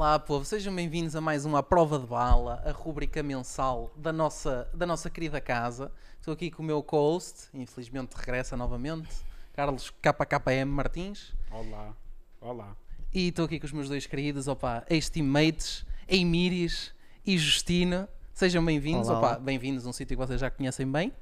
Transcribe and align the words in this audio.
Olá, 0.00 0.18
povo, 0.18 0.46
sejam 0.46 0.74
bem-vindos 0.74 1.14
a 1.14 1.20
mais 1.20 1.44
uma 1.44 1.62
Prova 1.62 1.98
de 1.98 2.06
Bala, 2.06 2.62
a 2.64 2.70
rúbrica 2.70 3.22
mensal 3.22 3.92
da 3.94 4.10
nossa, 4.10 4.66
da 4.72 4.86
nossa 4.86 5.10
querida 5.10 5.42
casa. 5.42 5.92
Estou 6.18 6.32
aqui 6.32 6.50
com 6.50 6.62
o 6.62 6.64
meu 6.64 6.82
co-host, 6.82 7.50
infelizmente 7.52 8.14
regressa 8.14 8.56
novamente, 8.56 9.10
Carlos 9.52 9.90
KKM 10.00 10.64
Martins. 10.70 11.34
Olá, 11.50 11.94
olá. 12.40 12.74
E 13.12 13.28
estou 13.28 13.44
aqui 13.44 13.60
com 13.60 13.66
os 13.66 13.72
meus 13.72 13.90
dois 13.90 14.06
queridos, 14.06 14.48
opa, 14.48 14.86
ex-teammates, 14.88 15.84
Eimiris 16.08 16.94
e 17.26 17.36
Justina. 17.36 18.08
Sejam 18.32 18.64
bem-vindos, 18.64 19.06
opa, 19.10 19.38
bem-vindos 19.38 19.84
a 19.84 19.90
um 19.90 19.92
sítio 19.92 20.16
que 20.16 20.26
vocês 20.26 20.40
já 20.40 20.50
conhecem 20.50 20.90
bem. 20.90 21.12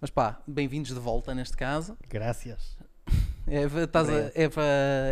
Mas 0.00 0.08
pá, 0.08 0.40
bem-vindos 0.46 0.94
de 0.94 1.00
volta 1.00 1.34
neste 1.34 1.56
caso. 1.56 1.98
Graças. 2.08 2.78
É, 3.48 3.64
estás 3.64 4.08
a- 4.08 4.30
é 4.36 4.48
para 4.48 4.62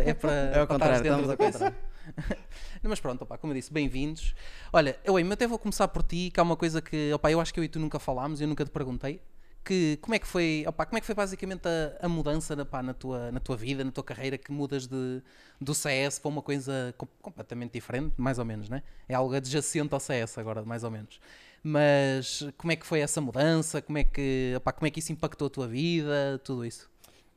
é 0.05 0.13
para 0.13 0.31
É 0.31 0.59
ao 0.61 0.67
contrário, 0.67 0.95
estamos 0.95 1.29
ao 1.29 1.35
coisa. 1.35 1.51
contrário. 1.59 1.88
Mas 2.83 2.99
pronto, 2.99 3.23
opá, 3.23 3.37
como 3.37 3.53
eu 3.53 3.57
disse, 3.57 3.71
bem-vindos. 3.71 4.33
Olha, 4.71 4.97
eu 5.03 5.15
até 5.31 5.47
vou 5.47 5.59
começar 5.59 5.87
por 5.87 6.03
ti, 6.03 6.31
que 6.33 6.39
há 6.39 6.43
uma 6.43 6.55
coisa 6.55 6.81
que 6.81 7.11
opá, 7.13 7.31
eu 7.31 7.39
acho 7.39 7.53
que 7.53 7.59
eu 7.59 7.63
e 7.63 7.67
tu 7.69 7.79
nunca 7.79 7.99
falámos, 7.99 8.41
eu 8.41 8.47
nunca 8.47 8.65
te 8.65 8.71
perguntei. 8.71 9.21
Que, 9.63 9.97
como, 10.01 10.15
é 10.15 10.19
que 10.19 10.25
foi, 10.25 10.63
opá, 10.67 10.85
como 10.85 10.97
é 10.97 11.01
que 11.01 11.05
foi 11.05 11.13
basicamente 11.13 11.67
a, 11.67 12.05
a 12.05 12.09
mudança 12.09 12.55
na, 12.55 12.65
pá, 12.65 12.81
na, 12.81 12.93
tua, 12.93 13.31
na 13.31 13.39
tua 13.39 13.57
vida, 13.57 13.83
na 13.83 13.91
tua 13.91 14.03
carreira, 14.03 14.37
que 14.37 14.51
mudas 14.51 14.87
de, 14.87 15.21
do 15.59 15.75
CS 15.75 16.17
para 16.19 16.29
uma 16.29 16.41
coisa 16.41 16.93
com- 16.97 17.07
completamente 17.21 17.73
diferente, 17.73 18.13
mais 18.17 18.39
ou 18.39 18.45
menos, 18.45 18.69
né? 18.69 18.81
É 19.07 19.13
algo 19.13 19.35
adjacente 19.35 19.93
ao 19.93 19.99
CS 19.99 20.39
agora, 20.39 20.63
mais 20.63 20.83
ou 20.83 20.89
menos. 20.89 21.19
Mas 21.61 22.47
como 22.57 22.71
é 22.71 22.75
que 22.75 22.85
foi 22.85 23.01
essa 23.01 23.19
mudança? 23.19 23.81
Como 23.81 23.97
é 23.97 24.03
que, 24.03 24.53
opá, 24.57 24.71
como 24.71 24.87
é 24.87 24.89
que 24.89 24.99
isso 24.99 25.11
impactou 25.11 25.47
a 25.47 25.49
tua 25.49 25.67
vida? 25.67 26.39
Tudo 26.43 26.65
isso. 26.65 26.89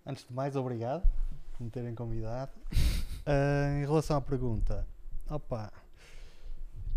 Antes 0.07 0.25
de 0.25 0.33
mais, 0.33 0.55
obrigado 0.55 1.03
por 1.59 1.65
me 1.65 1.71
terem 1.71 1.95
convidado. 1.95 2.53
Ah, 3.25 3.79
em 3.81 3.87
relação 3.87 4.17
à 4.17 4.21
pergunta, 4.21 4.87
opa, 5.29 5.73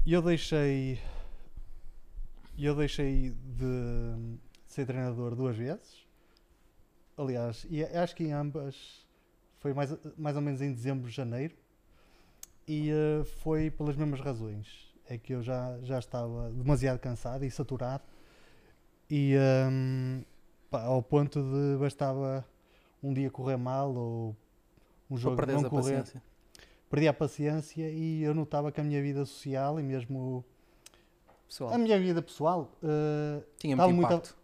eu 0.05 0.21
deixei. 0.21 0.99
Eu 2.57 2.75
deixei 2.75 3.31
de 3.31 4.39
ser 4.65 4.85
treinador 4.85 5.35
duas 5.35 5.55
vezes. 5.55 6.05
Aliás, 7.17 7.65
e 7.69 7.83
acho 7.83 8.15
que 8.15 8.23
em 8.23 8.33
ambas 8.33 9.05
foi 9.59 9.73
mais, 9.73 9.95
mais 10.17 10.35
ou 10.35 10.41
menos 10.41 10.61
em 10.61 10.73
dezembro, 10.73 11.09
janeiro. 11.09 11.55
E 12.67 12.91
ah, 12.91 13.23
foi 13.43 13.69
pelas 13.69 13.95
mesmas 13.95 14.19
razões. 14.19 14.93
É 15.07 15.17
que 15.19 15.33
eu 15.33 15.43
já, 15.43 15.77
já 15.83 15.99
estava 15.99 16.49
demasiado 16.51 16.99
cansado 16.99 17.45
e 17.45 17.51
saturado. 17.51 18.03
E 19.09 19.35
ahm, 19.35 20.23
pá, 20.71 20.83
ao 20.83 21.03
ponto 21.03 21.39
de 21.43 21.77
bastava 21.77 22.43
um 23.03 23.13
dia 23.13 23.29
correr 23.29 23.57
mal 23.57 23.93
ou 23.93 24.35
um 25.09 25.17
jogo 25.17 25.35
não 25.45 25.59
a 25.65 25.69
correr. 25.69 25.81
paciência. 25.97 26.23
Perdi 26.89 27.07
a 27.07 27.13
paciência 27.13 27.89
e 27.89 28.21
eu 28.23 28.33
notava 28.33 28.71
que 28.71 28.79
a 28.79 28.83
minha 28.83 29.01
vida 29.01 29.25
social 29.25 29.79
e 29.79 29.83
mesmo 29.83 30.43
Pessoal, 31.47 31.73
a 31.73 31.77
minha 31.77 31.99
vida 31.99 32.21
pessoal 32.21 32.71
eh, 32.83 33.43
tinha 33.57 33.75
muito 33.75 33.99
impacto. 33.99 34.35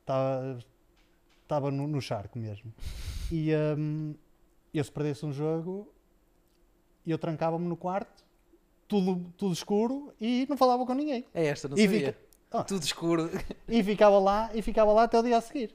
estava, 0.00 1.70
no, 1.70 1.86
no 1.86 2.00
charco 2.00 2.38
mesmo. 2.38 2.72
E 3.30 3.50
hum, 3.78 4.14
eu 4.72 4.84
se 4.84 4.90
perdesse 4.92 5.24
um 5.24 5.32
jogo, 5.32 5.88
eu 7.06 7.18
trancava-me 7.18 7.66
no 7.66 7.76
quarto, 7.76 8.24
tudo, 8.88 9.32
tudo 9.36 9.52
escuro 9.52 10.12
e 10.20 10.46
não 10.48 10.56
falava 10.56 10.84
com 10.84 10.92
ninguém. 10.94 11.24
É 11.32 11.46
esta, 11.46 11.68
não 11.68 11.76
E 11.76 11.82
sabia. 11.84 12.06
fica- 12.12 12.18
Ah. 12.54 12.64
Tudo 12.64 12.82
escuro. 12.82 13.30
E 13.66 13.82
ficava 13.82 14.18
lá, 14.18 14.50
e 14.54 14.60
ficava 14.60 14.92
lá 14.92 15.04
até 15.04 15.18
o 15.18 15.22
dia 15.22 15.38
a 15.38 15.40
seguir, 15.40 15.74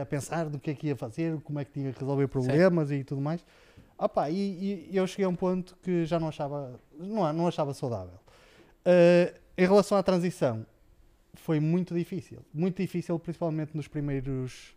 a 0.00 0.06
pensar 0.06 0.48
do 0.48 0.58
que 0.58 0.70
é 0.70 0.74
que 0.74 0.86
ia 0.88 0.96
fazer, 0.96 1.40
como 1.42 1.58
é 1.58 1.64
que 1.64 1.72
tinha 1.72 1.92
que 1.92 2.00
resolver 2.00 2.28
problemas 2.28 2.90
e 2.90 3.04
tudo 3.04 3.20
mais. 3.20 3.44
Opa, 3.96 4.30
e, 4.30 4.88
e 4.90 4.96
eu 4.96 5.06
cheguei 5.06 5.24
a 5.24 5.28
um 5.28 5.34
ponto 5.34 5.76
que 5.82 6.04
já 6.04 6.20
não 6.20 6.28
achava, 6.28 6.80
não, 6.96 7.32
não 7.32 7.48
achava 7.48 7.74
saudável. 7.74 8.18
Eh, 8.84 9.34
em 9.56 9.66
relação 9.66 9.98
à 9.98 10.02
transição, 10.02 10.64
foi 11.34 11.58
muito 11.58 11.94
difícil. 11.94 12.44
Muito 12.54 12.80
difícil, 12.80 13.18
principalmente 13.18 13.76
nos 13.76 13.88
primeiros 13.88 14.74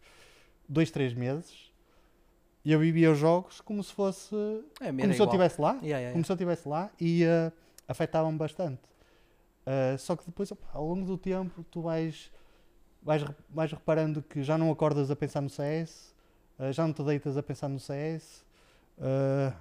dois, 0.68 0.90
três 0.90 1.14
meses. 1.14 1.72
E 2.64 2.72
eu 2.72 2.80
vivia 2.80 3.12
os 3.12 3.18
jogos 3.18 3.62
como 3.62 3.84
se 3.84 3.94
fosse. 3.94 4.36
É, 4.80 4.92
como 4.92 5.14
se 5.14 5.20
eu 5.20 5.26
estivesse 5.26 5.62
lá. 5.62 5.72
Yeah, 5.74 5.86
yeah, 5.86 6.00
yeah. 6.00 6.14
Como 6.14 6.26
se 6.26 6.32
eu 6.32 6.36
estivesse 6.36 6.68
lá 6.68 6.92
e 7.00 7.24
eh, 7.24 7.52
afetavam-me 7.88 8.38
bastante. 8.38 8.82
Eh, 9.66 9.98
só 9.98 10.16
que 10.16 10.26
depois, 10.26 10.52
opa, 10.52 10.68
ao 10.74 10.86
longo 10.86 11.06
do 11.06 11.18
tempo, 11.18 11.64
tu 11.70 11.82
vais, 11.82 12.32
vais, 13.02 13.24
vais 13.50 13.72
reparando 13.72 14.22
que 14.22 14.44
já 14.44 14.58
não 14.58 14.72
acordas 14.72 15.10
a 15.12 15.16
pensar 15.16 15.42
no 15.42 15.50
CS, 15.50 16.14
eh, 16.60 16.72
já 16.72 16.86
não 16.86 16.94
te 16.94 17.04
deitas 17.04 17.38
a 17.38 17.44
pensar 17.44 17.68
no 17.70 17.80
CS. 17.80 18.44
eh, 19.00 19.54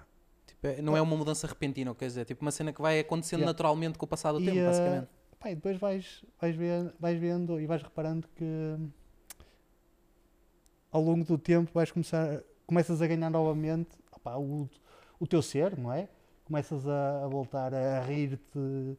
Tipo, 0.47 0.67
é- 0.67 0.83
não 0.83 0.97
é 0.97 1.01
uma 1.01 1.17
mudança 1.17 1.47
repentina, 1.47 1.95
quer 1.95 2.06
dizer, 2.06 2.25
tipo 2.27 2.43
uma 2.43 2.51
cena 2.51 2.73
que 2.73 2.83
vai 2.83 3.01
acontecendo 3.01 3.41
Yeah. 3.41 3.51
naturalmente 3.53 3.97
com 3.99 4.05
o 4.05 4.09
passar 4.09 4.33
do 4.33 4.41
E, 4.41 4.45
tempo, 4.45 4.59
eh, 4.59 4.65
basicamente. 4.65 5.09
pá, 5.39 5.51
e 5.51 5.55
depois 5.55 5.78
vais, 5.78 6.25
vais, 6.41 6.55
ver, 6.56 6.93
vais 7.01 7.19
vendo 7.19 7.59
e 7.61 7.67
vais 7.67 7.83
reparando 7.83 8.28
que 8.37 8.77
ao 10.93 11.01
longo 11.01 11.25
do 11.25 11.39
tempo 11.39 11.71
vais 11.72 11.91
começar, 11.91 12.43
começas 12.67 13.01
a 13.01 13.07
ganhar 13.07 13.31
novamente 13.31 13.89
opá, 14.12 14.37
o, 14.37 14.69
o 15.19 15.27
teu 15.27 15.41
ser, 15.41 15.78
não 15.78 15.93
é? 15.93 16.09
Começas 16.45 16.87
a, 16.87 17.25
a 17.25 17.28
voltar 17.28 17.72
a 17.72 18.01
rir-te. 18.01 18.99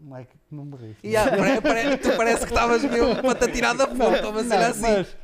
Não 0.00 0.16
é 0.16 0.24
que 0.24 0.36
não 0.50 0.64
me 0.64 0.76
ris. 0.76 0.96
E, 1.02 1.16
ah, 1.16 1.24
pare- 1.30 1.60
pare- 1.60 1.96
tu 1.98 2.16
parece 2.16 2.44
que 2.46 2.52
estavas 2.52 2.82
mesmo 2.84 3.16
para 3.22 3.34
te 3.46 3.52
tirar 3.52 3.74
da 3.74 3.86
ponta, 3.86 4.22
cena 4.44 4.58
Não, 4.58 4.70
assim. 4.70 4.80
mas 4.82 5.16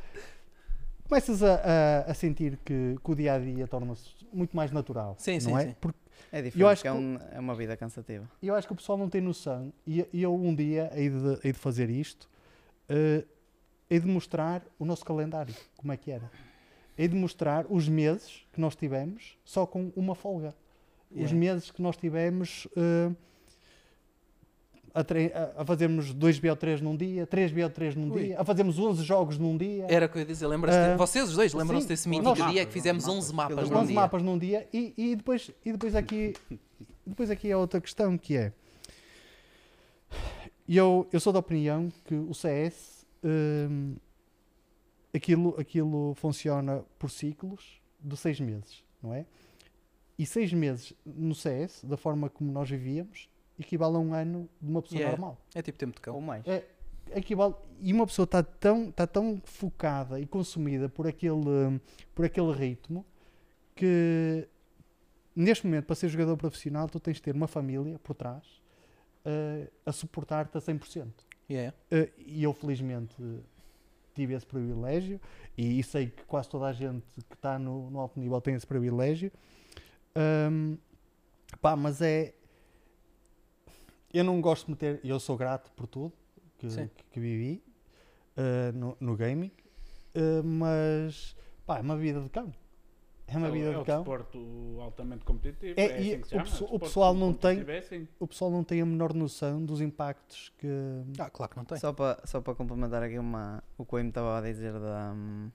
começas 1.07 1.43
a, 1.43 1.55
a, 1.55 2.11
a 2.11 2.13
sentir 2.13 2.57
que, 2.65 2.95
que 3.03 3.11
o 3.11 3.15
dia 3.15 3.33
a 3.33 3.39
dia 3.39 3.67
torna-se 3.67 4.09
muito 4.33 4.55
mais 4.55 4.71
natural. 4.71 5.15
Sim, 5.19 5.33
não 5.33 5.39
sim, 5.39 5.55
é? 5.55 5.61
sim. 5.67 5.75
Porque 5.79 5.99
É 6.31 6.41
diferente, 6.41 6.61
Eu 6.61 6.67
acho 6.67 6.81
que 6.81 6.87
é, 6.87 6.91
que- 6.91 6.97
um- 6.97 7.19
é 7.31 7.39
uma 7.39 7.55
vida 7.55 7.77
cansativa. 7.77 8.27
eu 8.41 8.55
acho 8.55 8.67
que 8.67 8.73
o 8.73 8.75
pessoal 8.75 8.97
não 8.97 9.09
tem 9.09 9.21
noção, 9.21 9.71
e 9.85 10.05
e 10.11 10.21
eu 10.23 10.33
um 10.33 10.53
dia 10.55 10.89
hei 10.95 11.09
de, 11.09 11.39
hei 11.43 11.51
de 11.51 11.59
fazer 11.59 11.89
isto, 11.89 12.27
eh, 12.89 13.23
hei 13.89 13.99
de 13.99 14.07
mostrar 14.07 14.63
o 14.79 14.85
nosso 14.85 15.05
calendário, 15.05 15.53
como 15.77 15.93
é 15.93 15.97
que 15.97 16.11
era. 16.11 16.29
Hei 16.97 17.07
de 17.07 17.15
mostrar 17.15 17.65
os 17.69 17.87
meses 17.89 18.45
que 18.53 18.59
nós 18.59 18.75
tivemos 18.75 19.37
só 19.43 19.65
com 19.65 19.91
uma 19.95 20.15
folga. 20.15 20.55
Os 21.11 21.17
Yeah. 21.31 21.35
meses 21.37 21.71
que 21.71 21.81
nós 21.81 21.95
tivemos 21.97 22.67
eh, 22.75 23.11
a, 24.95 25.01
a- 25.01 25.61
a 25.61 25.65
fazermos 25.65 26.13
2 26.13 26.39
BO3 26.39 26.79
num 26.81 26.95
dia, 26.95 27.27
3 27.27 27.51
BO3 27.51 27.95
num 27.95 28.11
Ui. 28.13 28.23
dia, 28.23 28.39
a 28.41 28.45
fazermos 28.45 28.79
11 28.79 29.03
jogos 29.03 29.37
num 29.37 29.57
dia. 29.57 29.85
Era 29.89 30.05
o 30.05 30.09
que 30.09 30.17
eu 30.17 30.21
ia 30.21 30.25
dizer, 30.25 30.47
lembras-te? 30.47 30.77
Ah, 30.93 30.95
vocês 30.97 31.27
os 31.29 31.35
dois 31.35 31.53
lembram-se 31.53 31.87
desse 31.87 32.07
mítico 32.07 32.29
mapas, 32.37 32.51
dia 32.53 32.65
que 32.65 32.71
fizemos 32.71 33.03
mapas. 33.05 33.17
11 33.19 33.33
mapas 33.33 33.53
Aqueles 33.57 33.69
num 33.71 33.77
11 33.79 33.87
dia. 33.87 33.95
mapas 33.95 34.21
num 34.23 34.37
dia 34.37 34.67
e, 34.73 34.93
e 34.97 35.15
depois, 35.15 35.51
e 35.65 35.71
depois 35.73 35.95
aqui 35.95 36.33
depois 37.05 37.29
aqui 37.29 37.51
é 37.51 37.57
outra 37.57 37.79
questão 37.81 38.17
que 38.17 38.35
é 38.35 38.51
eu, 40.67 41.07
eu 41.11 41.19
sou 41.19 41.31
da 41.31 41.39
opinião 41.39 41.91
que 42.05 42.15
o 42.15 42.33
CS 42.33 43.05
hum, 43.23 43.95
aquilo, 45.13 45.55
aquilo 45.59 46.13
funciona 46.15 46.83
por 46.97 47.09
ciclos 47.11 47.79
de 47.99 48.17
seis 48.17 48.39
meses, 48.39 48.83
não 49.01 49.13
é? 49.13 49.25
E 50.17 50.25
seis 50.25 50.51
meses 50.53 50.93
no 51.05 51.35
CS, 51.35 51.83
da 51.83 51.97
forma 51.97 52.29
como 52.29 52.51
nós 52.51 52.69
vivíamos, 52.69 53.27
equivale 53.59 53.95
a 53.95 53.99
um 53.99 54.13
ano 54.13 54.49
de 54.61 54.69
uma 54.69 54.81
pessoa 54.81 54.99
Yeah. 54.99 55.17
normal. 55.17 55.37
É 55.53 55.61
tipo 55.61 55.77
tempo 55.77 55.93
de 55.93 56.09
Ou 56.09 56.15
cão. 56.15 56.21
mais. 56.21 56.45
É, 56.47 56.65
equivale, 57.15 57.55
e 57.81 57.93
uma 57.93 58.05
pessoa 58.05 58.23
está 58.25 58.43
tão, 58.43 58.89
está 58.89 59.05
tão 59.07 59.41
focada 59.43 60.19
e 60.19 60.25
consumida 60.25 60.89
por 60.89 61.07
aquele, 61.07 61.79
por 62.13 62.25
aquele 62.25 62.51
ritmo 62.51 63.05
que 63.75 64.47
neste 65.35 65.65
momento, 65.65 65.85
para 65.85 65.95
ser 65.95 66.07
jogador 66.09 66.37
profissional, 66.37 66.87
tu 66.87 66.99
tens 66.99 67.15
de 67.15 67.21
ter 67.21 67.35
uma 67.35 67.47
família 67.47 67.99
por 67.99 68.13
trás 68.15 68.61
eh, 69.25 69.69
a 69.85 69.91
suportar-te 69.91 70.57
a 70.57 70.61
100%. 70.61 71.07
Yeah. 71.49 71.75
Eh, 71.91 72.09
e 72.17 72.43
eu, 72.43 72.53
felizmente, 72.53 73.15
tive 74.13 74.33
esse 74.33 74.45
privilégio 74.45 75.19
e 75.57 75.83
sei 75.83 76.07
que 76.07 76.23
quase 76.23 76.49
toda 76.49 76.67
a 76.67 76.73
gente 76.73 77.03
que 77.27 77.35
está 77.35 77.59
no, 77.59 77.89
no 77.89 77.99
alto 77.99 78.17
nível 78.19 78.39
tem 78.39 78.55
esse 78.55 78.65
privilégio. 78.65 79.31
Ahm, 80.15 80.77
pá, 81.61 81.75
mas 81.75 82.01
é. 82.01 82.33
Eu 84.17 84.23
não 84.23 84.39
gosto 84.41 84.65
de 84.65 84.71
meter. 84.71 84.99
Eu 85.03 85.19
sou 85.19 85.35
grato 85.37 85.71
por 85.71 85.87
tudo 85.87 86.13
que, 86.57 86.67
que, 86.67 87.03
que 87.11 87.19
vivi 87.19 87.61
eh, 88.37 88.71
no, 88.73 88.95
no 88.99 89.15
gaming, 89.15 89.51
eh, 90.13 90.41
mas 90.41 91.35
pá, 91.65 91.79
é 91.79 91.81
uma 91.81 91.97
vida 91.97 92.21
de 92.21 92.29
cão. 92.29 92.53
É 93.27 93.37
uma 93.37 93.47
é, 93.47 93.51
vida 93.51 93.69
é 93.69 93.73
de 93.73 93.77
o 93.79 93.85
cão. 93.85 93.97
desporto 94.03 94.77
altamente 94.79 95.25
competitivo. 95.25 95.73
É, 95.79 95.83
É, 95.85 96.01
e 96.01 96.13
assim 96.15 96.35
o 96.35 96.39
pesso- 96.43 96.65
o 96.75 96.79
pessoal 96.79 97.13
não 97.15 97.33
tem- 97.33 97.59
competitivo 97.59 97.71
É 97.71 97.77
assim. 97.79 98.07
O 98.19 98.27
pessoal 98.27 98.51
não 98.51 98.63
tem 98.63 98.81
a 98.81 98.85
menor 98.85 99.13
noção 99.15 99.65
dos 99.65 99.81
impactos 99.81 100.53
que. 100.59 100.67
Ah, 101.19 101.29
claro 101.29 101.51
que 101.51 101.57
não 101.57 101.65
tem. 101.65 101.77
Só 101.79 101.91
para 101.91 102.21
só 102.25 102.39
para 102.39 102.53
complementar 102.55 103.01
aqui 103.03 103.17
uma, 103.17 103.63
o 103.77 103.83
que 103.85 103.95
o 103.95 103.97
me 103.97 104.09
estava 104.09 104.37
a 104.37 104.41
dizer 104.41 104.73
da. 104.73 105.11
hum, 105.13 105.49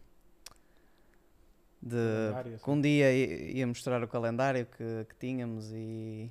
De 1.82 2.58
que 2.62 2.70
um 2.70 2.78
dia 2.80 3.10
ia, 3.12 3.52
ia 3.58 3.66
mostrar 3.66 4.02
o 4.04 4.08
calendário 4.08 4.66
que, 4.66 5.06
que 5.08 5.14
tínhamos 5.18 5.72
e, 5.72 6.30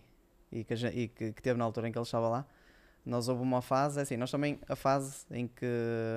e, 0.52 0.64
que, 0.64 0.74
e 0.74 1.08
que, 1.08 1.34
que 1.34 1.42
teve 1.42 1.58
na 1.58 1.66
altura 1.66 1.88
em 1.88 1.92
que 1.92 1.98
ele 1.98 2.04
estava 2.04 2.28
lá. 2.30 2.46
Nós 3.06 3.28
houve 3.28 3.42
uma 3.42 3.62
fase, 3.62 4.00
é 4.00 4.04
assim, 4.04 4.18
nós 4.18 4.30
também, 4.30 4.60
a 4.68 4.76
fase 4.76 5.26
em 5.32 5.48
que 5.48 5.66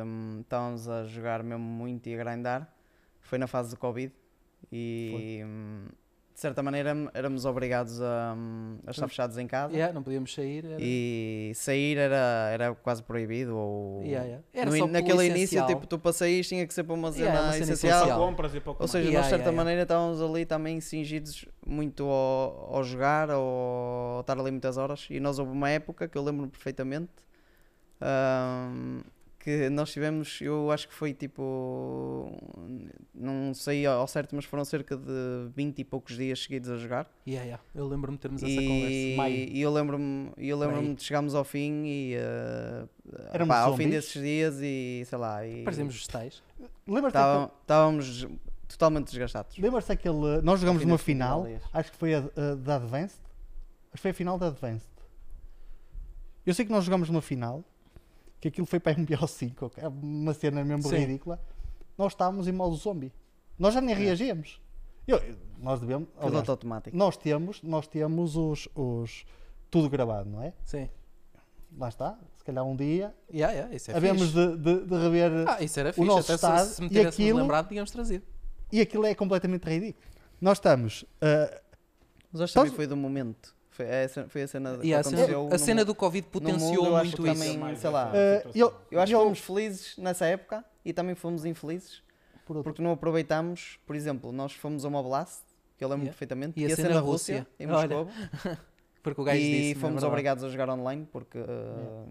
hum, 0.04 0.40
estávamos 0.40 0.88
a 0.88 1.04
jogar 1.04 1.42
mesmo 1.42 1.64
muito 1.64 2.08
e 2.08 2.14
a 2.14 2.22
grindar 2.22 2.72
foi 3.20 3.38
na 3.38 3.46
fase 3.46 3.70
do 3.70 3.76
Covid 3.78 4.12
e 4.70 5.40
hum, 5.44 5.86
de 6.34 6.40
certa 6.40 6.62
maneira 6.62 6.94
éramos 7.14 7.44
obrigados 7.44 8.00
a, 8.00 8.34
hum, 8.36 8.78
a 8.86 8.90
estar 8.90 9.06
fechados 9.08 9.36
em 9.38 9.46
casa 9.46 9.72
Yeah, 9.74 9.92
não 9.92 10.02
podíamos 10.02 10.32
sair. 10.34 10.64
Era... 10.64 10.76
e 10.80 11.52
sair 11.54 11.98
era, 11.98 12.50
era 12.52 12.74
quase 12.74 13.02
proibido. 13.02 13.56
Ou 13.56 14.02
Yeah, 14.02 14.26
yeah. 14.26 14.44
Era 14.54 14.70
no 14.70 14.76
só 14.76 14.86
naquele 14.86 15.26
início, 15.26 15.64
tipo, 15.66 15.86
tu 15.86 15.98
para 15.98 16.12
sair 16.12 16.42
tinha 16.42 16.66
que 16.66 16.72
ser 16.72 16.84
para 16.84 16.94
uma 16.94 17.12
cena 17.12 17.24
Yeah, 17.24 17.42
uma 17.42 17.52
cena 17.52 17.72
essencial. 17.72 18.18
compras 18.18 18.54
e 18.54 18.60
pouco 18.60 18.82
Ou 18.82 18.88
seja, 18.88 19.08
Yeah, 19.08 19.18
nós 19.18 19.26
de 19.26 19.30
certa 19.30 19.42
yeah, 19.42 19.50
yeah. 19.50 19.56
maneira 19.56 19.82
estávamos 19.82 20.22
ali 20.22 20.46
também 20.46 20.80
cingidos 20.80 21.44
muito 21.66 22.04
ao, 22.04 22.76
ao 22.76 22.84
jogar 22.84 23.30
ou 23.30 24.20
estar 24.20 24.38
ali 24.38 24.50
muitas 24.50 24.76
horas. 24.76 25.06
E 25.10 25.20
nós 25.20 25.38
houve 25.38 25.52
uma 25.52 25.70
época 25.70 26.08
que 26.08 26.16
eu 26.16 26.22
lembro 26.22 26.48
perfeitamente 26.48 27.10
ahm, 28.00 29.00
que 29.42 29.68
nós 29.70 29.90
tivemos, 29.92 30.40
eu 30.40 30.70
acho 30.70 30.86
que 30.86 30.94
foi 30.94 31.12
tipo, 31.12 32.30
não 33.12 33.52
sei 33.52 33.84
ao 33.84 34.06
certo, 34.06 34.36
mas 34.36 34.44
foram 34.44 34.64
cerca 34.64 34.96
de 34.96 35.48
20 35.56 35.80
e 35.80 35.84
poucos 35.84 36.16
dias 36.16 36.40
seguidos 36.42 36.70
a 36.70 36.76
jogar. 36.76 37.10
Yeah, 37.26 37.44
yeah. 37.44 37.62
Eu 37.74 37.88
lembro-me 37.88 38.16
de 38.16 38.22
termos 38.22 38.42
essa 38.42 38.54
conversa. 38.54 38.90
E, 38.92 39.14
Maio. 39.16 39.34
e 39.36 39.60
eu 39.60 39.72
lembro-me 39.72 40.30
e 40.38 40.48
eu 40.48 40.56
aí. 40.90 40.94
de 40.94 41.02
chegarmos 41.02 41.34
ao 41.34 41.42
fim 41.44 41.82
e 41.86 42.14
Éramos 43.32 43.52
pá, 43.54 43.60
ao 43.62 43.76
fim 43.76 43.88
desses 43.90 44.22
dias 44.22 44.60
e 44.62 45.02
sei 45.06 45.18
lá, 45.18 45.44
e 45.46 45.64
Parecemos 45.64 45.94
vegetais. 45.94 46.42
Lembras-te 46.86 47.08
estava- 47.16 47.40
daquele- 47.40 47.60
estávamos 47.62 48.26
totalmente 48.68 49.06
desgastados. 49.10 49.58
lembras-te 49.58 49.88
daquele. 49.88 50.40
Nós 50.42 50.60
numa 50.84 50.94
desse 50.96 51.04
final, 51.04 51.46
acho 51.72 51.90
que 51.90 51.96
foi 51.98 52.14
a, 52.14 52.18
a 52.18 52.54
da 52.54 52.76
Advanced. 52.76 53.18
Acho 53.92 53.94
que 53.96 54.00
foi 54.02 54.10
a 54.12 54.14
final 54.14 54.38
da 54.38 54.46
Advanced. 54.46 54.88
Eu 56.46 56.54
sei 56.54 56.64
que 56.64 56.70
nós 56.72 56.84
jogamos 56.84 57.08
numa 57.08 57.20
final, 57.22 57.64
que 58.42 58.48
aquilo 58.48 58.66
foi 58.66 58.80
para 58.80 58.94
MBO5, 58.98 59.54
ok? 59.62 59.82
É 59.84 59.88
uma 59.88 60.34
cena 60.34 60.64
mesmo 60.64 60.82
Sim. 60.82 60.96
ridícula. 60.96 61.40
Nós 61.96 62.12
estávamos 62.12 62.48
em 62.48 62.52
modo 62.52 62.74
zombie. 62.74 63.12
Nós 63.58 63.72
já 63.72 63.80
nem 63.80 63.94
reagíamos. 63.94 64.60
Eu- 65.06 65.22
nós 65.58 65.78
devemos. 65.80 66.08
Piloto 66.20 66.50
automático. 66.50 66.96
nós 66.96 67.16
temos, 67.16 67.62
nós 67.62 67.86
temos 67.86 68.36
os, 68.36 68.68
os. 68.74 69.24
Tudo 69.70 69.88
gravado, 69.88 70.28
não 70.28 70.42
é? 70.42 70.52
Sim. 70.64 70.88
Lá 71.78 71.88
está. 71.88 72.18
Se 72.34 72.44
calhar 72.44 72.64
um 72.64 72.74
dia 72.76 73.14
Yeah, 73.32 73.54
yeah, 73.54 73.74
isso 73.74 73.90
é 73.92 73.94
havemos 73.96 74.22
fixe. 74.22 74.34
de, 74.34 74.56
de, 74.58 74.84
de 74.86 74.94
rever. 74.96 75.48
Ah, 75.48 75.62
isso 75.62 75.78
era 75.80 75.90
o 75.90 75.92
fixe. 75.92 76.06
nosso 76.08 76.32
Até 76.32 76.38
se- 76.38 76.46
estado 76.46 76.66
se 76.68 76.82
me 76.82 76.88
e 76.92 77.06
aquilo- 77.06 77.38
lembrado, 77.38 77.68
tínhamos 77.68 77.90
trazido. 77.92 78.24
E 78.72 78.80
aquilo 78.80 79.06
é 79.06 79.14
completamente 79.14 79.64
ridículo. 79.68 80.04
Nós 80.40 80.58
estamos. 80.58 81.04
ah, 81.20 81.60
Mas 82.32 82.42
acho 82.42 82.52
que 82.52 82.58
também 82.58 82.72
foi 82.74 82.86
do 82.88 82.96
momento. 82.96 83.54
Foi 83.72 83.86
a 84.04 84.08
cena, 84.08 84.28
foi 84.28 84.42
a 84.42 84.48
cena 84.48 84.78
que 84.78 84.86
E 84.86 84.94
a 84.94 85.02
cena, 85.02 85.26
a 85.54 85.58
cena 85.58 85.84
do 85.84 85.94
Covid 85.94 86.26
mundo, 86.26 86.32
potenciou 86.32 86.94
acho 86.96 87.04
muito 87.06 87.22
que 87.22 87.28
isso. 87.30 87.40
também- 87.40 87.58
Mais 87.58 87.78
sei 87.78 87.90
lá. 87.90 88.06
situação. 88.06 88.52
eu- 88.54 88.74
Eu 88.90 89.00
acho 89.00 89.10
que 89.10 89.14
eu- 89.16 89.20
fomos 89.24 89.38
felizes 89.40 89.96
nessa 89.96 90.26
época 90.26 90.64
e 90.84 90.92
também 90.92 91.14
fomos 91.14 91.44
infelizes 91.46 92.02
por 92.44 92.62
porque 92.62 92.82
não 92.82 92.92
aproveitámos. 92.92 93.78
Por 93.86 93.96
exemplo, 93.96 94.30
nós 94.30 94.52
fomos 94.52 94.84
a 94.84 94.88
uma 94.88 95.02
blast, 95.02 95.40
que 95.78 95.82
eu 95.84 95.88
lembro 95.88 96.02
Yeah. 96.04 96.12
perfeitamente, 96.12 96.60
Ia 96.60 96.68
ia 96.68 96.76
ser 96.76 96.82
ser 96.82 96.88
na 96.90 96.94
na 96.96 97.00
Rússia. 97.00 97.38
Rússia, 97.38 97.48
em 97.58 97.66
Moscou, 97.66 98.08
Porque 99.02 99.20
o 99.20 99.24
gajo 99.24 99.38
e 99.40 99.50
disse. 99.60 99.74
fomos 99.76 99.94
verdade. 99.94 100.06
obrigados 100.06 100.44
a 100.44 100.48
jogar 100.48 100.68
online 100.70 101.08
porque 101.10 101.38
uh, 101.38 102.06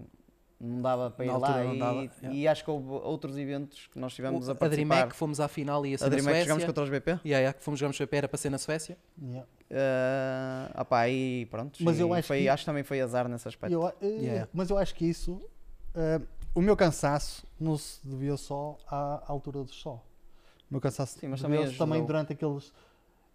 não 0.63 0.81
dava 0.81 1.09
para 1.09 1.25
ir 1.25 1.31
lá. 1.31 1.63
não 1.63 1.73
e, 1.75 1.79
dava, 1.79 2.01
yeah. 2.21 2.33
e 2.33 2.47
acho 2.47 2.63
que 2.63 2.69
houve 2.69 2.87
outros 2.89 3.37
eventos 3.37 3.87
que 3.87 3.99
nós 3.99 4.13
tivemos 4.13 4.47
O- 4.47 4.51
a 4.51 4.53
a 4.53 4.55
participar. 4.55 4.85
DreamHack, 4.95 5.15
fomos 5.15 5.39
à 5.39 5.47
final 5.47 5.85
e 5.85 5.89
ia 5.91 5.97
ser 5.97 6.05
A 6.05 6.09
na 6.09 6.19
Suécia. 6.19 6.41
jogamos 6.43 6.63
contra 6.65 6.83
os 6.83 6.89
BP. 6.89 7.09
Yeah, 7.11 7.23
yeah, 7.25 7.53
que 7.57 7.63
fomos 7.63 7.79
jogamos 7.79 7.97
para 7.97 8.17
era 8.17 8.27
para 8.27 8.37
ser 8.37 8.49
na 8.51 8.57
Suécia. 8.57 8.97
Yeah. 9.21 9.47
Uh, 9.71 10.81
opá, 10.81 11.09
e 11.09 11.45
pronto. 11.47 11.79
Mas 11.83 11.97
e 11.97 12.01
eu 12.01 12.13
acho 12.13 12.27
foi, 12.27 12.41
que- 12.41 12.49
acho 12.49 12.61
que 12.63 12.65
também 12.65 12.83
foi 12.83 13.01
azar 13.01 13.27
nesse 13.27 13.47
aspecto. 13.47 13.73
Eu, 13.73 13.87
eh, 13.87 13.93
Yeah. 14.01 14.47
Mas 14.53 14.69
eu 14.69 14.77
acho 14.77 14.93
que 14.93 15.05
isso. 15.05 15.41
eh, 15.95 16.21
o 16.53 16.61
meu 16.61 16.75
cansaço 16.75 17.45
não 17.59 17.77
se 17.77 17.99
devia 18.07 18.35
só 18.37 18.77
à 18.87 19.23
altura 19.27 19.63
do 19.63 19.71
sol. 19.71 20.05
O 20.69 20.73
meu 20.73 20.81
cansaço 20.81 21.19
Sim, 21.19 21.27
mas 21.27 21.41
também 21.41 21.71
também 21.73 22.05
durante 22.05 22.33
aqueles. 22.33 22.71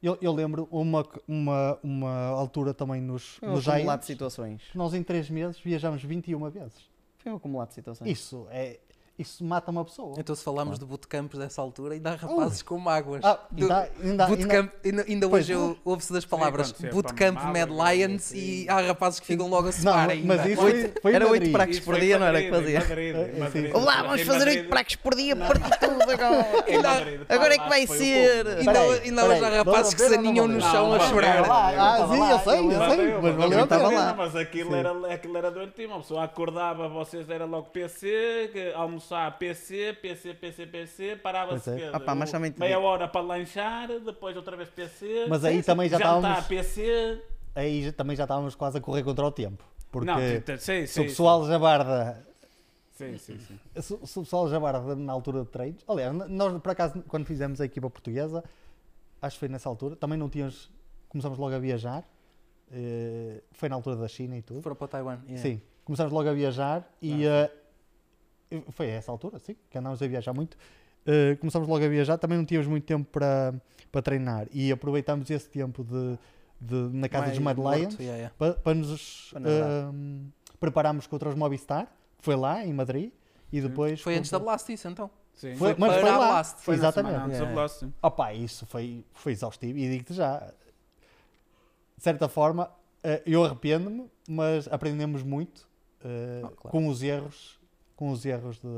Eu, 0.02 0.16
eu 0.20 0.32
lembro 0.32 0.68
uma, 0.70 1.04
uma, 1.26 1.78
uma 1.82 2.12
altura 2.28 2.72
também 2.74 3.00
nos, 3.00 3.38
nos 3.40 3.66
acumulado 3.66 4.00
de 4.00 4.06
Giants, 4.06 4.06
situações. 4.06 4.62
nós 4.74 4.92
em 4.94 5.02
3 5.02 5.28
meses 5.30 5.58
viajamos 5.58 6.02
21 6.04 6.48
vezes. 6.50 6.88
Um 7.30 7.36
acumulado 7.36 7.68
de 7.68 7.74
situações. 7.74 8.10
Isso 8.10 8.46
é. 8.50 8.78
Isso 9.18 9.42
mata 9.42 9.70
uma 9.70 9.82
pessoa. 9.82 10.14
Então 10.18 10.34
se 10.36 10.44
falarmos 10.44 10.78
de 10.78 10.84
bootcamps 10.84 11.38
dessa 11.38 11.62
altura, 11.62 11.94
ainda 11.94 12.10
há 12.10 12.14
rapazes 12.16 12.60
com 12.60 12.76
mágoas. 12.78 13.24
Ah, 13.24 13.38
ainda, 13.50 13.88
ainda, 13.98 14.06
ainda, 14.10 14.26
Bootcamp, 14.26 14.70
ainda, 14.84 15.04
ainda 15.08 15.26
hoje 15.28 15.52
eu- 15.52 15.78
ouve-se 15.86 16.12
das 16.12 16.26
palavras 16.26 16.74
é 16.84 16.90
Bootcamp 16.90 17.34
Mad 17.44 17.70
Lions 17.70 18.26
assim. 18.26 18.36
e 18.38 18.68
há 18.68 18.78
rapazes 18.82 19.18
que 19.18 19.26
ficam 19.26 19.48
logo 19.48 19.68
a 19.68 19.72
separar 19.72 20.10
ainda. 20.10 20.36
mas 20.36 20.44
isso 20.46 20.62
Oito- 20.62 20.92
foi, 20.92 21.00
foi 21.00 21.14
era 21.14 21.26
oito 21.30 21.50
Isso 21.70 21.82
por 21.82 21.98
dia, 21.98 22.18
não 22.18 22.26
era 22.26 22.42
que 22.42 22.50
fazia? 22.50 22.80
Sim. 22.82 23.72
Olá, 23.72 24.02
vamos 24.02 24.20
fazer 24.20 24.48
8 24.48 24.68
pratos 24.68 24.96
por 24.96 25.14
dia, 25.14 25.34
partir 25.34 25.78
tudo 25.80 26.02
agora. 26.02 26.46
Agora 27.28 27.54
é 27.54 27.58
que 27.58 27.62
lá 27.64 27.68
vai 27.70 27.86
ser. 27.86 28.46
Ainda, 28.46 29.24
hoje 29.26 29.44
há 29.44 29.48
rapazes 29.56 29.94
que 29.94 30.02
se 30.02 30.14
aninham 30.14 30.46
no 30.46 30.60
chão 30.60 30.92
a 30.92 31.00
chorar. 31.00 31.50
Ah, 31.50 31.66
ah, 31.68 31.92
Estava 31.94 32.12
sim, 32.14 32.20
lá, 32.20 32.30
eu 32.32 32.38
sei, 32.40 32.58
eu 32.58 32.70
sei, 32.70 33.12
mas 33.14 33.34
valeu 33.34 33.34
valeu 33.36 33.58
a 33.60 33.62
a 33.62 33.66
pena. 33.66 33.88
pena, 33.88 34.14
Mas 34.14 34.36
aquilo 34.36 34.70
Sim. 34.72 34.76
era, 34.78 34.92
doentio, 35.50 35.88
uma 35.88 36.00
pessoa 36.00 36.24
acordava, 36.24 36.86
vocês 36.88 37.28
era 37.30 37.46
logo 37.46 37.68
PC, 37.70 38.50
que- 38.52 38.72
almoçar 39.06 39.38
PC, 39.38 39.96
PC, 40.02 40.34
PC, 40.34 40.66
PC, 40.66 41.16
parava-se 41.16 41.70
é. 41.70 41.76
que- 41.76 41.84
Ah 41.92 42.00
pá, 42.00 42.14
mas 42.14 42.30
também 42.30 42.52
meia 42.58 42.78
hora 42.78 43.06
para 43.06 43.20
lanchar, 43.20 43.88
depois 44.00 44.36
outra 44.36 44.56
vez 44.56 44.68
PC, 44.68 45.26
Mas 45.28 45.44
aí 45.44 45.62
também 45.62 45.88
já 45.88 45.98
jantar 45.98 46.16
estávamos. 46.16 46.46
PC, 46.46 47.22
Aí 47.54 47.92
também 47.92 48.16
já 48.16 48.24
estávamos 48.24 48.54
quase 48.54 48.78
a 48.78 48.80
correr 48.80 49.02
contra 49.02 49.24
o 49.24 49.30
tempo. 49.32 49.64
Porque 49.90 50.06
não, 50.06 50.18
sim, 50.58 50.58
se 50.58 50.86
sim, 50.88 51.00
o 51.00 51.04
pessoal 51.04 51.46
jabarda 51.46 52.26
sim, 52.92 53.16
sim, 53.16 53.38
sim. 53.38 53.58
Se, 53.80 53.94
o 53.94 54.22
pessoal 54.22 54.48
já 54.48 54.58
barra 54.60 54.94
na 54.94 55.12
altura 55.12 55.40
de 55.42 55.46
treinos, 55.48 55.82
aliás, 55.88 56.12
nós 56.28 56.60
por 56.60 56.70
acaso, 56.72 57.02
quando 57.08 57.24
fizemos 57.24 57.60
a 57.60 57.64
equipa 57.64 57.88
portuguesa, 57.88 58.42
acho 59.22 59.36
que 59.36 59.40
foi 59.40 59.48
nessa 59.48 59.68
altura, 59.68 59.96
também 59.96 60.18
não 60.18 60.28
tínhamos, 60.28 60.70
começamos 61.08 61.38
logo 61.38 61.54
a 61.54 61.58
viajar, 61.58 62.04
eh, 62.70 63.42
foi 63.52 63.68
na 63.68 63.76
altura 63.76 63.96
da 63.96 64.08
China 64.08 64.36
e 64.36 64.42
tudo. 64.42 64.60
Foram 64.60 64.76
para 64.76 64.88
Taiwan. 64.88 65.18
yeah. 65.26 65.40
Sim, 65.42 65.62
começamos 65.84 66.12
logo 66.12 66.28
a 66.28 66.32
viajar 66.34 66.86
e 67.00 67.24
eh, 67.24 67.50
foi 68.70 68.90
a 68.90 68.94
essa 68.94 69.10
altura, 69.12 69.38
sim, 69.38 69.56
que 69.70 69.78
andámos 69.78 70.00
a 70.02 70.06
viajar 70.06 70.32
muito. 70.32 70.56
Eh, 71.06 71.36
começamos 71.36 71.68
logo 71.68 71.84
a 71.84 71.88
viajar, 71.88 72.18
também 72.18 72.36
não 72.38 72.44
tínhamos 72.44 72.66
muito 72.68 72.84
tempo 72.84 73.08
para, 73.10 73.54
para 73.92 74.02
treinar 74.02 74.46
e 74.52 74.72
aproveitámos 74.72 75.30
esse 75.30 75.48
tempo 75.48 75.84
de, 75.84 76.18
de- 76.60 76.96
na 76.96 77.08
casa 77.08 77.26
Mais 77.26 77.36
dos 77.36 77.44
Mad 77.44 77.58
Lions 77.58 77.94
yeah, 77.98 78.16
yeah. 78.16 78.34
para, 78.38 78.54
para 78.54 78.74
nos 78.74 79.30
Para 79.32 79.42
ehm, 79.50 80.26
prepararmos 80.58 81.06
contra 81.06 81.28
os 81.28 81.34
Movistar, 81.36 81.86
foi 82.18 82.34
lá 82.34 82.64
em 82.64 82.72
Madrid 82.72 83.12
e 83.52 83.60
depois 83.60 84.00
Foi 84.00 84.16
antes 84.16 84.30
da 84.30 84.38
Blast 84.38 84.72
isso 84.72 84.88
então. 84.88 85.08
Sim. 85.34 85.54
Foi, 85.56 85.74
Foi 85.74 85.78
mas 85.78 86.00
foi 86.00 86.10
a 86.10 86.18
lá. 86.18 86.26
Blast. 86.28 86.56
Foi 86.62 86.74
exatamente. 86.74 87.12
semana 87.12 87.26
antes 87.26 87.38
da 87.38 87.44
Yeah. 87.44 87.54
Blast, 87.60 87.78
sim. 87.80 87.92
Opa, 88.02 88.32
isso 88.34 88.66
foi, 88.66 89.04
foi 89.12 89.32
exaustivo 89.32 89.78
e 89.78 89.88
digo-te 89.90 90.14
já, 90.14 90.38
de 91.96 92.02
certa 92.02 92.28
forma, 92.28 92.70
eh, 93.04 93.22
eu 93.26 93.44
arrependo-me, 93.44 94.10
mas 94.28 94.66
aprendemos 94.72 95.22
muito 95.22 95.68
eh, 96.04 96.40
Oh, 96.44 96.48
claro. 96.48 96.70
com 96.70 96.88
os 96.88 97.02
erros, 97.02 97.58
com 97.96 98.10
os 98.10 98.24
erros 98.26 98.60
de, 98.60 98.68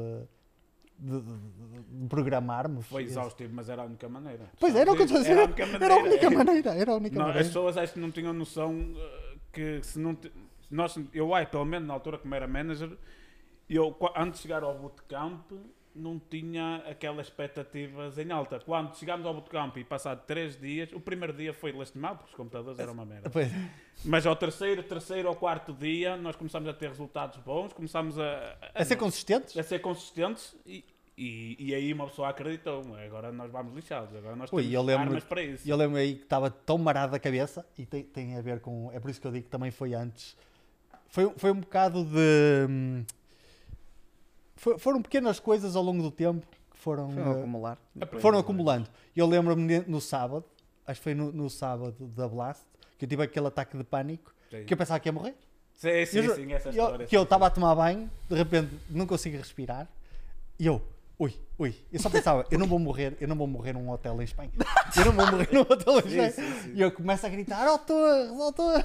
de, 0.99 1.21
de- 1.21 2.01
de 2.03 2.09
programarmos. 2.09 2.87
Foi 2.87 3.03
exaustivo, 3.03 3.53
mas 3.55 3.69
era 3.69 3.83
a 3.83 3.85
única 3.85 4.09
maneira. 4.09 4.49
Pois 4.59 4.75
era 4.75 4.91
o 4.91 4.95
que 4.95 5.03
eu 5.03 5.07
estou 5.07 5.19
a 5.19 5.23
dizer, 5.23 5.33
Era 5.33 5.43
a 5.43 5.45
única 5.47 5.67
maneira. 5.67 5.85
Era 5.85 5.95
a 5.95 6.03
única 6.05 6.31
maneira, 6.31 6.71
era 6.75 6.93
a 6.93 6.97
única 6.97 7.15
Não, 7.17 7.23
as 7.23 7.29
maneira. 7.29 7.49
pessoas 7.49 7.77
acho 7.77 7.93
que 7.95 8.01
não 8.01 8.11
tinham 8.11 8.33
noção 8.33 8.73
uh, 8.75 9.39
que 9.53 9.81
se 9.83 9.99
não. 9.99 10.15
te- 10.15 10.33
Nós, 10.71 10.97
eu, 11.13 11.35
ai, 11.35 11.47
pelo 11.47 11.65
menos 11.65 11.87
na 11.89 11.95
altura, 11.95 12.19
como 12.19 12.35
era 12.35 12.47
manager, 12.47 12.97
eu 13.69 13.95
antes 14.17 14.39
de 14.41 14.43
chegar 14.43 14.63
ao 14.63 14.79
bootcamp 14.79 15.51
não 15.99 16.19
tinha 16.19 16.76
aquelas 16.88 17.26
expectativas 17.26 18.17
em 18.19 18.31
alta. 18.31 18.61
Quando 18.61 18.97
chegámos 18.97 19.26
ao 19.26 19.35
bootcamp 19.35 19.76
e 19.76 19.85
passado 19.85 20.23
três 20.26 20.59
dias, 20.59 20.90
o 20.93 21.00
primeiro 21.00 21.33
dia 21.33 21.52
foi 21.52 21.73
lastimado 21.73 22.19
porque 22.19 22.31
os 22.31 22.37
computadores 22.37 22.78
eram 22.78 22.93
uma 22.93 23.05
merda. 23.05 23.28
Pois, 23.31 23.50
Mas 24.05 24.25
ao 24.26 24.37
terceiro, 24.37 24.83
terceiro 24.83 25.28
ou 25.28 25.35
quarto 25.35 25.73
dia 25.73 26.17
nós 26.17 26.37
começámos 26.37 26.69
a 26.69 26.73
ter 26.73 26.88
resultados 26.88 27.38
bons, 27.38 27.73
começámos 27.73 28.19
a, 28.19 28.57
a 28.75 28.85
ser 28.85 28.97
consistentes? 28.97 29.57
a 29.57 29.62
ser 29.62 29.81
consistentes 29.81 30.55
e, 30.64 30.85
e, 31.17 31.57
e 31.59 31.75
aí 31.75 31.93
uma 31.93 32.07
pessoa 32.07 32.28
acreditou. 32.28 32.83
Agora 33.05 33.33
nós 33.33 33.50
vamos 33.50 33.75
lixados, 33.75 34.14
agora 34.14 34.37
nós 34.37 34.52
Ui, 34.52 34.62
temos 34.62 34.87
lembro- 34.87 35.02
armas 35.07 35.25
para 35.25 35.43
isso. 35.43 35.67
E 35.67 35.71
eu 35.71 35.76
lembro 35.76 35.97
aí 35.99 36.14
que 36.14 36.23
estava 36.23 36.49
tão 36.50 36.78
marado 36.78 37.12
da 37.12 37.19
cabeça 37.19 37.67
e 37.76 37.85
tem, 37.85 38.05
tem 38.05 38.37
a 38.37 38.40
ver 38.40 38.61
com. 38.61 38.90
É 38.93 39.00
por 39.00 39.11
isso 39.11 39.21
que 39.21 39.26
eu 39.26 39.33
digo 39.33 39.45
que 39.45 39.50
também 39.50 39.71
foi 39.73 39.95
antes. 39.95 40.37
Foi, 41.09 41.33
foi 41.37 41.50
um 41.50 41.61
bocado 41.61 42.05
de. 42.05 43.05
Foram 44.79 45.00
pequenas 45.03 45.38
coisas 45.41 45.77
ao 45.77 45.83
longo 45.83 46.03
do 46.03 46.11
tempo 46.11 46.47
que 46.71 46.79
foram, 46.79 47.11
Foi 47.11 47.23
um 47.23 47.33
eh, 47.33 47.38
acumular. 47.38 47.79
foram 48.21 48.38
acumulando. 48.38 48.88
Eu 49.17 49.27
lembro-me 49.27 49.81
no 49.87 50.00
sábado, 50.00 50.45
acho 50.87 51.00
que 51.00 51.05
foi 51.05 51.15
no, 51.15 51.33
no 51.33 51.49
sábado 51.49 51.95
da 52.17 52.29
Blast, 52.29 52.62
que 52.99 53.05
eu 53.05 53.09
tive 53.09 53.23
aquele 53.23 53.47
ataque 53.47 53.77
de 53.77 53.85
pânico 53.85 54.35
Sim. 54.50 54.65
que 54.65 54.75
eu 54.75 54.77
pensava 54.79 54.99
que 55.00 55.09
ia 55.09 55.12
morrer. 55.12 55.35
Sim, 55.75 56.05
sim, 56.07 56.19
Eu 56.19 56.35
sim, 56.35 56.53
essa 56.53 56.69
eu- 56.71 56.73
história. 56.73 57.07
que 57.07 57.17
eu 57.17 57.23
estava 57.23 57.47
a 57.47 57.50
tomar 57.50 57.75
banho, 57.75 58.11
de 58.29 58.35
repente 58.35 58.75
não 58.91 59.07
consigo 59.07 59.37
respirar 59.37 59.87
e 60.59 60.67
eu, 60.67 60.83
Ui, 61.21 61.35
ui, 61.59 61.75
eu 61.93 61.99
só 61.99 62.09
pensava, 62.11 62.47
eu 62.49 62.57
não 62.61 62.67
vou 62.69 62.79
morrer, 62.79 63.17
eu 63.21 63.27
não 63.27 63.35
vou 63.35 63.49
morrer 63.49 63.73
num 63.73 63.91
hotel 63.91 64.21
em 64.21 64.25
Espanha. 64.25 64.53
Eu 64.97 65.07
não 65.07 65.13
vou 65.13 65.27
morrer 65.27 65.49
num 65.53 65.63
hotel 65.63 65.95
em 65.95 65.99
Espanha. 66.07 66.31
sim, 66.31 66.53
sim. 66.63 66.73
E 66.77 66.81
eu 66.81 66.93
começo 66.93 67.27
a 67.27 67.29
gritar, 67.29 67.67
ó 67.69 67.77
Torres, 67.77 68.31
ó 68.39 68.53
Torres. 68.53 68.85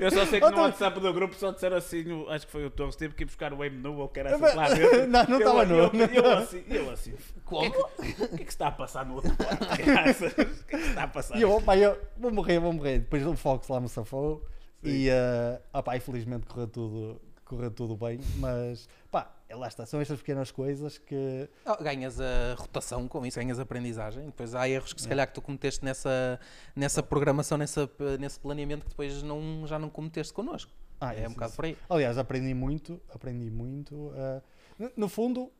Eu 0.00 0.10
só 0.10 0.24
sei 0.24 0.40
que 0.40 0.46
Ó, 0.46 0.50
no 0.50 0.56
Torres. 0.56 0.70
WhatsApp 0.72 0.98
do 1.00 1.12
grupo 1.12 1.34
só 1.34 1.52
disseram 1.52 1.76
assim, 1.76 2.04
acho 2.30 2.46
que 2.46 2.52
foi 2.52 2.64
o 2.64 2.70
Torres, 2.70 2.96
teve 2.96 3.14
que 3.14 3.24
ir 3.24 3.26
buscar 3.26 3.52
o 3.52 3.58
menu 3.58 3.98
ou 3.98 4.08
que 4.08 4.20
era 4.20 4.34
assim 4.34 4.56
lá 4.56 4.68
dentro. 4.72 5.06
Não, 5.12 5.24
não 5.24 5.30
Eu- 5.30 5.38
estava 5.38 5.64
nu. 5.66 5.74
eu, 5.74 5.90
eu, 6.24 6.38
assim, 6.38 6.64
eu 6.68 6.90
assim, 6.90 7.12
Como? 7.44 7.68
o 7.68 7.72
que, 8.02 8.02
é 8.02 8.12
que, 8.12 8.22
é 8.22 8.28
que 8.28 8.42
se 8.44 8.44
está 8.48 8.68
a 8.68 8.72
passar 8.72 9.04
no 9.04 9.16
outro 9.16 9.36
quarto? 9.36 9.76
graças? 9.84 10.32
O 10.32 10.34
que 10.34 10.40
é 10.42 10.78
que 10.78 10.84
se 10.84 10.88
está 10.88 11.02
a 11.02 11.08
passar? 11.08 11.36
E 11.36 11.42
eu, 11.42 11.52
opá, 11.52 11.76
eu 11.76 12.00
vou 12.16 12.32
morrer, 12.32 12.58
vou 12.60 12.72
morrer. 12.72 13.00
Depois 13.00 13.26
o 13.26 13.36
Fox 13.36 13.68
lá 13.68 13.78
me 13.78 13.90
safou. 13.90 14.42
E, 14.82 15.10
uh, 15.10 15.60
opá, 15.78 15.96
infelizmente 15.98 16.46
correu 16.46 16.66
tudo, 16.66 17.20
correu 17.44 17.70
tudo 17.70 17.94
bem. 17.94 18.18
Mas, 18.38 18.88
lá 19.54 19.68
está. 19.68 19.86
São 19.86 20.00
estas 20.00 20.18
pequenas 20.18 20.50
coisas 20.50 20.98
que. 20.98 21.48
Oh, 21.66 21.82
ganhas 21.82 22.20
a 22.20 22.54
rotação 22.56 23.06
com 23.08 23.24
isso, 23.26 23.38
ganhas 23.38 23.58
aprendizagem. 23.58 24.26
Depois 24.26 24.54
há 24.54 24.68
erros 24.68 24.92
que 24.92 25.02
se 25.02 25.08
calhar 25.08 25.26
que 25.26 25.34
tu 25.34 25.42
cometeste 25.42 25.84
nessa, 25.84 26.38
nessa 26.74 27.02
programação, 27.02 27.58
nessa, 27.58 27.90
nesse 28.18 28.38
planeamento 28.40 28.84
que 28.84 28.90
depois 28.90 29.22
não, 29.22 29.66
já 29.66 29.78
não 29.78 29.88
cometeste 29.88 30.32
connosco. 30.32 30.72
Ah, 31.00 31.14
é 31.14 31.20
isso, 31.20 31.30
um 31.30 31.32
bocado 31.32 31.50
isso. 31.50 31.56
por 31.56 31.64
aí. 31.64 31.76
Aliás, 31.88 32.18
aprendi 32.18 32.54
muito, 32.54 33.00
aprendi 33.12 33.50
muito. 33.50 33.94
uh, 33.94 34.42
no, 34.78 34.92
no 34.96 35.08
fundo, 35.08 35.50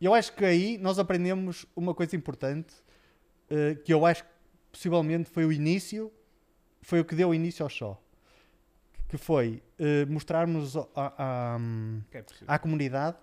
eu 0.00 0.12
acho 0.12 0.32
que 0.32 0.44
aí 0.44 0.76
nós 0.78 0.98
aprendemos 0.98 1.64
uma 1.76 1.94
coisa 1.94 2.16
importante, 2.16 2.74
uh, 3.50 3.80
que 3.82 3.94
eu 3.94 4.04
acho 4.04 4.24
que 4.24 4.30
possivelmente 4.72 5.30
foi 5.30 5.44
o 5.44 5.52
início, 5.52 6.12
foi 6.80 7.00
o 7.00 7.04
que 7.04 7.14
deu 7.14 7.32
início 7.32 7.62
ao 7.64 7.68
show. 7.68 7.96
Que 9.12 9.18
foi 9.18 9.62
uh, 9.78 10.10
mostrarmos 10.10 10.74
a- 10.74 10.86
a- 10.96 11.58
é 12.10 12.22
à 12.48 12.58
comunidade 12.58 13.18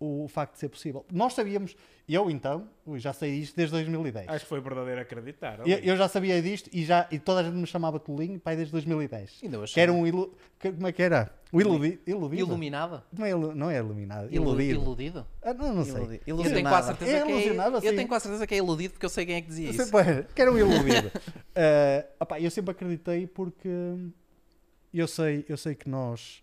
o 0.00 0.26
facto 0.28 0.52
de 0.54 0.60
ser 0.60 0.68
possível. 0.70 1.04
Nós 1.12 1.34
sabíamos, 1.34 1.76
eu 2.08 2.30
então, 2.30 2.68
já 2.94 3.12
sei 3.12 3.32
isto 3.34 3.54
desde 3.54 3.72
2010. 3.72 4.28
Acho 4.28 4.44
que 4.44 4.48
foi 4.48 4.60
verdadeiro 4.62 4.98
acreditar. 5.00 5.58
Eu, 5.66 5.76
eu 5.80 5.94
já 5.96 6.08
sabia 6.08 6.40
disto 6.40 6.70
e, 6.72 6.86
já, 6.86 7.06
e 7.10 7.18
toda 7.18 7.40
a 7.40 7.42
gente 7.42 7.56
me 7.56 7.66
chamava 7.66 7.98
Tolinho 8.00 8.40
pai 8.40 8.56
desde 8.56 8.72
2010. 8.72 9.40
Ainda 9.42 9.58
hoje. 9.58 9.74
Que 9.74 9.80
era 9.80 9.92
um 9.92 10.06
ilu, 10.06 10.32
que- 10.58 10.72
como 10.72 10.86
é 10.86 10.92
que 10.92 11.02
era? 11.02 11.30
O 11.52 11.60
iludi, 11.60 12.00
iludido? 12.06 12.42
Iluminada? 12.42 13.04
Não 13.12 13.26
é, 13.26 13.30
ilu- 13.30 13.54
não 13.54 13.70
é 13.70 13.76
iluminado, 13.76 14.32
Ilu- 14.32 14.44
iludido. 14.44 14.80
Iludido? 14.80 15.26
Ah, 15.42 15.52
não, 15.52 15.74
não 15.74 15.84
sei. 15.84 15.94
Iludi- 15.96 16.20
Eu 16.26 16.36
tenho 16.54 16.68
quase 16.68 16.86
certeza 16.86 17.10
É 17.10 17.24
que 17.26 17.32
é, 17.32 17.34
eu 17.76 17.80
sim. 17.90 17.96
tenho 17.96 18.08
quase 18.08 18.22
certeza 18.22 18.46
que 18.46 18.54
é 18.54 18.58
iludido 18.58 18.92
porque 18.94 19.04
eu 19.04 19.10
sei 19.10 19.26
quem 19.26 19.34
é 19.34 19.40
que 19.42 19.48
dizia 19.48 19.66
Eu 19.66 19.70
isso. 19.72 19.84
sempre, 19.84 20.22
que 20.34 20.40
era 20.40 20.50
um 20.50 20.56
iludido. 20.56 21.10
Ah, 21.54 22.06
opá, 22.24 22.40
eu 22.40 22.50
sempre 22.50 22.70
acreditei 22.70 23.26
porque 23.26 23.68
eu 24.92 25.06
sei, 25.08 25.44
eu 25.48 25.56
sei 25.56 25.74
que 25.74 25.88
nós, 25.88 26.42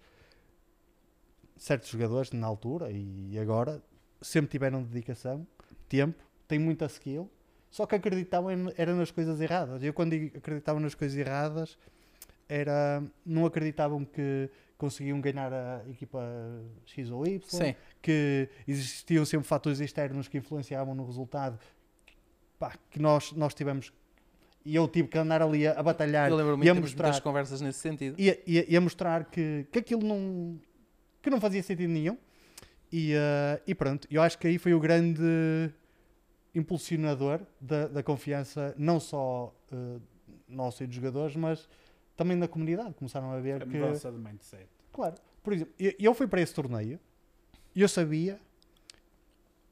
certos 1.58 1.90
jogadores 1.90 2.32
na 2.32 2.46
altura 2.48 2.92
e 2.92 3.38
agora, 3.40 3.82
sempre 4.22 4.52
tiveram 4.52 4.84
dedicação, 4.84 5.46
tempo, 5.88 6.24
têm 6.48 6.60
muita 6.60 6.86
skill, 6.86 7.30
só 7.70 7.86
que 7.86 7.96
acreditavam 7.96 8.52
em- 8.52 8.74
era 8.78 8.94
nas 8.94 9.12
coisas 9.12 9.40
erradas. 9.42 9.82
Eu 9.84 9.94
quando 9.94 10.12
digo 10.12 10.38
acreditavam 10.38 10.82
nas 10.82 10.96
coisas 10.96 11.18
erradas, 11.18 11.78
era, 12.48 13.04
não 13.26 13.46
acreditavam 13.46 14.06
que 14.06 14.50
conseguiam 14.78 15.20
ganhar 15.22 15.52
a 15.54 15.82
equipa 15.90 16.22
X 16.86 17.10
ou 17.10 17.26
Y, 17.26 17.42
Sim. 17.48 17.76
que 18.02 18.50
existiam 18.68 19.26
sempre 19.26 19.48
fatores 19.48 19.80
externos 19.80 20.28
que 20.28 20.38
influenciavam 20.38 20.94
no 20.94 21.06
resultado, 21.06 21.58
pá, 22.60 22.78
que 22.92 23.00
nós, 23.02 23.32
nós 23.32 23.54
tivemos, 23.54 23.92
e 24.66 24.76
eu 24.76 24.88
tive 24.88 25.08
que 25.08 25.18
andar 25.18 25.42
ali 25.42 25.68
a, 25.68 25.80
a 25.80 25.84
batalhar 25.84 26.30
Eu 26.30 26.36
lembro-me 26.38 26.66
e 26.66 26.70
a 26.70 26.74
de 26.74 26.80
muitas 26.80 26.96
mostrar, 27.00 27.22
conversas 27.22 27.62
nesse 27.62 27.80
sentido. 27.80 28.16
e 28.20 28.32
a, 28.32 28.38
e 28.48 28.60
a- 28.60 28.66
e 28.68 28.76
a 28.78 28.82
mostrar 28.82 29.26
que, 29.26 29.66
que 29.72 29.80
aquilo 29.80 30.04
não, 30.04 30.60
que 31.22 31.30
não 31.30 31.40
fazia 31.40 31.62
sentido 31.62 31.90
nenhum. 31.92 32.18
E, 32.92 33.14
eh, 33.14 33.62
e 33.68 33.76
pronto, 33.76 34.08
eu 34.10 34.22
acho 34.22 34.38
que 34.40 34.48
aí 34.48 34.58
foi 34.58 34.74
o 34.74 34.80
grande 34.80 35.22
impulsionador 36.54 37.42
da, 37.60 37.88
da 37.88 38.04
confiança, 38.04 38.74
não 38.78 39.00
só 39.00 39.54
eh, 39.72 40.00
nosso 40.48 40.84
e 40.84 40.88
dos 40.88 40.96
jogadores, 40.96 41.36
mas 41.36 41.68
também 42.16 42.38
da 42.40 42.48
comunidade. 42.48 42.94
Começaram 42.94 43.32
a 43.32 43.40
ver 43.40 43.62
A 43.62 43.66
que. 43.66 43.78
mudança 43.78 44.12
de 44.12 44.18
mindset. 44.18 44.68
Claro. 44.94 45.16
Por 45.44 45.54
exemplo, 45.54 45.74
eu, 45.78 45.94
eu 46.00 46.14
fui 46.14 46.28
para 46.28 46.42
esse 46.42 46.54
torneio 46.54 47.00
e 47.76 47.82
eu 47.82 47.90
sabia 47.90 48.40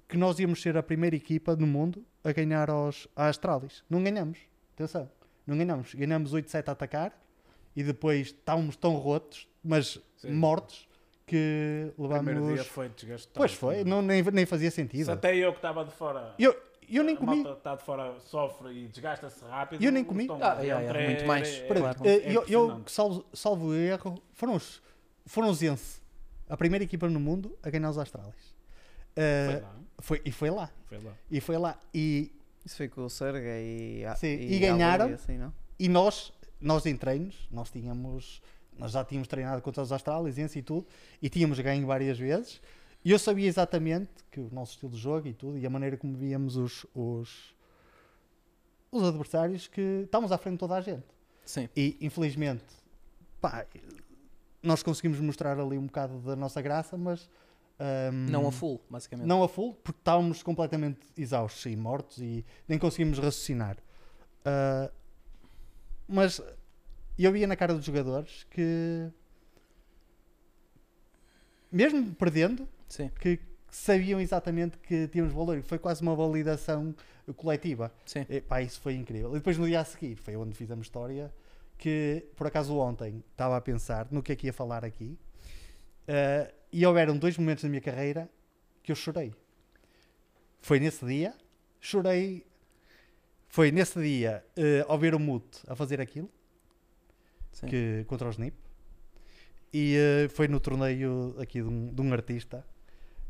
que 0.07 0.17
nós 0.17 0.37
íamos 0.39 0.61
ser 0.61 0.75
a 0.77 0.83
primeira 0.83 1.15
equipa 1.15 1.55
do 1.55 1.65
mundo 1.65 2.05
a 2.23 2.31
ganhar 2.31 2.69
aos, 2.69 3.07
à 3.15 3.27
Astralis. 3.27 3.83
Não 3.89 4.03
ganhamos. 4.03 4.37
Atenção. 4.73 5.09
Não 5.45 5.57
ganhamos. 5.57 5.93
Ganhamos 5.93 6.33
8-7 6.33 6.67
a 6.69 6.71
atacar 6.71 7.17
e 7.75 7.83
depois 7.83 8.27
estávamos 8.27 8.75
tão 8.75 8.93
rotos, 8.95 9.47
mas 9.63 9.99
Sim. 10.17 10.31
mortos, 10.31 10.87
que 11.25 11.91
O 11.97 12.07
primeiro 12.07 12.39
dia 12.41 12.49
levamos. 12.49 12.67
foi 12.67 12.89
desgastante. 12.89 13.33
Pois 13.35 13.53
foi, 13.53 13.83
não, 13.83 14.01
nem, 14.01 14.21
nem 14.23 14.45
fazia 14.45 14.69
sentido. 14.71 15.05
Se 15.05 15.11
até 15.11 15.35
eu 15.35 15.51
que 15.51 15.57
estava 15.59 15.83
de 15.85 15.91
fora. 15.91 16.33
Eu, 16.37 16.55
eu 16.89 17.03
nem 17.03 17.15
a 17.15 17.17
comi. 17.17 17.35
malta 17.37 17.57
está 17.57 17.75
de 17.75 17.83
fora 17.83 18.19
sofre 18.19 18.71
e 18.73 18.87
desgasta-se 18.87 19.43
rápido. 19.45 19.83
Eu 19.83 19.91
nem 19.91 20.03
comi. 20.03 20.27
Ah, 20.41 20.57
é, 20.63 20.67
é, 20.69 20.79
dentro, 20.79 21.01
muito 21.01 21.25
mais. 21.25 21.59
Claro. 21.61 21.99
eh, 22.03 22.15
é 22.29 22.31
eu, 22.35 22.43
eu 22.47 22.83
salvo, 22.87 23.25
salvo 23.33 23.73
erro, 23.73 24.21
foram 24.33 24.55
os, 24.55 24.81
foram 25.25 25.49
os 25.49 25.61
Ence, 25.63 26.01
a 26.49 26.57
primeira 26.57 26.83
equipa 26.83 27.07
no 27.09 27.19
mundo 27.19 27.57
a 27.63 27.69
ganhar 27.69 27.89
os 27.89 27.97
Astralis. 27.97 28.53
Eh, 29.15 29.45
Foi 29.47 29.61
lá. 29.61 29.75
foi, 29.99 30.21
e 30.25 30.31
foi 30.31 30.49
lá. 30.49 30.69
Foi 30.85 30.97
lá. 30.99 31.13
E 31.31 31.41
foi 31.41 31.57
lá. 31.57 31.79
E, 31.93 32.31
Isso 32.65 32.77
foi 32.77 32.87
com 32.87 33.05
o 33.05 33.09
Serga 33.09 33.59
e, 33.59 34.05
a- 34.05 34.15
Sim, 34.15 34.27
e, 34.27 34.55
e 34.55 34.59
ganharam. 34.59 35.09
E 35.09 35.13
assim, 35.13 35.37
não? 35.37 35.53
e 35.77 35.89
nós, 35.89 36.31
nós 36.61 36.85
em 36.85 36.95
treinos, 36.95 37.47
nós 37.51 37.69
tínhamos, 37.69 38.41
nós 38.77 38.91
já 38.91 39.03
tínhamos 39.03 39.27
treinado 39.27 39.61
contra 39.61 39.83
os 39.83 39.91
Astralis 39.91 40.37
e 40.37 40.61
tudo, 40.61 40.87
e 41.21 41.29
tínhamos 41.29 41.59
ganho 41.59 41.85
várias 41.85 42.17
vezes. 42.17 42.61
E 43.03 43.11
eu 43.11 43.19
sabia 43.19 43.47
exatamente 43.47 44.09
que 44.31 44.39
o 44.39 44.49
nosso 44.51 44.73
estilo 44.73 44.91
de 44.93 44.97
jogo 44.97 45.27
e 45.27 45.33
tudo, 45.33 45.57
e 45.57 45.65
a 45.65 45.69
maneira 45.69 45.97
como 45.97 46.15
víamos 46.15 46.55
os, 46.55 46.85
os, 46.95 47.53
os 48.91 49.03
adversários, 49.03 49.67
que 49.67 50.03
estávamos 50.05 50.31
à 50.31 50.37
frente 50.37 50.53
de 50.53 50.59
toda 50.59 50.75
a 50.75 50.81
gente. 50.81 51.03
Sim. 51.43 51.67
E 51.75 51.97
infelizmente, 51.99 52.63
pá, 53.41 53.65
nós 54.61 54.81
conseguimos 54.81 55.19
mostrar 55.19 55.59
ali 55.59 55.77
um 55.77 55.85
bocado 55.87 56.17
da 56.19 56.35
nossa 56.37 56.61
graça, 56.61 56.95
mas 56.95 57.29
ahm, 57.83 58.29
Não 58.29 58.47
a 58.47 58.51
full, 58.51 58.79
basicamente. 58.89 59.27
não 59.27 59.43
a 59.43 59.49
full, 59.49 59.73
porque 59.83 59.99
estávamos 59.99 60.41
completamente 60.43 60.99
exaustos 61.17 61.65
e 61.65 61.75
mortos 61.75 62.17
e 62.19 62.45
nem 62.67 62.77
conseguimos 62.79 63.17
raciocinar. 63.19 63.77
Ah, 64.45 64.89
mas 66.07 66.41
eu 67.17 67.31
via 67.31 67.47
na 67.47 67.55
cara 67.55 67.73
dos 67.73 67.85
jogadores 67.85 68.45
que, 68.49 69.09
mesmo 71.71 72.13
perdendo, 72.15 72.67
Sim, 72.87 73.09
que 73.19 73.39
sabiam 73.69 74.19
exatamente 74.21 74.77
que 74.77 75.07
tínhamos 75.07 75.33
valor 75.33 75.57
e 75.57 75.61
foi 75.61 75.79
quase 75.79 76.01
uma 76.01 76.15
validação 76.15 76.93
coletiva. 77.35 77.91
sim. 78.05 78.25
E, 78.29 78.39
pá, 78.41 78.61
isso 78.61 78.79
foi 78.79 78.93
incrível. 78.95 79.31
E 79.31 79.35
depois 79.35 79.57
no 79.57 79.65
dia 79.65 79.79
a 79.79 79.85
seguir, 79.85 80.15
foi 80.15 80.35
onde 80.35 80.55
fizemos 80.55 80.85
história, 80.85 81.33
que 81.77 82.25
por 82.35 82.45
acaso 82.47 82.77
ontem 82.77 83.23
estava 83.31 83.57
a 83.57 83.61
pensar 83.61 84.07
no 84.11 84.21
que 84.21 84.31
é 84.31 84.35
que 84.35 84.47
ia 84.47 84.53
falar 84.53 84.85
aqui, 84.85 85.17
eh, 86.07 86.53
e 86.73 86.85
houveram 86.85 87.17
dois 87.17 87.37
momentos 87.37 87.63
na 87.63 87.69
minha 87.69 87.81
carreira 87.81 88.27
que 88.81 88.91
eu 88.91 88.95
chorei. 88.95 89.33
Foi 90.59 90.79
nesse 90.79 91.05
dia, 91.05 91.33
chorei. 91.79 92.45
Foi 93.47 93.71
nesse 93.71 94.01
dia 94.01 94.43
eh, 94.57 94.83
ao 94.87 94.97
ver 94.97 95.13
o 95.13 95.19
Mute 95.19 95.61
a 95.67 95.75
fazer 95.75 96.01
aquilo, 96.01 96.29
sim. 97.51 97.67
que, 97.67 98.03
contra 98.07 98.27
os 98.27 98.39
NIP, 98.39 98.57
e 99.71 99.95
eh, 99.95 100.29
foi 100.29 100.47
no 100.47 100.59
torneio 100.59 101.35
aqui 101.39 101.61
de 101.61 101.67
um, 101.67 101.93
de 101.93 102.01
um 102.01 102.11
artista, 102.11 102.65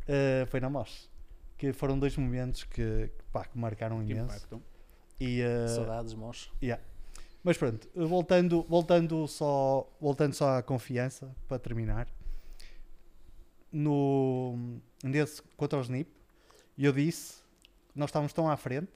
eh, 0.08 0.46
foi 0.48 0.62
na 0.62 0.70
MOS. 0.70 1.12
Que 1.58 1.74
foram 1.74 2.00
dois 2.00 2.16
momentos 2.16 2.64
que, 2.64 3.12
pá, 3.32 3.44
que 3.44 3.58
marcaram 3.58 4.02
imenso. 4.02 4.62
E, 5.20 5.42
eh, 5.42 5.68
Saudades, 5.68 6.14
mós. 6.14 6.50
mas 7.44 7.58
pronto, 7.58 7.90
voltando, 7.94 8.66
voltando, 8.70 9.28
só, 9.28 9.90
voltando 10.00 10.34
só 10.34 10.58
à 10.58 10.64
confiança, 10.64 11.36
para 11.48 11.60
terminar, 11.60 12.08
no, 13.74 14.80
nesse 15.04 15.42
contra 15.58 15.80
os 15.80 15.90
NIP, 15.90 16.10
eu 16.78 16.94
disse, 16.94 17.42
nós 17.96 18.10
estávamos 18.10 18.32
tão 18.32 18.50
à 18.50 18.56
frente, 18.56 18.92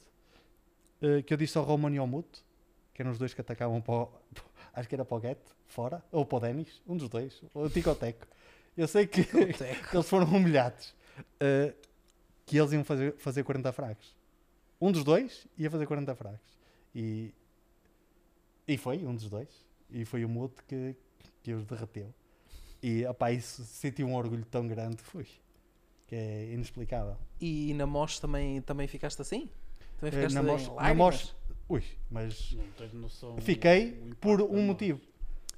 eh, 1.01 1.23
que 1.23 1.33
eu 1.33 1.37
disse 1.37 1.57
ao 1.57 1.63
Roman 1.63 1.91
e 1.91 1.97
ao 1.97 2.07
Muto, 2.07 2.43
que 2.93 3.01
eram 3.01 3.11
os 3.11 3.17
dois 3.17 3.33
que 3.33 3.41
atacavam 3.41 3.81
para 3.81 3.93
o, 3.93 4.09
acho 4.73 4.87
que 4.87 4.95
era 4.95 5.03
para 5.03 5.17
o 5.17 5.19
Get, 5.19 5.39
fora, 5.65 6.03
ou 6.11 6.25
para 6.25 6.37
o 6.37 6.39
Denis, 6.41 6.81
um 6.87 6.95
dos 6.95 7.09
dois, 7.09 7.41
ou 7.53 7.65
o 7.65 7.69
Ticoteco. 7.69 8.27
Eu 8.77 8.87
sei 8.87 9.07
que, 9.07 9.21
eles 9.91 10.07
foram 10.07 10.27
humilhados, 10.27 10.93
eh, 11.39 11.73
que 12.45 12.57
eles 12.57 12.71
iam 12.71 12.83
fazer, 12.83 13.15
fazer 13.17 13.43
40 13.43 13.71
fracos. 13.73 14.15
Um 14.79 14.91
dos 14.91 15.03
dois 15.03 15.47
ia 15.57 15.71
fazer 15.71 15.87
40 15.87 16.13
fracos. 16.15 16.57
E, 16.93 17.33
e 18.67 18.77
foi 18.77 19.05
um 19.05 19.15
dos 19.15 19.27
dois. 19.27 19.49
E 19.89 20.05
foi 20.05 20.23
o 20.23 20.29
Muto 20.29 20.63
que, 20.67 20.95
que 21.41 21.53
os 21.53 21.65
derreteu. 21.65 22.13
E 22.87 23.05
opá, 23.05 23.31
isso 23.33 23.63
senti 23.65 24.01
um 24.03 24.15
orgulho 24.15 24.45
tão 24.45 24.65
grande, 24.65 24.97
fui. 25.03 25.25
Que 26.07 26.15
é 26.15 26.53
inexplicável. 26.53 27.17
E 27.41 27.73
na 27.73 27.85
MOS 27.85 28.17
também, 28.19 28.61
também 28.61 28.87
ficaste 28.87 29.21
assim? 29.21 29.49
Também 29.99 30.07
Eh, 30.13 30.27
ficaste 30.27 30.35
na 30.35 30.41
em 30.41 30.45
MOS- 30.45 30.67
na? 30.75 30.93
MOS- 30.93 31.35
Ui, 31.69 31.83
mas 32.09 32.53
Não 32.53 32.63
tens 32.77 32.93
noção 32.93 33.35
fiquei 33.41 33.91
por 34.21 34.41
um 34.41 34.61
motivo. 34.61 35.01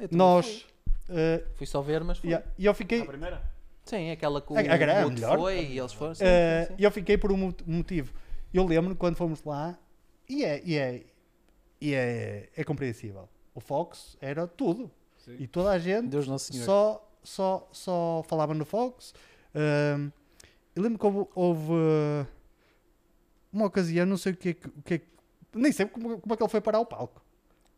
Nós. 0.09 0.65
fui. 1.05 1.15
eh, 1.15 1.43
Fui 1.53 1.67
só 1.67 1.81
ver, 1.81 2.03
mas 2.03 2.17
fui. 2.17 2.29
yeah, 2.31 2.43
E 2.57 2.65
eu 2.65 2.73
fiquei. 2.73 3.01
A 3.01 3.05
primeira? 3.05 3.43
Sim, 3.85 4.09
aquela 4.09 4.41
que 4.41 4.51
o 4.51 4.55
A- 4.57 4.59
a 4.61 4.77
grande, 4.77 5.13
melhor. 5.21 5.37
foi 5.37 5.65
e 5.65 5.77
eles 5.77 5.93
foram. 5.93 6.15
Sim, 6.15 6.23
Eh, 6.25 6.63
sim, 6.63 6.67
sim. 6.69 6.75
E 6.79 6.83
eu 6.83 6.89
fiquei 6.91 7.15
por 7.15 7.31
um 7.31 7.37
mot- 7.37 7.63
motivo. 7.67 8.11
Eu 8.51 8.65
lembro 8.65 8.95
quando 8.95 9.15
fomos 9.17 9.43
lá, 9.43 9.77
e 10.27 10.43
é, 10.43 10.61
e 10.65 10.75
é, 10.77 11.03
e 11.79 11.93
é, 11.93 12.49
é 12.55 12.63
compreensível. 12.63 13.29
O 13.53 13.59
Fox 13.59 14.17
era 14.19 14.47
tudo. 14.47 14.89
Sim. 15.19 15.35
E 15.39 15.45
toda 15.47 15.69
a 15.69 15.77
gente 15.77 16.07
Deus 16.07 16.27
Nosso 16.27 16.51
Senhor. 16.51 16.65
só, 16.65 17.08
só, 17.23 17.67
só 17.71 18.23
falava 18.27 18.53
no 18.53 18.65
Fox. 18.65 19.13
Eu 20.75 20.83
lembro 20.83 20.99
que 20.99 21.05
houve, 21.05 21.29
houve, 21.35 21.71
uh, 21.73 22.27
uma 23.51 23.65
ocasião, 23.65 24.05
não 24.05 24.17
sei 24.17 24.33
o 24.33 24.35
que 24.37 24.49
é 24.49 24.51
o 24.51 24.81
que 24.81 24.93
é 24.93 24.97
que- 24.99 25.07
nem 25.53 25.71
sei 25.71 25.85
como, 25.87 26.19
como 26.19 26.33
é 26.33 26.37
que 26.37 26.43
ele 26.43 26.49
foi 26.49 26.61
parar 26.61 26.79
o 26.79 26.85
palco. 26.85 27.21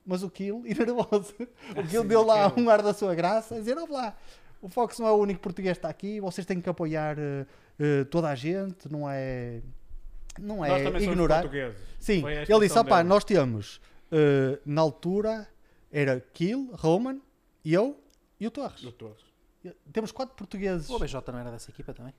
Mas 0.05 0.23
o 0.23 0.29
Kill, 0.29 0.63
e 0.67 0.73
nervoso, 0.73 1.33
o 1.75 1.87
Kill 1.87 2.03
deu 2.03 2.21
o 2.21 2.25
lá 2.25 2.53
um 2.57 2.69
ar 2.69 2.81
da 2.81 2.93
sua 2.93 3.15
graça, 3.15 3.55
a 3.55 3.59
dizer: 3.59 3.77
Olha 3.77 3.91
lá, 3.91 4.17
o 4.61 4.69
Fox 4.69 4.99
não 4.99 5.07
é 5.07 5.11
o 5.11 5.15
único 5.15 5.39
português 5.39 5.77
que 5.77 5.79
está 5.79 5.89
aqui, 5.89 6.19
vocês 6.19 6.45
têm 6.45 6.59
que 6.61 6.69
apoiar 6.69 7.17
uh, 7.17 7.21
uh, 7.79 8.05
toda 8.05 8.29
a 8.29 8.35
gente, 8.35 8.91
não 8.91 9.09
é. 9.09 9.61
Não 10.39 10.63
é 10.63 10.69
ignorar. 11.11 11.41
Sim, 11.99 12.21
ele 12.53 12.67
disse: 12.67 12.77
opá, 12.79 13.03
nós 13.03 13.23
temos, 13.23 13.81
na 14.65 14.81
altura, 14.81 15.47
era 15.91 16.19
Kill, 16.33 16.69
Roman, 16.73 17.19
eu 17.65 17.99
e 18.39 18.47
o 18.47 18.51
Torres. 18.51 18.81
Do 18.81 18.91
Torres. 18.91 19.30
Temos 19.91 20.11
quatro 20.11 20.35
portugueses. 20.35 20.89
O 20.89 20.95
OBJ 20.95 21.15
não 21.31 21.39
era 21.39 21.51
dessa 21.51 21.69
equipa 21.69 21.93
também? 21.93 22.13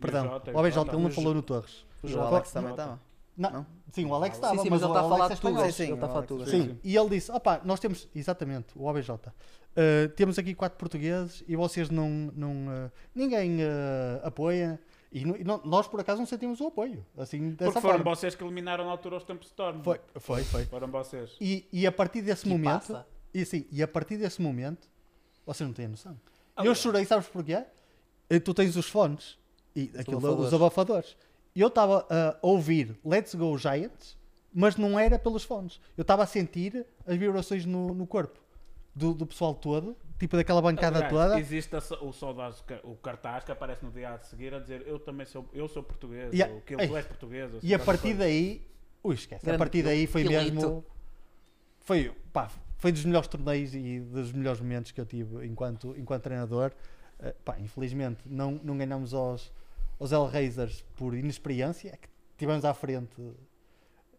Perdão, 0.00 0.26
o 0.52 0.58
ABJ, 0.58 0.74
Jota, 0.74 0.92
ele 0.92 1.02
não 1.02 1.08
o 1.08 1.12
falou 1.12 1.34
no 1.34 1.42
Torres. 1.42 1.84
O 2.02 2.08
tá- 2.08 2.22
Alex 2.26 2.52
também 2.52 2.70
estava. 2.72 3.00
Não, 3.36 3.50
Não? 3.50 3.66
Sim, 3.92 4.04
o 4.06 4.14
Alex 4.14 4.36
Sim, 4.36 4.42
estava, 4.42 4.62
sim, 4.62 4.70
mas 4.70 4.80
ele 4.82 4.90
o 4.90 4.94
está 4.94 5.00
a 5.06 5.08
falar 5.08 5.26
de 5.28 5.32
é 5.32 5.36
tudo. 5.36 5.60
Sim, 5.64 5.70
sim, 5.72 5.82
Ele 5.84 5.92
está 5.94 6.06
a 6.06 6.08
falar 6.08 6.20
de 6.20 6.32
o 6.32 6.36
tudo. 6.36 6.50
Sim, 6.50 6.60
é 6.60 6.64
Sim. 6.66 6.78
e 6.84 6.96
ele 6.96 7.08
disse: 7.10 7.32
opá, 7.32 7.60
nós 7.64 7.80
temos, 7.80 8.08
exatamente, 8.14 8.66
o 8.76 8.84
OBJ, 8.86 9.10
uh, 9.10 10.08
temos 10.14 10.38
aqui 10.38 10.54
quatro 10.54 10.78
portugueses 10.78 11.42
e 11.48 11.56
vocês 11.56 11.90
não, 11.90 12.08
não 12.34 12.52
uh, 12.68 12.90
ninguém 13.14 13.58
uh, 13.62 14.20
apoia. 14.24 14.80
E, 15.12 15.24
não- 15.24 15.36
e 15.36 15.44
não- 15.44 15.60
nós, 15.64 15.86
por 15.88 16.00
acaso, 16.00 16.18
não 16.18 16.26
sentimos 16.26 16.60
o 16.60 16.66
apoio. 16.66 17.04
Assim, 17.16 17.50
dessa 17.50 17.64
Porque 17.72 17.80
foram 17.80 17.98
forma. 17.98 18.14
vocês 18.16 18.34
que 18.34 18.42
eliminaram 18.42 18.84
na 18.84 18.90
altura 18.90 19.16
os 19.16 19.24
Tempos 19.24 19.46
Storm. 19.48 19.80
Foi, 19.82 20.00
foi, 20.16 20.42
foi. 20.44 20.64
Foram 20.66 20.88
vocês. 20.88 21.36
E, 21.40 21.68
e 21.72 21.86
a 21.86 21.92
partir 21.92 22.20
desse 22.22 22.42
Que 22.42 22.48
momento, 22.48 22.92
passa? 22.92 23.06
e, 23.32 23.42
assim, 23.42 23.64
e 23.70 23.80
a 23.82 23.86
partir 23.88 24.16
desse 24.16 24.42
momento, 24.42 24.88
vocês 25.46 25.66
não 25.66 25.72
têm 25.74 25.86
noção. 25.88 26.16
Eu 26.62 26.74
chorei, 26.74 27.04
sabes 27.04 27.26
porquê? 27.28 27.64
E 28.30 28.40
tu 28.40 28.54
tens 28.54 28.76
os 28.76 28.88
fones 28.88 29.38
e 29.74 29.90
aquilo, 29.98 30.18
abafadores. 30.18 30.46
os 30.46 30.54
abafadores. 30.54 31.16
E 31.54 31.60
eu 31.60 31.68
estava 31.68 32.06
a 32.10 32.36
ouvir 32.42 32.96
Let's 33.04 33.34
Go 33.34 33.56
Giants, 33.58 34.16
mas 34.52 34.76
não 34.76 34.98
era 34.98 35.18
pelos 35.18 35.44
fones. 35.44 35.80
Eu 35.96 36.02
estava 36.02 36.22
a 36.22 36.26
sentir 36.26 36.86
as 37.06 37.16
vibrações 37.16 37.64
no, 37.64 37.92
no 37.94 38.06
corpo 38.06 38.38
do, 38.94 39.12
do 39.12 39.26
pessoal 39.26 39.54
todo, 39.54 39.96
tipo 40.18 40.36
daquela 40.36 40.62
bancada 40.62 40.98
Aliás, 40.98 41.12
toda. 41.12 41.38
Existe 41.40 41.74
a 41.74 41.78
o 42.02 42.12
saudades, 42.12 42.62
o 42.84 42.94
cartaz 42.96 43.44
que 43.44 43.52
aparece 43.52 43.84
no 43.84 43.90
dia 43.90 44.10
a 44.10 44.18
seguir 44.20 44.54
a 44.54 44.58
dizer 44.60 44.84
eu 44.86 44.98
também 44.98 45.26
sou, 45.26 45.48
eu 45.52 45.66
sou 45.68 45.82
português, 45.82 46.32
a- 46.40 46.48
ou 46.48 46.60
que 46.60 46.74
Ei. 46.74 46.88
tu 46.88 46.96
és 46.96 47.06
português. 47.06 47.52
ou 47.54 47.60
E 47.62 47.74
a 47.74 47.78
partir 47.78 48.14
daí, 48.14 48.62
ui, 49.02 49.14
esquece, 49.14 49.44
a 49.44 49.46
Grande 49.46 49.58
partir 49.58 49.82
daí 49.82 50.06
foi 50.06 50.22
Quilito. 50.22 50.54
mesmo. 50.54 50.84
Foi, 51.84 52.10
pá, 52.32 52.50
foi 52.78 52.92
dos 52.92 53.04
melhores 53.04 53.28
torneios 53.28 53.74
e 53.74 54.00
dos 54.00 54.32
melhores 54.32 54.60
momentos 54.60 54.90
que 54.90 55.00
eu 55.00 55.06
tive 55.06 55.46
enquanto, 55.46 55.94
enquanto 55.96 56.22
treinador. 56.22 56.72
Eh, 57.20 57.34
pá, 57.44 57.58
infelizmente 57.60 58.22
não, 58.26 58.52
não 58.64 58.76
ganhamos 58.76 59.12
aos, 59.12 59.52
aos 60.00 60.10
Hellraisers 60.10 60.82
por 60.96 61.14
inexperiência, 61.14 61.90
é 61.90 61.96
que 61.96 62.08
tivemos 62.38 62.64
à 62.64 62.72
frente, 62.74 63.14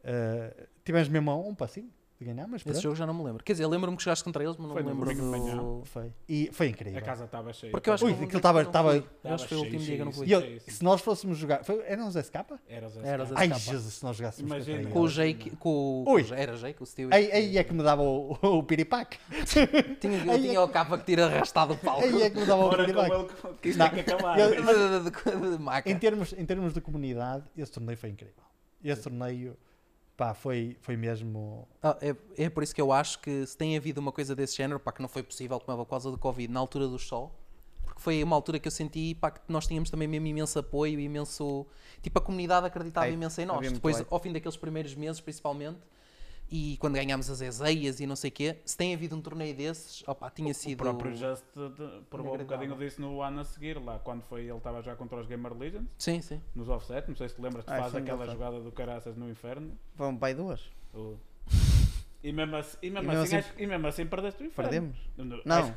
eh, 0.03 0.67
tivemos 0.83 1.09
mesmo 1.09 1.47
um 1.47 1.55
passinho 1.55 1.91
de 2.17 2.23
ganhar, 2.25 2.47
mas 2.47 2.65
Esse 2.65 2.81
jogo 2.81 2.95
já 2.95 3.05
não 3.05 3.13
me 3.13 3.23
lembro. 3.23 3.43
Quer 3.43 3.51
dizer, 3.53 3.67
lembro-me 3.67 3.97
que 3.97 4.03
jogaste 4.03 4.23
contra 4.23 4.41
eles, 4.41 4.55
mas 4.57 4.67
não 4.67 4.73
Foi 4.73 4.83
me 4.83 4.89
lembro 4.89 5.13
do... 5.13 5.81
foi. 5.85 6.13
E 6.29 6.49
foi 6.53 6.69
incrível. 6.69 6.97
A 6.97 7.01
casa 7.01 7.25
estava 7.25 7.51
cheia. 7.51 7.71
Porque 7.71 7.89
eu 7.89 7.93
acho 7.93 8.05
Ui, 8.05 8.11
que 8.11 8.15
aquilo 8.23 8.29
dia 8.29 8.39
que 8.39 9.27
eu 9.27 9.33
acho 9.33 9.43
que 9.43 9.49
foi 9.49 9.57
o 9.57 9.61
último 9.61 9.79
dia 9.79 9.95
que 9.95 10.01
eu 10.01 10.05
não 10.05 10.11
cheio, 10.13 10.39
fui. 10.39 10.61
E 10.65 10.71
se 10.71 10.81
nós 10.83 11.01
fôssemos 11.01 11.37
jogar, 11.37 11.65
foi, 11.65 11.83
era 11.85 12.01
um 12.01 12.09
Zé 12.09 12.23
Scapa? 12.23 12.57
Era 12.69 12.87
os 12.87 12.95
Era 12.97 13.23
os 13.23 13.29
escapes. 13.29 13.51
Ai 13.51 13.59
Scapa. 13.59 13.59
Jesus, 13.77 13.93
se 13.95 14.03
nós 14.03 14.15
jogássemos 14.15 14.49
Imagina. 14.49 14.89
Com 14.89 15.01
o. 15.01 15.07
Jake, 15.09 15.49
com 15.57 15.69
o... 15.69 16.13
O- 16.13 16.33
Era 16.33 16.55
Jake, 16.55 16.81
o 16.81 16.85
Stewie. 16.85 17.13
Aí, 17.13 17.31
aí 17.31 17.57
é 17.57 17.63
que 17.65 17.73
me 17.73 17.83
dava 17.83 18.01
o, 18.01 18.31
o 18.41 18.63
piripaque. 18.63 19.17
Tinha, 19.99 20.17
eu 20.25 20.31
aí 20.31 20.41
tinha 20.41 20.55
é 20.55 20.59
o 20.59 20.69
capa 20.69 20.97
que 20.97 21.05
tira 21.05 21.25
arrastado 21.25 21.73
do 21.73 21.79
palco. 21.79 22.03
Aí 22.03 22.21
é 22.23 22.29
que 22.29 22.39
me 22.39 22.45
dava 22.45 22.65
o 22.65 22.69
com 22.69 22.75
piripaque. 22.77 23.57
que- 23.61 23.69
isto 23.69 23.79
tem 23.79 24.03
que 24.03 24.11
acabar. 24.11 24.37
Em 25.85 26.45
termos 26.45 26.73
de 26.73 26.79
comunidade, 26.81 27.43
esse 27.57 27.71
torneio 27.71 27.97
foi 27.97 28.09
incrível. 28.09 28.35
Esse 28.83 29.01
torneio, 29.01 29.57
pá, 30.15 30.33
foi, 30.33 30.77
foi 30.81 30.95
mesmo. 30.95 31.67
Ah, 31.81 31.97
é, 32.01 32.15
é 32.37 32.49
por 32.49 32.63
isso 32.63 32.73
que 32.73 32.81
eu 32.81 32.91
acho 32.91 33.19
que 33.19 33.45
se 33.45 33.57
tem 33.57 33.77
havido 33.77 33.99
uma 33.99 34.11
coisa 34.11 34.35
desse 34.35 34.55
género, 34.55 34.79
pá, 34.79 34.91
que 34.91 35.01
não 35.01 35.09
foi 35.09 35.23
possível 35.23 35.59
como 35.59 35.79
é 35.79 35.83
por 35.83 35.89
causa 35.89 36.11
do 36.11 36.17
Covid, 36.17 36.51
na 36.51 36.59
altura 36.59 36.87
do 36.87 36.97
sol, 36.97 37.35
porque 37.83 38.01
foi 38.01 38.23
uma 38.23 38.35
altura 38.35 38.59
que 38.59 38.67
eu 38.67 38.71
senti 38.71 39.15
pá, 39.15 39.31
que 39.31 39.41
nós 39.47 39.67
tínhamos 39.67 39.89
também 39.89 40.07
mesmo 40.07 40.27
imenso 40.27 40.57
apoio, 40.59 40.99
imenso. 40.99 41.65
Tipo, 42.01 42.19
a 42.19 42.21
comunidade 42.21 42.65
acreditava 42.65 43.05
Hype. 43.05 43.15
imenso 43.15 43.41
em 43.41 43.45
nós. 43.45 43.71
Depois, 43.71 44.03
ao 44.09 44.19
fim 44.19 44.31
daqueles 44.31 44.57
primeiros 44.57 44.95
meses, 44.95 45.21
principalmente, 45.21 45.79
e 46.49 46.77
quando 46.77 46.93
ganhámos 46.95 47.29
as 47.29 47.41
ezeias 47.41 47.99
e 47.99 48.05
não 48.05 48.15
sei 48.15 48.29
o 48.29 48.33
quê, 48.33 48.57
se 48.65 48.77
tem 48.77 48.93
havido 48.93 49.15
um 49.15 49.21
torneio 49.21 49.55
desses, 49.55 50.03
opá, 50.07 50.29
tinha 50.29 50.51
O 50.51 50.53
sido. 50.53 50.77
próprio 50.77 51.13
Just 51.15 51.43
provou 52.09 52.35
um 52.35 52.37
bocadinho 52.37 52.75
disso 52.77 53.01
no 53.01 53.21
ano 53.21 53.41
a 53.41 53.43
seguir, 53.43 53.77
lá 53.81 53.99
quando 53.99 54.21
foi, 54.23 54.41
ele 54.41 54.53
estava 54.57 54.81
já 54.81 54.95
contra 54.95 55.19
os 55.19 55.27
Gamer 55.27 55.53
Legends, 55.57 55.89
Sim, 55.97 56.21
sim. 56.21 56.41
nos 56.53 56.69
offset, 56.69 57.07
não 57.07 57.15
sei 57.15 57.29
se 57.29 57.35
te 57.35 57.41
lembras 57.41 57.65
que 57.65 57.71
Ah, 57.71 57.77
faz 57.79 57.91
sim, 57.91 57.97
aquela 57.99 58.25
jogada 58.25 58.59
do 58.61 58.71
caraças 58.71 59.15
no 59.15 59.29
inferno. 59.29 59.77
Vão 59.95 60.15
pai 60.15 60.33
duas. 60.33 60.61
O- 60.93 61.15
E 62.23 62.31
mesmo 62.31 62.55
assim, 62.55 62.77
e 62.81 62.89
mesmo 62.89 63.05
E 63.05 63.07
mesmo 63.09 63.23
assim, 63.23 63.35
assim- 63.37 63.51
e 63.63 63.67
mesmo 63.67 63.87
assim 63.87 64.05
perdeste 64.07 64.41
o 64.43 64.45
inferno. 64.47 64.71
Perdemos. 64.71 64.97
Não. 65.17 65.41
Não. 65.45 65.55
Acho, 65.57 65.75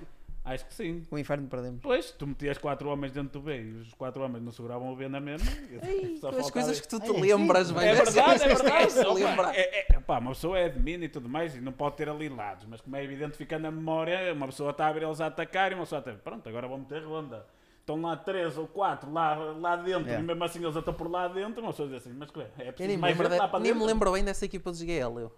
acho 0.55 0.67
que 0.67 0.75
sim. 0.75 1.03
O 1.11 1.19
inferno 1.19 1.47
perdemos. 1.49 1.81
Pois, 1.83 2.11
tu 2.13 2.27
metias 2.27 2.59
quatro 2.59 2.89
homens 2.89 3.13
dentro 3.13 3.41
do 3.41 3.41
B 3.41 3.61
e 3.63 3.73
os 3.81 3.95
quatro 3.95 4.23
homens 4.23 4.43
não 4.45 4.53
seguravam 4.53 4.93
o 4.93 4.97
B 4.97 5.09
na 5.09 5.21
mesma. 5.21 5.51
Ei, 5.83 6.19
as 6.39 6.51
coisas 6.51 6.81
que 6.81 6.89
tu 6.89 6.99
te 7.01 7.11
Ai, 7.11 7.17
é 7.17 7.21
lembras, 7.37 7.71
velho. 7.71 7.87
É 7.89 7.95
verdade, 7.95 8.43
é 8.45 8.49
verdade. 8.49 8.99
Opa, 9.01 9.13
lembra. 9.13 9.53
é, 9.55 9.87
é, 9.95 10.01
pá, 10.01 10.19
uma 10.19 10.31
pessoa 10.33 10.59
é 10.59 10.65
admin 10.67 11.03
e 11.03 11.09
tudo 11.09 11.29
mais 11.29 11.55
e 11.55 11.61
não 11.61 11.73
pode 11.73 11.97
ter 11.97 12.09
ali 12.09 12.29
lados, 12.29 12.67
mas 12.69 12.81
como 12.81 12.97
é 12.97 13.05
evidente, 13.05 13.37
fica 13.37 13.59
na 13.59 13.71
memória, 13.71 14.33
uma 14.33 14.47
pessoa 14.47 14.71
está 14.71 14.87
a 14.89 14.93
ver 14.93 15.03
eles 15.03 15.21
a 15.21 15.27
atacar 15.27 15.73
e 15.73 15.75
uma 15.75 15.85
pessoa 15.85 16.01
até, 16.01 16.13
pronto, 16.13 16.49
agora 16.49 16.67
vão 16.69 16.79
meter 16.79 17.05
ronda. 17.05 17.47
Estão 17.81 18.03
lá 18.03 18.17
três 18.17 18.59
ou 18.59 18.67
quatro 18.67 19.11
lá, 19.11 19.35
lá 19.35 19.77
dentro 19.77 20.01
Yeah. 20.03 20.23
e 20.23 20.27
mesmo 20.27 20.45
assim 20.45 20.63
eles 20.63 20.77
estão 20.77 20.93
por 20.93 21.11
lá 21.11 21.27
dentro, 21.27 21.63
uma 21.63 21.71
pessoa 21.71 21.89
diz 21.89 21.97
assim, 21.99 22.13
mas 22.13 22.29
é? 22.37 22.69
É 22.69 22.73
preciso 22.73 22.89
me, 22.91 22.97
mais 22.99 23.15
lembro 23.17 23.27
gente 23.29 23.35
de- 23.35 23.41
lá 23.41 23.49
para 23.49 23.61
nem 23.61 23.73
me 23.73 23.79
dentro. 23.79 23.87
lembro 23.95 24.13
bem 24.13 24.25
dessa 24.25 24.45
equipa 24.45 24.71
dos 24.71 24.81
GL, 24.81 25.21
eu. 25.23 25.33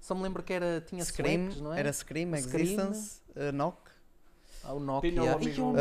Só 0.00 0.14
me 0.14 0.22
lembro 0.22 0.42
que 0.42 0.50
era, 0.50 0.80
tinha 0.80 1.04
Scream, 1.04 1.50
Scream, 1.50 1.62
não 1.68 1.74
é? 1.74 1.80
era 1.80 1.92
Scream, 1.92 2.34
Scream. 2.38 2.62
Existence, 2.62 3.20
uh, 3.36 3.52
Knock. 3.52 3.89
Ah, 4.62 4.74
o 4.74 4.80
Nokia. 4.80 5.10
Tinha 5.10 5.22
o 5.22 5.26
Ih, 5.26 5.34
amigo, 5.34 5.62
o- 5.62 5.72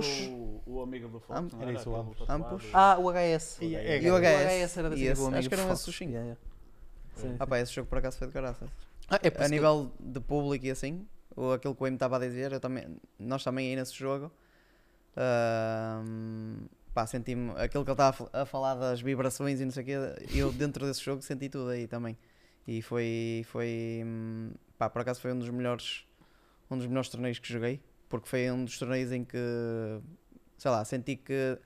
Uh, 0.00 0.62
o, 0.66 0.72
o 0.78 0.82
amigo 0.82 1.08
do 1.08 1.20
Fox, 1.20 1.38
Am- 1.54 1.62
era 1.62 1.72
isso, 1.72 1.90
o 1.90 2.14
tatuado. 2.14 2.32
Ambush. 2.32 2.70
Ah, 2.72 2.96
o 2.98 3.10
HS. 3.10 3.58
E 3.62 3.74
é- 3.74 4.02
E 4.02 4.10
o 4.10 4.14
HS. 4.16 4.76
Era 4.78 4.88
amigo 4.88 5.10
acho 5.36 5.48
que 5.48 5.54
eram 5.54 5.64
Fox. 5.66 5.74
esses 5.80 5.88
os 5.88 5.96
cinco. 5.96 6.10
Yeah, 6.12 6.26
yeah. 6.26 6.40
Sim. 7.14 7.36
Ah 7.38 7.46
pá, 7.46 7.58
esse 7.60 7.72
jogo 7.72 7.88
por 7.88 7.98
acaso 7.98 8.18
foi 8.18 8.26
de 8.26 8.32
caraças. 8.34 8.68
Ah, 9.08 9.18
é 9.22 9.28
A 9.28 9.30
isso 9.30 9.38
que- 9.38 9.48
nível 9.48 9.90
de 9.98 10.20
público 10.20 10.66
e 10.66 10.70
assim, 10.70 11.06
ou 11.34 11.52
aquilo 11.54 11.74
que 11.74 11.82
o 11.82 11.86
M 11.86 11.94
estava 11.96 12.16
a 12.16 12.18
dizer, 12.18 12.52
eu 12.52 12.60
também, 12.60 12.98
nós 13.18 13.42
também 13.42 13.70
aí 13.70 13.76
nesse 13.76 13.94
jogo, 13.94 14.30
ahm, 15.16 16.66
pá, 16.92 17.06
senti-me, 17.06 17.50
aquilo 17.52 17.84
que 17.84 17.90
ele 17.90 17.94
estava 17.94 18.28
a 18.32 18.44
falar 18.44 18.74
das 18.74 19.00
vibrações 19.00 19.60
e 19.60 19.64
não 19.64 19.72
sei 19.72 19.82
o 19.82 19.86
quê, 19.86 19.92
eu 20.34 20.52
dentro 20.52 20.86
desse 20.86 21.02
jogo 21.02 21.22
senti 21.22 21.48
tudo 21.48 21.70
aí 21.70 21.86
também. 21.86 22.16
E 22.66 22.82
foi, 22.82 23.44
foi, 23.46 24.02
hum, 24.04 24.50
pá, 24.76 24.90
por 24.90 25.00
acaso 25.02 25.20
foi 25.20 25.32
um 25.32 25.38
dos 25.38 25.48
melhores, 25.50 26.04
um 26.70 26.76
dos 26.76 26.86
melhores 26.86 27.08
torneios 27.08 27.38
que 27.38 27.48
joguei, 27.52 27.80
porque 28.18 28.28
foi 28.30 28.50
um 28.50 28.64
dos 28.64 28.78
torneios 28.78 29.12
em 29.12 29.24
que, 29.24 29.38
sei 30.58 30.70
lá, 30.70 30.84
senti 30.84 31.16
que, 31.16 31.58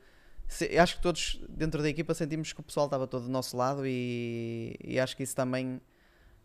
se- 0.49 0.79
acho 0.79 0.97
que 0.97 1.03
todos 1.03 1.41
dentro 1.49 1.83
da 1.83 1.89
equipa 1.89 2.15
sentimos 2.15 2.53
que 2.53 2.61
o 2.61 2.63
pessoal 2.63 2.87
estava 2.87 3.07
todo 3.07 3.25
do 3.25 3.31
nosso 3.31 3.57
lado 3.57 3.83
e, 3.87 4.77
e 4.83 4.99
acho 5.01 5.17
que 5.17 5.23
isso 5.23 5.37
também 5.37 5.81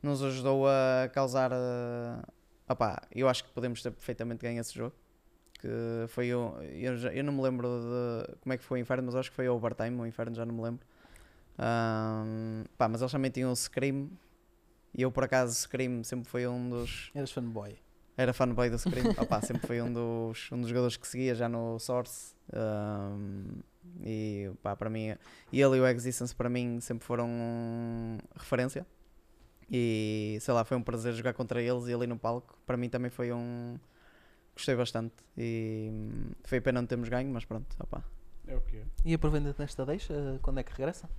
nos 0.03 0.23
ajudou 0.23 0.67
a 0.67 1.09
causar. 1.09 1.51
Uh, 1.53 2.23
opá, 2.69 3.01
eu 3.13 3.29
acho 3.29 3.43
que 3.45 3.51
podemos 3.51 3.81
ter 3.83 3.91
perfeitamente 3.91 4.41
ganho 4.43 4.59
esse 4.61 4.73
jogo. 4.75 4.95
Que 5.59 5.69
foi 6.09 6.33
o. 6.35 6.55
Eu, 6.63 6.97
já- 6.97 7.13
eu 7.13 7.23
não 7.23 7.33
me 7.33 7.41
lembro 7.43 7.67
de 7.67 8.35
como 8.41 8.53
é 8.53 8.57
que 8.57 8.63
foi 8.65 8.79
o 8.79 8.83
inferno, 8.83 9.05
mas 9.07 9.15
acho 9.15 9.29
que 9.31 9.35
foi 9.35 9.49
overtime. 9.49 9.99
O 10.01 10.05
inferno 10.07 10.35
já 10.35 10.45
não 10.45 10.55
me 10.55 10.61
lembro. 10.63 10.85
Ahm, 11.57 12.65
pá, 12.77 12.87
mas 12.89 13.01
eles 13.01 13.11
também 13.11 13.31
tinham 13.31 13.51
o 13.51 13.55
Scream. 13.55 14.09
E 14.93 15.01
eu, 15.03 15.11
por 15.11 15.23
acaso, 15.25 15.55
Scream 15.55 16.03
sempre 16.03 16.29
foi 16.29 16.47
um 16.47 16.69
dos. 16.69 17.11
Eras 17.15 17.31
fanboy. 17.31 17.77
Era 18.17 18.33
fanboy 18.33 18.69
do 18.69 18.77
Scream. 18.77 19.11
Opá, 19.19 19.41
sempre 19.41 19.67
foi 19.67 19.81
um 19.81 19.91
dos, 19.91 20.51
um 20.51 20.59
dos 20.59 20.69
jogadores 20.69 20.97
que 20.97 21.07
seguia 21.07 21.35
já 21.35 21.49
no 21.49 21.77
Source. 21.79 22.33
Ahm, 22.53 23.61
e 24.01 24.51
pá, 24.61 24.75
para 24.75 24.89
mim, 24.89 25.15
ele 25.51 25.77
e 25.77 25.79
o 25.79 25.87
Existence 25.87 26.33
para 26.33 26.49
mim 26.49 26.79
sempre 26.79 27.05
foram 27.05 27.27
referência. 28.35 28.85
E 29.69 30.37
sei 30.41 30.53
lá, 30.53 30.63
foi 30.63 30.77
um 30.77 30.83
prazer 30.83 31.13
jogar 31.13 31.33
contra 31.33 31.61
eles 31.61 31.87
e 31.87 31.93
ali 31.93 32.07
no 32.07 32.17
palco. 32.17 32.57
Para 32.65 32.77
mim 32.77 32.89
também 32.89 33.09
foi 33.09 33.31
um. 33.31 33.77
Gostei 34.55 34.75
bastante. 34.75 35.15
E 35.37 35.91
foi 36.43 36.61
pena 36.61 36.81
não 36.81 36.87
termos 36.87 37.09
ganho, 37.09 37.29
mas 37.31 37.43
pronto, 37.45 37.75
opá. 37.79 38.03
É 38.47 38.55
o 38.55 38.61
que 38.61 38.77
é. 38.77 38.85
E 39.03 39.13
aproveitando 39.13 39.55
nesta 39.57 39.85
deixa, 39.85 40.39
quando 40.41 40.59
é 40.59 40.63
que 40.63 40.71
regressa? 40.71 41.09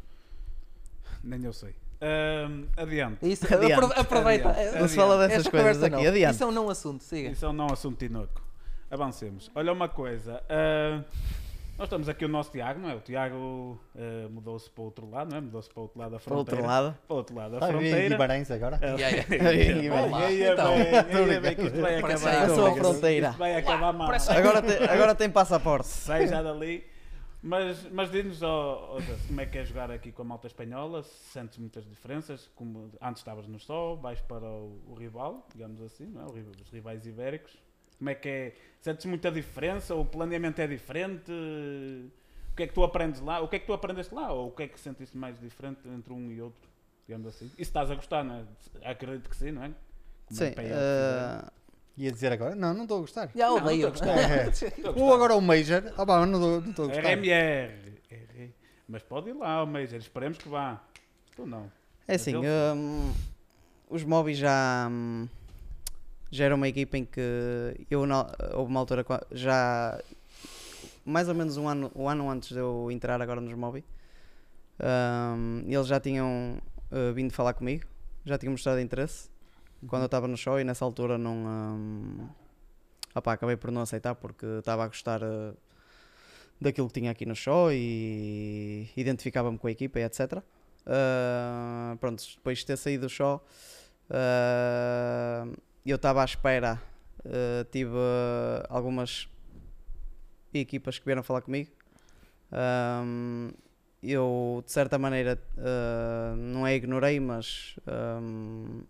Nem 1.23 1.45
eu 1.45 1.53
sei. 1.53 1.75
Ahm, 2.01 2.65
adiante. 2.77 3.19
Isso, 3.23 3.47
Adiante. 3.53 3.73
apro- 3.73 4.01
aproveita. 4.01 4.51
Adiante. 4.51 4.79
Não 4.79 4.89
se 4.89 4.97
fala 4.97 5.15
Esta 5.15 5.29
dessas 5.29 5.49
coisas 5.49 5.77
conversa 5.79 5.87
aqui, 5.87 6.05
não. 6.05 6.11
adiante. 6.13 6.35
Isso 6.35 6.45
é 6.45 6.47
um 6.47 6.51
não 6.53 6.69
assunto, 6.71 7.03
siga. 7.05 7.29
Isso 7.31 7.45
é 7.45 7.49
um 7.49 7.53
não 7.53 7.67
assunto 7.73 8.05
inoco. 8.05 8.43
Avancemos. 8.91 9.51
Olha 9.55 9.73
uma 9.73 9.89
coisa. 9.89 10.43
ah, 10.49 11.03
Nós 11.79 11.87
estamos 11.87 12.09
aqui 12.09 12.25
o 12.25 12.29
nosso 12.29 12.51
Tiago, 12.53 12.81
não 12.81 12.89
é? 12.91 12.95
O 12.95 13.01
Tiago 13.01 13.79
eh, 13.95 14.29
mudou-se 14.31 14.71
para 14.71 14.81
o 14.83 14.85
outro 14.87 15.11
lado, 15.11 15.31
não 15.31 15.37
é? 15.39 15.41
Mudou-se 15.43 15.69
para 15.69 15.79
o 15.81 15.83
outro 15.83 15.99
lado 15.99 16.11
da 16.13 16.19
Para 16.19 16.33
o 16.33 16.37
outro 16.39 16.57
fronteira. 16.57 16.83
lado. 16.83 16.97
Para 17.07 17.15
o 17.15 17.17
outro 17.19 17.35
lado 17.37 17.51
da 17.51 17.57
Está 17.59 17.67
a 17.67 17.69
vir 17.73 17.77
em 17.77 17.89
fronteira. 17.91 18.09
Guimarães 18.15 18.51
agora? 18.51 18.79
Eh, 18.81 18.95
Yeah, 18.97 19.17
yeah. 19.35 19.49
Aí, 20.27 20.43
é 20.43 20.53
então. 20.53 21.41
bem, 21.43 21.55
que 21.55 21.63
isto 21.63 21.81
vai 21.81 21.97
acabar. 21.99 22.49
Passou 22.49 22.67
a 22.67 22.75
fronteira. 22.77 23.31
vai 23.33 23.57
acabar 23.57 23.93
mal. 23.93 24.11
agora 24.91 25.15
tem 25.15 25.29
passaporte. 25.29 25.89
Sai 25.89 26.27
já 26.29 26.41
dali. 26.43 26.85
Mas, 27.43 27.89
mas 27.93 28.11
diz-nos, 28.11 28.43
ó, 28.43 28.99
Zé, 29.01 29.17
como 29.27 29.41
é 29.41 29.47
que 29.47 29.59
é 29.59 29.65
jogar 29.65 29.91
aqui 29.91 30.11
com 30.11 30.23
a 30.23 30.25
malta 30.25 30.47
espanhola? 30.47 31.03
Se 31.03 31.33
Sentes 31.33 31.59
muitas 31.59 31.85
diferenças? 31.87 32.51
Como 32.57 32.91
antes 33.01 33.21
estavas 33.21 33.47
no 33.47 33.59
Sol, 33.61 33.97
vais 33.97 34.21
para 34.21 34.45
o, 34.45 34.83
o 34.89 34.95
rival, 34.95 35.47
digamos 35.53 35.81
assim, 35.81 36.07
não 36.07 36.23
é? 36.23 36.25
Os 36.27 36.71
rivais 36.71 37.07
ibéricos. 37.07 37.57
Como 37.99 38.11
é 38.11 38.15
que 38.15 38.29
é? 38.29 38.55
Sentes 38.81 39.07
muita 39.07 39.31
diferença? 39.31 39.95
O 39.95 40.05
planeamento 40.05 40.61
é 40.61 40.67
diferente? 40.67 41.31
O 41.31 42.57
que 42.57 42.65
é 42.65 42.67
que 42.67 42.75
tu 42.75 42.83
aprendes 42.83 43.21
lá? 43.21 43.41
O 43.41 43.49
que 43.49 43.57
é 43.57 43.59
que 43.59 43.67
tu 43.67 43.73
aprendeste 43.73 44.15
lá? 44.15 44.33
Ou 44.33 44.49
o 44.49 44.51
que 44.51 44.65
é 44.65 44.69
que 44.69 44.79
sentiste 44.81 45.17
mais 45.17 45.39
diferente 45.39 45.87
entre 45.89 46.13
um 46.13 46.31
e 46.31 46.41
outro? 46.41 46.69
Digamos 47.07 47.29
assim. 47.29 47.47
E 47.47 47.57
se 47.57 47.63
estás 47.63 47.91
a 47.91 47.95
gostar, 47.95 48.25
não 48.25 48.37
é? 48.37 48.91
Acredito 48.91 49.29
que 49.31 49.37
sim, 49.37 49.53
não 49.53 49.63
é? 49.63 49.73
Como 50.27 50.39
Sim. 50.39 50.45
é 50.47 50.51
PL 50.51 50.69
eh, 50.73 51.51
Ia 51.99 52.13
dizer 52.13 52.33
agora? 52.33 52.55
Não, 52.55 52.75
não 52.75 52.83
estou 52.83 52.99
a 52.99 53.01
gostar. 53.01 53.31
Já 53.35 53.47
Não, 53.49 53.57
odeio. 53.57 53.89
não 53.89 53.95
estou 53.95 54.11
a 54.11 54.15
gostar. 54.15 54.67
É. 54.67 55.03
Ou 55.03 55.15
agora 55.15 55.35
o 55.35 55.41
Major. 55.41 55.83
Ah, 55.97 56.05
pá, 56.05 56.21
mas 56.21 56.29
não 56.31 56.59
estou 56.59 56.87
não 56.87 56.93
a 56.93 56.97
gostar. 56.97 57.11
RMR. 57.13 57.93
É, 58.11 58.49
Mas 58.89 59.03
pode 59.03 59.31
ir 59.31 59.33
lá, 59.35 59.63
o 59.63 59.67
Major. 59.67 59.99
Esperemos 59.99 60.39
que 60.39 60.49
vá. 60.49 60.83
Tu 61.35 61.47
não. 61.47 61.71
É 62.07 62.15
assim, 62.17 62.37
ele- 62.37 62.47
hum, 62.77 63.13
os 63.89 64.05
móveis 64.05 64.37
já, 64.39 64.89
hum, 64.91 65.27
já 66.31 66.45
era 66.45 66.55
uma 66.55 66.69
equipa 66.69 66.97
em 66.99 67.05
que 67.05 67.21
eu 67.91 68.05
na- 68.07 68.31
houve 68.55 68.71
uma 68.71 68.81
altura 68.81 69.05
já 69.33 69.99
mais 71.05 71.29
ou 71.29 71.35
menos 71.35 71.57
um 71.57 71.69
ano, 71.69 71.91
um 71.95 72.09
ano 72.09 72.29
antes 72.31 72.51
de 72.51 72.59
eu 72.59 72.89
entrar 72.91 73.21
agora 73.23 73.41
nos 73.41 73.55
móveis 73.55 73.85
hum, 75.37 75.63
eles 75.67 75.87
já 75.87 75.99
tinham 76.01 76.59
uh, 76.91 77.13
vindo 77.13 77.33
falar 77.33 77.55
comigo, 77.55 77.85
já 78.25 78.37
tinham 78.39 78.53
mostrado 78.53 78.81
interesse 78.81 79.29
quando 79.89 80.03
eu 80.03 80.07
estava 80.07 80.29
no 80.29 80.37
show 80.37 80.59
e 80.61 80.65
nessa 80.65 80.85
altura 80.85 81.17
não 81.19 82.29
opá, 83.19 83.33
acabei 83.33 83.57
por 83.57 83.71
não 83.71 83.83
aceitar 83.83 84.15
porque 84.15 84.47
estava 84.59 84.85
a 84.85 84.87
gostar 84.87 85.23
uh, 85.23 85.57
daquilo 86.61 86.87
que 86.89 87.01
tinha 87.01 87.11
aqui 87.11 87.25
no 87.25 87.35
show 87.35 87.73
e 87.73 88.89
identificava-me 88.97 89.59
com 89.59 89.67
a 89.67 89.71
equipa 89.71 89.99
e 89.99 90.03
etc. 90.05 90.43
Uh, 90.87 91.97
pronto, 91.99 92.23
depois 92.37 92.59
de 92.59 92.67
ter 92.67 92.77
saído 92.77 93.07
do 93.07 93.09
show, 93.09 93.45
uh, 94.11 95.57
eu 95.85 95.97
estava 95.97 96.23
à 96.23 96.25
espera. 96.25 96.81
uh, 97.25 97.65
tive 97.71 97.97
algumas 98.69 99.29
equipas 100.53 100.99
que 100.99 101.05
vieram 101.05 101.23
falar 101.23 101.41
comigo. 101.43 101.71
Um, 102.53 103.51
eu, 104.03 104.63
de 104.65 104.71
certa 104.71 104.99
maneira, 104.99 105.43
não 106.37 106.67
é 106.67 106.77
ignorei, 106.77 107.19
mas 107.19 107.77
um, 108.23 108.83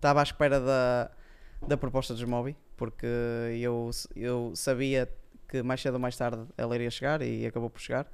estava 0.00 0.20
à 0.20 0.22
espera 0.22 0.58
da, 0.58 1.10
da 1.68 1.76
proposta 1.76 2.14
dos 2.14 2.24
Mobi, 2.24 2.56
porque 2.76 3.06
eu, 3.60 3.90
eu 4.16 4.52
sabia 4.56 5.08
que 5.46 5.62
mais 5.62 5.80
cedo 5.80 5.94
ou 5.94 6.00
mais 6.00 6.16
tarde 6.16 6.42
ela 6.56 6.74
iria 6.74 6.90
chegar 6.90 7.20
e 7.20 7.46
acabou 7.46 7.68
por 7.68 7.80
chegar. 7.80 8.10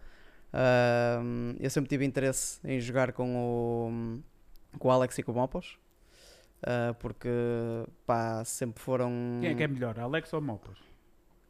Um, 0.53 1.55
eu 1.61 1.71
sempre 1.71 1.89
tive 1.89 2.05
interesse 2.05 2.59
em 2.65 2.81
jogar 2.81 3.13
com 3.13 3.37
o, 3.37 4.79
com 4.79 4.89
o 4.89 4.91
Alex 4.91 5.17
e 5.19 5.23
com 5.23 5.33
o 5.33 5.35
Mopos. 5.35 5.79
uh, 6.63 6.95
porque 6.95 7.29
pá, 8.05 8.45
sempre 8.45 8.83
foram. 8.83 9.39
Quem 9.41 9.51
é 9.51 9.55
que 9.55 9.63
é 9.63 9.69
melhor, 9.69 9.99
Alex 9.99 10.33
ou 10.33 10.41
Mopos? 10.41 10.79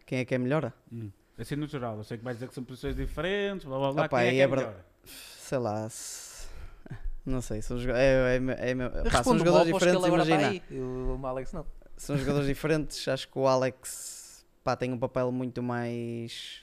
Quem 0.05 0.18
é 0.18 0.25
que 0.25 0.35
é 0.35 0.38
melhor? 0.38 0.72
Hum. 0.92 1.11
Assim 1.38 1.57
no 1.57 1.66
geral, 1.66 1.96
eu 1.99 2.05
sei 2.05 2.18
que 2.18 2.25
vais 2.25 2.37
dizer 2.37 2.49
que 2.49 2.55
são 2.55 2.64
posições 2.64 2.96
diferentes, 2.96 3.66
blá 3.66 3.79
blá 3.79 3.92
blá. 3.92 4.05
Opa, 4.07 4.18
Quem 4.20 4.29
é 4.29 4.31
que 4.33 4.40
é, 4.40 4.42
é 4.42 4.46
melhor? 4.46 4.85
Sei 5.05 5.59
lá. 5.59 5.88
Não 7.27 7.41
sei, 7.41 7.61
são, 7.61 7.77
joga- 7.79 7.99
é, 7.99 8.37
é, 8.37 8.37
é, 8.37 8.71
é, 8.71 9.11
pá, 9.11 9.23
são 9.25 9.37
jogadores 9.37 9.67
diferentes, 9.73 10.07
imagina. 10.07 10.49
aí. 10.49 10.62
O 10.71 11.19
o 11.21 11.27
Alex 11.27 11.53
não. 11.53 11.67
São 11.97 12.17
jogadores 12.17 12.47
diferentes. 12.49 13.07
Acho 13.09 13.29
que 13.29 13.37
o 13.39 13.47
Alex 13.49 14.47
pá, 14.62 14.77
tem 14.77 14.93
um 14.93 14.99
papel 14.99 15.33
muito 15.33 15.61
mais. 15.62 16.61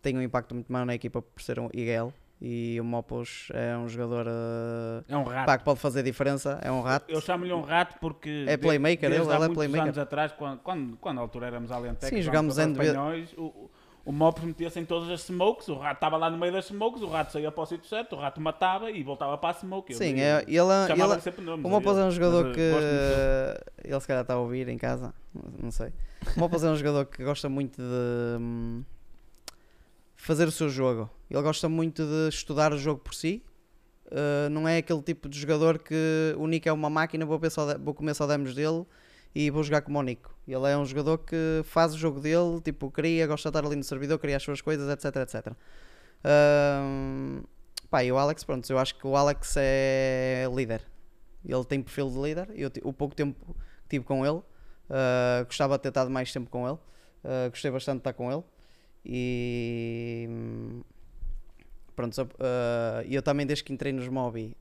tem 0.00 0.16
um 0.16 0.22
impacto 0.22 0.54
muito 0.54 0.72
maior 0.72 0.84
na 0.86 0.94
equipa 0.94 1.20
por 1.20 1.42
ser 1.42 1.60
um 1.60 1.68
IGL. 1.72 2.12
E 2.44 2.80
o 2.80 2.84
Mopos 2.84 3.48
é 3.54 3.76
um 3.76 3.88
jogador 3.88 4.26
uh, 4.26 5.04
É 5.08 5.16
um 5.16 5.22
rato. 5.22 5.46
pá, 5.46 5.58
que 5.58 5.64
pode 5.64 5.78
fazer 5.78 6.02
diferença. 6.02 6.58
É 6.60 6.72
um 6.72 6.80
rato. 6.80 7.08
Eu 7.12 7.20
chamo-lhe 7.20 7.52
um 7.52 7.60
rato 7.62 7.98
porque. 8.00 8.46
É 8.48 8.56
playmaker, 8.56 9.08
desde 9.10 9.26
ele- 9.28 9.32
há 9.32 9.36
ele 9.36 9.44
é 9.52 9.54
playmaker. 9.54 9.82
anos 9.84 9.98
atrás, 9.98 10.32
quando, 10.32 10.58
quando, 10.60 10.96
quando 10.96 11.16
na 11.16 11.22
altura 11.22 11.46
éramos 11.46 11.70
Alentec, 11.70 12.12
Sim, 12.12 12.20
jogámos 12.22 12.58
em 12.58 12.72
espanhóis, 12.72 13.32
o, 13.36 13.42
o, 13.44 13.70
o 14.04 14.10
Mopos 14.10 14.42
metia-se 14.42 14.80
em 14.80 14.84
todas 14.84 15.08
as 15.08 15.20
smokes, 15.22 15.68
o 15.68 15.74
rato 15.76 15.98
estava 15.98 16.16
lá 16.16 16.28
no 16.28 16.36
meio 16.36 16.52
das 16.52 16.66
smokes, 16.66 17.02
o 17.02 17.06
rato 17.08 17.32
saía 17.32 17.52
para 17.52 17.62
o 17.62 17.66
sítio 17.66 17.88
certo, 17.88 18.16
o 18.16 18.18
rato 18.18 18.40
matava 18.40 18.90
e 18.90 19.02
voltava 19.02 19.38
para 19.38 19.50
a 19.50 19.54
smoke. 19.54 19.92
Eu- 19.92 19.98
Sim, 19.98 20.18
eu 20.18 20.24
é, 20.24 20.42
ele, 20.46 20.58
é- 20.58 20.92
ele, 21.12 21.20
sempre 21.20 21.44
nomes 21.44 21.64
o 21.64 21.68
é 22.00 22.04
um 22.04 22.10
jogador 22.10 22.46
mas, 22.46 22.56
que. 22.56 23.88
Ele 23.88 24.00
se 24.00 24.06
calhar 24.06 24.22
está 24.22 24.34
a 24.34 24.38
ouvir 24.38 24.68
em 24.68 24.76
casa, 24.78 25.14
não 25.62 25.70
sei. 25.70 25.92
O 26.36 26.40
Mopos 26.40 26.64
é 26.64 26.70
um 26.70 26.76
jogador 26.76 27.06
que 27.06 27.22
gosta 27.22 27.48
muito 27.48 27.80
de 27.80 28.38
hum, 28.40 28.82
fazer 30.16 30.48
o 30.48 30.52
seu 30.52 30.68
jogo. 30.68 31.08
Ele 31.30 31.42
gosta 31.42 31.68
muito 31.68 32.04
de 32.04 32.28
estudar 32.28 32.72
o 32.72 32.78
jogo 32.78 33.00
por 33.00 33.14
si. 33.14 33.42
Uh, 34.06 34.50
não 34.50 34.68
é 34.68 34.78
aquele 34.78 35.00
tipo 35.00 35.28
de 35.28 35.38
jogador 35.40 35.78
que 35.78 36.34
o 36.36 36.46
Nico 36.46 36.68
é 36.68 36.72
uma 36.72 36.90
máquina, 36.90 37.24
vou, 37.24 37.38
de- 37.38 37.78
vou 37.78 37.94
comer 37.94 38.14
só 38.14 38.26
demos 38.26 38.54
dele 38.54 38.84
e 39.34 39.48
vou 39.50 39.62
jogar 39.62 39.80
como 39.80 39.98
o 39.98 40.02
Nico. 40.02 40.31
Ele 40.46 40.70
é 40.70 40.76
um 40.76 40.84
jogador 40.84 41.18
que 41.18 41.62
faz 41.64 41.94
o 41.94 41.98
jogo 41.98 42.20
dele, 42.20 42.60
tipo, 42.62 42.90
cria, 42.90 43.26
gosta 43.26 43.50
de 43.50 43.56
estar 43.56 43.66
ali 43.66 43.76
no 43.76 43.84
servidor, 43.84 44.18
cria 44.18 44.36
as 44.36 44.42
suas 44.42 44.60
coisas, 44.60 44.88
etc, 44.88 45.16
etc. 45.16 45.54
Hum, 46.24 47.42
pá, 47.88 48.02
e 48.02 48.10
o 48.10 48.18
Alex, 48.18 48.42
pronto, 48.44 48.68
eu 48.70 48.78
acho 48.78 48.96
que 48.96 49.06
o 49.06 49.16
Alex 49.16 49.54
é 49.56 50.44
líder. 50.52 50.82
Ele 51.44 51.64
tem 51.64 51.82
perfil 51.82 52.10
de 52.10 52.18
líder. 52.18 52.48
Eu, 52.54 52.70
o 52.84 52.92
pouco 52.92 53.14
tempo 53.14 53.54
que 53.84 53.88
tive 53.90 54.04
com 54.04 54.24
ele, 54.24 54.38
uh, 54.38 55.44
gostava 55.44 55.76
de 55.76 55.82
ter 55.82 55.88
estado 55.88 56.10
mais 56.10 56.32
tempo 56.32 56.50
com 56.50 56.66
ele. 56.66 56.78
Uh, 57.24 57.50
gostei 57.50 57.70
bastante 57.70 57.96
de 57.96 58.00
estar 58.00 58.12
com 58.12 58.32
ele. 58.32 58.42
E 59.04 60.28
pronto, 61.94 62.20
uh, 62.22 63.02
eu 63.08 63.22
também 63.22 63.46
desde 63.46 63.64
que 63.64 63.72
entrei 63.72 63.92
nos 63.92 64.08
Mobi, 64.08 64.56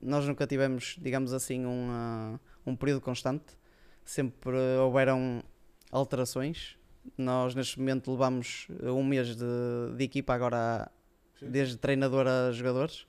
nós 0.00 0.26
nunca 0.26 0.46
tivemos, 0.46 0.96
digamos 1.00 1.32
assim, 1.32 1.66
um, 1.66 2.38
um 2.66 2.74
período 2.76 3.00
constante. 3.00 3.44
Sempre 4.04 4.56
houveram 4.80 5.42
alterações. 5.90 6.76
Nós 7.16 7.54
neste 7.54 7.78
momento 7.78 8.10
levamos 8.10 8.66
uh, 8.82 8.92
um 8.92 9.04
mês 9.04 9.36
de, 9.36 9.44
de 9.96 10.04
equipa 10.04 10.34
agora, 10.34 10.90
Sim. 11.38 11.50
desde 11.50 11.76
treinador 11.76 12.26
a 12.26 12.50
jogadores. 12.52 13.06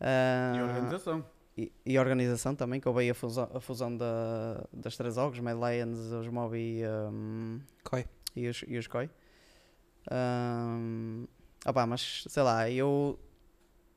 E 0.00 0.04
Ah, 0.06 0.64
organização. 0.64 1.24
e, 1.56 1.72
e 1.86 1.98
organização 1.98 2.54
também, 2.54 2.80
que 2.80 2.88
houve 2.88 3.08
a 3.08 3.14
fusão, 3.14 3.48
a 3.54 3.60
fusão 3.60 3.96
da, 3.96 4.64
das 4.72 4.96
três 4.96 5.16
OGs, 5.16 5.40
Mad 5.40 5.56
Lions, 5.56 5.98
os 5.98 6.26
Mob 6.28 6.56
e, 6.58 6.82
um, 6.86 7.60
Coi. 7.84 8.04
e 8.34 8.48
os, 8.48 8.64
e 8.66 8.76
os 8.76 8.86
COI. 8.88 9.08
Um, 10.10 11.26
opá, 11.66 11.86
mas 11.86 12.24
sei 12.28 12.42
lá, 12.42 12.68
eu 12.70 13.18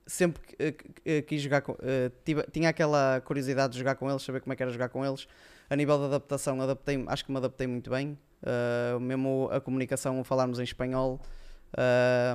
sempre 0.08 0.42
que- 0.42 0.72
que- 0.72 0.94
que- 1.04 1.22
quis 1.24 1.42
jogar 1.42 1.62
com. 1.62 1.76
eh, 1.82 2.12
tinha 2.52 2.70
aquela 2.70 3.22
curiosidade 3.22 3.74
de 3.74 3.80
jogar 3.80 3.96
com 3.96 4.10
eles, 4.10 4.22
saber 4.24 4.40
como 4.42 4.54
é 4.54 4.56
que 4.56 4.64
era 4.64 4.72
jogar 4.72 4.90
com 4.90 5.06
eles. 5.06 5.28
A 5.70 5.76
nível 5.76 5.98
de 6.00 6.06
adaptação, 6.06 6.60
adaptei 6.62 7.04
acho 7.08 7.26
que 7.26 7.32
me 7.32 7.38
adaptei 7.38 7.68
muito 7.68 7.90
bem. 7.90 8.18
Uh, 8.42 9.00
mesmo 9.00 9.50
a 9.52 9.60
comunicação, 9.60 10.24
falarmos 10.24 10.60
em 10.60 10.64
espanhol, 10.64 11.20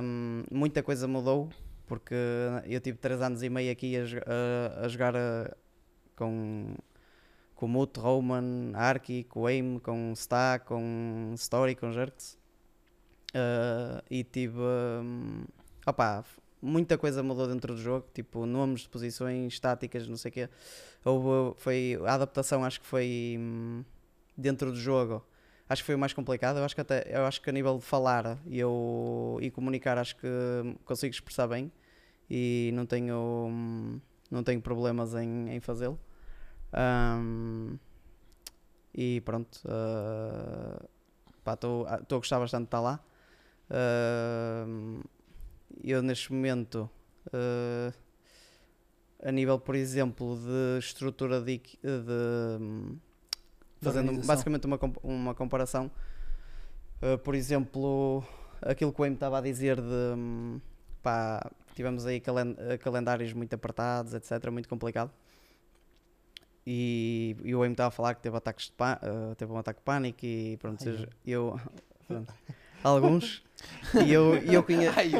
um, 0.01 0.43
muita 0.51 0.83
coisa 0.83 1.07
mudou. 1.07 1.49
Porque 1.87 2.15
eu 2.65 2.79
tive 2.79 2.97
3 2.97 3.21
anos 3.21 3.43
e 3.43 3.49
meio 3.49 3.71
aqui 3.71 3.95
a, 3.97 4.01
a- 4.03 4.85
a 4.85 4.87
jogar 4.87 5.15
uh, 5.15 5.53
com, 6.15 6.75
com 7.55 7.67
Mut, 7.67 7.99
Roman, 7.99 8.71
Arki, 8.73 9.23
com 9.25 9.45
Aim, 9.45 9.79
com 9.79 10.13
Sta, 10.15 10.59
com 10.59 11.33
Story, 11.35 11.75
com 11.75 11.91
Jerks. 11.91 12.37
E 14.09 14.23
tive. 14.23 14.57
Um, 14.59 15.43
opá, 15.85 16.19
f- 16.23 16.39
muita 16.63 16.97
coisa 16.97 17.21
mudou 17.21 17.47
dentro 17.47 17.75
do 17.75 17.81
jogo, 17.81 18.07
tipo 18.13 18.45
nomes 18.45 18.81
de 18.81 18.89
posições, 18.89 19.59
táticas, 19.59 20.07
não 20.07 20.17
sei 20.17 20.29
o 20.29 20.33
quê. 20.33 20.49
Houve, 21.03 21.59
foi, 21.59 21.99
a 22.05 22.13
adaptação 22.13 22.63
acho 22.63 22.79
que 22.81 22.87
foi 22.87 23.35
hum, 23.39 23.83
dentro 24.37 24.71
do 24.71 24.77
jogo. 24.79 25.23
Acho 25.67 25.81
que 25.81 25.87
foi 25.87 25.95
o 25.95 25.99
mais 25.99 26.13
complicado. 26.13 26.57
Eu 26.57 26.63
acho 26.65 26.75
que 26.75 26.81
até 26.81 27.05
eu 27.09 27.25
acho 27.25 27.41
que 27.41 27.49
a 27.49 27.53
nível 27.53 27.77
de 27.77 27.83
falar 27.85 28.39
e 28.45 28.59
eu, 28.59 29.37
e 29.41 29.51
comunicar 29.51 29.97
acho 29.97 30.15
que 30.15 30.27
consigo 30.85 31.13
expressar 31.13 31.47
bem 31.47 31.71
e 32.29 32.71
não 32.73 32.85
tenho 32.85 33.47
hum, 33.49 33.99
não 34.31 34.43
tenho 34.43 34.61
problemas 34.61 35.13
em, 35.15 35.49
em 35.49 35.59
fazê-lo. 35.59 35.99
Hum, 36.73 37.77
e 38.93 39.21
pronto, 39.21 39.61
estou 41.45 41.85
a 41.87 42.17
gostar 42.17 42.39
bastante 42.39 42.63
de 42.63 42.67
estar 42.67 42.79
lá. 42.79 42.99
Hum, 43.71 45.01
eu 45.81 46.01
neste 46.01 46.31
momento, 46.33 46.89
uh, 47.27 47.93
a 49.23 49.31
nível, 49.31 49.57
por 49.59 49.75
exemplo, 49.75 50.37
de 50.37 50.79
estrutura 50.79 51.39
de, 51.41 51.53
equi- 51.53 51.79
de, 51.81 52.61
hum, 52.61 52.97
fazendo 53.81 54.11
basicamente 54.25 54.65
uma, 54.65 54.79
uma 55.03 55.33
comparação, 55.35 55.89
Uh, 57.01 57.17
por 57.17 57.35
exemplo, 57.35 58.23
aquilo 58.61 58.93
que 58.93 59.01
o 59.01 59.03
Amy 59.03 59.15
estava 59.15 59.37
a 59.37 59.41
dizer 59.41 59.75
de 59.75 60.13
hum, 60.15 60.61
pá, 61.01 61.51
tivemos 61.75 62.05
aí 62.05 62.21
calen- 62.21 62.55
calendários 62.79 63.33
muito 63.33 63.53
apertados, 63.53 64.13
etc. 64.13 64.49
Muito 64.49 64.69
complicado. 64.69 65.11
E, 66.65 67.35
e 67.43 67.53
o 67.53 67.61
Amy 67.61 67.73
estava 67.73 67.89
a 67.89 67.91
falar 67.91 68.15
que 68.15 68.21
teve 68.21 68.37
ataques 68.37 68.67
de 68.67 68.71
uh, 68.71 69.35
teve 69.35 69.51
um 69.51 69.57
ataque 69.57 69.81
de 69.81 69.83
pânico 69.83 70.25
e 70.25 70.55
pronto, 70.61 70.81
Ai, 70.81 70.93
seja, 70.93 71.09
eu 71.25 71.59
pronto, 72.07 72.33
alguns 72.81 73.43
e 74.05 74.11
eu, 74.11 74.37
e 74.43 74.53
eu 74.53 74.63
Ai, 74.95 75.11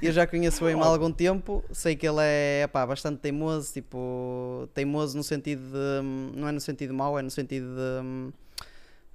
eu 0.00 0.12
já 0.12 0.26
conheço 0.26 0.64
o 0.64 0.68
Amy 0.68 0.80
há 0.80 0.84
algum 0.86 1.12
tempo, 1.12 1.62
sei 1.70 1.94
que 1.96 2.06
ele 2.06 2.18
é 2.20 2.66
pá, 2.66 2.86
bastante 2.86 3.18
teimoso, 3.18 3.72
tipo, 3.72 4.68
teimoso 4.74 5.16
no 5.16 5.22
sentido 5.22 5.62
de. 5.62 6.36
não 6.38 6.48
é 6.48 6.52
no 6.52 6.60
sentido 6.60 6.94
mau, 6.94 7.18
é 7.18 7.22
no 7.22 7.30
sentido 7.30 7.66
de. 7.66 8.32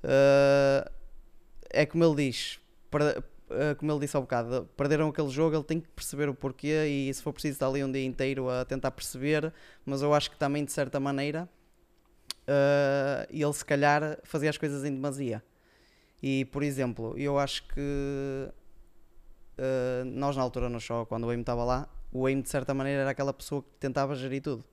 ah, 0.04 0.92
é 1.70 1.86
como 1.86 2.04
ele 2.04 2.16
diz, 2.28 2.60
per- 2.92 3.24
ah, 3.50 3.76
como 3.76 3.92
ele 3.92 4.00
disse 4.02 4.16
há 4.16 4.22
bocado, 4.22 4.70
perderam 4.78 5.10
aquele 5.10 5.30
jogo, 5.30 5.56
ele 5.56 5.64
tem 5.64 5.80
que 5.80 5.88
perceber 5.90 6.30
o 6.30 6.34
porquê 6.34 6.86
e 6.88 7.14
se 7.14 7.22
for 7.22 7.34
preciso 7.34 7.54
estar 7.56 7.68
ali 7.68 7.84
um 7.84 7.92
dia 7.92 8.06
inteiro 8.06 8.50
a 8.50 8.64
tentar 8.66 8.92
perceber, 8.92 9.52
mas 9.86 10.02
eu 10.02 10.14
acho 10.14 10.30
que 10.32 10.38
também 10.38 10.64
de 10.64 10.72
certa 10.72 11.00
maneira 11.00 11.50
ah, 12.48 13.28
ele 13.30 13.54
se 13.54 13.66
calhar 13.66 14.20
fazia 14.24 14.50
as 14.50 14.58
coisas 14.58 14.84
em 14.84 14.94
demasia. 14.94 15.44
E 16.26 16.46
por 16.46 16.64
exemplo, 16.64 17.14
eu 17.18 17.38
acho 17.38 17.68
que 17.68 18.50
Uh, 19.58 20.04
nós 20.04 20.36
na 20.36 20.44
altura 20.44 20.68
no 20.68 20.82
show, 20.82 21.06
quando 21.06 21.24
o 21.28 21.30
Aim 21.30 21.40
estava 21.40 21.64
lá, 21.64 21.88
o 22.12 22.26
Aim 22.26 22.42
de 22.42 22.50
certa 22.50 22.74
maneira 22.74 23.04
era 23.04 23.12
aquela 23.12 23.32
pessoa 23.32 23.62
que 23.62 23.70
tentava 23.80 24.14
gerir 24.14 24.42
tudo. 24.42 24.66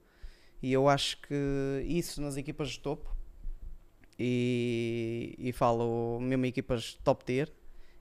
E 0.60 0.72
eu 0.72 0.88
acho 0.88 1.22
que 1.22 1.84
isso 1.86 2.20
nas 2.20 2.36
equipas 2.36 2.70
de 2.70 2.80
topo, 2.80 3.16
e, 4.18 5.36
e 5.38 5.52
falo 5.52 6.18
mesmo 6.20 6.46
equipas 6.46 6.94
top 7.04 7.24
tier, 7.24 7.48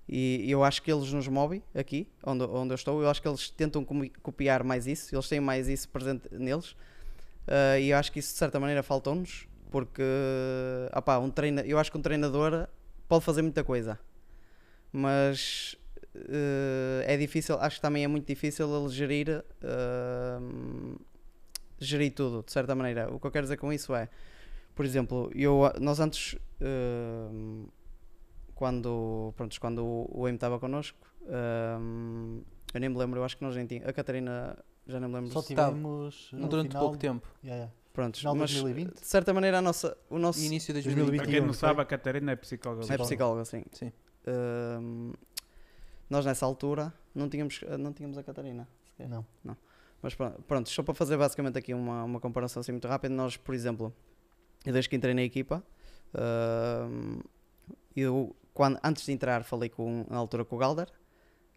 e 0.10 0.50
eu 0.50 0.64
acho 0.64 0.82
que 0.82 0.92
eles 0.92 1.14
nos 1.14 1.28
movem 1.28 1.62
aqui, 1.76 2.08
onde, 2.24 2.46
onde 2.46 2.72
eu 2.72 2.76
estou, 2.76 3.00
eu 3.00 3.10
acho 3.10 3.22
que 3.22 3.28
eles 3.28 3.48
tentam 3.52 3.86
copiar 4.24 4.64
mais 4.64 4.88
isso, 4.88 5.14
eles 5.14 5.30
têm 5.30 5.40
mais 5.40 5.68
isso 5.68 5.88
presente 5.90 6.28
neles, 6.32 6.76
Uh, 7.42 7.80
e 7.80 7.90
eu 7.90 7.98
acho 7.98 8.12
que 8.12 8.20
isso 8.20 8.34
de 8.34 8.38
certa 8.38 8.60
maneira 8.60 8.84
faltou-nos, 8.84 9.48
porque 9.72 10.04
opá, 10.96 11.18
um 11.18 11.30
treina, 11.30 11.62
eu 11.62 11.80
acho 11.80 11.92
que 11.92 11.98
um 11.98 12.02
treinador 12.02 12.68
pode 13.12 13.26
fazer 13.26 13.41
muita 13.41 13.62
coisa, 13.62 14.00
mas 14.89 15.76
eh, 16.15 17.04
é 17.13 17.17
difícil, 17.17 17.56
acho 17.60 17.76
que 17.76 17.82
também 17.82 18.06
é 18.06 18.08
muito 18.08 18.26
difícil 18.26 18.65
ele 18.74 18.88
gerir, 18.88 19.43
ehm, 19.62 20.95
gerir 21.78 22.13
tudo, 22.13 22.41
de 22.45 22.52
certa 22.54 22.74
maneira. 22.74 23.13
O 23.13 23.19
que 23.19 23.28
eu 23.28 23.32
quero 23.32 23.43
dizer 23.45 23.58
com 23.58 23.74
isso 23.74 23.93
é, 23.93 24.08
por 24.74 24.86
exemplo, 24.86 25.30
eu, 25.36 25.62
nós 25.82 26.00
antes, 26.00 26.38
ehm, 26.62 27.65
quando, 28.56 29.34
pronto, 29.36 29.60
quando 29.60 29.84
o, 29.86 30.21
o 30.21 30.28
M 30.30 30.36
estava 30.36 30.58
connosco, 30.58 30.97
eu 32.74 32.80
nem 32.80 32.89
me 32.89 32.97
lembro, 32.97 33.19
eu 33.19 33.26
acho 33.26 33.36
que 33.36 33.43
nós 33.43 33.56
nem 33.58 33.65
tínhamos, 33.65 33.89
a 33.89 33.93
Catarina, 33.93 34.58
já 34.88 35.00
não 35.02 35.10
me 35.10 35.15
lembro. 35.15 35.32
Só 35.32 35.41
se- 35.41 35.52
Estava. 35.52 35.71
tivemos. 35.76 36.30
Durante 36.32 36.67
final- 36.69 36.82
pouco 36.84 36.97
tempo. 36.97 37.28
Yeah, 37.43 37.58
yeah. 37.63 37.81
Prontos, 37.93 38.19
final 38.21 38.34
de 38.34 38.39
mas 38.39 38.51
2020? 38.54 38.93
de 39.01 39.06
certa 39.08 39.34
maneira 39.34 39.58
a 39.60 39.62
nossa, 39.62 39.97
o 40.10 40.17
nosso 40.17 40.39
Início 40.39 40.73
de 40.73 40.82
2021. 40.82 41.06
2020. 41.06 41.17
Para 41.21 41.32
quem 41.32 41.39
não 41.41 41.47
não 41.47 41.54
sabe, 41.54 41.82
a 41.82 41.86
Catarina 41.86 42.32
é 42.32 42.36
psicóloga. 42.36 42.93
é 42.93 42.97
Psicóloga. 42.97 43.45
sim. 43.45 43.63
Sim. 43.73 43.91
Ehm, 44.25 45.12
nós 46.10 46.25
nessa 46.25 46.45
altura 46.45 46.93
não 47.13 47.27
tínhamos, 47.30 47.60
não 47.80 47.91
tínhamos 47.91 48.17
a 48.17 48.23
Catarina. 48.23 48.67
sequer. 48.86 49.10
Não. 49.10 49.25
Mas 50.01 50.15
pro- 50.15 50.32
pronto, 50.47 50.69
só 50.69 50.82
para 50.84 50.93
fazer 50.93 51.17
basicamente 51.17 51.58
aqui 51.58 51.73
uma, 51.73 52.04
uma 52.04 52.19
comparação 52.19 52.62
assim 52.62 52.71
muito 52.71 52.88
rápida, 52.88 53.13
nós, 53.13 53.36
por 53.38 53.54
exemplo, 53.54 53.93
eu 54.65 54.71
desde 54.73 54.89
que 54.89 54.95
entrei 54.95 55.13
na 55.13 55.21
equipa, 55.23 55.63
eu 57.95 58.36
quando, 58.54 58.80
antes 58.84 59.06
de 59.06 59.12
entrar 59.12 59.43
falei 59.43 59.69
com, 59.69 60.06
na 60.10 60.17
altura 60.17 60.43
com 60.45 60.56
o 60.56 60.60
Galder, 60.60 60.88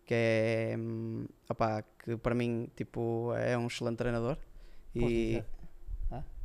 que 0.04 0.14
é 0.14 0.76
hum, 0.78 1.26
opá, 1.48 1.82
que 1.82 2.16
para 2.16 2.34
mim 2.34 2.68
tipo, 2.76 3.32
é 3.34 3.56
um 3.56 3.66
excelente 3.66 3.96
treinador. 3.96 4.36
Podes 4.92 5.10
E 5.10 5.26
dizer. 5.26 5.44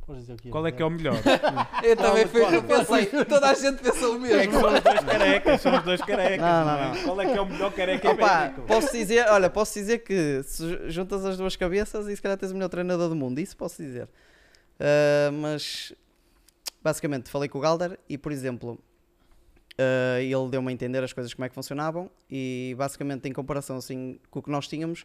Podes 0.06 0.22
dizer 0.22 0.32
o 0.34 0.36
que 0.36 0.48
ia 0.48 0.52
Qual 0.52 0.66
é 0.66 0.72
que 0.72 0.82
é 0.82 0.84
o 0.84 0.90
melhor? 0.90 1.14
Eu 1.84 1.96
também 1.96 2.24
mas 2.24 2.30
fui- 2.32 2.56
eu 2.56 2.62
pensei, 2.64 3.24
toda 3.24 3.48
a 3.50 3.54
gente 3.54 3.80
pensou 3.82 4.18
o 4.18 4.26
É 4.26 4.46
que 4.46 4.48
mesmo. 4.48 4.60
são 4.60 4.72
os 4.74 4.80
dois 4.80 5.00
carecas, 5.04 5.60
são 5.60 5.76
os 5.76 5.82
dois 5.84 6.00
carecas. 6.00 6.38
Não, 6.40 6.64
Não, 6.64 6.78
não, 6.88 6.94
é? 6.94 7.02
Qual 7.04 7.20
é 7.20 7.26
que 7.32 7.38
é 7.38 7.40
o 7.40 7.46
melhor 7.46 7.72
careca 7.72 8.10
Opa, 8.10 8.22
ibérico? 8.46 8.62
posso 8.62 8.92
dizer, 8.92 9.26
olha, 9.28 9.48
posso 9.50 9.74
dizer 9.74 9.98
que 9.98 10.42
se 10.42 10.90
juntas 10.90 11.24
as 11.24 11.36
duas 11.36 11.54
cabeças 11.56 12.08
e 12.08 12.16
se 12.16 12.20
calhar 12.22 12.36
tens 12.36 12.50
o 12.50 12.54
melhor 12.54 12.68
treinador 12.68 13.08
do 13.08 13.14
mundo, 13.16 13.38
isso 13.38 13.56
posso 13.56 13.80
dizer. 13.82 14.08
Ah, 14.80 15.30
mas 15.32 15.92
basicamente 16.82 17.28
falei 17.30 17.48
com 17.48 17.58
o 17.58 17.60
Galder 17.60 17.98
e, 18.08 18.18
por 18.18 18.32
exemplo, 18.32 18.78
ah, 19.78 20.20
ele 20.20 20.48
deu-me 20.50 20.68
a 20.70 20.72
entender 20.72 21.04
as 21.04 21.12
coisas 21.12 21.32
como 21.32 21.44
é 21.44 21.48
que 21.48 21.54
funcionavam 21.54 22.10
e 22.28 22.74
basicamente 22.76 23.28
em 23.28 23.32
comparação 23.32 23.76
assim 23.76 24.18
com 24.30 24.40
o 24.40 24.42
que 24.42 24.50
nós 24.50 24.66
tínhamos, 24.66 25.04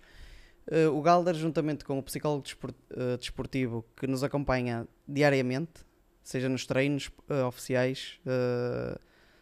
ah, 0.71 0.89
o 0.91 1.01
Galder 1.01 1.35
juntamente 1.35 1.83
com 1.85 1.99
o 1.99 2.03
psicólogo 2.03 2.45
ah, 2.91 3.17
desportivo 3.17 3.85
que 3.95 4.07
nos 4.07 4.23
acompanha 4.23 4.87
diariamente, 5.07 5.85
seja 6.23 6.49
nos 6.49 6.65
treinos 6.65 7.11
ah, 7.29 7.47
oficiais, 7.47 8.19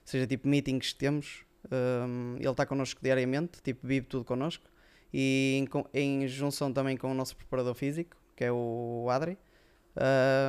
seja 0.04 0.28
tipo 0.28 0.48
meetings 0.48 0.94
que 0.94 1.00
temos, 1.00 1.46
um, 1.72 2.36
ele 2.38 2.50
está 2.50 2.66
connosco 2.66 3.00
diariamente, 3.02 3.62
tipo, 3.62 3.88
vive 3.88 4.06
tudo 4.08 4.26
connosco. 4.26 4.66
E 5.14 5.64
em, 5.94 6.24
em 6.24 6.28
junção 6.28 6.74
também 6.74 6.98
com 6.98 7.12
o 7.12 7.14
nosso 7.14 7.36
preparador 7.38 7.76
físico, 7.76 8.18
que 8.36 8.44
é 8.44 8.52
o 8.52 9.08
Adri. 9.10 9.38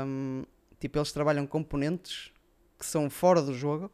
um, 0.06 0.44
tipo, 0.80 0.98
eles 0.98 1.12
trabalham 1.12 1.46
componentes 1.46 2.32
que 2.78 2.86
são 2.86 3.08
fora 3.10 3.42
do 3.42 3.54
jogo, 3.54 3.90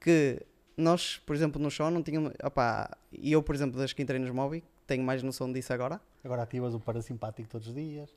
que 0.00 0.42
nós, 0.76 1.18
por 1.18 1.34
exemplo, 1.36 1.60
no 1.62 1.70
show 1.70 1.90
não 1.90 2.02
tínhamos. 2.02 2.32
Opá, 2.42 2.96
e 3.12 3.32
eu, 3.32 3.42
por 3.42 3.54
exemplo, 3.54 3.80
entrei 3.98 4.18
nos 4.18 4.30
Mobi, 4.30 4.64
tenho 4.86 5.02
mais 5.04 5.22
noção 5.22 5.52
disso 5.52 5.72
agora. 5.72 6.00
Agora 6.24 6.42
ativas 6.42 6.74
o 6.74 6.80
parasimpático 6.80 7.48
todos 7.48 7.68
os 7.68 7.74
dias. 7.74 8.10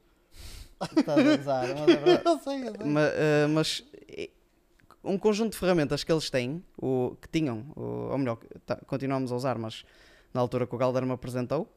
Estás 0.97 1.17
a 1.19 1.37
gozar, 1.37 1.67
mas 1.69 1.81
é 1.81 1.85
verdade. 1.85 2.21
Eu 2.27 2.39
sei, 2.39 2.67
eu 2.67 2.75
sei. 2.75 2.93
Eh, 3.15 3.47
mas 3.47 3.83
eh, 4.09 4.29
um 5.03 5.17
conjunto 5.17 5.53
de 5.53 5.57
ferramentas 5.57 6.03
que 6.03 6.11
eles 6.11 6.29
têm, 6.29 6.63
o, 6.77 7.15
que 7.21 7.27
tinham, 7.29 7.65
o, 7.75 8.09
ou 8.11 8.17
melhor, 8.17 8.37
tá- 8.65 8.75
continuamos 8.87 9.31
a 9.31 9.35
usar, 9.35 9.57
mas 9.57 9.85
na 10.33 10.41
altura 10.41 10.67
que 10.67 10.75
o 10.75 10.77
Galder 10.77 11.05
me 11.05 11.13
apresentou, 11.13 11.71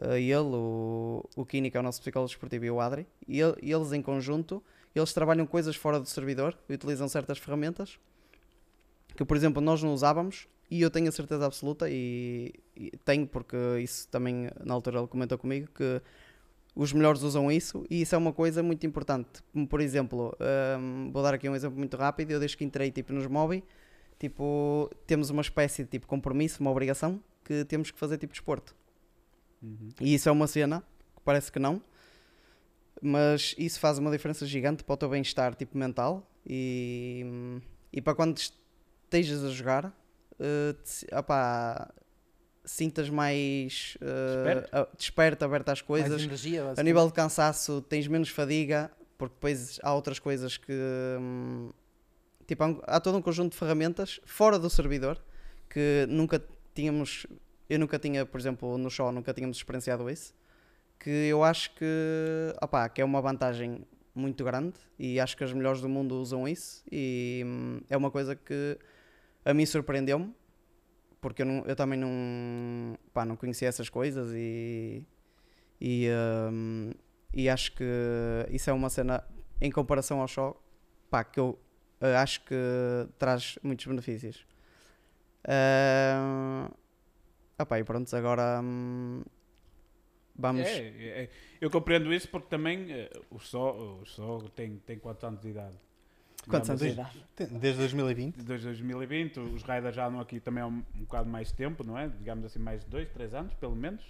eh, 0.00 0.20
ele, 0.20 0.34
o, 0.56 1.24
o 1.36 1.46
Kini, 1.46 1.70
que 1.70 1.76
é 1.76 1.80
o 1.80 1.82
nosso 1.82 2.00
psicólogo 2.00 2.28
desportivo, 2.28 2.64
e 2.64 2.70
o 2.70 2.80
Adri, 2.80 3.06
e, 3.28 3.40
ele- 3.40 3.56
e 3.62 3.70
eles 3.72 3.92
em 3.92 4.02
conjunto, 4.02 4.62
eles 4.94 5.12
trabalham 5.12 5.46
coisas 5.46 5.76
fora 5.76 6.00
do 6.00 6.06
servidor, 6.06 6.58
utilizam 6.68 7.06
certas 7.08 7.38
ferramentas 7.38 7.98
que, 9.16 9.24
por 9.24 9.36
exemplo, 9.36 9.60
nós 9.62 9.82
não 9.82 9.92
usávamos, 9.94 10.48
e 10.72 10.80
eu 10.80 10.90
tenho 10.90 11.06
a 11.06 11.12
certeza 11.12 11.44
absoluta, 11.44 11.86
e, 11.90 12.54
e 12.74 12.90
tenho 13.04 13.26
porque 13.26 13.56
isso 13.82 14.08
também 14.08 14.48
na 14.64 14.72
altura 14.72 15.00
ele 15.00 15.06
comentou 15.06 15.36
comigo, 15.36 15.68
que 15.74 16.00
os 16.74 16.94
melhores 16.94 17.20
usam 17.20 17.52
isso 17.52 17.84
e 17.90 18.00
isso 18.00 18.14
é 18.14 18.18
uma 18.18 18.32
coisa 18.32 18.62
muito 18.62 18.86
importante. 18.86 19.42
Como 19.52 19.68
por 19.68 19.82
exemplo, 19.82 20.34
hum, 20.80 21.10
vou 21.12 21.22
dar 21.22 21.34
aqui 21.34 21.46
um 21.46 21.54
exemplo 21.54 21.78
muito 21.78 21.94
rápido. 21.98 22.30
Eu 22.30 22.38
desde 22.38 22.56
que 22.56 22.64
entrei 22.64 22.90
tipo, 22.90 23.12
nos 23.12 23.26
Mobi, 23.26 23.62
tipo, 24.18 24.90
temos 25.06 25.28
uma 25.28 25.42
espécie 25.42 25.84
de 25.84 25.90
tipo, 25.90 26.06
compromisso, 26.06 26.62
uma 26.62 26.70
obrigação 26.70 27.22
que 27.44 27.66
temos 27.66 27.90
que 27.90 27.98
fazer 27.98 28.16
tipo 28.16 28.32
desporto. 28.32 28.74
Uhum. 29.62 29.90
E 30.00 30.14
isso 30.14 30.26
é 30.26 30.32
uma 30.32 30.46
cena 30.46 30.82
que 31.14 31.20
parece 31.22 31.52
que 31.52 31.58
não, 31.58 31.82
mas 33.02 33.54
isso 33.58 33.78
faz 33.78 33.98
uma 33.98 34.10
diferença 34.10 34.46
gigante 34.46 34.82
para 34.82 34.94
o 34.94 34.96
teu 34.96 35.10
bem-estar 35.10 35.54
tipo, 35.54 35.76
mental 35.76 36.26
e, 36.46 37.60
e 37.92 38.00
para 38.00 38.14
quando 38.14 38.38
estejas 38.38 39.44
a 39.44 39.50
jogar, 39.50 39.94
eh, 40.38 40.74
te- 40.84 41.06
opá, 41.14 41.92
sintas 42.64 43.08
mais 43.10 43.96
eh, 44.00 44.86
Desperto. 44.96 45.44
aberto 45.44 45.68
às 45.68 45.80
Mais 45.80 45.82
coisas. 45.82 46.22
energia, 46.22 46.72
A 46.76 46.82
nível 46.82 47.06
de 47.06 47.12
cansaço, 47.12 47.82
tens 47.82 48.06
menos 48.06 48.28
fadiga, 48.28 48.90
porque 49.18 49.34
depois 49.34 49.78
há 49.82 49.92
outras 49.94 50.18
coisas 50.18 50.56
que. 50.56 50.72
hum, 51.20 51.70
tipo, 52.46 52.62
há, 52.64 52.66
um- 52.68 52.80
há 52.84 53.00
todo 53.00 53.18
um 53.18 53.22
conjunto 53.22 53.52
de 53.52 53.58
ferramentas 53.58 54.20
fora 54.24 54.58
do 54.58 54.68
servidor 54.70 55.22
que 55.68 56.06
nunca 56.08 56.42
tínhamos. 56.74 57.26
Eu 57.68 57.78
nunca 57.78 57.98
tinha, 57.98 58.26
por 58.26 58.38
exemplo, 58.38 58.76
no 58.76 58.90
show, 58.90 59.10
nunca 59.10 59.32
tínhamos 59.32 59.56
experienciado 59.56 60.08
isso. 60.10 60.34
Que 60.98 61.10
eu 61.10 61.42
acho 61.42 61.74
que. 61.74 62.54
opá, 62.62 62.88
que 62.88 63.00
é 63.00 63.04
uma 63.04 63.20
vantagem 63.20 63.84
muito 64.14 64.44
grande 64.44 64.74
e 64.98 65.18
acho 65.18 65.34
que 65.36 65.42
as 65.42 65.52
melhores 65.54 65.80
do 65.80 65.88
mundo 65.88 66.20
usam 66.20 66.46
isso 66.46 66.84
e 66.92 67.42
hum, 67.46 67.80
é 67.88 67.96
uma 67.96 68.10
coisa 68.10 68.36
que 68.36 68.76
a 69.44 69.54
mim 69.54 69.66
surpreendeu-me 69.66 70.34
porque 71.20 71.42
eu, 71.42 71.46
não- 71.46 71.64
eu 71.66 71.76
também 71.76 71.98
não, 71.98 72.98
pá, 73.12 73.24
não 73.24 73.36
conhecia 73.36 73.68
essas 73.68 73.88
coisas 73.88 74.30
e, 74.34 75.04
e, 75.80 76.08
hum, 76.50 76.90
e 77.32 77.48
acho 77.48 77.72
que 77.74 77.84
isso 78.50 78.68
é 78.70 78.72
uma 78.72 78.90
cena 78.90 79.24
em 79.60 79.70
comparação 79.70 80.20
ao 80.20 80.28
show 80.28 80.60
pá, 81.08 81.22
que 81.24 81.38
eu 81.38 81.58
eh, 82.00 82.16
acho 82.16 82.44
que 82.44 82.54
traz 83.18 83.58
muitos 83.62 83.86
benefícios. 83.86 84.46
Ah, 85.44 86.70
opá, 87.58 87.78
e 87.78 87.84
pronto, 87.84 88.14
agora 88.16 88.60
hum, 88.62 89.22
vamos. 90.34 90.66
É, 90.66 90.78
é, 90.88 91.22
é. 91.24 91.30
Eu 91.60 91.70
compreendo 91.70 92.12
isso 92.12 92.28
porque 92.28 92.48
também 92.48 92.90
eh, 92.92 93.10
o 93.30 93.38
Só, 93.38 94.00
o 94.00 94.48
tem, 94.50 94.78
tem 94.78 94.98
quantos 94.98 95.22
anos 95.24 95.40
de 95.40 95.50
idade? 95.50 95.78
Quantos 96.48 96.68
anos 96.70 96.82
de 96.82 96.88
idade? 96.88 97.24
Desde 97.60 97.78
2020. 97.78 98.36
Desde 98.42 98.66
2020, 98.66 99.40
os 99.40 99.62
Raiders 99.62 99.94
já 99.94 100.06
andam 100.06 100.20
aqui 100.20 100.40
também 100.40 100.62
há 100.62 100.66
um, 100.66 100.82
um 100.94 101.00
bocado 101.00 101.28
mais 101.28 101.52
tempo, 101.52 101.84
não 101.84 101.96
é? 101.98 102.08
Digamos 102.08 102.44
assim, 102.44 102.58
mais 102.58 102.84
de 102.84 102.90
dois, 102.90 103.08
três 103.10 103.32
anos, 103.34 103.52
pelo 103.54 103.76
menos. 103.76 104.02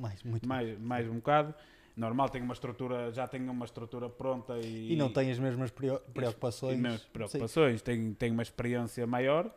Mais, 0.00 0.22
muito 0.22 0.46
Mais, 0.48 0.78
mais 0.80 1.08
um 1.08 1.16
bocado. 1.16 1.54
Normal, 1.96 2.28
tem 2.28 2.42
uma 2.42 2.52
estrutura, 2.52 3.10
já 3.12 3.26
tem 3.26 3.48
uma 3.48 3.64
estrutura 3.64 4.08
pronta 4.10 4.58
e, 4.58 4.92
E 4.92 4.96
não 4.96 5.10
tem 5.10 5.30
as 5.30 5.38
mesmas 5.38 5.70
preo- 5.70 6.00
preocupações. 6.12 6.78
menos 6.78 7.00
Sim. 7.00 7.08
preocupações, 7.12 7.80
tem, 7.80 8.12
tem 8.12 8.30
uma 8.32 8.42
experiência 8.42 9.06
maior. 9.06 9.50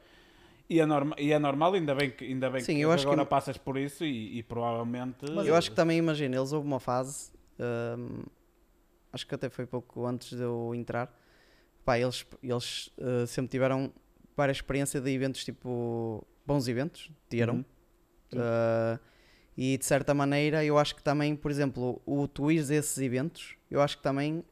E 0.70 0.80
é, 0.80 0.86
norma, 0.86 1.16
e 1.18 1.34
é 1.34 1.40
normal, 1.40 1.74
ainda 1.74 1.94
bem 1.96 2.12
que, 2.12 2.24
ainda 2.24 2.50
bem 2.50 2.62
Sim, 2.62 2.76
que 2.76 2.82
eu 2.82 2.92
acho 2.92 3.04
que- 3.04 3.12
agora 3.12 3.26
passas 3.26 3.58
por 3.58 3.76
isso 3.78 4.06
e, 4.06 4.38
e 4.38 4.44
provavelmente. 4.44 5.26
Eu 5.46 5.56
acho 5.56 5.72
que 5.72 5.76
também, 5.76 5.98
imagina, 5.98 6.36
eles 6.38 6.54
houve 6.54 6.66
uma 6.68 6.80
fase, 6.80 7.32
hum, 7.98 8.22
acho 9.12 9.26
que 9.28 9.34
até 9.36 9.50
foi 9.50 9.66
pouco 9.66 10.06
antes 10.06 10.30
de 10.38 10.44
eu 10.44 10.74
entrar, 10.76 11.12
pá, 11.86 11.98
eles, 12.00 12.26
eles 12.44 12.88
uh, 12.98 13.26
sempre 13.28 13.50
tiveram 13.52 13.92
várias 14.36 14.58
experiências 14.58 15.04
de 15.04 15.10
eventos, 15.12 15.44
tipo, 15.44 16.26
bons 16.46 16.68
eventos, 16.68 17.10
tiram. 17.30 17.66
Uhum. 18.34 18.40
Uh, 18.40 19.00
e 19.58 19.78
de 19.78 19.86
certa 19.86 20.14
maneira, 20.14 20.64
eu 20.64 20.78
acho 20.78 20.96
que 20.96 21.04
também, 21.04 21.36
por 21.36 21.52
exemplo, 21.52 22.02
o 22.06 22.28
tu 22.28 22.50
ires 22.52 22.70
a 22.72 22.76
esses 22.76 22.98
eventos, 23.00 23.56
eu 23.70 23.82
acho 23.82 23.98
que 23.98 24.04
também 24.04 24.44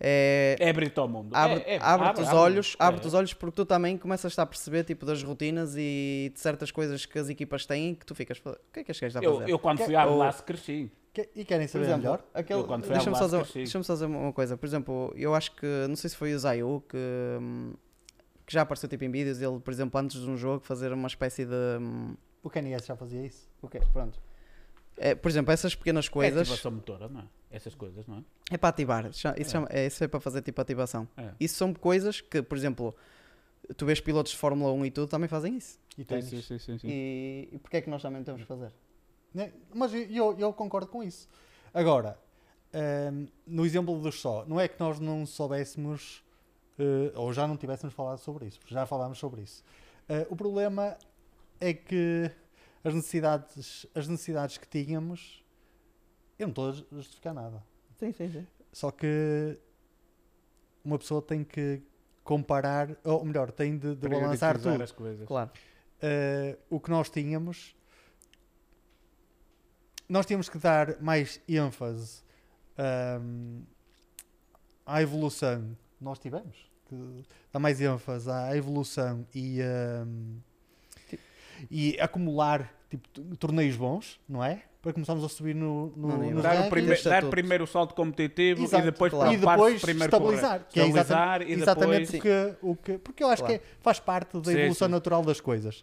é, 0.00 0.56
É 0.58 0.70
abrir-te 0.70 0.98
ao 0.98 1.08
mundo. 1.08 1.34
abre, 1.34 1.60
É- 1.66 1.74
é- 1.74 1.78
abre-te 1.80 2.10
abre- 2.10 2.22
os 2.22 2.28
abre- 2.28 2.38
olhos, 2.40 2.76
é. 2.78 2.84
abre-te 2.84 3.06
os 3.06 3.14
olhos 3.14 3.32
porque 3.34 3.56
tu 3.56 3.64
também 3.66 3.96
começas 3.98 4.38
a 4.38 4.44
perceber 4.46 4.84
tipo 4.84 5.04
das 5.06 5.22
rotinas 5.22 5.74
e 5.76 6.30
de 6.34 6.40
certas 6.40 6.70
coisas 6.70 7.04
que 7.06 7.18
as 7.18 7.28
equipas 7.28 7.64
têm 7.66 7.94
que 7.94 8.04
tu 8.06 8.14
ficas, 8.14 8.38
o 8.38 8.56
que 8.72 8.80
é 8.80 8.84
que 8.84 8.90
este 8.90 9.00
gajo 9.02 9.18
está 9.18 9.20
a 9.20 9.24
Eu, 9.24 9.38
fazer? 9.40 9.50
eu 9.52 9.58
quando 9.58 9.78
Que- 9.78 9.84
fui 9.84 9.94
à 9.96 10.06
ou- 10.06 10.16
Blast 10.16 10.42
cresci. 10.42 10.90
Que- 11.16 11.30
E 11.34 11.46
querem 11.46 11.66
saber 11.66 11.84
exemplo, 11.84 12.02
melhor? 12.02 12.22
aquele- 12.34 12.62
deixa-me 12.86 13.16
só, 13.16 13.24
dizer- 13.24 13.46
deixa-me 13.54 13.82
só 13.84 13.94
dizer 13.94 14.04
uma 14.04 14.34
coisa. 14.34 14.54
Por 14.54 14.66
exemplo, 14.66 15.14
eu 15.16 15.34
acho 15.34 15.50
que, 15.56 15.66
não 15.88 15.96
sei 15.96 16.10
se 16.10 16.16
foi 16.16 16.34
o 16.34 16.38
Zayu 16.38 16.84
que, 16.86 16.96
hum, 17.40 17.72
que 18.44 18.52
já 18.52 18.60
apareceu 18.60 18.86
tipo 18.86 19.02
em 19.02 19.10
vídeos, 19.10 19.40
ele, 19.40 19.58
por 19.58 19.72
exemplo, 19.72 19.98
antes 19.98 20.20
de 20.20 20.28
um 20.28 20.36
jogo 20.36 20.62
fazer 20.62 20.92
uma 20.92 21.08
espécie 21.08 21.46
de... 21.46 21.54
hum, 21.80 22.14
O 22.42 22.50
KNS 22.50 22.86
já 22.86 22.94
fazia 22.96 23.24
isso. 23.24 23.48
O 23.62 23.66
quê? 23.68 23.80
Pronto. 23.94 24.20
É, 24.98 25.14
por 25.14 25.30
exemplo, 25.30 25.52
essas 25.54 25.74
pequenas 25.74 26.06
É 26.06 26.10
coisas 26.10 26.42
ativação 26.42 26.70
motora, 26.70 27.08
não 27.08 27.20
é? 27.22 27.24
Essas 27.50 27.74
coisas, 27.74 28.06
não 28.06 28.18
é? 28.18 28.22
é 28.54 28.58
para 28.58 28.68
ativar. 28.68 29.06
Isso, 29.06 29.26
É. 29.26 29.44
chama- 29.44 29.68
é, 29.70 29.86
isso 29.86 30.04
é 30.04 30.08
para 30.08 30.20
fazer 30.20 30.42
tipo 30.42 30.60
ativação. 30.60 31.08
É. 31.16 31.30
Isso 31.40 31.54
são 31.54 31.72
coisas 31.72 32.20
que, 32.20 32.42
por 32.42 32.58
exemplo, 32.58 32.94
tu 33.74 33.86
vês 33.86 34.00
pilotos 34.00 34.32
de 34.32 34.38
Fórmula 34.38 34.70
1 34.72 34.84
e 34.84 34.90
tudo 34.90 35.08
também 35.08 35.28
fazem 35.30 35.56
isso. 35.56 35.78
E 35.96 36.04
ténis. 36.04 36.26
sim, 36.28 36.42
sim, 36.58 36.58
sim. 36.78 36.86
E, 36.86 37.48
e 37.52 37.58
porquê 37.58 37.78
é 37.78 37.80
que 37.80 37.88
nós 37.88 38.02
também 38.02 38.22
temos 38.22 38.42
que 38.42 38.46
fazer? 38.46 38.70
Né? 39.36 39.52
Mas 39.74 39.92
eu, 39.92 40.34
eu, 40.38 40.50
concordo 40.54 40.88
com 40.88 41.02
isso. 41.02 41.28
Agora, 41.74 42.18
ehm, 42.72 43.26
no 43.46 43.66
exemplo 43.66 44.00
dos 44.00 44.18
só, 44.18 44.46
não 44.46 44.58
é 44.58 44.66
que 44.66 44.80
nós 44.80 44.98
não 44.98 45.26
soubéssemos 45.26 46.24
eh, 46.78 47.12
ou 47.14 47.30
já 47.34 47.46
não 47.46 47.54
tivéssemos 47.54 47.94
falado 47.94 48.16
sobre 48.16 48.46
isso, 48.46 48.58
porque 48.58 48.72
já 48.72 48.86
falámos 48.86 49.18
sobre 49.18 49.42
isso. 49.42 49.62
Eh, 50.08 50.26
o 50.30 50.34
problema 50.34 50.96
é 51.60 51.74
que 51.74 52.30
as 52.82 52.94
necessidades, 52.94 53.86
as 53.94 54.08
necessidades 54.08 54.56
que 54.56 54.66
tínhamos, 54.66 55.44
eu 56.38 56.46
não 56.46 56.52
estou 56.52 56.70
a 56.70 56.72
ju- 56.72 56.86
justificar 56.92 57.34
nada. 57.34 57.62
Sim, 57.98 58.12
sim, 58.14 58.30
sim. 58.30 58.46
Só 58.72 58.90
que 58.90 59.58
uma 60.82 60.98
pessoa 60.98 61.20
tem 61.20 61.44
que 61.44 61.82
comparar, 62.24 62.96
ou 63.04 63.22
melhor, 63.22 63.52
tem 63.52 63.76
de, 63.76 63.94
de 63.94 64.08
balançar 64.08 64.58
tudo. 64.58 64.82
as 64.82 64.92
coisas. 64.92 65.26
Claro. 65.28 65.50
Uh, 65.96 66.58
o 66.70 66.80
que 66.80 66.90
nós 66.90 67.10
tínhamos, 67.10 67.75
nós 70.08 70.26
tínhamos 70.26 70.48
que 70.48 70.58
dar 70.58 71.00
mais 71.00 71.40
ênfase 71.48 72.22
um, 73.20 73.62
à 74.84 75.02
evolução. 75.02 75.76
Nós 76.00 76.18
tivemos 76.18 76.56
que 76.88 77.24
dar 77.52 77.58
mais 77.58 77.80
ênfase 77.80 78.30
à 78.30 78.56
evolução 78.56 79.26
e, 79.34 79.58
um, 80.06 80.36
e 81.70 81.96
acumular 82.00 82.72
tipo, 82.88 83.08
torneios 83.36 83.76
bons, 83.76 84.20
não 84.28 84.44
é? 84.44 84.62
Para 84.80 84.92
começarmos 84.92 85.24
a 85.24 85.28
subir 85.28 85.52
no, 85.54 85.92
no, 85.96 86.30
No 86.30 86.40
Dar, 86.42 86.70
primeiro, 86.70 87.02
dar 87.02 87.24
primeiro 87.28 87.64
o 87.64 87.66
salto 87.66 87.92
competitivo 87.92 88.62
Exato, 88.62 88.84
e 88.84 88.90
depois 88.92 89.12
claro. 89.12 89.32
e 89.32 89.36
depois 89.36 89.82
primeiro 89.82 90.14
estabilizar, 90.14 90.66
que 90.68 90.78
é 90.78 90.86
estabilizar 90.86 91.42
e 91.42 91.52
exatamente 91.52 92.12
depois... 92.12 92.20
o 92.22 92.22
que, 92.22 92.66
o 92.66 92.76
que. 92.76 92.98
Porque 92.98 93.24
eu 93.24 93.28
acho 93.28 93.42
Claro. 93.42 93.58
que 93.58 93.64
é- 93.64 93.68
faz 93.80 93.98
parte 93.98 94.38
da 94.38 94.44
Sim, 94.52 94.58
evolução 94.58 94.86
sim. 94.86 94.92
natural 94.92 95.24
das 95.24 95.40
coisas. 95.40 95.82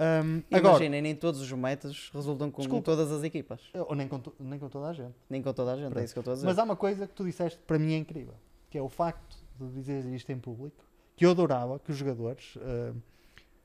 Um, 0.00 0.42
agora, 0.50 0.76
Imaginem, 0.76 1.02
nem 1.02 1.14
todos 1.14 1.40
os 1.42 1.52
métodos 1.52 2.10
resultam 2.14 2.50
com 2.50 2.62
Desculpa. 2.62 2.84
todas 2.86 3.12
as 3.12 3.22
equipas. 3.22 3.60
ou 3.74 3.94
nem 3.94 4.08
com, 4.08 4.18
to- 4.18 4.34
nem 4.40 4.58
com 4.58 4.68
toda 4.70 4.88
a 4.88 4.92
gente. 4.94 5.14
Nem 5.28 5.42
com 5.42 5.52
toda 5.52 5.72
a 5.72 5.76
gente, 5.76 5.86
Pronto. 5.90 5.98
é 6.00 6.04
isso 6.04 6.14
que 6.14 6.18
eu 6.18 6.22
estou 6.22 6.32
a 6.32 6.34
dizer. 6.36 6.46
Mas 6.46 6.58
há 6.58 6.64
uma 6.64 6.76
coisa 6.76 7.06
que 7.06 7.12
tu 7.12 7.22
disseste 7.24 7.58
que 7.58 7.64
para 7.66 7.78
mim 7.78 7.92
é 7.92 7.98
incrível, 7.98 8.32
que 8.70 8.78
é 8.78 8.82
o 8.82 8.88
facto 8.88 9.36
de 9.60 9.68
dizer 9.74 10.06
isto 10.06 10.32
em 10.32 10.38
público, 10.38 10.82
que 11.14 11.26
eu 11.26 11.30
adorava 11.32 11.78
que 11.78 11.90
os 11.90 11.98
jogadores 11.98 12.56
ah, 12.62 12.94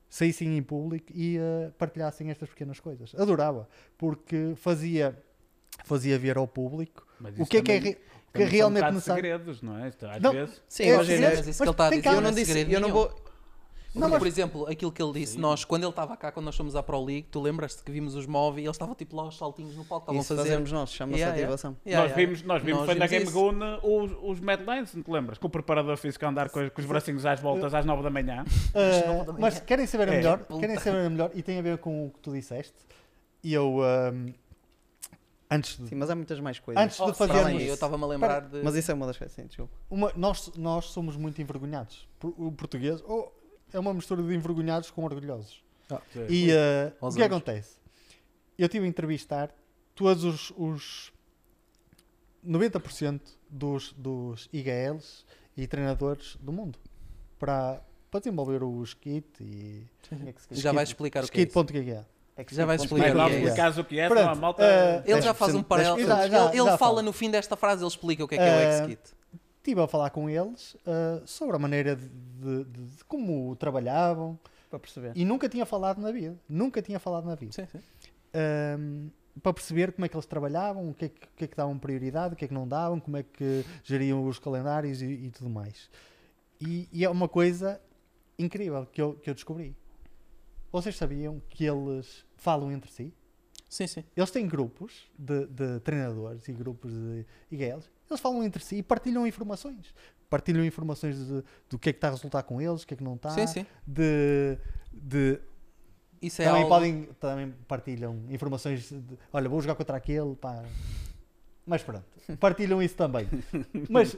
saíssem 0.10 0.58
em 0.58 0.62
público 0.62 1.06
e 1.16 1.38
ah, 1.40 1.72
partilhassem 1.78 2.30
estas 2.30 2.50
pequenas 2.50 2.82
coisas. 2.82 3.16
Adorava, 3.16 3.70
porque 3.98 4.54
fazia, 4.58 5.18
fazia 5.86 6.20
ver 6.20 6.38
ao 6.38 6.48
público 6.48 7.08
o 7.40 7.46
que 7.46 7.58
é 7.58 7.62
que 7.62 7.72
é, 7.72 7.80
que 7.80 7.94
também 7.94 8.00
são 8.34 8.42
um 8.42 8.50
realmente 8.50 8.84
necessário. 8.92 9.24
segredos, 9.24 9.62
não 9.62 9.78
é? 9.78 9.88
Às 9.88 10.22
Não, 10.22 10.34
vezes... 10.34 10.62
Sim, 10.68 10.84
É, 10.84 10.94
imagina. 10.96 11.30
Mas 11.30 11.48
isso 11.48 11.58
que 11.60 11.64
ele 11.64 11.72
está 11.72 11.88
a 11.88 11.90
dizer 11.92 12.08
eu 12.10 12.22
não 12.22 12.32
disse, 12.34 12.72
eu 12.74 12.80
não 12.82 12.92
vou. 12.92 13.25
Não, 13.96 14.10
mas- 14.10 14.20
por 14.20 14.28
exemplo, 14.28 14.68
aquilo 14.68 14.92
que 14.92 15.02
ele 15.02 15.14
disse, 15.14 15.34
Sim. 15.34 15.40
nós, 15.40 15.64
quando 15.64 15.84
ele 15.84 15.90
estava 15.90 16.16
cá, 16.18 16.32
quando 16.32 16.46
nós 16.46 16.56
fomos 16.56 16.76
à 16.76 16.84
Pro 16.84 17.04
League, 17.04 17.28
tu 17.32 17.42
lembras-te 17.42 17.84
que 17.84 17.92
vimos 17.92 18.14
os 18.16 18.26
Move 18.26 18.60
e 18.62 18.66
eles 18.66 18.76
estavam 18.76 18.94
tipo 18.94 19.16
lá 19.16 19.24
aos 19.24 19.38
saltinhos 19.38 19.76
no 19.76 19.86
palco, 19.86 20.04
estavam 20.04 20.20
a 20.20 20.22
Isso 20.22 20.36
fazer. 20.36 20.50
fazemos 20.50 20.72
nós, 20.72 20.92
chama-se 20.94 21.20
Yeah, 21.20 21.38
ativação. 21.42 21.78
Yeah, 21.86 22.08
nós 22.08 22.12
yeah. 22.18 22.34
vimos, 22.36 22.48
nós 22.48 22.62
vimos 22.64 22.80
Nós 22.82 22.86
foi 22.90 22.96
na 22.96 23.08
Game. 23.08 23.32
Goon 23.32 23.60
os, 23.84 24.12
os 24.24 24.40
Mad 24.40 24.60
Lions, 24.62 24.94
não 24.94 25.04
te 25.04 25.10
lembras? 25.12 25.38
Que 25.38 25.46
o 25.46 25.50
preparador 25.50 25.96
físico 25.98 26.26
a 26.26 26.30
andar 26.30 26.50
com, 26.50 26.70
com 26.70 26.82
os 26.82 26.86
bracinhos 26.88 27.26
às 27.26 27.40
voltas 27.40 27.74
às 27.74 27.86
9 27.86 28.04
da 28.04 28.10
manhã. 28.10 28.44
Nove 28.74 29.26
da 29.26 29.34
manhã. 29.34 29.36
mas 29.40 29.60
querem 29.62 29.86
saber 29.88 30.10
a 30.10 30.14
É. 30.14 30.18
melhor? 30.18 30.46
Querem 30.60 30.80
saber 30.80 31.06
a 31.06 31.10
melhor? 31.10 31.32
E 31.34 31.42
tem 31.42 31.58
a 31.60 31.62
ver 31.62 31.78
com 31.78 32.08
o 32.08 32.10
que 32.12 32.20
tu 32.20 32.32
disseste. 32.34 32.76
E 33.44 33.54
eu 33.54 33.80
ah, 33.82 34.12
antes 35.50 35.78
de 35.78 35.88
Sim, 35.88 35.96
mas 35.96 36.10
há 36.10 36.16
muitas 36.16 36.40
mais 36.40 36.60
coisas. 36.60 36.84
Antes 36.84 36.98
de 36.98 37.04
Oh, 37.04 37.14
fazermos- 37.14 37.42
para 37.44 37.52
além, 37.54 37.68
eu 37.68 37.74
estava-me 37.74 38.04
a 38.04 38.08
lembrar 38.08 38.42
de. 38.42 38.62
Mas 38.64 38.76
isso 38.76 38.92
é 38.92 38.94
uma 38.94 39.06
das 39.08 39.18
coisas, 39.18 39.36
sim, 39.36 39.46
desculpa. 39.46 39.72
Uma- 39.90 40.12
nós, 40.16 40.52
nós 40.58 40.86
somos 40.86 41.16
muito 41.16 41.42
envergonhados. 41.42 42.08
O 42.24 42.52
português 42.52 43.02
oh, 43.08 43.30
é 43.76 43.80
uma 43.80 43.94
mistura 43.94 44.24
de 44.24 44.34
envergonhados 44.34 44.90
com 44.92 45.04
orgulhosos. 45.04 45.64
E 46.30 46.50
uh, 46.52 46.88
o 47.00 47.12
que 47.12 47.22
anos. 47.22 47.22
acontece? 47.22 47.76
Eu 48.58 48.68
tive 48.70 48.86
a 48.86 48.88
entrevistar 48.88 49.54
todos 49.94 50.24
os, 50.24 50.52
os 50.58 51.12
90% 52.46 53.20
dos, 53.50 53.94
dos 53.94 54.50
IGLs 54.54 55.24
e 55.58 55.68
treinadores 55.68 56.38
do 56.40 56.52
mundo 56.52 56.78
para, 57.40 57.82
para 58.10 58.20
desenvolver 58.20 58.64
o 58.64 58.82
skit 58.84 59.26
e 59.42 59.86
que 60.02 60.56
se 60.56 60.62
Já 60.62 60.72
vais 60.72 60.90
explicar 60.90 61.24
o 61.24 61.28
que 61.28 61.40
é 61.40 61.44
isso. 61.44 61.60
skit.gg. 61.60 62.06
É 62.38 62.44
que 62.44 62.54
Já 62.54 62.66
vais 62.66 62.82
sim, 62.82 62.88
explicar 62.88 63.12
o 63.12 63.14
que 63.16 63.20
é 63.22 63.28
isso. 63.30 63.38
explicares 63.46 63.78
o 63.78 63.84
que 63.86 64.00
é, 64.00 64.08
Pronto, 64.10 64.38
malta... 64.40 64.64
eh, 64.64 65.04
Ele 65.06 65.22
já 65.22 65.34
faz 65.34 65.56
um 65.56 65.60
10%, 65.64 65.64
paralelo. 65.66 65.98
Ele, 66.00 66.08
Já, 66.08 66.28
já, 66.28 66.50
ele 66.50 66.66
já 66.66 66.78
fala 66.78 67.02
no 67.02 67.14
fim 67.14 67.32
desta 67.32 67.56
frase, 67.56 67.82
ele 67.82 67.88
explica 67.88 68.26
o 68.26 68.28
que 68.28 68.36
é 68.36 68.38
que 68.38 68.44
é 68.44 68.48
o 68.48 68.60
Eh, 68.60 68.78
X-Kit. 68.80 69.16
Estive 69.66 69.82
a 69.82 69.88
falar 69.88 70.12
com 70.12 70.30
eles 70.30 70.76
uh, 70.76 71.26
sobre 71.26 71.56
a 71.56 71.60
maneira 71.60 71.96
de, 71.96 72.08
de- 72.08 72.64
de- 72.66 72.86
de 72.98 73.04
como 73.06 73.56
trabalhavam 73.56 74.40
Para 74.70 74.78
perceber. 74.78 75.12
e 75.16 75.26
nunca 75.26 75.50
tinha 75.50 75.66
falado 75.66 76.00
na 76.00 76.12
vida. 76.12 76.40
Nunca 76.48 76.84
tinha 76.84 77.00
falado 77.00 77.26
na 77.26 77.34
vida. 77.34 77.52
Sim, 77.52 77.66
sim. 77.66 77.80
um, 78.80 79.10
para 79.42 79.52
perceber 79.54 79.92
como 79.94 80.06
é 80.06 80.10
que 80.10 80.16
eles 80.16 80.28
trabalhavam, 80.28 80.88
o 80.92 80.94
que 80.94 81.06
é 81.06 81.10
que, 81.10 81.28
que, 81.36 81.44
é 81.46 81.48
que 81.48 81.58
davam 81.58 81.80
prioridade, 81.80 82.36
o 82.36 82.38
que 82.38 82.46
é 82.46 82.48
que 82.48 82.54
não 82.54 82.68
davam, 82.68 83.00
como 83.00 83.18
é 83.18 83.24
que 83.24 83.66
geriam 83.84 84.24
os 84.28 84.38
calendários 84.38 85.02
e, 85.02 85.08
e 85.08 85.32
tudo 85.32 85.50
mais. 85.50 85.90
E, 86.62 86.88
e 86.94 87.04
é 87.04 87.10
uma 87.10 87.28
coisa 87.28 87.82
incrível 88.38 88.86
que 88.86 89.02
eu, 89.02 89.16
que 89.16 89.32
eu 89.32 89.34
descobri. 89.34 89.76
Vocês 90.72 90.96
sabiam 90.96 91.42
que 91.50 91.66
eles 91.66 92.24
falam 92.38 92.72
entre 92.72 92.92
si? 92.92 93.12
Sim, 93.68 93.88
sim. 93.88 94.04
Eles 94.16 94.30
têm 94.30 94.48
grupos 94.48 95.12
de, 95.18 95.48
de 95.48 95.80
treinadores 95.80 96.48
e 96.48 96.54
grupos 96.54 96.92
de 96.94 97.26
IGLs. 97.52 97.90
Eles 98.10 98.20
falam 98.22 98.44
entre 98.44 98.64
si 98.64 98.78
e 98.78 98.84
partilham 98.84 99.26
informações. 99.26 99.94
Partilham 100.30 100.64
informações 100.66 101.18
de- 101.18 101.44
do 101.70 101.80
que 101.80 101.90
é 101.90 101.94
que 101.94 101.98
está 101.98 102.08
a 102.08 102.12
resultar 102.12 102.44
com 102.44 102.62
eles, 102.62 102.84
o 102.84 102.88
que 102.88 102.94
é 102.94 102.98
que 102.98 103.04
não 103.04 103.16
está. 103.16 103.30
Sim, 103.32 103.48
sim. 103.48 103.66
De, 103.86 104.58
de 104.92 105.40
Isso 106.22 106.42
é 106.42 106.46
também, 106.46 106.62
algo... 106.64 106.74
podem, 106.76 107.04
também 107.20 107.52
partilham 107.68 108.24
informações 108.30 108.90
de, 108.90 109.18
olha, 109.34 109.50
vou 109.50 109.60
jogar 109.62 109.76
contra 109.76 109.98
aquele, 109.98 110.36
pá. 110.36 110.64
Mas 111.66 111.82
pronto, 111.84 112.06
partilham 112.40 112.82
isso 112.82 112.96
também. 112.96 113.28
Mas 113.90 114.16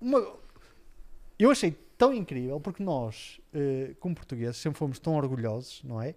uma- 0.00 0.36
eu 1.38 1.50
achei 1.50 1.72
tão 1.96 2.12
incrível 2.12 2.58
porque 2.60 2.82
nós, 2.82 3.40
eh, 3.54 3.94
como 4.00 4.14
portugueses, 4.14 4.56
sempre 4.56 4.78
fomos 4.78 4.98
tão 4.98 5.14
orgulhosos, 5.14 5.82
não 5.84 6.00
é? 6.02 6.14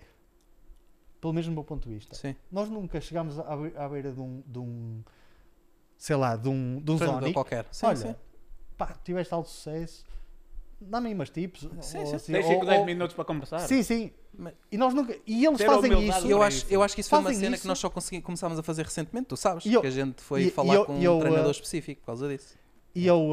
Pelo 1.21 1.33
menos 1.33 1.47
do 1.47 1.51
meu 1.53 1.63
ponto 1.63 1.87
de 1.87 1.93
vista. 1.95 2.15
Sim. 2.15 2.35
Nós 2.51 2.69
nunca 2.69 2.99
chegámos 3.01 3.37
à 3.39 3.89
beira 3.89 4.11
de 4.11 4.19
um, 4.19 4.43
de 4.45 4.59
um, 4.59 5.03
sei 5.97 6.15
lá, 6.15 6.35
de 6.35 6.49
um, 6.49 6.79
de 6.81 6.91
um 6.91 6.97
Sonic. 6.97 7.33
qualquer. 7.33 7.65
Sim, 7.71 7.85
olha, 7.87 7.95
sim. 7.95 8.15
pá, 8.77 8.95
tiveste 9.03 9.33
alto 9.33 9.49
sucesso, 9.49 10.05
dá-me 10.79 11.07
aí 11.07 11.13
umas 11.13 11.29
tips. 11.29 11.61
Sim, 11.81 11.99
ou 11.99 12.05
sim. 12.05 12.15
assim, 12.15 12.31
Tens 12.33 12.45
ou- 12.45 12.51
5, 12.51 12.65
10 12.65 12.79
ou- 12.79 12.85
minutos 12.85 13.15
para 13.15 13.25
conversar. 13.25 13.59
Sim, 13.59 13.81
sim. 13.83 14.11
Mas- 14.37 14.53
E 14.71 14.77
nós 14.77 14.93
nunca. 14.93 15.17
E 15.25 15.45
eles 15.45 15.57
Ter 15.57 15.65
fazem 15.65 16.07
isso. 16.09 16.27
Eu 16.27 16.41
acho, 16.43 16.65
eu 16.69 16.83
acho 16.83 16.93
que 16.93 17.01
isso 17.01 17.09
foi 17.09 17.19
uma 17.19 17.33
cena 17.33 17.55
isso. 17.55 17.61
que 17.61 17.67
nós 17.69 17.79
só 17.79 17.89
consegui- 17.89 18.21
começámos 18.21 18.59
a 18.59 18.63
fazer 18.63 18.83
recentemente, 18.83 19.27
tu 19.27 19.37
sabes? 19.37 19.65
Eu- 19.65 19.79
que 19.81 19.87
a 19.87 19.91
gente 19.91 20.21
foi 20.21 20.43
e- 20.43 20.47
e 20.47 20.51
falar 20.51 20.73
eu- 20.75 20.85
com 20.85 20.97
eu, 21.01 21.15
um 21.15 21.19
treinador 21.21 21.47
uh, 21.47 21.51
específico 21.51 22.01
por 22.01 22.07
causa 22.07 22.27
disso. 22.27 22.55
E 22.93 23.07
eu. 23.07 23.31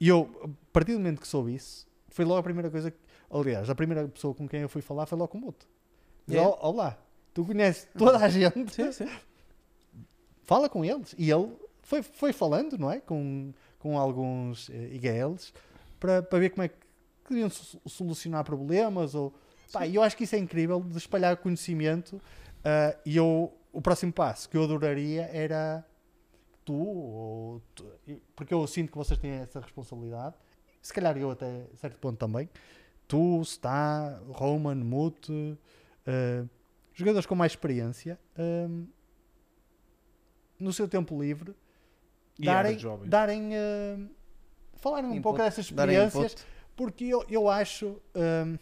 E 0.00 0.08
eu, 0.08 0.30
a 0.44 0.48
partir 0.72 0.92
do 0.92 0.98
momento 0.98 1.20
que 1.20 1.26
soube 1.26 1.54
isso, 1.54 1.86
foi 2.08 2.24
logo 2.24 2.38
a 2.38 2.42
primeira 2.42 2.70
coisa 2.70 2.90
que. 2.90 2.98
Aliás, 3.30 3.68
a 3.68 3.74
primeira 3.74 4.06
pessoa 4.08 4.32
com 4.34 4.48
quem 4.48 4.60
eu 4.60 4.68
fui 4.68 4.80
falar 4.80 5.06
foi 5.06 5.18
logo 5.18 5.32
com 5.32 5.38
o 5.38 5.40
Muto. 5.40 5.66
Diz? 6.26 6.38
"Ó- 6.40 6.58
Olá, 6.62 6.96
tu 7.34 7.44
conheces 7.44 7.88
toda 7.98 8.18
a 8.18 8.28
gente, 8.28 8.72
Sim, 8.72 8.92
sim. 8.92 9.08
Fala 10.48 10.68
com 10.68 10.82
eles. 10.84 11.14
E 11.18 11.30
ele 11.30 11.52
foi, 11.82 12.02
foi 12.02 12.32
falando, 12.32 12.76
não 12.78 12.90
é? 12.90 12.98
Com, 13.00 13.52
com 13.78 13.96
alguns 13.98 14.68
eh, 14.70 14.94
IGLs 14.94 15.52
para, 16.00 16.22
para 16.22 16.38
ver 16.40 16.50
como 16.50 16.62
é 16.64 16.68
que 16.68 16.74
queriam 17.26 17.50
so- 17.50 17.80
solucionar 17.86 18.42
problemas. 18.44 19.14
Ou, 19.14 19.32
pá, 19.72 19.86
e 19.86 19.94
eu 19.94 20.02
acho 20.02 20.16
que 20.16 20.24
isso 20.24 20.34
é 20.34 20.38
incrível 20.38 20.80
de 20.80 20.96
espalhar 20.96 21.36
conhecimento. 21.36 22.20
ah, 22.64 22.96
e 23.04 23.16
eu, 23.16 23.52
o 23.72 23.80
próximo 23.82 24.12
passo 24.12 24.48
que 24.48 24.56
eu 24.56 24.64
adoraria 24.64 25.28
era 25.32 25.84
tu, 26.64 26.74
ou 26.74 27.62
tu- 27.74 27.86
porque 28.34 28.52
eu 28.54 28.66
sinto 28.66 28.90
que 28.90 28.96
vocês 28.98 29.18
têm 29.20 29.32
essa 29.32 29.60
responsabilidade. 29.60 30.34
Se 30.80 30.92
calhar 30.94 31.16
eu 31.18 31.30
até 31.30 31.66
certo 31.74 31.98
ponto 31.98 32.16
também. 32.18 32.48
Tu, 33.06 33.42
Sta, 33.44 34.20
Roman, 34.28 34.76
Mute, 34.76 35.58
ah, 36.06 36.44
jogadores 36.94 37.26
com 37.26 37.34
mais 37.34 37.52
experiência. 37.52 38.18
No 40.58 40.72
seu 40.72 40.88
tempo 40.88 41.20
livre, 41.20 41.54
E 42.38 42.44
darem, 42.44 42.78
jovem. 42.78 43.08
darem 43.08 43.50
eh, 43.54 43.96
falarem 44.76 45.08
um 45.10 45.12
Input, 45.12 45.22
pouco 45.22 45.38
dessas 45.38 45.66
experiências, 45.66 46.36
porque 46.76 47.04
eu, 47.04 47.24
eu 47.28 47.48
acho. 47.48 47.96
ehm, 48.14 48.56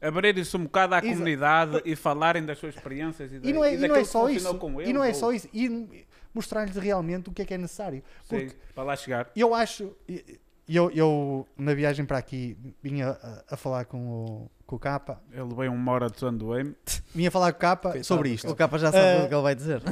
Abrirem-se 0.00 0.54
um 0.56 0.64
bocado 0.64 0.94
à 0.94 0.98
Exa- 0.98 1.08
comunidade 1.08 1.80
e 1.84 1.96
falarem 1.96 2.44
das 2.44 2.58
suas 2.58 2.74
experiências 2.74 3.32
e, 3.32 3.38
da, 3.38 3.48
e 3.48 3.52
não 3.52 3.64
é, 3.64 3.72
e 3.74 3.82
e 3.82 3.88
não 3.88 3.96
é 3.96 4.04
só 4.04 4.28
isso. 4.28 4.58
com 4.58 4.80
e 4.82 4.92
não 4.92 5.02
é 5.02 5.08
ou- 5.08 5.14
só 5.14 5.32
isso. 5.32 5.48
E 5.52 6.04
mostrar-lhes 6.34 6.76
realmente 6.76 7.30
o 7.30 7.32
que 7.32 7.40
é 7.42 7.44
que 7.46 7.54
é 7.54 7.58
necessário. 7.58 8.02
Sim, 8.24 8.28
Porque 8.48 8.56
para 8.74 8.84
lá 8.84 8.96
chegar. 8.96 9.30
eu 9.34 9.54
acho. 9.54 9.96
E- 10.68 10.76
Eu, 10.76 10.90
eu 10.90 11.48
na 11.56 11.74
viagem 11.74 12.04
para 12.04 12.18
aqui, 12.18 12.56
vinha 12.82 13.10
a, 13.10 13.54
a 13.54 13.56
falar 13.56 13.84
com 13.84 13.98
o, 14.08 14.50
com 14.66 14.76
o 14.76 14.78
Capa, 14.78 15.20
Ele 15.32 15.54
veio 15.54 15.72
uma 15.72 15.92
hora 15.92 16.08
de 16.10 16.18
Sandoeim. 16.18 16.74
vinha 17.14 17.30
falar 17.30 17.52
com 17.52 17.58
o 17.58 17.60
Capa 17.60 18.02
sobre 18.02 18.30
isto. 18.30 18.50
O 18.50 18.56
capa 18.56 18.78
já 18.78 18.90
sabe 18.92 19.20
Ah, 19.22 19.24
o 19.24 19.28
que 19.28 19.34
ele 19.34 19.42
vai 19.42 19.54
dizer. 19.54 19.82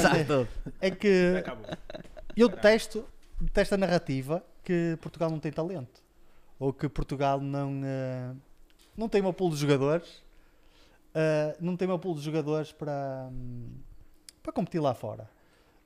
Sabe 0.00 0.24
tudo. 0.24 0.48
É 0.80 0.90
que 0.90 1.36
Acabou. 1.38 1.66
eu 2.36 2.48
detesto, 2.48 3.04
detesto 3.40 3.74
a 3.74 3.78
narrativa 3.78 4.44
que 4.64 4.96
Portugal 5.00 5.28
não 5.30 5.38
tem 5.40 5.50
talento. 5.52 6.00
Ou 6.58 6.72
que 6.72 6.88
Portugal 6.88 7.40
não, 7.40 7.80
eh, 7.84 8.32
não 8.96 9.08
tem 9.08 9.20
uma 9.20 9.32
pool 9.32 9.50
de 9.50 9.56
jogadores. 9.56 10.22
eh, 11.14 11.56
não 11.60 11.76
tem 11.76 11.88
uma 11.88 11.98
pool 11.98 12.14
de 12.14 12.20
jogadores 12.20 12.70
para, 12.72 13.28
hum, 13.32 13.68
para 14.42 14.52
competir 14.52 14.80
lá 14.80 14.94
fora. 14.94 15.28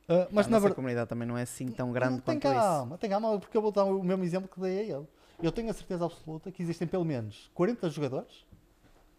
Eh, 0.08 0.28
mas 0.30 0.46
a 0.46 0.48
na 0.48 0.56
nossa 0.56 0.60
verdade. 0.62 0.74
comunidade 0.74 1.08
também 1.08 1.26
não 1.26 1.36
é 1.36 1.42
assim 1.42 1.66
tão 1.68 1.90
grande 1.92 2.20
tem 2.22 2.38
quanto 2.38 2.52
isso. 2.54 2.54
calma, 2.54 2.98
tem 2.98 3.10
calma, 3.10 3.38
porque 3.40 3.56
eu 3.56 3.62
vou 3.62 3.72
dar 3.72 3.84
o 3.84 4.02
mesmo 4.02 4.22
exemplo 4.24 4.48
que 4.48 4.60
dei 4.60 4.78
a 4.78 4.96
ele. 4.98 5.06
Eu 5.42 5.50
tenho 5.52 5.68
a 5.68 5.72
certeza 5.72 6.04
absoluta 6.04 6.50
que 6.52 6.62
existem 6.62 6.86
pelo 6.86 7.04
menos 7.04 7.50
40 7.54 7.90
jogadores. 7.90 8.46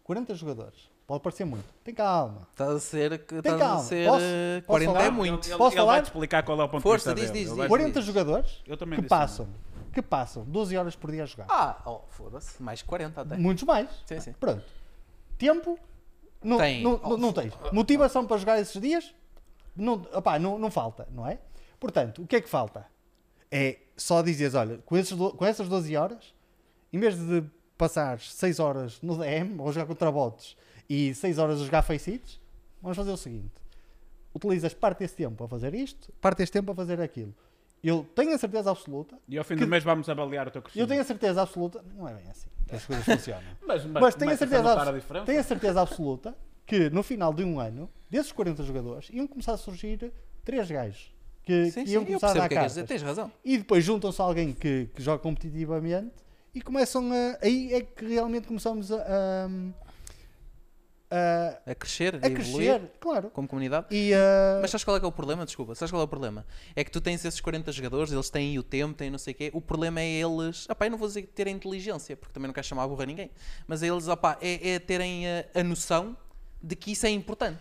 40 0.04 0.34
jogadores. 0.34 0.90
Pode 1.06 1.22
parecer 1.22 1.44
muito. 1.44 1.64
Tem 1.84 1.94
ser 1.94 2.46
Estás 2.50 2.70
a 2.70 2.80
ser. 2.80 3.18
que- 3.18 3.26
Tem 3.26 3.38
Estás 3.52 3.58
calma. 3.58 3.80
a 3.80 3.84
ser. 3.84 4.06
Posso- 4.08 4.20
eh, 4.24 4.56
posso 4.60 4.66
40 4.66 4.90
é 4.90 4.94
falar? 5.04 5.10
muito. 5.10 5.48
Ele, 5.48 5.56
Posso 5.56 5.70
ele 5.70 5.80
falar? 5.80 5.92
vai-te 5.92 6.04
explicar 6.06 6.42
qual 6.42 6.60
é 6.60 6.64
o 6.64 6.68
ponto 6.68 6.82
Força, 6.82 7.14
de 7.14 7.20
diz, 7.20 7.30
vista 7.30 7.32
diz, 7.34 7.42
dele. 7.44 7.44
diz. 7.44 7.50
Ele 7.52 7.58
vai- 7.60 7.68
40 7.68 8.00
jogadores 8.02 8.62
Eu 8.66 8.76
também 8.76 8.96
que 8.96 9.02
disse, 9.02 9.14
não. 9.14 9.18
passam, 9.20 9.48
que 9.92 10.02
passam 10.02 10.44
12 10.44 10.76
horas 10.76 10.96
por 10.96 11.10
dia 11.10 11.22
a 11.22 11.26
jogar. 11.26 11.46
Ah, 11.48 11.80
oh, 11.86 12.00
foda-se. 12.10 12.62
Mais 12.62 12.82
40 12.82 13.20
até. 13.22 13.36
Muitos 13.36 13.64
mais. 13.64 13.88
Sim, 14.06 14.20
sim. 14.20 14.32
Pronto. 14.38 14.62
Tempo? 15.38 15.78
Não, 16.42 16.58
Tem. 16.58 16.82
não, 16.82 16.98
não, 16.98 17.16
não 17.16 17.32
tens. 17.32 17.52
Motivação 17.72 18.26
para 18.26 18.36
jogar 18.36 18.60
esses 18.60 18.80
dias? 18.80 19.14
Não, 19.78 19.94
opá, 20.12 20.38
não, 20.38 20.58
não 20.58 20.70
falta, 20.70 21.06
não 21.10 21.26
é? 21.26 21.38
Portanto, 21.80 22.22
o 22.22 22.26
que 22.26 22.36
é 22.36 22.40
que 22.40 22.48
falta? 22.48 22.86
É 23.50 23.78
só 23.96 24.20
dizeres, 24.22 24.54
olha, 24.54 24.78
com, 24.84 24.96
esses 24.96 25.16
com 25.16 25.44
essas 25.44 25.68
12 25.68 25.96
horas, 25.96 26.34
em 26.92 26.98
vez 26.98 27.16
de 27.16 27.42
passar 27.76 28.18
6 28.20 28.58
horas 28.58 29.00
no 29.00 29.16
DM 29.16 29.58
ou 29.60 29.72
jogar 29.72 29.86
contra 29.86 30.10
bots 30.10 30.56
e 30.90 31.14
6 31.14 31.38
horas 31.38 31.60
a 31.60 31.64
jogar 31.64 31.82
faceitos, 31.82 32.40
vamos 32.82 32.96
fazer 32.96 33.10
o 33.12 33.16
seguinte. 33.16 33.52
Utilizas 34.34 34.74
parte 34.74 34.98
desse 35.00 35.16
tempo 35.16 35.42
a 35.44 35.48
fazer 35.48 35.74
isto, 35.74 36.12
parte 36.20 36.38
desse 36.38 36.52
tempo 36.52 36.70
a 36.72 36.74
fazer 36.74 37.00
aquilo. 37.00 37.34
Eu 37.82 38.04
tenho 38.14 38.34
a 38.34 38.38
certeza 38.38 38.70
absoluta, 38.70 39.16
E 39.28 39.38
ao 39.38 39.44
fim 39.44 39.54
do 39.54 39.66
mês 39.66 39.84
vamos 39.84 40.08
avaliar 40.08 40.48
o 40.48 40.50
teu 40.50 40.58
eu 40.58 40.62
crescimento. 40.64 40.88
tenho 40.88 41.00
a 41.00 41.04
certeza 41.04 41.42
absoluta, 41.42 41.82
não 41.94 42.08
é 42.08 42.14
bem 42.14 42.28
assim 42.28 42.48
que 42.66 42.74
as 42.74 42.84
coisas 42.84 43.04
funcionam. 43.04 43.42
Mas, 43.66 43.84
mas, 43.86 44.02
Mas 44.02 44.14
tenho 44.16 44.30
a 44.32 44.36
começas 44.36 44.38
certeza, 44.48 44.62
notar 44.62 44.88
abs- 44.88 44.94
a 44.94 44.98
diferença. 44.98 45.26
tenho 45.26 45.40
a 45.40 45.42
certeza 45.44 45.80
absoluta 45.80 46.36
que 46.68 46.88
no 46.90 47.02
final 47.02 47.32
de 47.32 47.42
um 47.42 47.58
ano, 47.58 47.90
desses 48.10 48.30
40 48.30 48.62
jogadores, 48.62 49.08
iam 49.12 49.26
começar 49.26 49.54
a 49.54 49.56
surgir 49.56 50.12
três 50.44 50.70
gajos 50.70 51.12
que, 51.42 51.70
Sim, 51.70 51.82
que 51.82 51.86
sim. 51.88 51.92
iam 51.94 52.02
Eu 52.02 52.06
começar 52.06 52.30
a 52.30 52.34
dar 52.34 52.48
que 52.48 52.54
é 52.54 52.60
que 52.60 52.66
dizer. 52.66 52.86
Tens 52.86 53.02
razão. 53.02 53.32
E 53.42 53.56
depois 53.56 53.82
juntam-se 53.82 54.20
a 54.20 54.24
alguém 54.24 54.52
que, 54.52 54.88
que 54.94 55.02
joga 55.02 55.18
competitivamente 55.22 56.12
e 56.54 56.60
começam 56.60 57.10
a. 57.10 57.38
Aí 57.44 57.72
é 57.72 57.80
que 57.80 58.04
realmente 58.06 58.46
começamos 58.46 58.92
a. 58.92 59.48
a, 61.10 61.70
a, 61.70 61.74
crescer, 61.74 62.16
a, 62.16 62.26
a 62.26 62.30
evoluir 62.30 62.74
crescer, 62.78 62.92
claro. 63.00 63.30
como 63.30 63.48
comunidade. 63.48 63.86
E, 63.90 64.12
a- 64.12 64.58
Mas 64.60 64.70
sabes 64.70 64.84
qual 64.84 64.96
é 64.98 65.00
que 65.00 65.06
é 65.06 65.08
o 65.08 65.12
problema? 65.12 65.46
Desculpa, 65.46 65.74
sabes 65.74 65.90
qual 65.90 66.02
é 66.02 66.04
o 66.04 66.08
problema? 66.08 66.44
É 66.76 66.84
que 66.84 66.90
tu 66.90 67.00
tens 67.00 67.24
esses 67.24 67.40
40 67.40 67.72
jogadores, 67.72 68.12
eles 68.12 68.28
têm 68.28 68.58
o 68.58 68.62
tempo, 68.62 68.94
têm 68.94 69.10
não 69.10 69.18
sei 69.18 69.32
o 69.32 69.36
quê. 69.36 69.50
O 69.54 69.60
problema 69.62 70.00
é 70.02 70.06
eles. 70.06 70.68
Opá, 70.68 70.84
eu 70.86 70.90
não 70.90 70.98
vou 70.98 71.08
dizer 71.08 71.22
ter 71.34 71.46
a 71.46 71.50
inteligência, 71.50 72.14
porque 72.14 72.34
também 72.34 72.48
não 72.48 72.52
quero 72.54 72.66
chamar 72.66 72.82
a 72.84 72.88
burra 72.88 73.06
ninguém. 73.06 73.30
Mas 73.66 73.82
é 73.82 73.86
eles, 73.86 74.06
opá, 74.06 74.36
é, 74.42 74.72
é 74.72 74.78
terem 74.78 75.26
a, 75.26 75.46
a 75.54 75.64
noção 75.64 76.14
de 76.62 76.76
que 76.76 76.92
isso 76.92 77.06
é 77.06 77.10
importante. 77.10 77.60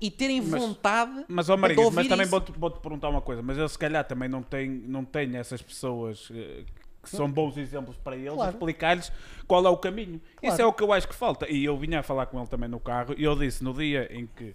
E 0.00 0.10
terem 0.10 0.40
Mas- 0.40 0.60
vontade 0.60 1.24
Mas, 1.28 1.48
ó 1.48 1.54
de 1.54 1.60
Marinhos, 1.60 1.84
ouvir 1.84 1.96
mas 1.96 2.08
também 2.08 2.26
vou-te 2.26 2.50
vou-te 2.52 2.80
perguntar 2.80 3.08
uma 3.08 3.20
coisa. 3.20 3.42
Mas 3.42 3.56
ele 3.56 3.68
se 3.68 3.78
calhar 3.78 4.04
também 4.04 4.28
não 4.28 4.42
tem, 4.42 4.68
não 4.68 5.04
tem 5.04 5.36
essas 5.36 5.62
pessoas 5.62 6.28
eh, 6.34 6.64
que 7.00 7.08
são 7.10 7.30
bons 7.30 7.56
exemplos 7.56 7.96
para 7.96 8.16
eles, 8.16 8.32
Claro. 8.34 8.50
explicar-lhes 8.50 9.12
qual 9.46 9.64
é 9.64 9.68
o 9.68 9.76
caminho. 9.76 10.20
Claro. 10.36 10.52
Isso 10.54 10.62
é 10.62 10.66
o 10.66 10.72
que 10.72 10.82
eu 10.82 10.92
acho 10.92 11.06
que 11.06 11.14
falta. 11.14 11.48
E 11.48 11.64
eu 11.64 11.76
vinha 11.78 12.00
a 12.00 12.02
falar 12.02 12.26
com 12.26 12.38
ele 12.38 12.48
também 12.48 12.68
no 12.68 12.80
carro 12.80 13.14
e 13.16 13.22
eu 13.22 13.36
disse, 13.36 13.62
no 13.62 13.72
dia 13.72 14.08
em 14.12 14.26
que 14.26 14.52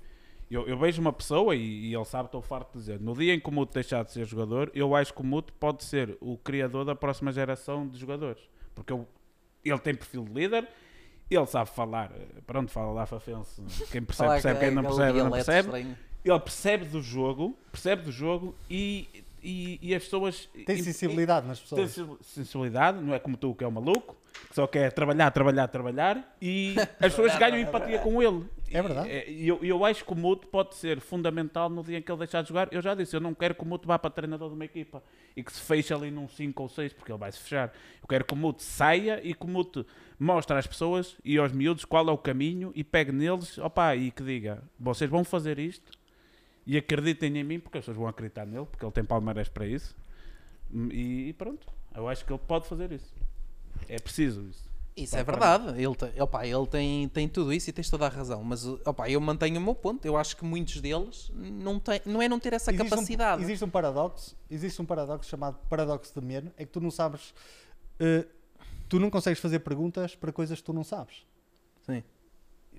eu, 0.52 0.68
eu 0.68 0.78
vejo 0.78 1.00
uma 1.02 1.12
pessoa, 1.14 1.56
e, 1.56 1.90
e 1.90 1.94
ele 1.96 2.06
sabe, 2.06 2.26
estou 2.28 2.42
farto 2.42 2.74
de 2.74 2.80
dizer, 2.80 3.00
no 3.02 3.14
dia 3.16 3.34
em 3.34 3.40
que 3.40 3.48
o 3.50 3.52
Muto 3.52 3.74
deixar 3.74 4.04
de 4.04 4.12
ser 4.12 4.26
jogador, 4.26 4.70
eu 4.74 4.94
acho 4.94 5.14
que 5.14 5.22
o 5.22 5.26
Muto 5.26 5.54
pode 5.54 5.84
ser 5.86 6.18
o 6.22 6.38
criador 6.38 6.84
da 6.86 6.96
próxima 6.96 7.32
geração 7.32 7.88
de 7.88 7.98
jogadores. 7.98 8.42
Porque 8.76 8.92
eu- 8.92 9.08
ele 9.64 9.80
tem 9.80 9.94
perfil 9.96 10.24
de 10.26 10.34
líder, 10.34 10.68
ele 11.36 11.46
sabe 11.46 11.70
falar, 11.70 12.12
eh, 12.16 12.26
pronto, 12.46 12.72
fala 12.72 12.92
lá 12.92 13.06
Fafense, 13.06 13.62
quem 13.92 14.02
percebe, 14.02 14.30
percebe, 14.30 14.60
que 14.60 14.66
é 14.66 14.68
quem 14.68 14.76
não 14.76 14.84
percebe, 14.84 15.20
não 15.24 15.32
percebe 15.32 15.60
estranho. 15.68 15.98
ele 16.24 16.40
percebe 16.40 16.86
do 16.86 17.02
jogo, 17.02 17.58
percebe 17.72 18.02
do 18.04 18.12
jogo 18.12 18.56
e, 18.70 19.08
e, 19.44 19.80
e 19.82 19.96
as 19.96 20.04
pessoas 20.04 20.48
Tem 20.66 20.82
sensibilidade 20.82 21.48
nas 21.48 21.60
e- 21.60 21.76
tem 21.76 21.86
pessoas. 21.86 21.92
sen- 21.94 22.18
sensibilidade, 22.44 23.00
não 23.02 23.14
é 23.14 23.20
como 23.20 23.36
tu 23.38 23.54
que 23.54 23.64
é 23.64 23.68
um 23.68 23.72
maluco, 23.72 24.16
que 24.50 24.56
só 24.56 24.68
quer 24.68 24.92
trabalhar, 24.92 25.32
trabalhar, 25.32 25.68
trabalhar 25.68 26.36
e 26.42 26.76
as 27.00 27.14
pessoas 27.14 27.36
ganham 27.38 27.58
empatia 27.60 28.00
com 28.00 28.22
ele. 28.22 28.46
É 28.72 28.82
verdade. 28.82 29.10
E 29.10 29.44
e 29.44 29.48
eu, 29.48 29.64
eu 29.64 29.86
acho 29.86 30.04
que 30.04 30.12
o 30.12 30.16
Muto 30.16 30.48
pode 30.48 30.76
ser 30.76 31.00
fundamental 31.00 31.70
no 31.70 31.84
dia 31.84 31.98
em 31.98 32.02
que 32.02 32.12
ele 32.12 32.20
deixar 32.20 32.42
de 32.42 32.50
jogar. 32.50 32.68
Eu 32.72 32.82
já 32.82 32.94
disse, 32.94 33.16
eu 33.16 33.22
não 33.22 33.34
quero 33.34 33.56
que 33.56 33.64
o 33.64 33.66
Muto 33.66 33.88
vá 33.88 33.98
para 33.98 34.10
treinador 34.10 34.50
de 34.50 34.56
uma 34.56 34.66
equipa 34.66 35.02
e 35.36 35.44
que 35.44 35.52
se 35.52 35.62
feche 35.62 35.94
ali 35.94 36.12
num 36.12 36.28
5 36.28 36.62
ou 36.62 36.68
6, 36.68 36.94
porque 36.94 37.12
ele 37.12 37.20
vai 37.20 37.32
se 37.32 37.40
fechar. 37.40 37.74
Eu 38.02 38.08
quero 38.08 38.26
que 38.26 38.34
o 38.34 38.38
Muto 38.38 38.62
saia 38.62 39.22
e 39.24 39.34
que 39.34 39.46
o 39.46 39.48
Muto 39.48 39.86
mostre 40.20 40.58
às 40.58 40.68
pessoas 40.68 41.16
e 41.24 41.38
aos 41.38 41.52
miúdos 41.52 41.86
qual 41.86 42.08
é 42.10 42.12
o 42.12 42.18
caminho 42.18 42.72
e 42.76 42.84
pegue 42.84 43.12
neles 43.12 43.58
opa, 43.58 43.96
e 43.96 44.12
que 44.12 44.24
diga: 44.24 44.64
vocês 44.80 45.10
vão 45.10 45.24
fazer 45.24 45.60
isto 45.60 45.92
e 46.66 46.76
acreditem 46.78 47.38
em 47.38 47.44
mim, 47.44 47.60
porque 47.60 47.78
as 47.78 47.84
pessoas 47.84 47.98
vão 47.98 48.08
acreditar 48.08 48.46
nele, 48.46 48.66
porque 48.66 48.84
ele 48.84 48.92
tem 48.92 49.04
palmarés 49.06 49.48
para 49.48 49.66
isso. 49.66 49.96
E, 50.92 51.30
e 51.30 51.34
pronto, 51.34 51.66
eu 51.96 52.10
acho 52.10 52.26
que 52.26 52.34
ele 52.34 52.42
pode 52.46 52.68
fazer 52.68 52.92
isso. 52.92 53.16
É 53.88 53.98
preciso 53.98 54.46
isso. 54.50 54.67
Isso 54.98 55.16
é 55.16 55.24
verdade. 55.24 55.70
Ele, 55.82 55.96
tem, 55.96 56.20
opá, 56.22 56.46
ele 56.46 56.66
tem, 56.68 57.08
tem 57.10 57.28
tudo 57.30 57.54
isso 57.54 57.70
e 57.70 57.74
tens 57.74 57.88
toda 57.90 58.08
a 58.08 58.10
razão. 58.10 58.44
Mas 58.44 58.66
opá, 58.66 59.08
eu 59.10 59.22
mantenho 59.22 59.60
o 59.60 59.64
meu 59.64 59.76
ponto. 59.76 60.04
Eu 60.06 60.18
acho 60.18 60.36
que 60.36 60.44
muitos 60.44 60.82
deles 60.82 61.32
não, 61.36 61.80
têm, 61.80 62.02
não 62.06 62.20
é 62.22 62.28
não 62.28 62.40
ter 62.40 62.54
essa 62.54 62.72
Existe 62.72 62.86
um- 62.88 62.90
capacidade. 62.90 63.44
existe 63.44 63.64
um 63.64 63.70
paradoxo, 63.70 64.36
existe 64.50 64.82
um 64.82 64.86
paradoxo 64.86 65.30
chamado 65.30 65.58
paradoxo 65.70 66.20
de 66.20 66.26
Meno, 66.26 66.52
é 66.58 66.66
que 66.66 66.72
tu 66.72 66.82
não 66.82 66.90
sabes, 66.90 67.34
eh, 68.00 68.26
tu 68.90 69.00
não 69.00 69.12
consegues 69.12 69.40
fazer 69.40 69.60
perguntas 69.60 70.16
para 70.16 70.32
coisas 70.32 70.58
que 70.60 70.64
tu 70.66 70.74
não 70.74 70.84
sabes. 70.84 71.26
Sim. 71.86 72.04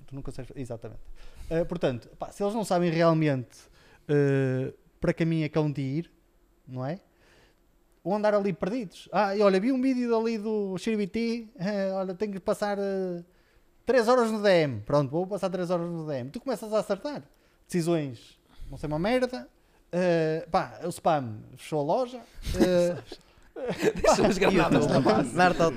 Tu 0.07 0.14
não 0.14 0.23
consegues, 0.23 0.51
exatamente. 0.57 1.01
Eh, 1.49 1.64
portanto, 1.64 2.09
pá, 2.19 2.33
se 2.33 2.43
eles 2.43 2.53
não 2.55 2.64
sabem 2.64 2.91
realmente 2.91 3.59
eh, 4.09 4.73
para 5.01 5.12
que 5.12 5.19
caminho 5.25 5.45
é 5.45 5.49
que 5.49 5.57
hão 5.59 5.71
de 5.71 5.81
ir, 5.83 6.11
não 6.66 6.85
é? 6.85 6.99
Ou 8.09 8.15
andar 8.17 8.33
ali 8.35 8.53
perdidos. 8.53 9.09
Ah, 9.13 9.37
e 9.37 9.43
olha, 9.43 9.61
vi 9.61 9.71
um 9.71 9.81
vídeo 9.83 10.17
ali 10.19 10.39
do 10.39 10.77
Xiribiti, 10.79 11.51
eh, 11.59 11.93
olha, 11.93 12.15
tenho 12.15 12.33
que 12.33 12.41
passar 12.41 12.79
3 13.85 14.09
horas 14.09 14.31
no 14.31 14.41
DM. 14.43 14.81
Pronto, 14.81 15.11
vou 15.11 15.27
passar 15.27 15.51
3 15.51 15.71
horas 15.71 15.87
no 15.91 16.07
DM. 16.07 16.31
Tu 16.31 16.41
começas 16.41 16.73
a 16.73 16.79
acertar. 16.79 17.23
Decisões, 17.67 18.39
não 18.71 18.79
sei, 18.79 18.87
uma 18.89 18.99
merda. 18.99 19.47
Eh, 19.93 20.47
pá, 20.51 20.81
o 20.85 20.89
spam 20.89 21.41
fechou 21.57 21.81
a 21.81 21.83
loja. 21.83 22.21
Eh, 22.61 22.97
Deixa 24.01 24.27
as 24.27 24.39
granadas 24.39 24.87
na 24.87 25.01
base. 25.01 25.35
Narta 25.35 25.65
ao 25.65 25.71
a 25.73 25.75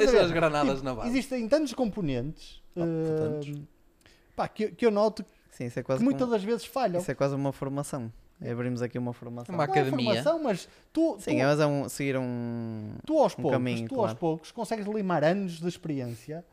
Deixa 0.00 0.20
as 0.22 0.30
granadas 0.32 0.82
na 0.82 0.94
base. 0.94 1.08
Existem 1.10 1.46
tantos 1.48 1.74
componentes 1.74 2.62
Oh, 2.76 2.80
eh, 2.80 3.16
tantos. 3.18 3.62
pá, 4.34 4.48
que, 4.48 4.68
que 4.72 4.84
eu 4.86 4.90
noto 4.90 5.24
Sim, 5.50 5.66
isso 5.66 5.78
é 5.78 5.82
que 5.84 5.92
muitas 6.02 6.22
como- 6.22 6.32
das 6.32 6.42
vezes 6.42 6.64
falham. 6.64 7.00
isso 7.00 7.10
é 7.10 7.14
quase 7.14 7.34
uma 7.36 7.52
formação. 7.52 8.10
Abrimos 8.40 8.82
aqui 8.82 8.98
uma 8.98 9.12
formação. 9.12 9.54
Uma 9.54 9.66
Não 9.66 9.74
é 9.74 9.78
academia. 9.80 10.06
formação, 10.22 10.42
mas 10.42 10.68
tu, 10.92 11.16
Sim, 11.18 11.36
tu, 11.36 11.40
é, 11.40 11.44
mas 11.46 11.60
é 11.60 11.66
um, 11.66 11.88
seguir 11.88 12.16
um. 12.18 12.94
tu 13.06 13.18
aos 13.18 13.32
um 13.32 13.36
poucos, 13.36 13.52
caminho, 13.52 13.88
tu 13.88 13.94
aos 13.94 14.04
claro. 14.06 14.16
poucos 14.18 14.50
consegues 14.52 14.86
limar 14.86 15.24
anos 15.24 15.60
de 15.60 15.68
experiência 15.68 16.44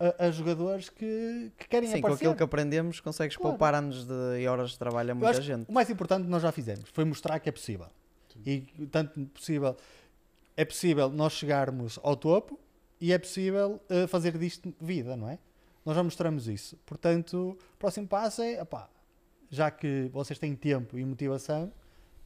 a, 0.00 0.26
a 0.26 0.30
jogadores 0.30 0.88
que, 0.88 1.52
que 1.56 1.68
querem 1.68 1.88
Sim, 1.88 1.94
com 2.00 2.06
aparecer. 2.08 2.24
aquilo 2.24 2.36
que 2.36 2.42
aprendemos, 2.42 3.00
consegues 3.00 3.36
Claro. 3.36 3.50
poupar 3.50 3.74
anos 3.74 4.04
de, 4.06 4.40
e 4.40 4.46
horas 4.48 4.70
de 4.70 4.78
trabalho 4.78 5.12
a 5.12 5.14
muita 5.14 5.40
gente. 5.40 5.68
O 5.68 5.72
mais 5.72 5.88
importante 5.90 6.26
nós 6.26 6.42
já 6.42 6.50
fizemos 6.50 6.88
foi 6.92 7.04
mostrar 7.04 7.38
que 7.38 7.48
é 7.48 7.52
possível. 7.52 7.86
E 8.44 8.60
tanto 8.90 9.18
possível 9.26 9.76
é 10.56 10.64
possível 10.64 11.08
nós 11.10 11.32
chegarmos 11.34 11.98
ao 12.02 12.16
topo 12.16 12.58
e 13.00 13.12
é 13.12 13.18
possível 13.18 13.80
eh, 13.88 14.06
fazer 14.06 14.36
disto 14.38 14.74
vida, 14.80 15.16
não 15.16 15.28
é? 15.28 15.38
Nós 15.84 15.94
já 15.94 16.02
mostramos 16.02 16.48
isso. 16.48 16.76
Portanto, 16.84 17.56
o 17.58 17.78
próximo 17.78 18.06
passo 18.08 18.42
é, 18.42 18.60
opá, 18.60 18.88
já 19.50 19.70
que 19.70 20.10
vocês 20.12 20.38
têm 20.38 20.54
tempo 20.54 20.98
e 20.98 21.04
motivação, 21.04 21.72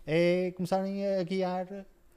é 0.07 0.53
começarem 0.57 1.07
a 1.07 1.23
guiar, 1.23 1.67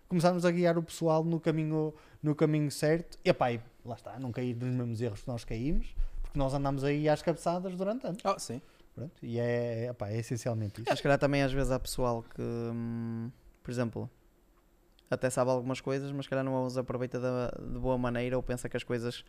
começarmos 0.07 0.45
a 0.45 0.51
guiar 0.51 0.77
o 0.77 0.83
pessoal 0.83 1.23
no 1.23 1.39
caminho, 1.39 1.93
no 2.21 2.35
caminho 2.35 2.71
certo. 2.71 3.17
E, 3.23 3.31
opá, 3.31 3.51
e 3.51 3.59
lá 3.85 3.95
está, 3.95 4.19
não 4.19 4.31
cair 4.31 4.55
nos 4.55 4.73
mesmos 4.75 5.01
erros 5.01 5.21
que 5.21 5.27
nós 5.27 5.43
caímos, 5.43 5.95
porque 6.21 6.37
nós 6.37 6.53
andamos 6.53 6.83
aí 6.83 7.07
às 7.09 7.21
cabeçadas 7.21 7.75
durante 7.75 8.07
anos. 8.07 8.21
Oh, 8.25 8.39
sim. 8.39 8.61
Pronto, 8.95 9.13
e 9.23 9.39
é, 9.39 9.89
opá, 9.91 10.09
é 10.09 10.17
essencialmente 10.19 10.81
isso. 10.81 10.89
Mas 10.89 10.99
se 10.99 11.03
calhar 11.03 11.17
também 11.17 11.41
às 11.41 11.51
vezes 11.51 11.71
há 11.71 11.79
pessoal 11.79 12.23
que, 12.23 12.41
hum, 12.41 13.31
por 13.63 13.71
exemplo, 13.71 14.09
até 15.09 15.29
sabe 15.29 15.49
algumas 15.49 15.81
coisas, 15.81 16.11
mas 16.11 16.25
se 16.25 16.29
calhar 16.29 16.45
não 16.45 16.65
as 16.65 16.77
aproveita 16.77 17.19
da, 17.19 17.47
de 17.49 17.79
boa 17.79 17.97
maneira 17.97 18.37
ou 18.37 18.43
pensa 18.43 18.69
que 18.69 18.77
as 18.77 18.83
coisas 18.83 19.25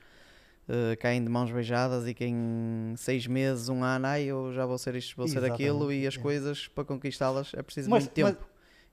eh, 0.68 0.96
caem 0.96 1.22
de 1.22 1.28
mãos 1.30 1.50
beijadas 1.50 2.06
e 2.06 2.14
que 2.14 2.24
em 2.24 2.94
seis 2.96 3.26
meses, 3.26 3.68
um 3.68 3.82
ano, 3.84 4.06
ai, 4.06 4.24
eu 4.24 4.52
já 4.52 4.64
vou 4.66 4.78
ser 4.78 4.94
isto, 4.94 5.16
vou 5.16 5.28
ser 5.28 5.44
aquilo 5.44 5.92
e 5.92 6.06
as 6.06 6.14
Exatamente, 6.14 6.18
é. 6.18 6.22
coisas 6.22 6.68
para 6.68 6.84
conquistá-las 6.84 7.52
é 7.54 7.62
preciso 7.62 7.90
Mas- 7.90 8.04
muito 8.04 8.14
tempo. 8.14 8.44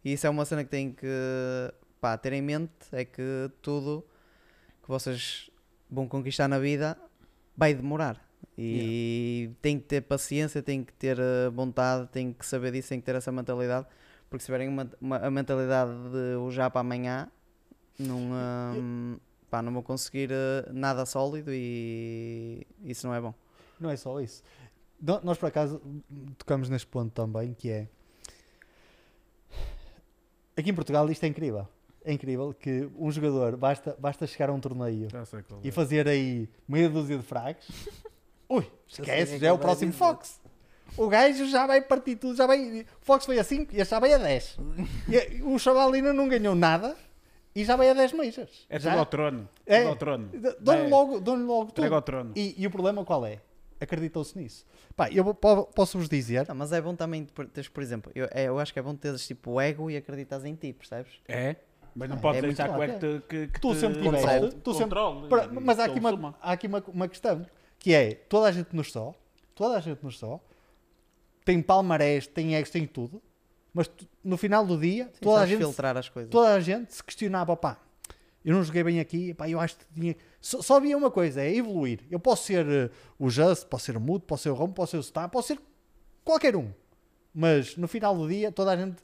E 0.03 0.13
isso 0.13 0.26
é 0.26 0.30
uma 0.30 0.43
cena 0.45 0.63
que 0.63 0.69
tem 0.69 0.91
que 0.91 1.07
pá, 1.99 2.17
ter 2.17 2.34
em 2.34 2.41
mente, 2.41 2.72
é 2.91 3.05
que 3.05 3.49
tudo 3.61 4.03
que 4.82 4.88
vocês 4.89 5.49
vão 5.89 6.07
conquistar 6.07 6.47
na 6.47 6.57
vida 6.59 6.97
vai 7.55 7.74
demorar. 7.74 8.19
E 8.57 9.51
tem 9.61 9.80
que 9.80 9.86
ter 9.86 10.01
paciência, 10.01 10.61
tem 10.61 10.84
que 10.84 10.93
ter 10.93 11.17
eh, 11.19 11.49
vontade, 11.51 12.07
tem 12.11 12.34
que 12.34 12.45
saber 12.45 12.72
disso, 12.72 12.89
tem 12.89 12.99
que 12.99 13.05
ter 13.05 13.15
essa 13.15 13.32
mentalidade. 13.32 13.86
Porque 14.30 14.41
se 14.41 14.45
tiverem 14.47 14.67
uma, 14.67 14.89
uma- 14.99 15.17
a 15.17 15.30
mentalidade 15.32 15.91
de 15.91 16.36
o 16.38 16.49
já 16.51 16.69
para 16.69 16.82
amanhã, 16.82 17.28
não, 17.99 18.17
hum, 18.76 19.17
pá, 19.52 19.62
não 19.62 19.74
vão 19.74 19.84
conseguir 19.84 20.32
eh, 20.32 20.66
nada 20.72 21.06
sólido 21.06 21.52
e 21.54 22.66
isso 22.86 23.06
não 23.06 23.14
é 23.14 23.20
bom. 23.20 23.34
Não 23.78 23.89
é 23.89 23.97
só 23.97 24.20
isso. 24.22 24.41
No- 24.99 25.20
Nós, 25.22 25.38
por 25.38 25.47
acaso, 25.47 25.82
tocamos 26.38 26.70
neste 26.70 26.88
ponto 26.88 27.12
também, 27.12 27.54
que 27.54 27.70
é... 27.70 27.88
Aqui 30.56 30.70
em 30.70 30.74
Portugal 30.74 31.10
isto 31.12 31.24
é 31.24 31.28
incrível. 31.28 31.68
É 32.04 32.14
incrível 32.14 32.54
que 32.54 32.89
um 32.97 33.12
jogador, 33.12 33.58
basta, 33.58 33.95
basta 33.99 34.26
chegar 34.26 34.49
a 34.49 34.54
um 34.54 34.60
torneio 34.60 35.08
e 35.64 35.68
é. 35.68 35.72
fazer 35.72 36.08
aí 36.08 36.49
meia 36.68 36.89
dúzia 36.89 37.18
de 37.18 37.24
frags. 37.24 37.68
Ui, 38.49 38.66
esquece, 38.88 39.36
é 39.36 39.39
já 39.39 39.47
é 39.47 39.49
que 39.49 39.56
o 39.56 39.60
próximo. 39.60 39.93
Fox. 39.93 40.39
O 40.97 41.08
gajo 41.08 41.45
já 41.47 41.68
vai 41.68 41.82
partir 41.82 42.16
tudo, 42.16 42.36
já 42.36 42.45
vai... 42.45 42.82
O 42.82 43.06
Fox 43.06 43.26
foi 43.26 43.39
a 43.39 43.43
5 43.43 43.74
e 43.74 43.80
este 43.80 43.91
já 43.91 43.99
vai 43.99 44.14
a 44.14 44.18
10. 44.18 44.58
E 45.08 45.41
o 45.43 45.58
chaval 45.60 45.91
ainda 45.93 46.12
não 46.14 46.28
ganhou 46.28 46.56
nada 46.56 46.97
e 47.56 47.64
já 47.66 47.76
vai 47.76 47.89
a 47.89 47.93
10 47.93 48.14
meijas. 48.14 48.66
É 48.70 48.80
já. 48.80 48.91
tudo 48.91 48.99
ao 48.99 49.06
trono. 49.06 49.49
É. 49.66 49.80
Tudo 49.80 49.89
ao 49.89 49.95
trono. 49.95 50.30
Dou-lhe 50.60 50.82
É. 50.82 50.88
logo, 50.88 51.20
dou-lhe 51.20 51.43
logo 51.43 51.66
tudo. 51.66 51.80
Entrega 51.80 51.95
ao 51.95 52.02
trono. 52.02 52.32
E, 52.36 52.56
e 52.58 52.68
o 52.68 52.72
problema 52.72 53.04
qual 53.06 53.26
é? 53.26 53.39
Acreditou-se 53.80 54.38
nisso. 54.38 54.64
Pá, 54.95 55.10
eu 55.12 55.34
posso-vos 55.34 56.08
dizer. 56.08 56.47
Não, 56.47 56.56
mas 56.56 56.72
é 56.72 56.80
bom 56.80 56.95
também 56.95 57.26
ter, 57.26 57.47
teres, 57.47 57.68
por 57.68 57.82
exemplo, 57.82 58.12
eu, 58.14 58.28
é, 58.32 58.43
eu 58.47 58.60
acho 58.60 58.72
que 58.72 58.78
é 58.80 58.82
bom 58.82 58.95
teres 58.95 59.26
tipo 59.26 59.60
ego 59.60 59.89
e 59.89 59.97
acreditas 59.97 60.45
em 60.45 60.54
ti, 60.54 60.72
percebes? 60.72 61.14
É? 61.28 61.56
Mas 61.95 62.08
não 62.10 62.18
É, 62.18 62.20
podes 62.20 62.38
é 62.38 62.41
deixar 62.47 62.66
que 62.66 62.74
o 62.74 62.76
claro, 62.76 62.91
ego 62.91 62.99
te, 62.99 63.28
que, 63.28 63.47
que 63.47 63.60
Tu 63.60 63.74
te 63.74 63.80
sempre 63.80 64.02
tiveste, 64.02 64.28
controle- 64.28 64.52
tu 64.64 64.74
sempre- 64.74 64.99
e 64.99 65.60
mas 65.60 65.80
há 65.80 65.86
aqui, 65.86 65.99
uma, 65.99 66.36
há 66.41 66.52
aqui 66.54 66.68
uma, 66.68 66.84
uma 66.88 67.08
questão 67.08 67.45
que 67.80 67.93
é 67.93 68.14
toda 68.14 68.47
a 68.47 68.52
gente 68.52 68.74
nos 68.76 68.91
só, 68.91 69.14
toda 69.56 69.76
a 69.76 69.80
gente 69.82 70.02
nos 70.04 70.18
só, 70.20 70.39
tem 71.43 71.62
palmarés, 71.62 72.28
tem 72.28 72.56
egos, 72.56 72.70
tem 72.70 72.86
tudo, 72.86 73.22
mas 73.74 73.88
tu- 73.88 74.07
no 74.24 74.38
final 74.38 74.65
do 74.65 74.78
dia, 74.80 75.05
Sim, 75.05 75.19
toda 75.22 75.41
a, 75.41 75.45
gente, 75.45 75.59
filtrar 75.59 75.95
as 75.97 76.09
coisas. 76.09 76.30
toda 76.32 76.53
a 76.53 76.59
gente 76.59 76.93
se 76.93 77.03
questionava, 77.03 77.55
pá, 77.55 77.78
eu 78.43 78.53
não 78.55 78.63
joguei 78.63 78.84
bem 78.84 78.99
aqui, 78.99 79.34
pá, 79.34 79.47
eu 79.49 79.59
acho 79.59 79.78
que 79.78 79.86
tinha. 79.93 80.15
Só, 80.39 80.61
só 80.61 80.78
havia 80.78 80.97
uma 80.97 81.11
coisa, 81.11 81.41
é 81.41 81.53
evoluir. 81.55 81.99
Eu 82.09 82.19
posso 82.19 82.45
ser 82.45 82.65
eh, 82.67 82.89
o 83.19 83.30
Just, 83.30 83.65
posso 83.67 83.86
ser 83.86 83.95
o 83.97 83.99
Mudo, 84.01 84.26
posso 84.26 84.43
ser 84.43 84.49
o 84.49 84.53
Rom, 84.55 84.72
posso 84.72 84.91
ser 84.91 84.97
o 84.97 85.03
Star, 85.03 85.30
posso 85.30 85.49
ser 85.49 85.59
qualquer 86.24 86.55
um. 86.55 86.72
Mas 87.34 87.78
no 87.78 87.88
final 87.88 88.15
do 88.17 88.28
dia, 88.28 88.51
toda 88.51 88.72
a 88.72 88.76
gente 88.78 88.97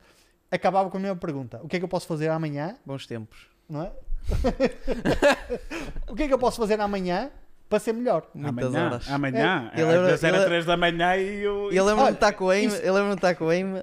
acabava 0.51 0.89
com 0.89 0.97
a 0.97 0.99
mesma 0.99 1.15
pergunta: 1.15 1.59
o 1.63 1.67
que 1.67 1.75
é 1.75 1.79
que 1.79 1.85
eu 1.85 1.89
posso 1.89 2.07
fazer 2.07 2.29
amanhã? 2.29 2.75
Bons 2.85 3.05
tempos. 3.07 3.47
Não 3.69 3.83
é? 3.83 3.91
o 6.09 6.15
que 6.15 6.23
é 6.23 6.27
que 6.27 6.33
eu 6.33 6.39
posso 6.39 6.57
fazer 6.57 6.79
amanhã 6.81 7.31
para 7.69 7.79
ser 7.79 7.93
melhor? 7.93 8.29
Muitas 8.33 8.67
amanhã, 8.67 8.85
horas. 8.85 9.09
Amanhã. 9.09 9.71
É. 9.73 9.81
Eu 9.81 9.87
Às 9.87 9.93
lembro- 9.93 10.07
vezes 10.07 10.23
era 10.23 10.37
eu- 10.37 10.45
3 10.45 10.65
da 10.65 10.77
manhã 10.77 11.15
e 11.17 11.43
eu. 11.43 11.71
E 11.71 11.75
eu 11.77 11.85
lembro-me 11.85 12.09
de 12.09 12.15
estar 12.15 12.33
com 12.33 12.45
o 12.45 12.49
Aim, 12.49 12.65
eu 12.65 12.93
lembro-me 12.93 13.15
de 13.15 13.17
estar 13.19 13.35
com 13.35 13.45
o 13.45 13.49
Aim 13.49 13.81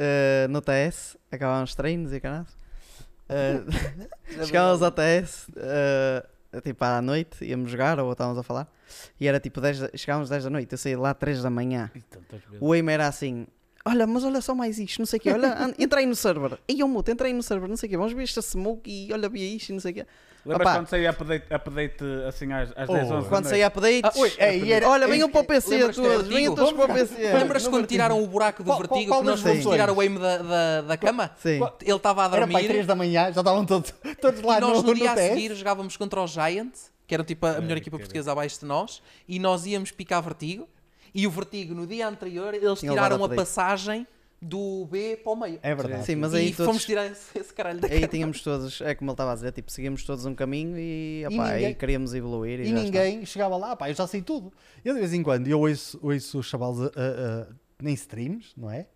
eh, 0.00 0.46
no 0.48 0.62
TS, 0.62 1.18
acabámos 1.30 1.70
os 1.70 1.76
treinos 1.76 2.12
e 2.12 2.20
canais. 2.20 2.48
Uh, 3.30 3.62
chegávamos 4.44 4.82
ao 4.82 4.90
TS, 4.90 5.46
eh, 5.56 6.26
tipo 6.64 6.84
à 6.84 7.00
noite, 7.00 7.44
íamos 7.44 7.70
jogar 7.70 8.00
ou 8.00 8.10
estávamos 8.10 8.36
a 8.36 8.42
falar, 8.42 8.66
e 9.20 9.28
era 9.28 9.38
tipo 9.38 9.60
10, 9.60 9.78
da- 9.78 9.90
chegávamos 9.94 10.28
10 10.28 10.42
da 10.42 10.50
noite, 10.50 10.72
eu 10.72 10.76
saí 10.76 10.96
lá 10.96 11.14
3 11.14 11.40
da 11.40 11.48
manhã. 11.48 11.92
E. 11.94 12.02
O 12.58 12.72
Aim 12.72 12.90
era 12.90 13.06
assim: 13.06 13.46
Olha, 13.84 14.04
mas 14.04 14.24
olha 14.24 14.40
só 14.40 14.52
mais 14.52 14.80
isto, 14.80 14.98
não 14.98 15.06
sei 15.06 15.20
o 15.20 15.22
quê, 15.22 15.30
olha, 15.30 15.54
aí 15.96 16.06
no 16.06 16.16
server. 16.16 16.58
Ei, 16.66 16.82
eu 16.82 16.88
muto, 16.88 17.08
entra 17.08 17.28
aí 17.28 17.32
no 17.32 17.40
server, 17.40 17.68
não 17.68 17.76
sei 17.76 17.86
o 17.86 17.90
quê, 17.90 17.96
vamos 17.96 18.12
ver 18.12 18.24
esta 18.24 18.42
smoke 18.42 18.90
e 18.90 19.12
olha, 19.12 19.28
vi 19.28 19.54
isto 19.54 19.68
e 19.68 19.72
não 19.74 19.80
sei 19.80 19.92
o 19.92 19.94
quê. 19.94 20.06
Lembras 20.44 20.66
Opá. 20.66 20.74
quando 20.78 20.88
saía 20.88 21.10
update, 21.10 21.44
update 21.52 22.04
assim 22.28 22.50
às, 22.52 22.70
às 22.74 22.88
Oh. 22.88 22.92
10, 22.94 23.10
11 23.10 23.22
da 23.24 23.28
Quando 23.28 23.44
saía 23.46 23.66
updates, 23.66 24.02
Ah, 24.04 24.12
ui, 24.20 24.32
é, 24.38 24.56
e 24.56 24.72
era- 24.72 24.88
olha, 24.88 25.04
é- 25.04 25.08
venham 25.08 25.28
para 25.30 25.40
o 25.42 25.44
PC 25.44 25.78
todos, 25.80 25.96
do 25.96 26.02
venham 26.02 26.22
Vertigo? 26.22 26.54
todos 26.56 26.72
para 26.72 26.84
o 26.84 26.94
PC. 26.94 27.32
Lembras-te 27.34 27.64
no 27.66 27.70
quando 27.72 27.86
tiraram 27.86 28.22
o 28.22 28.26
buraco 28.26 28.62
do 28.64 28.76
vertigo 28.76 29.08
qual 29.10 29.20
que 29.20 29.26
nós 29.26 29.40
fomos 29.40 29.64
tirar 29.66 29.90
o 29.90 30.00
aim 30.00 30.14
da, 30.14 30.38
da, 30.38 30.80
da 30.82 30.96
cama? 30.96 31.30
Sim. 31.42 31.60
Ele 31.82 31.94
estava 31.96 32.22
a 32.22 32.24
Era 32.24 32.30
para 32.38 32.46
dormir 32.46 32.68
3 32.68 32.86
da 32.86 32.94
manhã, 32.94 33.24
já 33.32 33.40
estavam 33.40 33.66
todos, 33.66 33.92
todos 34.20 34.40
lá 34.40 34.56
e 34.56 34.60
nós 34.60 34.70
no, 34.78 34.82
no, 34.82 34.88
no 34.88 34.94
dia 34.94 35.12
a 35.12 35.16
seguir 35.16 35.54
jogávamos 35.54 35.96
contra 35.98 36.20
o 36.22 36.26
Giant, 36.26 36.72
que 37.06 37.14
era 37.14 37.22
tipo 37.22 37.44
a 37.44 37.50
É, 37.56 37.60
melhor 37.60 37.76
equipa 37.76 37.96
era. 37.96 38.02
portuguesa 38.04 38.32
abaixo 38.32 38.60
de 38.60 38.66
nós, 38.66 39.02
e 39.28 39.38
nós 39.38 39.66
íamos 39.66 39.90
picar 39.90 40.22
vertigo. 40.22 40.66
E 41.14 41.26
o 41.26 41.30
vertigo 41.30 41.74
no 41.74 41.86
dia 41.86 42.06
anterior 42.08 42.54
eles 42.54 42.78
tiraram 42.80 43.16
a 43.16 43.26
update. 43.26 43.36
passagem 43.36 44.06
do 44.42 44.86
B 44.86 45.18
para 45.22 45.32
o 45.32 45.36
meio. 45.36 45.58
É 45.62 45.74
verdade. 45.74 46.04
Sim, 46.06 46.16
mas 46.16 46.32
e 46.32 46.36
aí 46.36 46.52
fomos 46.52 46.66
todos, 46.72 46.84
tirar 46.86 47.06
esse, 47.06 47.38
esse 47.38 47.52
caralho 47.52 47.80
da 47.80 47.88
aí 47.88 48.06
tínhamos 48.08 48.40
todos, 48.42 48.80
é 48.80 48.94
como 48.94 49.10
ele 49.10 49.14
estava 49.14 49.32
a 49.32 49.34
dizer, 49.34 49.52
tipo, 49.52 49.70
seguimos 49.70 50.02
todos 50.04 50.24
um 50.24 50.34
caminho 50.34 50.78
e, 50.78 51.20
E 51.22 51.26
opá, 51.26 51.48
aí 51.48 51.54
ninguém- 51.60 51.74
queríamos 51.74 52.14
evoluir 52.14 52.60
e, 52.60 52.62
E 52.62 52.66
já 52.66 52.70
está. 52.72 52.82
ninguém 52.84 53.26
chegava 53.26 53.56
lá, 53.56 53.76
pá, 53.76 53.90
eu 53.90 53.94
já 53.94 54.06
sei 54.06 54.22
tudo. 54.22 54.52
Eu 54.84 54.94
de 54.94 55.00
vez 55.00 55.12
em 55.12 55.22
quando, 55.22 55.46
eu 55.46 55.60
ouço, 55.60 55.98
ouço 56.02 56.38
os 56.38 56.46
chavalos 56.46 56.80
a- 56.80 56.84
a- 56.86 57.42
a- 57.42 57.88
em 57.88 57.92
streams, 57.92 58.52
não 58.56 58.70
é? 58.70 58.86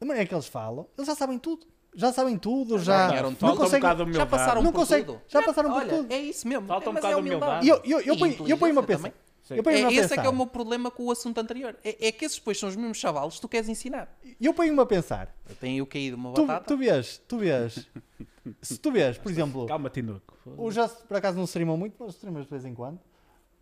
Da 0.00 0.06
maneira 0.06 0.26
que 0.28 0.34
eles 0.34 0.46
falam, 0.46 0.86
eles 0.98 1.06
já 1.06 1.14
sabem 1.14 1.38
tudo. 1.38 1.66
Já 1.94 2.12
sabem 2.12 2.38
tudo, 2.38 2.78
já. 2.78 3.08
ganharam 3.08 3.34
não 3.40 3.52
um 3.52 3.56
conseguem- 3.56 4.12
Já 4.12 4.24
passaram 4.26 4.62
Não 4.62 4.72
por 4.72 4.78
consegue- 4.78 5.04
tudo. 5.06 5.20
já 5.26 5.42
passaram 5.42 5.70
por 5.70 5.78
Olha, 5.82 5.96
tudo. 5.96 6.12
É 6.12 6.18
isso 6.18 6.46
mesmo. 6.48 6.66
Falta 6.66 6.88
um 6.88 6.92
mas 6.92 7.04
é 7.04 7.08
bocado 7.08 7.22
de 7.22 7.28
humildade. 7.28 7.66
E 7.66 7.68
eu, 7.68 7.76
eu, 7.84 8.00
eu, 8.00 8.14
E 8.14 8.18
ponho, 8.18 8.48
eu 8.48 8.58
ponho 8.58 8.72
uma 8.72 8.82
pensar. 8.84 9.12
Sim. 9.42 9.54
Eu 9.56 9.64
É, 9.68 9.74
esse 9.74 9.84
é 9.84 9.88
que 9.90 9.98
é 9.98 10.08
pensar. 10.16 10.28
o 10.30 10.36
meu 10.36 10.46
problema 10.46 10.88
com 10.92 11.04
o 11.06 11.10
assunto 11.10 11.38
anterior. 11.40 11.76
É, 11.82 12.06
é 12.08 12.12
que 12.12 12.24
esses 12.24 12.38
depois 12.38 12.56
são 12.60 12.68
os 12.68 12.76
mesmos 12.76 12.98
chavalos 12.98 13.34
que 13.36 13.40
tu 13.40 13.48
queres 13.48 13.68
ensinar. 13.68 14.16
Eu 14.40 14.54
ponho-me 14.54 14.80
a 14.80 14.86
pensar. 14.86 15.34
Eu 15.48 15.54
tenho 15.56 15.86
caído 15.86 16.16
uma 16.16 16.32
Tu, 16.32 16.46
batata. 16.46 16.66
tu 16.66 16.76
vês, 16.78 17.18
tu 17.28 17.38
vês. 17.38 17.88
se 18.62 18.78
tu 18.78 18.90
vês, 18.90 19.18
por 19.18 19.30
exemplo, 19.30 19.66
Calma, 19.66 19.90
Tinuco. 19.90 20.34
o 20.46 20.70
já 20.70 20.88
por 20.88 21.16
acaso 21.16 21.36
não 21.36 21.44
streamam 21.44 21.76
muito, 21.76 21.94
mas 21.98 22.14
streamas 22.14 22.44
de 22.44 22.50
vez 22.50 22.64
em 22.64 22.74
quando. 22.74 22.98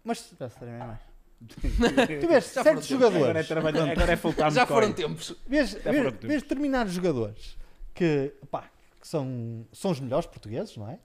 Mas 0.05 0.33
Já 0.39 0.87
mais. 0.87 1.01
tu 2.21 2.29
vês 2.29 2.53
Já 2.55 2.63
certos. 2.63 2.93
Agora 2.93 3.41
é, 3.41 3.43
jogadores, 3.43 3.51
agora 3.51 4.13
é 4.13 4.17
full 4.17 4.33
time 4.33 4.51
Já 4.51 4.67
foram 4.67 4.93
tempos. 4.93 5.37
vês, 5.47 5.73
foram 5.73 5.93
vês, 5.93 6.05
tempos. 6.13 6.29
vês 6.29 6.43
determinados 6.43 6.93
jogadores 6.93 7.59
que, 7.95 8.33
pá, 8.51 8.71
que 9.01 9.07
são, 9.09 9.67
são 9.73 9.91
os 9.91 10.01
melhores 10.01 10.27
portugueses, 10.27 10.77
não 10.77 10.89
é? 10.89 10.99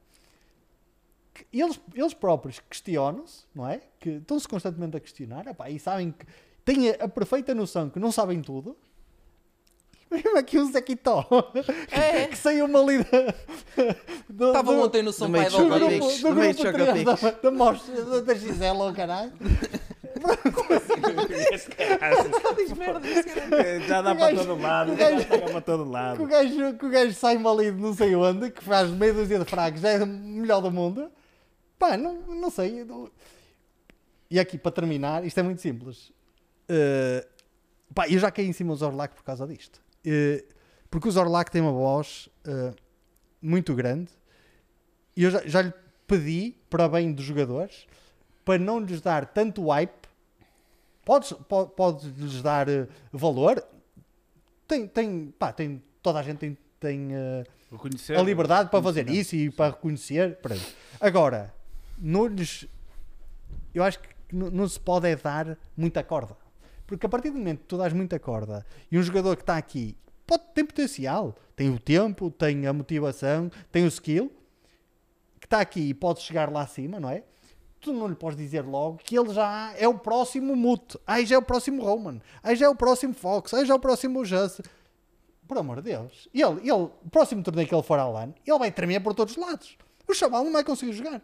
Que 1.33 1.45
eles, 1.51 1.79
eles 1.95 2.13
próprios 2.13 2.59
questionam-se, 2.59 3.45
não 3.55 3.67
é? 3.67 3.81
Que 3.99 4.11
estão-se 4.11 4.47
constantemente 4.47 4.95
a 4.95 4.99
questionar 4.99 5.47
epá, 5.47 5.69
e 5.69 5.79
sabem 5.79 6.11
que 6.11 6.25
têm 6.63 6.91
a, 6.91 7.05
a 7.05 7.07
perfeita 7.09 7.55
noção 7.55 7.89
que 7.89 7.99
não 7.99 8.11
sabem 8.11 8.39
tudo. 8.41 8.77
E 10.13 10.23
mesmo 10.23 10.37
aqui 10.37 10.59
um 10.59 10.71
Zequitó 10.71 11.27
É. 11.91 12.27
que 12.27 12.37
saiu 12.37 12.65
uma 12.65 12.79
ali 12.81 12.99
da- 13.03 13.33
do- 14.29 14.47
Estavam 14.47 14.75
do- 14.77 14.81
ontem 14.85 15.01
no 15.01 15.11
São 15.11 15.31
de 15.31 15.39
do 15.49 15.49
do 15.49 15.69
do 15.69 15.79
no 16.29 16.35
meio 16.35 16.53
de 16.53 16.61
grupo 16.61 16.77
Choca 16.77 16.91
3 16.91 17.03
da, 17.05 17.31
da 17.31 17.51
mostra 17.51 18.01
da, 18.05 18.19
da 18.21 18.33
Gisela, 18.35 18.89
oh, 18.89 18.93
caralho. 18.93 19.31
Já 23.87 24.01
dá 24.01 24.11
O 24.13 24.15
para 24.17 24.35
todo 24.35 24.61
lado. 24.61 24.91
o 24.93 24.97
Já 24.97 25.09
dá 25.11 25.25
para 25.51 25.61
todo 25.61 25.83
Que 25.83 25.89
o 25.89 25.91
lado. 25.91 26.25
gajo, 26.27 26.73
que 26.77 26.85
o 26.85 26.89
gajo 26.89 27.13
sai-me 27.13 27.47
ali 27.47 27.71
de 27.71 27.81
não 27.81 27.93
sei 27.93 28.15
onde, 28.15 28.51
que 28.51 28.63
faz 28.63 28.89
meia 28.89 29.13
dúzia 29.13 29.39
de 29.39 29.45
fragos, 29.45 29.81
já 29.81 29.89
é 29.89 30.03
o 30.03 30.07
melhor 30.07 30.61
do 30.61 30.71
mundo. 30.71 31.11
Pá, 31.77 31.97
não, 31.97 32.13
não 32.13 32.49
sei. 32.49 32.85
E 34.29 34.39
aqui, 34.39 34.57
para 34.57 34.71
terminar, 34.71 35.25
isto 35.25 35.39
é 35.39 35.43
muito 35.43 35.61
simples. 35.61 36.09
Uh, 36.69 37.25
pá, 37.93 38.07
eu 38.07 38.19
já 38.19 38.31
caí 38.31 38.47
em 38.47 38.53
cima 38.53 38.71
dos 38.73 38.81
Orlac 38.81 39.13
por 39.15 39.23
causa 39.23 39.45
disto. 39.45 39.81
Uh, 40.05 40.43
Porque 40.89 41.07
o 41.07 41.11
Zorlac 41.11 41.49
tem 41.51 41.61
uma 41.61 41.71
voz 41.71 42.29
eh, 42.45 42.71
muito 43.41 43.73
grande 43.73 44.11
e 45.15 45.23
eu 45.23 45.31
já, 45.31 45.41
já 45.47 45.61
lhe 45.63 45.73
pedi, 46.05 46.55
para 46.69 46.87
bem 46.87 47.11
dos 47.11 47.25
jogadores, 47.25 47.87
para 48.45 48.59
não 48.59 48.79
lhes 48.79 49.01
dar 49.01 49.25
tanto 49.25 49.67
hype. 49.69 50.07
Podes, 51.03 51.33
po- 51.49 51.67
podes-lhes 51.67 52.41
dar 52.43 52.69
eh, 52.69 52.87
valor. 53.11 53.63
Tem, 54.67 54.87
tem, 54.87 55.33
pá, 55.39 55.51
tem, 55.51 55.81
toda 56.01 56.19
a 56.19 56.23
gente 56.23 56.37
tem, 56.37 56.57
tem 56.79 57.09
eh, 57.15 57.43
a 58.15 58.21
liberdade 58.21 58.69
para 58.69 58.81
fazer 58.83 59.09
isso 59.09 59.35
e 59.35 59.49
para 59.49 59.71
reconhecer. 59.73 60.35
pronto. 60.43 60.61
Agora, 61.01 61.51
não 61.97 62.27
lhes, 62.27 62.67
eu 63.73 63.83
acho 63.83 63.99
que 63.99 64.09
não, 64.31 64.51
não 64.51 64.67
se 64.67 64.79
pode 64.79 65.07
é 65.07 65.15
dar 65.15 65.57
muita 65.75 66.03
corda. 66.03 66.37
Porque 66.85 67.05
a 67.05 67.09
partir 67.09 67.29
do 67.31 67.37
momento 67.37 67.61
que 67.61 67.67
tu 67.67 67.77
dás 67.77 67.93
muita 67.93 68.19
corda 68.19 68.65
e 68.91 68.97
um 68.97 69.03
jogador 69.03 69.35
que 69.35 69.43
está 69.43 69.57
aqui 69.57 69.97
pode, 70.25 70.43
tem 70.53 70.65
potencial, 70.65 71.35
tem 71.55 71.69
o 71.69 71.79
tempo, 71.79 72.29
tem 72.31 72.65
a 72.67 72.73
motivação, 72.73 73.49
tem 73.71 73.83
o 73.83 73.87
skill, 73.87 74.31
que 75.39 75.45
está 75.45 75.59
aqui 75.59 75.89
e 75.89 75.93
pode 75.93 76.21
chegar 76.21 76.51
lá 76.51 76.61
acima, 76.61 76.99
não 76.99 77.09
é? 77.09 77.23
Tu 77.79 77.91
não 77.91 78.07
lhe 78.07 78.15
podes 78.15 78.37
dizer 78.37 78.61
logo 78.61 78.97
que 78.97 79.17
ele 79.17 79.33
já 79.33 79.73
é 79.77 79.87
o 79.87 79.99
próximo 79.99 80.55
Mute, 80.55 80.97
aí 81.05 81.25
já 81.25 81.35
é 81.35 81.37
o 81.37 81.41
próximo 81.41 81.83
Roman, 81.83 82.21
aí 82.41 82.55
já 82.55 82.65
é 82.65 82.69
o 82.69 82.75
próximo 82.75 83.13
Fox, 83.13 83.53
aí 83.53 83.65
já 83.65 83.73
é 83.73 83.77
o 83.77 83.79
próximo 83.79 84.23
Just. 84.23 84.61
Por 85.45 85.57
amor 85.57 85.81
de 85.81 85.91
Deus. 85.91 86.29
Ele, 86.33 86.61
ele, 86.61 86.71
o 86.71 87.09
próximo 87.11 87.43
torneio 87.43 87.67
que 87.67 87.75
ele 87.75 87.83
for 87.83 87.99
ao 87.99 88.13
LAN, 88.13 88.33
ele 88.45 88.57
vai 88.57 88.71
tremer 88.71 89.01
por 89.01 89.13
todos 89.13 89.35
os 89.35 89.43
lados. 89.45 89.77
O 90.07 90.13
chaval 90.13 90.45
não 90.45 90.53
vai 90.53 90.63
conseguir 90.63 90.93
jogar. 90.93 91.21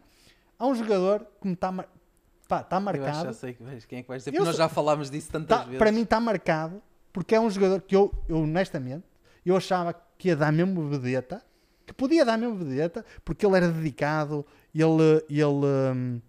Há 0.58 0.68
um 0.68 0.76
jogador 0.76 1.26
que 1.42 1.48
me 1.48 1.54
está 1.54 1.72
pá, 2.50 2.64
tá 2.64 2.76
Eu 2.76 2.80
acho 2.80 2.86
marcado. 2.86 3.24
já 3.28 3.34
sei 3.34 3.54
quem 3.88 4.00
é 4.00 4.02
que 4.02 4.08
vais 4.10 4.22
dizer, 4.24 4.32
Eu 4.32 4.34
porque 4.34 4.46
nós 4.46 4.56
sei- 4.56 4.66
já 4.66 4.68
falámos 4.70 5.10
disso 5.10 5.32
tantas 5.32 5.58
Tá- 5.60 5.64
vezes. 5.64 5.78
para 5.80 5.92
mim 5.92 6.02
está 6.02 6.20
marcado 6.20 6.82
porque 7.14 7.34
é 7.36 7.40
um 7.40 7.50
jogador 7.50 7.82
que 7.82 7.96
eu, 7.96 8.12
eu, 8.28 8.38
honestamente, 8.40 9.06
eu 9.46 9.56
achava 9.56 9.94
que 10.18 10.28
ia 10.28 10.36
dar 10.36 10.52
mesmo 10.52 10.88
vedeta, 10.90 11.42
que 11.86 11.94
podia 11.94 12.26
dar 12.26 12.38
mesmo 12.38 12.56
vedeta, 12.58 13.06
porque 13.24 13.46
ele 13.46 13.56
era 13.56 13.68
dedicado, 13.72 14.46
ele, 14.76 15.24
ele 15.30 15.66
hum, 15.96 16.22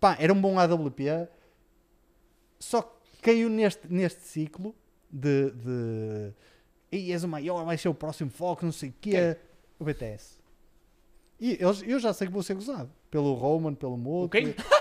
pá, 0.00 0.16
era 0.18 0.32
um 0.32 0.40
bom 0.40 0.58
AWP, 0.58 1.28
só 2.58 2.82
que 2.82 3.22
caiu 3.22 3.48
neste, 3.48 3.86
neste 3.92 4.20
ciclo 4.22 4.74
de, 5.10 5.50
de 5.52 6.32
e 6.92 7.12
és 7.12 7.22
o 7.24 7.28
maior, 7.28 7.64
vai 7.64 7.78
ser 7.78 7.88
o 7.88 7.94
próximo 7.94 8.30
foco, 8.30 8.64
não 8.64 8.72
sei 8.72 8.90
o 8.90 8.94
quê, 9.00 9.36
o 9.78 9.84
BTS. 9.84 10.38
E 11.40 11.56
eu, 11.60 11.72
eu 11.86 11.98
já 11.98 12.12
sei 12.12 12.26
que 12.26 12.32
vou 12.32 12.42
ser 12.42 12.54
gozado 12.54 12.90
pelo 13.10 13.32
Roman, 13.34 13.74
pelo 13.74 13.96
Moto. 13.96 14.30
quem? 14.32 14.54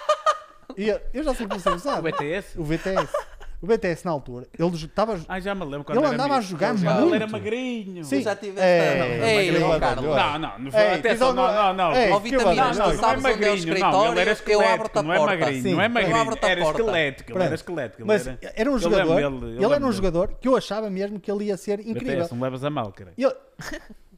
E 0.77 0.87
eu, 0.87 0.99
eu 1.13 1.23
já 1.23 1.33
sei 1.33 1.47
que 1.47 1.59
ser 1.59 1.71
gozado. 1.71 1.99
O 1.99 2.03
BTS? 2.11 2.59
O 2.59 2.63
BTS. 2.63 3.13
O 3.61 3.67
BTS 3.67 4.05
na 4.05 4.11
altura, 4.11 4.47
ele 4.57 4.73
estava. 4.73 5.19
Ah, 5.27 5.37
já 5.37 5.53
me 5.53 5.65
lembro 5.65 5.83
quando 5.83 5.97
Ele 5.97 6.05
era 6.05 6.13
andava 6.15 6.35
a 6.37 6.41
jogar 6.41 6.73
Ele 6.73 6.87
muito. 6.87 7.13
era 7.15 7.27
magrinho. 7.27 8.05
Sim. 8.05 8.21
Já 8.21 8.33
tiveste. 8.33 8.61
É, 8.61 8.97
não, 8.97 9.05
é, 9.25 9.35
Ei, 9.35 9.79
Carlos. 9.81 10.05
Não, 10.05 10.39
não, 10.39 10.59
não, 10.59 10.79
Ei, 10.79 10.93
atenção, 10.93 11.33
não, 11.33 11.45
não- 11.47 11.53
não, 11.53 11.73
não. 11.73 11.95
Ei, 11.95 12.07
que 12.13 12.19
vitaminas. 12.21 12.55
Não, 12.55 12.85
não, 12.87 12.95
tu 12.95 13.01
não 13.01 13.09
é 13.09 13.19
sabes 13.19 13.25
onde 13.25 13.27
é 13.27 13.33
o 13.33 13.33
magrinho, 13.33 13.49
não, 13.49 13.55
escritório, 13.57 14.11
ele 14.13 14.19
era 14.21 14.29
eu 14.29 14.31
abro-te 14.31 14.39
esquelético, 14.39 14.99
a 14.99 15.03
não 15.03 15.13
é 15.13 15.19
magrinho, 15.19 15.61
Sim, 15.63 15.73
não 15.73 15.81
é 15.81 15.89
magrinho, 15.89 16.17
era 16.41 16.61
esquelético, 16.61 17.31
ele 17.33 17.43
era 17.43 17.55
esquelético. 17.55 18.01
ele 18.01 18.07
Mas 18.07 18.27
era- 18.27 18.39
era 18.55 18.71
um 18.71 18.79
jogador. 18.79 19.19
ele 19.19 19.73
era 19.73 19.85
um 19.85 19.91
jogador 19.91 20.27
que 20.39 20.47
eu 20.47 20.55
achava 20.55 20.89
mesmo 20.89 21.19
que 21.19 21.29
ele 21.29 21.43
ia 21.43 21.57
ser 21.57 21.81
incrível. 21.81 22.15
BTS, 22.15 22.33
não 22.33 22.41
levas 22.41 22.63
a 22.63 22.69
mal, 22.69 22.93
cara. 22.93 23.11
Ele, 23.17 23.33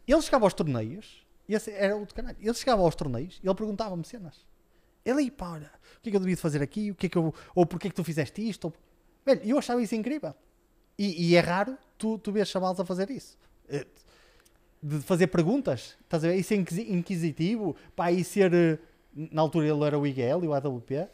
ele 0.08 0.22
chegava 0.22 0.46
aos 0.46 0.54
torneios, 0.54 1.26
era 1.76 1.98
o 1.98 2.06
de 2.06 2.14
canalho. 2.14 2.38
Ele 2.40 2.54
chegava 2.54 2.84
aos 2.84 2.94
torneios 2.94 3.40
e 3.44 3.48
ele 3.48 3.56
perguntava-me 3.56 4.06
cenas. 4.06 4.51
Ele 5.06 5.20
aí, 5.20 5.32
pá, 5.32 5.52
olha, 5.52 5.72
o 5.98 6.02
que 6.02 6.10
é 6.10 6.12
que 6.12 6.16
eu 6.16 6.20
devia 6.20 6.36
de 6.36 6.42
fazer 6.42 6.62
aqui? 6.62 6.92
O 6.92 6.96
que 6.96 7.08
é 7.08 7.10
que 7.10 7.18
eu, 7.18 7.34
ou 7.56 7.66
porquê 7.66 7.88
é 7.88 7.90
que 7.90 7.96
tu 7.96 8.04
fizeste 8.04 8.48
isto? 8.48 8.66
Ou, 8.66 8.74
velho, 9.26 9.42
eu 9.44 9.58
achava 9.58 9.82
isso 9.82 9.96
incrível. 9.96 10.34
E, 10.98 11.30
e 11.32 11.36
é 11.36 11.40
raro 11.40 11.78
tu, 11.98 12.18
tu 12.20 12.32
ver 12.32 12.46
chavalos 12.46 12.80
a 12.80 12.86
fazer 12.86 13.10
isso. 13.10 13.38
Eh, 13.70 13.86
De 14.84 15.00
fazer 15.00 15.28
perguntas, 15.28 15.96
estás 16.04 16.24
a 16.24 16.28
ver? 16.30 16.36
E 16.38 16.44
ser 16.44 16.56
inquisi- 16.56 16.92
inquisitivo, 16.92 17.76
pá, 17.96 18.12
e 18.12 18.24
ser. 18.24 18.54
eh, 18.54 18.80
Na 19.16 19.42
altura 19.42 19.68
ele 19.68 19.84
era 19.84 19.98
o 20.00 20.06
IGL 20.08 20.44
e 20.44 20.48
o 20.48 20.54
AWP. 20.54 21.08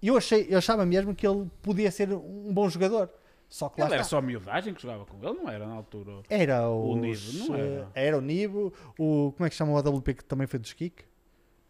E 0.00 0.06
eu, 0.08 0.16
achei, 0.16 0.46
eu 0.48 0.58
achava 0.58 0.86
mesmo 0.86 1.12
que 1.14 1.26
ele 1.26 1.50
podia 1.60 1.90
ser 1.90 2.12
um 2.12 2.52
bom 2.52 2.68
jogador. 2.68 3.10
Só 3.48 3.68
que 3.68 3.80
lá 3.80 3.86
Ele 3.86 3.94
era 3.94 4.02
está. 4.02 4.10
só 4.16 4.22
miudagem 4.22 4.74
que 4.74 4.82
jogava 4.82 5.04
com 5.06 5.16
ele, 5.26 5.38
não 5.38 5.48
era 5.48 5.66
na 5.66 5.74
altura. 5.74 6.22
Era 6.28 6.68
O 6.68 6.92
os, 6.92 7.00
Nivo, 7.00 7.48
não 7.48 7.56
era? 7.56 7.90
Era 7.94 8.18
o 8.18 8.20
Nivo, 8.20 8.72
o. 8.98 9.32
Como 9.36 9.46
é 9.46 9.50
que 9.50 9.56
chama 9.56 9.72
o 9.72 9.76
AWP 9.78 10.14
que 10.14 10.24
também 10.24 10.46
foi 10.46 10.58
do 10.60 10.66
Skik? 10.66 11.02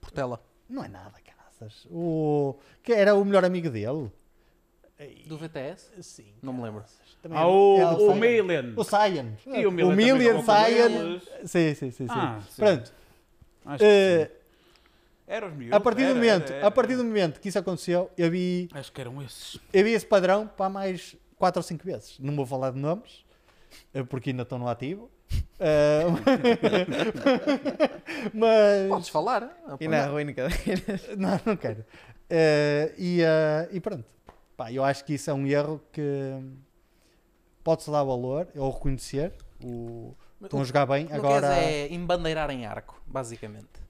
Portela. 0.00 0.42
Não 0.68 0.84
é 0.84 0.88
nada, 0.88 1.14
caraças. 1.24 1.86
O. 1.90 2.56
Que 2.82 2.92
era 2.92 3.14
o 3.14 3.24
melhor 3.24 3.44
amigo 3.44 3.70
dele. 3.70 4.10
Do 5.26 5.38
VTS? 5.38 6.02
Sim. 6.02 6.32
Não 6.42 6.52
me 6.52 6.62
lembro. 6.62 6.82
Também 7.22 7.38
Ah, 7.38 7.46
o, 7.46 7.78
é 7.78 7.86
o. 7.92 8.14
Million. 8.14 8.72
O 8.76 8.84
Cyan. 8.84 9.32
E 9.46 9.64
o 9.66 9.70
o 9.70 9.76
também 9.76 10.08
jogou 10.08 10.42
com 10.42 10.42
Cyan. 10.44 11.20
Sim, 11.44 11.74
sim, 11.74 11.74
sim. 11.74 11.90
sim. 11.90 12.06
Ah, 12.10 12.40
sim. 12.48 12.56
Pronto. 12.56 12.92
Acho 13.64 13.78
que 13.78 13.84
eh, 13.84 14.26
sim. 14.26 14.32
Era 15.26 15.46
os 15.46 15.52
miúdos. 15.54 15.76
a, 15.76 15.80
partir 15.80 16.02
do 16.04 16.10
era, 16.10 16.14
momento, 16.14 16.52
era, 16.52 16.66
a 16.66 16.70
partir 16.70 16.92
era. 16.94 17.02
do 17.02 17.04
momento 17.06 17.38
que 17.40 17.48
isso 17.48 17.58
aconteceu, 17.58 18.10
eu 18.16 18.30
vi, 18.30 18.68
Acho 18.72 18.90
que 18.90 19.00
eram 19.00 19.22
esses. 19.22 19.60
eu 19.72 19.84
vi 19.84 19.92
esse 19.92 20.06
padrão 20.06 20.46
para 20.48 20.70
mais 20.70 21.14
4 21.36 21.58
ou 21.58 21.62
5 21.62 21.84
vezes. 21.84 22.18
Não 22.18 22.34
vou 22.34 22.46
falar 22.46 22.70
de 22.70 22.78
nomes, 22.78 23.24
eh, 23.92 24.02
porque 24.02 24.30
ainda 24.30 24.42
estão 24.42 24.58
no 24.58 24.66
ativo. 24.68 25.10
Eh, 25.60 26.04
mas. 28.32 28.88
Podes 28.88 29.08
falar. 29.08 29.44
ah, 29.66 29.76
E 29.80 29.88
na 29.88 30.06
ruim 30.06 30.32
cadeiras. 30.32 31.16
Não, 31.16 31.40
não 31.44 31.56
quero. 31.56 31.84
Eh, 32.30 32.94
e, 32.96 33.22
eh, 33.22 33.68
e 33.72 33.80
pronto. 33.80 34.04
Pá, 34.56 34.72
eu 34.72 34.84
acho 34.84 35.04
que 35.04 35.14
isso 35.14 35.30
é 35.30 35.34
um 35.34 35.46
erro 35.46 35.80
que 35.92 36.02
pode-se 37.62 37.90
dar 37.90 38.02
valor 38.02 38.48
ou 38.56 38.70
reconhecer. 38.70 39.32
O, 39.62 40.14
estão 40.42 40.60
a 40.60 40.64
jogar 40.64 40.86
bem. 40.86 41.06
Não 41.06 41.16
Agora, 41.16 41.56
é 41.56 41.92
embandeirar 41.92 42.50
em 42.50 42.66
arco, 42.66 43.00
basicamente. 43.06 43.87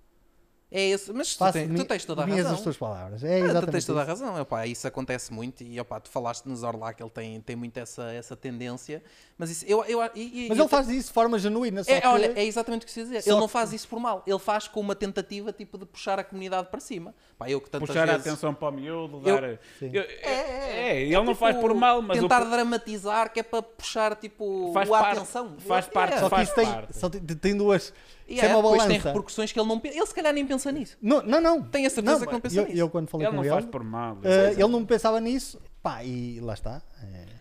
É 0.71 0.91
esse, 0.91 1.11
mas 1.15 1.35
tu, 1.35 1.43
mi- 1.67 1.79
tu 1.79 1.85
tens 1.87 2.05
toda 2.05 2.25
a 2.25 2.27
minhas 2.27 2.41
as 2.45 2.51
razão. 2.51 2.63
tuas 2.63 2.77
palavras. 2.77 3.25
É 3.25 3.41
Ah, 3.41 3.61
tu 3.63 3.69
tens 3.69 3.87
toda 3.87 4.01
a 4.01 4.03
isso. 4.03 4.11
razão, 4.11 4.39
epá, 4.39 4.67
isso 4.67 4.87
acontece 4.87 5.33
muito 5.33 5.63
e 5.65 5.81
opá, 5.81 5.99
tu 5.99 6.11
falaste 6.11 6.45
no 6.45 6.55
Zorlac, 6.55 7.03
ele 7.03 7.09
tem, 7.09 7.41
tem 7.41 7.57
muito 7.57 7.75
essa, 7.79 8.13
essa 8.13 8.37
tendência, 8.37 9.03
mas 9.39 9.49
isso, 9.51 9.65
eu, 9.67 9.83
eu, 9.87 9.99
e- 10.15 10.45
e- 10.45 10.49
Mas 10.51 10.59
eu 10.59 10.65
ele 10.65 10.69
faz 10.69 10.87
isso 10.91 11.07
de 11.09 11.15
forma 11.15 11.39
genuína. 11.39 11.83
Só 11.85 11.91
É, 11.91 12.03
que, 12.03 12.07
olha, 12.07 12.33
é 12.39 12.45
exatamente 12.45 12.83
o 12.83 12.85
que 12.87 12.93
se 12.93 13.03
dizer. 13.03 13.23
Só 13.23 13.31
Ele 13.31 13.41
não 13.41 13.47
que- 13.47 13.53
faz 13.55 13.73
isso 13.73 13.89
por 13.89 13.99
mal. 13.99 14.23
Ele 14.27 14.39
faz 14.39 14.69
com 14.69 14.79
uma 14.81 14.95
tentativa 14.95 15.55
tipo 15.55 15.79
de 15.79 15.87
puxar 15.87 16.19
a 16.19 16.25
comunidade 16.25 16.69
para 16.69 16.81
cima. 16.81 17.15
Pá, 17.39 17.49
eu 17.49 17.63
que 17.63 17.71
Puxar 17.71 18.03
a 18.03 18.13
vezes... 18.13 18.27
atenção 18.27 18.53
para 18.53 18.69
o 18.69 18.73
miúdo, 18.73 19.23
Eu- 19.27 19.41
dar. 19.41 19.45
Eu- 19.45 19.59
É, 19.81 20.07
é, 20.23 20.91
é, 20.91 21.01
ele 21.03 21.15
não 21.15 21.23
tipo, 21.23 21.35
faz 21.37 21.57
por 21.57 21.73
mal, 21.73 22.03
mas 22.03 22.19
o 22.19 22.23
tentar 22.23 22.41
pro- 22.43 22.51
dramatizar 22.51 23.33
que 23.33 23.41
é 23.41 23.43
para 23.43 23.63
puxar 23.63 24.15
tipo 24.17 24.71
Faz 24.75 24.87
a 24.87 24.93
parte- 24.93 25.17
atenção. 25.17 25.57
faz 25.61 25.87
É, 25.87 25.91
parte- 25.91 26.13
é. 26.15 26.19
só 26.19 26.25
que 26.25 26.31
faz 26.31 26.49
isso 26.49 26.55
tem, 26.57 26.67
parte. 26.67 26.97
só 26.99 27.09
tem, 27.09 27.21
tem 27.23 27.57
duas. 27.57 27.91
E 28.29 28.35
isso 28.35 28.45
é 28.45 28.49
é, 28.49 28.55
uma 28.55 28.63
depois 28.63 28.83
tem 28.83 28.89
balança. 28.91 29.09
repercussões 29.09 29.53
que 29.53 29.59
ele 29.59 29.69
não 29.69 29.81
pensa. 29.81 29.97
Ele 29.97 30.07
se 30.07 30.15
calhar 30.15 30.33
nem 30.35 30.47
pensa 30.47 30.71
nisso. 30.71 30.99
Não, 31.01 31.23
não, 31.23 31.41
não. 31.41 31.63
Tenho 31.63 31.87
a 31.87 31.91
certeza 31.91 32.27
que 32.27 32.33
não 32.33 32.41
pensa 32.41 32.61
eu, 32.61 32.65
nisso. 32.67 32.77
eu 32.79 32.91
quando 32.91 33.09
falei 33.09 33.27
Ele 33.27 33.31
com 33.31 33.37
não 33.37 33.45
ele, 33.45 33.53
faz 33.53 33.65
por 33.65 33.83
mal. 33.83 34.19
eh, 34.23 34.53
ele 34.53 34.69
não 34.69 34.85
pensava 34.85 35.21
nisso. 35.21 35.61
Pá, 35.83 36.05
e 36.05 36.39
lá 36.41 36.53
está. 36.55 36.83
É. 37.03 37.39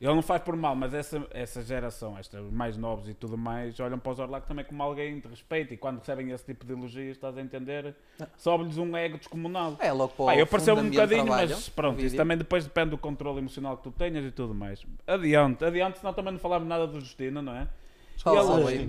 Ele 0.00 0.14
não 0.14 0.22
faz 0.22 0.42
por 0.42 0.56
mal, 0.56 0.74
mas 0.74 0.92
essa, 0.94 1.24
essa 1.30 1.62
geração, 1.62 2.18
esta, 2.18 2.42
os 2.42 2.52
mais 2.52 2.76
novos 2.76 3.08
e 3.08 3.14
tudo 3.14 3.38
mais, 3.38 3.78
olham 3.78 4.00
para 4.00 4.10
os 4.10 4.18
Orlac 4.18 4.48
também 4.48 4.64
como 4.64 4.82
alguém 4.82 5.20
de 5.20 5.28
respeito 5.28 5.72
e 5.74 5.76
quando 5.76 6.00
recebem 6.00 6.28
esse 6.32 6.44
tipo 6.44 6.66
de 6.66 6.72
elogios, 6.72 7.12
estás 7.16 7.38
a 7.38 7.40
entender, 7.40 7.94
sobe-lhes 8.36 8.78
um 8.78 8.96
ego 8.96 9.16
descomunal. 9.16 9.76
É 9.78 9.92
logo 9.92 10.12
para 10.14 10.24
Pá, 10.26 10.36
eu 10.36 10.44
pareceu 10.44 10.74
um 10.74 10.90
bocadinho, 10.90 11.24
trabalho, 11.24 11.50
mas 11.50 11.68
pronto, 11.68 11.94
o 11.94 12.00
isso 12.00 12.04
vídeo. 12.06 12.16
também 12.16 12.36
depois 12.36 12.64
depende 12.64 12.90
do 12.90 12.98
controle 12.98 13.38
emocional 13.38 13.76
que 13.76 13.84
tu 13.84 13.92
tenhas 13.92 14.24
e 14.24 14.32
tudo 14.32 14.52
mais. 14.52 14.84
Adiante, 15.06 15.64
adiante, 15.64 16.00
senão 16.00 16.12
também 16.12 16.32
não 16.32 16.40
falamos 16.40 16.66
nada 16.68 16.84
do 16.84 16.98
Justino, 16.98 17.40
não 17.40 17.54
é? 17.54 17.68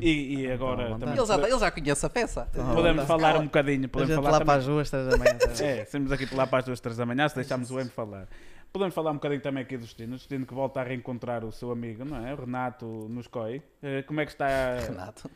E, 0.02 0.08
e, 0.10 0.36
e 0.42 0.52
agora 0.52 0.84
Então, 0.86 1.00
também 1.00 1.16
Ele 1.18 1.26
já, 1.26 1.36
ele 1.36 1.60
já 1.60 1.72
conhece 1.72 2.06
a 2.06 2.10
peça. 2.10 2.48
podemos 2.74 3.06
falar 3.06 3.38
um 3.38 3.44
bocadinho, 3.46 3.86
A 3.86 3.90
podemos 3.90 4.16
gente 4.16 4.24
falar 4.24 4.32
lá 4.32 4.40
também- 4.40 4.46
para 4.48 4.60
as 4.60 4.68
ruas, 4.68 4.90
três 4.90 5.08
da 5.08 5.18
manhã. 5.18 5.38
tá? 5.38 5.44
É, 5.66 5.86
saímos 5.86 6.12
aqui 6.12 6.36
lá 6.36 6.46
para 6.48 6.60
as 6.60 6.66
duas, 6.66 6.80
três 6.80 6.98
da 6.98 7.06
manhã, 7.06 7.28
se 7.28 7.36
deixarmos 7.36 7.72
o 7.72 7.80
M 7.80 7.90
falar. 7.90 8.28
Podemos 8.72 8.96
falar 8.96 9.12
um 9.12 9.16
bocadinho 9.16 9.42
também 9.42 9.64
aqui 9.64 9.78
do 9.78 9.84
Justino. 9.84 10.16
O 10.16 10.18
Justino 10.18 10.46
que 10.48 10.54
volta 10.54 10.80
a 10.82 10.84
reencontrar 10.84 11.46
o 11.46 11.52
seu 11.52 11.72
amigo, 11.72 12.04
não 12.04 12.26
é? 12.26 12.34
O 12.34 12.38
Renato 12.38 12.86
nos 13.10 13.28
COI. 13.28 13.62
Eh, 13.84 14.02
Como 14.04 14.20
é 14.20 14.26
que 14.26 14.32
está 14.32 14.48
Renato. 14.80 15.30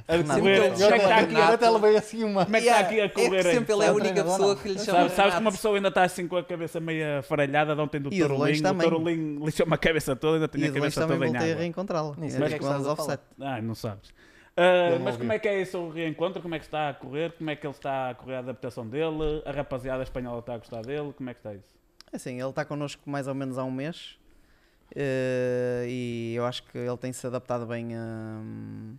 A 0.00 0.02
correr? 0.16 0.22
que 0.22 0.28
Como 0.34 0.48
é 0.48 0.70
que 0.70 0.82
está 1.04 1.16
aqui, 1.18 1.34
Renato- 1.34 1.52
até 1.54 1.70
levei 1.70 1.96
assim 1.96 2.24
uma. 2.24 2.44
como 2.44 2.56
é 2.56 2.60
que 2.60 2.66
está 2.66 2.80
aqui 2.80 3.00
a 3.00 3.04
É 3.04 3.08
correr? 3.08 3.28
que 3.42 3.48
aí? 3.48 3.54
sempre 3.54 3.72
ele 3.74 3.84
é 3.84 3.88
a 3.88 3.92
única 3.92 4.24
pessoa 4.24 4.48
não. 4.54 4.56
que 4.56 4.68
lhe 4.68 4.78
chama 4.78 4.98
Sabes, 4.98 5.12
sabes 5.12 5.34
que 5.34 5.40
uma 5.40 5.50
pessoa 5.52 5.76
ainda 5.76 5.88
está 5.88 6.02
assim 6.02 6.26
com 6.28 6.36
a 6.36 6.44
cabeça 6.44 6.80
meio 6.80 7.18
afarelhada 7.20 7.74
de 7.74 7.80
ontem 7.80 8.00
do 8.00 8.12
E 8.12 8.22
o 8.22 8.26
de 8.28 8.32
longe 8.32 8.38
Torolim. 8.38 8.58
O 8.58 8.62
também. 8.62 8.88
Torolim 8.88 9.44
lixou-me 9.44 9.74
a 9.74 9.78
cabeça 9.78 10.16
toda, 10.16 10.36
ainda 10.36 10.48
tinha 10.48 10.66
E 10.66 10.70
a 10.70 10.72
cabeça 10.72 11.00
toda 11.00 11.14
em 11.14 11.18
voltei 11.18 11.40
a 11.40 11.44
água. 11.52 11.60
reencontrá-lo. 11.60 12.14
Nem 12.18 12.28
sei 12.30 12.36
Era 12.38 12.46
o 12.46 12.48
que 12.48 12.54
é 12.54 12.58
que 12.58 12.64
estás 12.64 12.86
a 12.86 12.92
offset. 12.92 13.22
Ai, 13.40 13.62
não 13.62 13.74
sabes. 13.74 14.12
Ah, 14.56 14.90
não 14.90 14.98
mas 15.00 15.16
como 15.16 15.32
é 15.32 15.38
que 15.38 15.48
é 15.48 15.60
esse 15.60 15.76
o 15.76 15.88
reencontro? 15.90 16.40
Como 16.40 16.54
é 16.54 16.58
que 16.60 16.64
está 16.64 16.88
a 16.90 16.94
correr? 16.94 17.32
Como 17.32 17.50
é 17.50 17.56
que 17.56 17.66
ele 17.66 17.74
está 17.74 18.10
a 18.10 18.14
correr 18.14 18.36
a 18.36 18.38
adaptação 18.38 18.86
dele? 18.86 19.42
A 19.44 19.50
rapaziada 19.50 20.02
espanhola 20.02 20.38
está 20.38 20.54
a 20.54 20.58
gostar 20.58 20.82
dele? 20.82 21.12
Como 21.16 21.28
é 21.28 21.34
que 21.34 21.40
está 21.40 21.54
isso? 21.54 21.74
Assim, 22.12 22.40
ele 22.40 22.50
está 22.50 22.64
connosco 22.64 23.02
mais 23.10 23.26
ou 23.26 23.34
menos 23.34 23.58
há 23.58 23.64
um 23.64 23.70
mês 23.72 24.16
eh, 24.94 25.86
e 25.88 26.34
eu 26.36 26.44
acho 26.46 26.62
que 26.64 26.78
ele 26.78 26.96
tem 26.96 27.12
se 27.12 27.26
adaptado 27.26 27.66
bem 27.66 27.88
hum, 27.96 28.94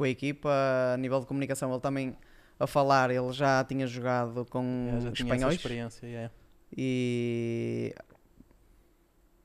com 0.00 0.04
a 0.04 0.08
equipa. 0.08 0.50
A 0.94 0.96
nível 0.96 1.20
de 1.20 1.26
comunicação, 1.26 1.70
ele 1.70 1.80
também 1.80 2.16
a 2.58 2.66
falar, 2.66 3.10
ele 3.10 3.32
já 3.32 3.62
tinha 3.64 3.86
jogado 3.86 4.46
com 4.46 4.88
É, 4.88 5.00
já 5.00 5.12
tinha 5.12 5.26
espanhóis 5.26 5.56
experiência. 5.56 6.06
é. 6.06 6.30
e 6.74 7.94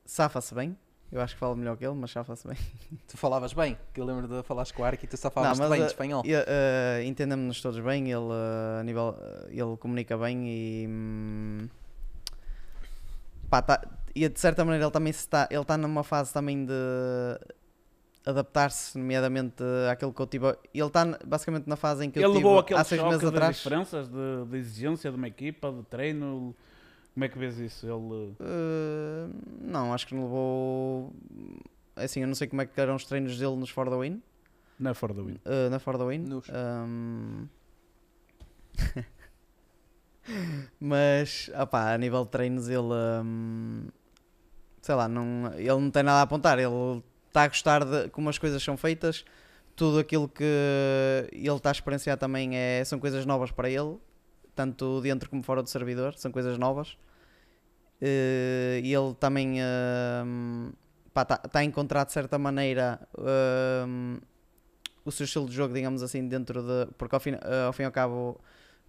safa-se 0.06 0.54
bem. 0.54 0.76
Eu 1.12 1.20
acho 1.20 1.34
que 1.34 1.40
falo 1.40 1.54
melhor 1.54 1.76
que 1.76 1.84
ele, 1.86 1.94
mas 1.94 2.10
já 2.10 2.24
faço 2.24 2.48
bem. 2.48 2.56
Tu 3.06 3.16
falavas 3.16 3.52
bem, 3.52 3.78
que 3.94 4.00
eu 4.00 4.04
lembro 4.04 4.26
de 4.26 4.42
falares 4.42 4.72
com 4.72 4.82
o 4.82 4.84
Ark 4.84 5.04
e 5.04 5.06
tu 5.06 5.14
mas, 5.58 5.70
bem 5.70 5.78
de 5.80 5.84
uh, 5.84 5.88
espanhol. 5.88 6.22
uh, 6.34 7.02
Entendemos-nos 7.04 7.60
todos 7.62 7.78
bem, 7.78 8.10
ele, 8.10 8.32
a 8.80 8.82
nível, 8.82 9.14
ele 9.48 9.76
comunica 9.78 10.16
bem 10.18 10.48
e. 10.48 10.86
hum, 10.88 11.68
pá, 13.48 13.62
tá- 13.62 13.82
e 14.14 14.28
de 14.28 14.40
certa 14.40 14.64
maneira 14.64 14.84
ele 14.86 14.92
também 14.92 15.10
está, 15.10 15.46
ele 15.50 15.60
está 15.60 15.76
numa 15.76 16.02
fase 16.02 16.32
também 16.32 16.64
de 16.64 16.72
adaptar-se, 18.26 18.98
nomeadamente 18.98 19.62
àquilo 19.90 20.12
que 20.12 20.20
eu 20.20 20.26
tive. 20.26 20.46
Ele 20.74 20.86
está 20.86 21.04
basicamente 21.24 21.66
na 21.68 21.76
fase 21.76 22.04
em 22.04 22.10
que 22.10 22.18
eu 22.18 22.24
Ele 22.24 22.32
tive 22.32 22.44
levou 22.44 22.58
aquele 22.58 22.80
há 22.80 22.84
seis 22.84 23.02
meses 23.02 23.24
atrás. 23.24 23.56
diferenças 23.56 24.08
de, 24.08 24.44
de 24.50 24.56
exigência 24.58 25.10
de 25.10 25.16
uma 25.16 25.28
equipa, 25.28 25.72
de 25.72 25.82
treino. 25.84 26.54
Como 27.14 27.24
é 27.24 27.28
que 27.28 27.38
vês 27.38 27.58
isso? 27.58 27.86
Ele. 27.86 28.34
Uh, 28.40 29.32
não, 29.60 29.94
acho 29.94 30.06
que 30.06 30.14
não 30.14 30.24
levou. 30.24 31.14
Assim, 31.94 32.20
eu 32.20 32.26
não 32.26 32.34
sei 32.34 32.46
como 32.46 32.60
é 32.60 32.66
que 32.66 32.78
eram 32.78 32.96
os 32.96 33.06
treinos 33.06 33.38
dele 33.38 33.56
nos 33.56 33.70
For 33.70 33.88
the 33.88 33.96
Win. 33.96 34.20
É 34.84 34.92
fora 34.92 35.14
do 35.14 35.24
win. 35.24 35.38
Uh, 35.46 35.70
na 35.70 35.78
For 35.78 35.96
the 35.96 36.04
Win. 36.04 36.18
Nos. 36.18 36.46
Um, 36.50 37.48
Mas, 40.78 41.50
opá, 41.58 41.94
a 41.94 41.98
nível 41.98 42.24
de 42.24 42.30
treinos, 42.30 42.68
ele. 42.68 42.80
um, 43.24 43.86
sei 44.82 44.94
lá, 44.94 45.08
não, 45.08 45.52
ele 45.54 45.68
não 45.68 45.90
tem 45.90 46.02
nada 46.02 46.18
a 46.18 46.22
apontar. 46.22 46.58
Ele 46.58 47.02
está 47.36 47.42
a 47.42 47.48
gostar 47.48 47.84
de 47.84 48.08
como 48.08 48.30
as 48.30 48.38
coisas 48.38 48.62
são 48.62 48.76
feitas. 48.76 49.24
Tudo 49.74 49.98
aquilo 49.98 50.26
que 50.26 50.42
ele 51.30 51.48
está 51.48 51.68
a 51.68 51.72
experienciar 51.72 52.16
também 52.16 52.56
é, 52.56 52.82
são 52.82 52.98
coisas 52.98 53.26
novas 53.26 53.50
para 53.50 53.68
ele, 53.68 53.98
tanto 54.54 55.02
dentro 55.02 55.28
como 55.28 55.42
fora 55.42 55.62
do 55.62 55.68
servidor. 55.68 56.14
São 56.16 56.32
coisas 56.32 56.56
novas. 56.56 56.96
Eh, 58.00 58.80
E 58.82 58.94
ele 58.94 59.14
também 59.14 59.56
está 61.08 61.58
a 61.60 61.64
encontrar 61.64 62.04
de 62.04 62.12
certa 62.12 62.38
maneira 62.38 63.06
um, 63.86 64.18
o 65.04 65.12
seu 65.12 65.24
estilo 65.24 65.46
de 65.46 65.54
jogo, 65.54 65.74
digamos 65.74 66.02
assim, 66.02 66.26
dentro 66.26 66.62
de. 66.62 66.92
Porque 66.96 67.14
ao 67.14 67.20
fim, 67.20 67.32
eh, 67.32 67.64
ao 67.66 67.72
fim 67.72 67.82
e 67.82 67.86
ao 67.86 67.92
cabo 67.92 68.40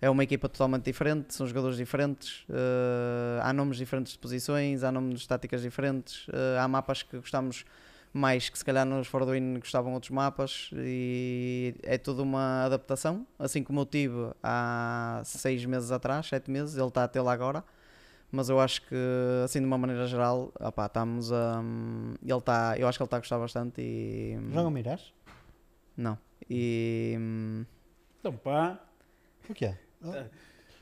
é 0.01 0.09
uma 0.09 0.23
equipa 0.23 0.47
totalmente 0.47 0.85
diferente, 0.85 1.33
são 1.33 1.45
jogadores 1.47 1.75
diferentes, 1.75 2.45
eh, 2.49 3.39
há 3.41 3.51
nomes 3.51 3.77
diferentes 3.77 4.13
de 4.13 4.19
posições, 4.19 4.83
há 4.83 4.91
nomes 4.91 5.21
de 5.21 5.27
táticas 5.27 5.61
diferentes, 5.61 6.27
há 6.61 6.67
mapas 6.67 7.01
que 7.03 7.17
gostamos 7.17 7.65
mais 8.13 8.49
que 8.49 8.57
se 8.57 8.65
calhar 8.65 8.85
nos 8.85 9.07
For 9.07 9.25
the 9.25 9.31
Win 9.31 9.59
gostavam 9.59 9.93
outros 9.93 10.11
mapas 10.11 10.69
e 10.73 11.75
é 11.83 11.97
tudo 11.97 12.23
uma 12.23 12.65
adaptação, 12.65 13.25
assim 13.37 13.63
como 13.63 13.81
eu 13.81 13.85
tive 13.85 14.31
há 14.41 15.21
seis 15.23 15.63
meses 15.65 15.91
atrás, 15.91 16.27
sete 16.27 16.49
meses, 16.49 16.75
ele 16.77 16.87
está 16.87 17.03
a 17.03 17.07
tê-la 17.07 17.31
agora. 17.33 17.63
Mas 18.29 18.49
eu 18.49 18.59
acho 18.59 18.81
que, 18.81 18.95
assim, 19.45 19.59
de 19.59 19.65
uma 19.65 19.77
maneira 19.77 20.05
geral, 20.05 20.51
opá, 20.59 20.87
estamos 20.87 21.31
a. 21.31 21.63
Ele 22.21 22.37
está. 22.37 22.77
Eu 22.77 22.85
acho 22.87 22.97
que 22.97 23.01
ele 23.03 23.07
está 23.07 23.17
a 23.17 23.19
gostar 23.21 23.39
bastante 23.39 23.81
e. 23.81 24.37
Jogam 24.51 24.69
Mirage? 24.69 25.13
Não. 25.95 26.17
E. 26.49 27.17
Então 28.19 28.33
pá. 28.33 28.79
O 29.49 29.53
que 29.53 29.65
é? 29.65 29.77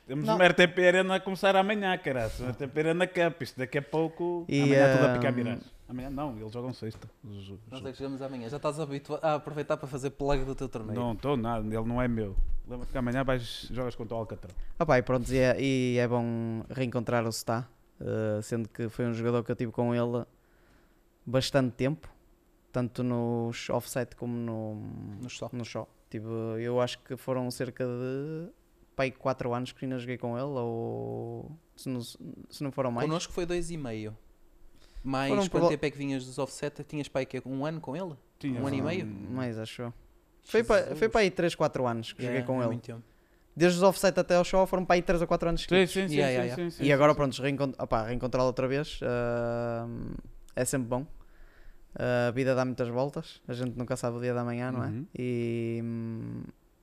Temos 0.07 0.25
Não. 0.25 0.35
uma 0.35 0.47
RTP 0.47 0.79
Arena 0.87 1.15
a 1.15 1.19
começar 1.19 1.55
amanhã, 1.55 1.97
caralho. 1.97 2.31
Uma 2.39 2.51
RTP 2.51 2.77
Arena 2.77 3.07
Cup. 3.07 3.41
Isto 3.41 3.59
daqui 3.59 3.77
a 3.77 3.81
pouco. 3.81 4.45
E, 4.47 4.61
amanhã 4.61 4.97
tudo 4.97 5.07
a 5.07 5.13
picar 5.13 5.31
um, 5.31 5.35
Mirage. 5.35 5.61
Amanhã 5.87 6.09
não, 6.09 6.35
eles 6.37 6.51
jogam 6.51 6.73
sexta. 6.73 7.07
Ju, 7.23 7.59
Nós 7.69 7.85
é 7.85 7.91
que 7.91 7.97
chegamos 7.97 8.21
amanhã. 8.21 8.49
Já 8.49 8.57
estás 8.57 8.79
habituado 8.79 9.23
a 9.23 9.35
aproveitar 9.35 9.77
para 9.77 9.87
fazer 9.87 10.09
plug 10.11 10.43
do 10.43 10.55
teu 10.55 10.67
torneio. 10.67 10.99
Não 10.99 11.13
estou 11.13 11.37
nada, 11.37 11.65
ele 11.65 11.85
não 11.85 12.01
é 12.01 12.07
meu. 12.07 12.35
Lembra-te 12.67 12.91
que 12.91 12.97
amanhã 12.97 13.23
vais, 13.23 13.67
jogas 13.71 13.95
contra 13.95 14.15
o 14.15 14.19
Alcatrão. 14.19 14.55
Ah 14.79 14.85
pá, 14.85 14.97
e 14.97 15.03
pronto, 15.03 15.31
e 15.31 15.37
é, 15.37 15.61
e 15.61 15.97
é 15.99 16.07
bom 16.07 16.63
reencontrar 16.69 17.23
o 17.25 17.31
Stá, 17.31 17.69
uh, 17.99 18.39
eh, 18.39 18.41
sendo 18.41 18.67
que 18.67 18.89
foi 18.89 19.05
um 19.05 19.13
jogador 19.13 19.43
que 19.43 19.51
eu 19.51 19.55
tive 19.55 19.71
com 19.71 19.93
ele 19.93 20.25
bastante 21.23 21.75
tempo, 21.75 22.09
tanto 22.71 23.03
nos 23.03 23.69
offset 23.69 24.15
como 24.15 24.35
no, 24.35 24.75
no 25.21 25.29
show. 25.29 25.49
No 25.53 25.63
show. 25.63 25.87
Tipo, 26.09 26.27
eu 26.57 26.81
acho 26.81 26.97
que 26.99 27.15
foram 27.15 27.51
cerca 27.51 27.85
de 27.85 28.49
pai 28.95 29.11
4 29.11 29.53
anos 29.53 29.71
que 29.71 29.85
ainda 29.85 29.99
joguei 29.99 30.17
com 30.17 30.35
ele, 30.35 30.47
ou 30.47 31.51
se 31.75 31.89
não, 31.89 32.01
se 32.01 32.63
não 32.63 32.71
foram 32.71 32.91
mais. 32.91 33.07
Connosco 33.07 33.31
foi 33.31 33.45
2,5. 33.45 34.13
Mas 35.07 35.29
Foram 35.29 35.47
quanto 35.47 35.69
tempo 35.69 35.85
é 35.85 35.91
que 35.91 35.97
vinhas 35.99 36.25
dos 36.25 36.39
offset? 36.39 36.83
Tinhas 36.83 37.07
pai 37.07 37.27
que 37.27 37.39
um 37.45 37.63
ano 37.63 37.79
com 37.79 37.95
ele? 37.95 38.15
Um 38.43 38.65
ano 38.65 38.75
e 38.75 38.81
meio? 38.81 39.05
Mais, 39.05 39.59
acho. 39.59 39.93
Foi 40.41 40.63
para, 40.63 40.95
foi 40.95 41.07
para 41.07 41.21
aí 41.21 41.29
3, 41.29 41.53
4 41.53 41.87
anos 41.87 42.11
que 42.11 42.23
yeah, 42.23 42.39
joguei 42.39 42.43
é, 42.43 42.65
com 42.65 42.71
é 42.71 42.75
ele. 42.75 43.03
Desde 43.55 43.77
os 43.77 43.83
offset 43.83 44.19
até 44.19 44.35
ao 44.35 44.43
show 44.43 44.65
foram 44.65 44.83
para 44.83 44.95
aí 44.95 45.03
3 45.03 45.21
ou 45.21 45.27
4 45.27 45.49
anos. 45.49 45.61
Sim, 45.61 45.85
sim, 45.85 46.07
sim, 46.07 46.15
yeah, 46.15 46.43
yeah, 46.43 46.73
e 46.79 46.91
agora, 46.91 47.13
pronto, 47.13 47.39
reencontrá-lo 47.39 48.47
outra 48.47 48.67
vez 48.67 48.99
uh, 49.01 50.15
é 50.55 50.65
sempre 50.65 50.87
bom. 50.87 51.01
Uh, 51.01 52.27
a 52.27 52.31
vida 52.31 52.55
dá 52.55 52.65
muitas 52.65 52.89
voltas, 52.89 53.41
a 53.47 53.53
gente 53.53 53.77
nunca 53.77 53.95
sabe 53.95 54.17
o 54.17 54.19
dia 54.19 54.33
da 54.33 54.43
manhã, 54.43 54.71
não 54.71 54.83
é? 54.83 54.87
Uhum. 54.87 55.05
E 55.17 55.83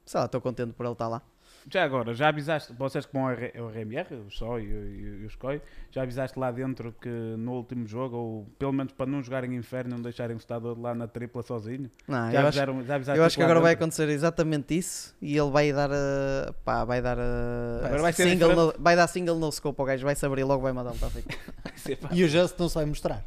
sei 0.07 0.21
lá, 0.21 0.27
estou 0.27 0.41
contente 0.41 0.73
por 0.73 0.87
ele 0.87 0.93
estar 0.93 1.09
lá. 1.09 1.23
Já 1.71 1.85
agora, 1.85 2.13
já 2.15 2.29
avisaste, 2.29 2.73
vocês 2.73 3.07
que 3.07 3.13
vão 3.13 3.23
ao 3.29 3.69
RMR, 3.71 4.07
o 4.27 4.31
Só 4.31 4.59
e, 4.59 4.63
o- 4.67 4.87
e, 5.23 5.27
o 5.27 5.31
SCOI, 5.31 5.61
já 5.91 6.03
avisaste 6.03 6.39
lá 6.39 6.51
dentro 6.51 6.95
que 7.01 7.09
no 7.09 7.53
último 7.53 7.87
jogo, 7.87 8.17
ou 8.17 8.47
pelo 8.59 8.73
menos 8.73 8.93
para 8.93 9.07
não 9.07 9.23
jogarem 9.23 9.55
inferno, 9.55 9.97
não 9.97 10.03
deixarem 10.03 10.35
o 10.35 10.39
estado 10.39 10.79
lá 10.81 10.95
na 10.95 11.07
tripla 11.07 11.43
sozinho? 11.43 11.91
Não, 12.09 12.31
já, 12.31 12.33
eu 12.33 12.39
acho, 12.41 12.47
avisaram, 12.61 12.85
já 12.85 12.95
avisaste 12.97 13.19
eu 13.19 13.25
acho 13.25 13.37
que 13.37 13.43
agora 13.43 13.61
vai 13.61 13.73
dentro? 13.73 13.85
acontecer 13.85 14.09
exatamente 14.09 14.77
isso 14.77 15.15
e 15.23 15.37
ele 15.39 15.51
vai 15.51 15.73
dar 15.73 15.91
a, 15.93 16.53
pá, 16.65 16.85
vai 16.85 17.01
dar 17.01 17.19
a, 17.19 17.87
Agora 17.87 18.03
vai 18.03 18.13
single 18.13 18.55
no, 18.57 18.75
vai 18.79 18.97
dar 18.97 19.07
single 19.07 19.39
no 19.39 19.51
scope 19.53 19.81
ao 19.81 19.87
gajo, 19.87 20.05
vai 20.05 20.15
se 20.15 20.27
abrir 20.27 20.45
logo, 20.45 20.63
vai 20.63 20.73
mandar 20.73 20.91
um 20.93 20.99
tático. 20.99 21.29
Vai 21.65 21.77
ser 21.79 21.97
pá. 21.97 22.09
E 22.13 22.23
o 22.25 22.29
Just 22.29 22.59
não 22.59 22.69
se 22.69 22.75
vai 22.75 22.85
mostrar. 22.85 23.25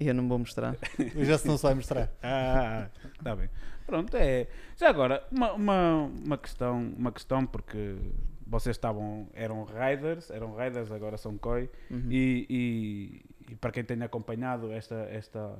E 0.00 0.08
eu 0.08 0.14
não 0.14 0.26
vou 0.28 0.38
mostrar. 0.38 0.76
O 1.16 1.24
Just 1.24 1.44
não 1.44 1.56
se 1.56 1.62
vai 1.62 1.74
mostrar. 1.74 2.10
Ah, 2.22 2.88
está 3.18 3.36
bem. 3.36 3.48
Pronto, 3.86 4.16
é. 4.16 4.46
Já 4.76 4.88
agora, 4.88 5.22
uma, 5.30 5.52
uma, 5.52 6.10
uma 6.24 6.38
questão, 6.38 6.92
uma 6.96 7.12
questão 7.12 7.46
porque 7.46 7.96
vocês 8.46 8.76
estavam, 8.76 9.28
eram 9.34 9.64
Riders, 9.64 10.30
eram 10.30 10.56
Riders, 10.56 10.90
agora 10.90 11.16
são 11.16 11.36
COI, 11.38 11.70
Uhum. 11.90 12.08
e, 12.10 12.46
e, 12.50 13.52
e 13.52 13.56
para 13.56 13.70
quem 13.70 13.84
tem 13.84 14.02
acompanhado 14.02 14.72
esta, 14.72 14.96
esta, 15.10 15.54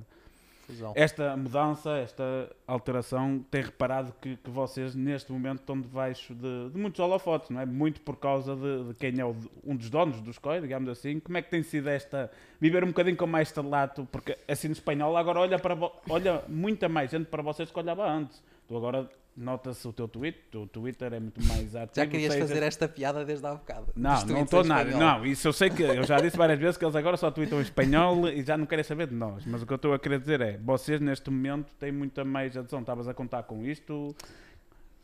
Fusão. 0.67 0.93
esta 0.97 1.37
mudança, 1.37 1.91
esta 1.99 2.51
alteração, 2.67 3.45
tem 3.51 3.63
reparado 3.63 4.13
que, 4.21 4.37
que 4.37 4.51
vocês 4.51 4.95
neste 4.95 5.31
momento 5.33 5.61
estão 5.61 5.81
debaixo 5.81 6.35
de, 6.35 6.71
de 6.71 6.79
muitos 6.79 6.99
holofotes, 7.01 7.51
não 7.51 7.61
é? 7.61 7.67
Muito 7.67 8.01
por 8.01 8.17
causa 8.17 8.57
de, 8.57 8.85
de 8.89 8.95
quem 8.95 9.19
é 9.21 9.25
o- 9.25 9.37
um 9.65 9.77
dos 9.77 9.91
donos 9.91 10.21
dos 10.21 10.39
COI, 10.39 10.61
digamos 10.61 10.89
assim. 10.89 11.21
Como 11.21 11.37
é 11.37 11.43
que 11.43 11.51
tem 11.51 11.63
sido 11.63 11.89
esta. 11.89 12.31
viver 12.61 12.83
um 12.85 12.89
bocadinho 12.89 13.17
com 13.17 13.27
mais 13.27 13.53
talato? 13.53 14.09
Porque 14.11 14.37
assim 14.49 14.69
no 14.69 14.73
espanhol 14.73 15.17
agora 15.17 15.41
olha, 15.41 15.59
para 15.59 15.77
olha 16.09 16.43
muita 16.49 16.89
mais 16.89 17.11
gente 17.11 17.27
para 17.27 17.43
vocês 17.43 17.71
que 17.71 17.79
olhava 17.79 18.09
antes. 18.11 18.43
Tu 18.67 18.77
agora 18.77 19.09
nota-se 19.37 19.87
o 19.89 19.93
teu 19.93 20.07
tweet, 20.07 20.39
o 20.57 20.67
Twitter 20.67 21.13
é 21.13 21.21
muito 21.21 21.43
mais 21.45 21.75
ativo. 21.77 21.91
Já 21.97 22.07
querias 22.07 22.35
fazer 22.37 22.63
esta 22.63 22.89
piada 22.89 23.25
desde 23.25 23.47
há 23.47 23.53
bocado. 23.55 23.87
não, 23.97 24.25
não 24.27 24.43
estou 24.43 24.63
nada. 24.65 24.91
Não, 24.97 25.27
isso 25.27 25.49
eu 25.49 25.53
sei 25.53 25.71
que 25.71 25.83
eu 25.83 26.05
já 26.05 26.21
disse 26.21 26.37
várias 26.37 26.59
vezes 26.59 26.77
que 26.77 26.85
eles 26.85 26.95
agora 26.97 27.17
só 27.17 27.31
tweetam 27.31 27.59
em 27.59 27.63
espanhol 27.63 28.29
e 28.29 28.43
já 28.45 28.57
não 28.57 28.67
querem 28.67 28.85
saber 28.85 29.07
de 29.09 29.15
nós. 29.15 29.45
Mas 29.47 29.63
o 29.63 29.67
que 29.67 29.73
eu 29.73 29.77
estou 29.77 29.93
a 29.95 29.99
querer 29.99 30.19
dizer 30.21 30.41
é: 30.41 30.59
vocês 30.59 31.01
neste 31.01 31.31
momento 31.31 31.75
têm 31.79 31.91
muita 31.93 32.25
mais 32.25 32.57
adesão. 32.57 32.81
Estavas 32.81 33.09
a 33.09 33.15
contar 33.15 33.43
com 33.45 33.65
isto. 33.65 34.15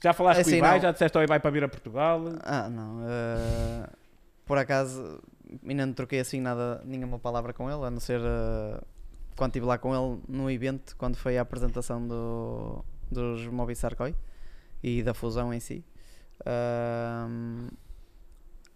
Já 0.03 0.13
falaste 0.13 0.41
É 0.41 0.43
com 0.45 0.49
o 0.49 0.53
assim, 0.53 0.59
Ibai, 0.59 0.75
não. 0.77 0.83
já 0.83 0.93
disseste 0.93 1.19
ao 1.19 1.25
Ibai 1.25 1.41
para 1.41 1.51
vir 1.51 1.65
a 1.65 1.69
Portugal. 1.69 2.23
Ah, 2.43 2.69
não. 2.71 3.01
eh, 3.07 3.89
por 4.47 4.57
acaso, 4.57 5.21
ainda 5.69 5.85
não 5.87 5.93
troquei 5.93 6.21
assim 6.21 6.41
nada, 6.41 6.81
nenhuma 6.85 7.19
palavra 7.19 7.53
com 7.53 7.71
ele, 7.71 7.85
a 7.85 7.91
não 7.91 8.01
ser 8.01 8.21
eh, 8.21 8.81
quando 9.37 9.51
estive 9.51 9.67
lá 9.67 9.77
com 9.77 9.95
ele 9.95 10.23
no 10.29 10.51
evento, 10.51 10.97
quando 10.97 11.17
foi 11.17 11.37
a 11.37 11.43
apresentação 11.43 12.07
do, 12.09 12.83
dos 13.11 13.47
Movistar 13.47 13.97
Koi 13.97 14.15
e 14.83 15.03
da 15.03 15.15
fusão 15.15 15.53
em 15.55 15.61
si. 15.61 15.85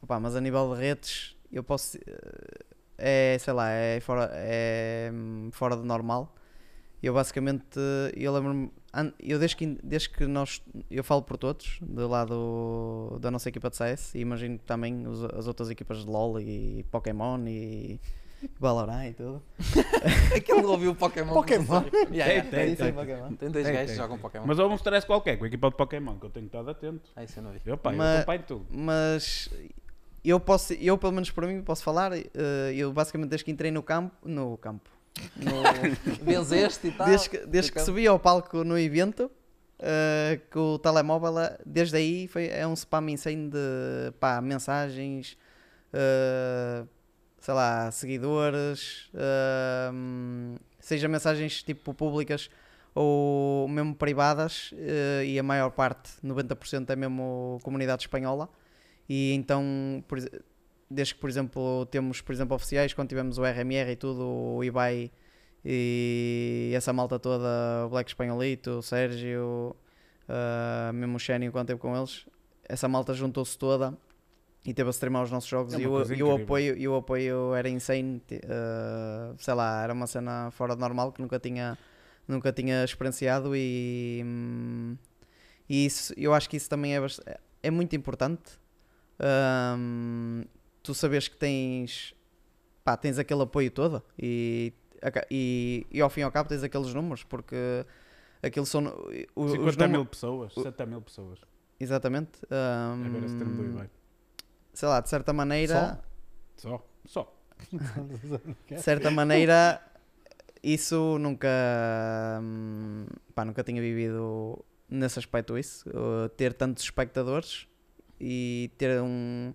Opá, 0.02 0.20
mas 0.20 0.36
a 0.36 0.40
nível 0.40 0.74
de 0.74 0.80
redes, 0.80 1.36
eu 1.50 1.62
posso. 1.64 1.96
eh, 1.98 2.64
É, 2.96 3.36
sei 3.40 3.52
lá, 3.52 3.68
é 3.70 3.98
fora, 4.00 4.30
é 4.34 5.10
hum, 5.12 5.50
fora 5.52 5.76
do 5.76 5.84
normal. 5.84 6.32
Eu 7.02 7.14
basicamente, 7.14 7.78
eu 8.16 8.32
lembro-me, 8.34 8.70
eu 9.20 9.38
desde 9.38 9.56
que, 9.56 9.66
desde 9.82 10.10
que 10.10 10.26
nós, 10.26 10.62
eu 10.90 11.04
falo 11.04 11.22
por 11.22 11.36
todos, 11.38 11.78
do 11.82 12.08
lado 12.08 13.18
da 13.20 13.30
nossa 13.30 13.48
equipa 13.50 13.70
de 13.70 13.76
CS, 13.76 14.18
e 14.18 14.22
imagino 14.22 14.58
também 14.60 15.06
os- 15.08 15.24
as 15.24 15.46
outras 15.48 15.70
equipas 15.70 15.98
de 16.04 16.06
LoL 16.10 16.40
e 16.40 16.84
Pokémon 16.90 17.40
e 17.48 18.00
Valorant 18.60 19.08
e 19.08 19.12
tudo. 19.14 19.42
Aquele 20.36 20.62
ouviu 20.64 20.90
o 20.92 20.94
Pokémon. 20.94 21.32
Pokémon? 21.34 21.82
Yeah, 22.10 22.32
yeah. 22.32 22.50
Tem, 22.50 22.72
é 22.72 22.76
tem. 22.76 22.92
Pokémon. 22.92 23.32
Tem 23.34 23.50
dois 23.50 23.64
Tem, 23.64 23.74
gajos 23.74 23.86
tem, 23.90 23.96
que 23.96 24.02
jogam 24.02 24.16
tem. 24.16 24.22
Pokémon. 24.22 24.44
Mas 24.46 24.58
houve 24.58 24.72
um 24.74 24.76
stress 24.76 25.06
qualquer 25.06 25.36
com 25.38 25.44
a 25.44 25.46
equipa 25.48 25.70
de 25.70 25.76
Pokémon 25.76 26.18
que 26.18 26.26
eu 26.26 26.30
tenho 26.30 26.46
estado 26.46 26.70
atento. 26.70 27.10
Ah, 27.16 27.24
isso 27.24 27.38
eu 27.38 27.42
não 27.42 27.52
vi. 27.52 27.60
Eu, 27.64 27.76
pá, 27.76 27.92
eu 27.92 27.96
Mas- 27.96 28.16
acompanho 28.18 28.42
tudo. 28.46 28.66
Mas 28.70 29.50
eu 30.24 30.40
posso, 30.40 30.72
eu 30.74 30.96
pelo 30.98 31.12
menos 31.12 31.30
para 31.30 31.46
mim 31.46 31.62
posso 31.62 31.82
falar, 31.82 32.12
eh, 32.16 32.24
eu 32.74 32.92
basicamente 32.92 33.28
desde 33.30 33.44
que 33.44 33.50
entrei 33.50 33.70
no 33.70 33.82
campo, 33.82 34.14
no 34.24 34.56
campo, 34.58 34.88
no- 35.36 35.62
Benzeste 36.24 36.88
e 36.88 36.92
tal. 36.92 37.06
desde 37.06 37.28
que, 37.30 37.38
desde 37.46 37.70
que 37.72 37.80
subi 37.80 38.06
ao 38.06 38.18
palco 38.18 38.64
no 38.64 38.78
evento, 38.78 39.30
eh, 39.78 40.40
com 40.50 40.74
o 40.74 40.78
telemóvel, 40.78 41.34
desde 41.66 41.96
aí 41.98 42.26
foi, 42.28 42.46
é 42.48 42.66
um 42.66 42.72
spam 42.74 43.10
insane 43.10 43.50
de 43.50 44.12
pá, 44.18 44.40
mensagens, 44.40 45.36
eh, 45.92 46.84
sei 47.44 47.52
lá, 47.52 47.90
seguidores, 47.90 49.10
eh, 49.12 49.90
seja 50.80 51.06
mensagens 51.08 51.62
tipo 51.62 51.92
públicas 51.92 52.48
ou 52.94 53.68
mesmo 53.68 53.94
privadas, 53.94 54.70
eh, 54.78 55.26
e 55.26 55.38
a 55.38 55.42
maior 55.42 55.70
parte, 55.70 56.10
90% 56.22 56.88
é 56.90 56.96
mesmo 56.96 57.58
comunidade 57.62 58.04
espanhola. 58.04 58.48
E 59.06 59.34
então, 59.34 60.02
por 60.08 60.18
desde 60.90 61.14
que, 61.14 61.20
por 61.20 61.28
exemplo, 61.28 61.86
temos, 61.90 62.22
por 62.22 62.32
exemplo, 62.32 62.56
oficiais, 62.56 62.94
quando 62.94 63.10
tivemos 63.10 63.36
o 63.36 63.44
RMR 63.44 63.90
e 63.92 63.96
tudo, 63.96 64.26
o 64.56 64.64
Ibai 64.64 65.10
e 65.64 66.72
essa 66.74 66.92
malta 66.94 67.18
toda, 67.18 67.46
o 67.86 67.90
Black 67.90 68.10
Espanholito, 68.10 68.70
o 68.78 68.82
Sérgio, 68.82 69.76
ah, 70.28 70.92
mesmo 70.94 71.16
o 71.16 71.20
Xenio, 71.20 71.52
quando 71.52 71.66
esteve 71.66 71.80
com 71.80 71.96
eles, 71.96 72.26
essa 72.68 72.88
malta 72.88 73.12
juntou-se 73.14 73.58
toda 73.58 73.94
e 74.64 74.72
teve 74.72 74.88
a 74.88 74.92
streamar 74.92 75.22
os 75.22 75.30
nossos 75.30 75.48
jogos 75.48 75.74
É 75.74 75.78
e, 75.78 75.86
o, 75.86 75.98
e, 76.00 76.02
incrível. 76.02 76.34
apoio, 76.36 76.76
e 76.76 76.88
o 76.88 76.96
apoio 76.96 77.54
era 77.54 77.68
insane, 77.68 78.22
ah, 78.48 79.34
sei 79.38 79.54
lá, 79.54 79.82
era 79.82 79.92
uma 79.92 80.06
cena 80.06 80.50
fora 80.52 80.74
de 80.74 80.80
normal 80.80 81.12
que 81.12 81.20
nunca 81.20 81.38
tinha, 81.38 81.76
nunca 82.26 82.52
tinha 82.52 82.82
experienciado 82.84 83.54
e, 83.54 84.24
e 85.68 85.84
isso, 85.86 86.14
eu 86.16 86.32
acho 86.32 86.48
que 86.48 86.56
isso 86.56 86.68
também 86.70 86.96
é, 86.96 87.00
é 87.62 87.70
muito 87.70 87.94
importante. 87.94 88.58
Hum, 89.78 90.44
tu 90.82 90.94
sabes 90.94 91.28
que 91.28 91.36
tens, 91.36 92.14
pá, 92.82 92.96
tens 92.96 93.18
aquele 93.18 93.42
apoio 93.42 93.70
todo 93.70 94.02
e, 94.18 94.72
e, 95.30 95.86
e 95.90 96.00
ao 96.00 96.10
fim 96.10 96.20
e 96.20 96.22
ao 96.24 96.32
cabo 96.32 96.48
tens 96.48 96.62
aqueles 96.62 96.92
números 96.92 97.22
porque 97.22 97.56
aquilo 98.42 98.66
são 98.66 98.82
os 99.36 99.52
50 99.52 99.88
mil 99.88 99.98
números- 99.98 100.08
pessoas, 100.08 100.52
70 100.54 100.86
mil 100.86 101.00
pessoas. 101.02 101.38
exatamente 101.78 102.30
A 102.50 103.08
ver 103.08 103.24
esse 103.24 103.36
termo 103.36 103.56
do. 103.62 104.03
Sei 104.74 104.88
lá 104.88 105.00
de 105.00 105.08
certa 105.08 105.32
maneira 105.32 106.00
Só, 106.56 106.84
só. 107.06 107.34
de 108.68 108.82
certa 108.82 109.10
maneira 109.10 109.80
isso 110.62 111.18
nunca 111.18 111.48
hum, 112.42 113.06
pá, 113.34 113.44
nunca 113.44 113.62
tinha 113.62 113.80
vivido 113.80 114.64
nesse 114.88 115.18
aspecto 115.18 115.58
isso. 115.58 115.88
Uh, 115.90 116.28
ter 116.30 116.52
tantos 116.54 116.82
espectadores 116.84 117.66
e 118.20 118.70
ter 118.78 119.00
um, 119.00 119.52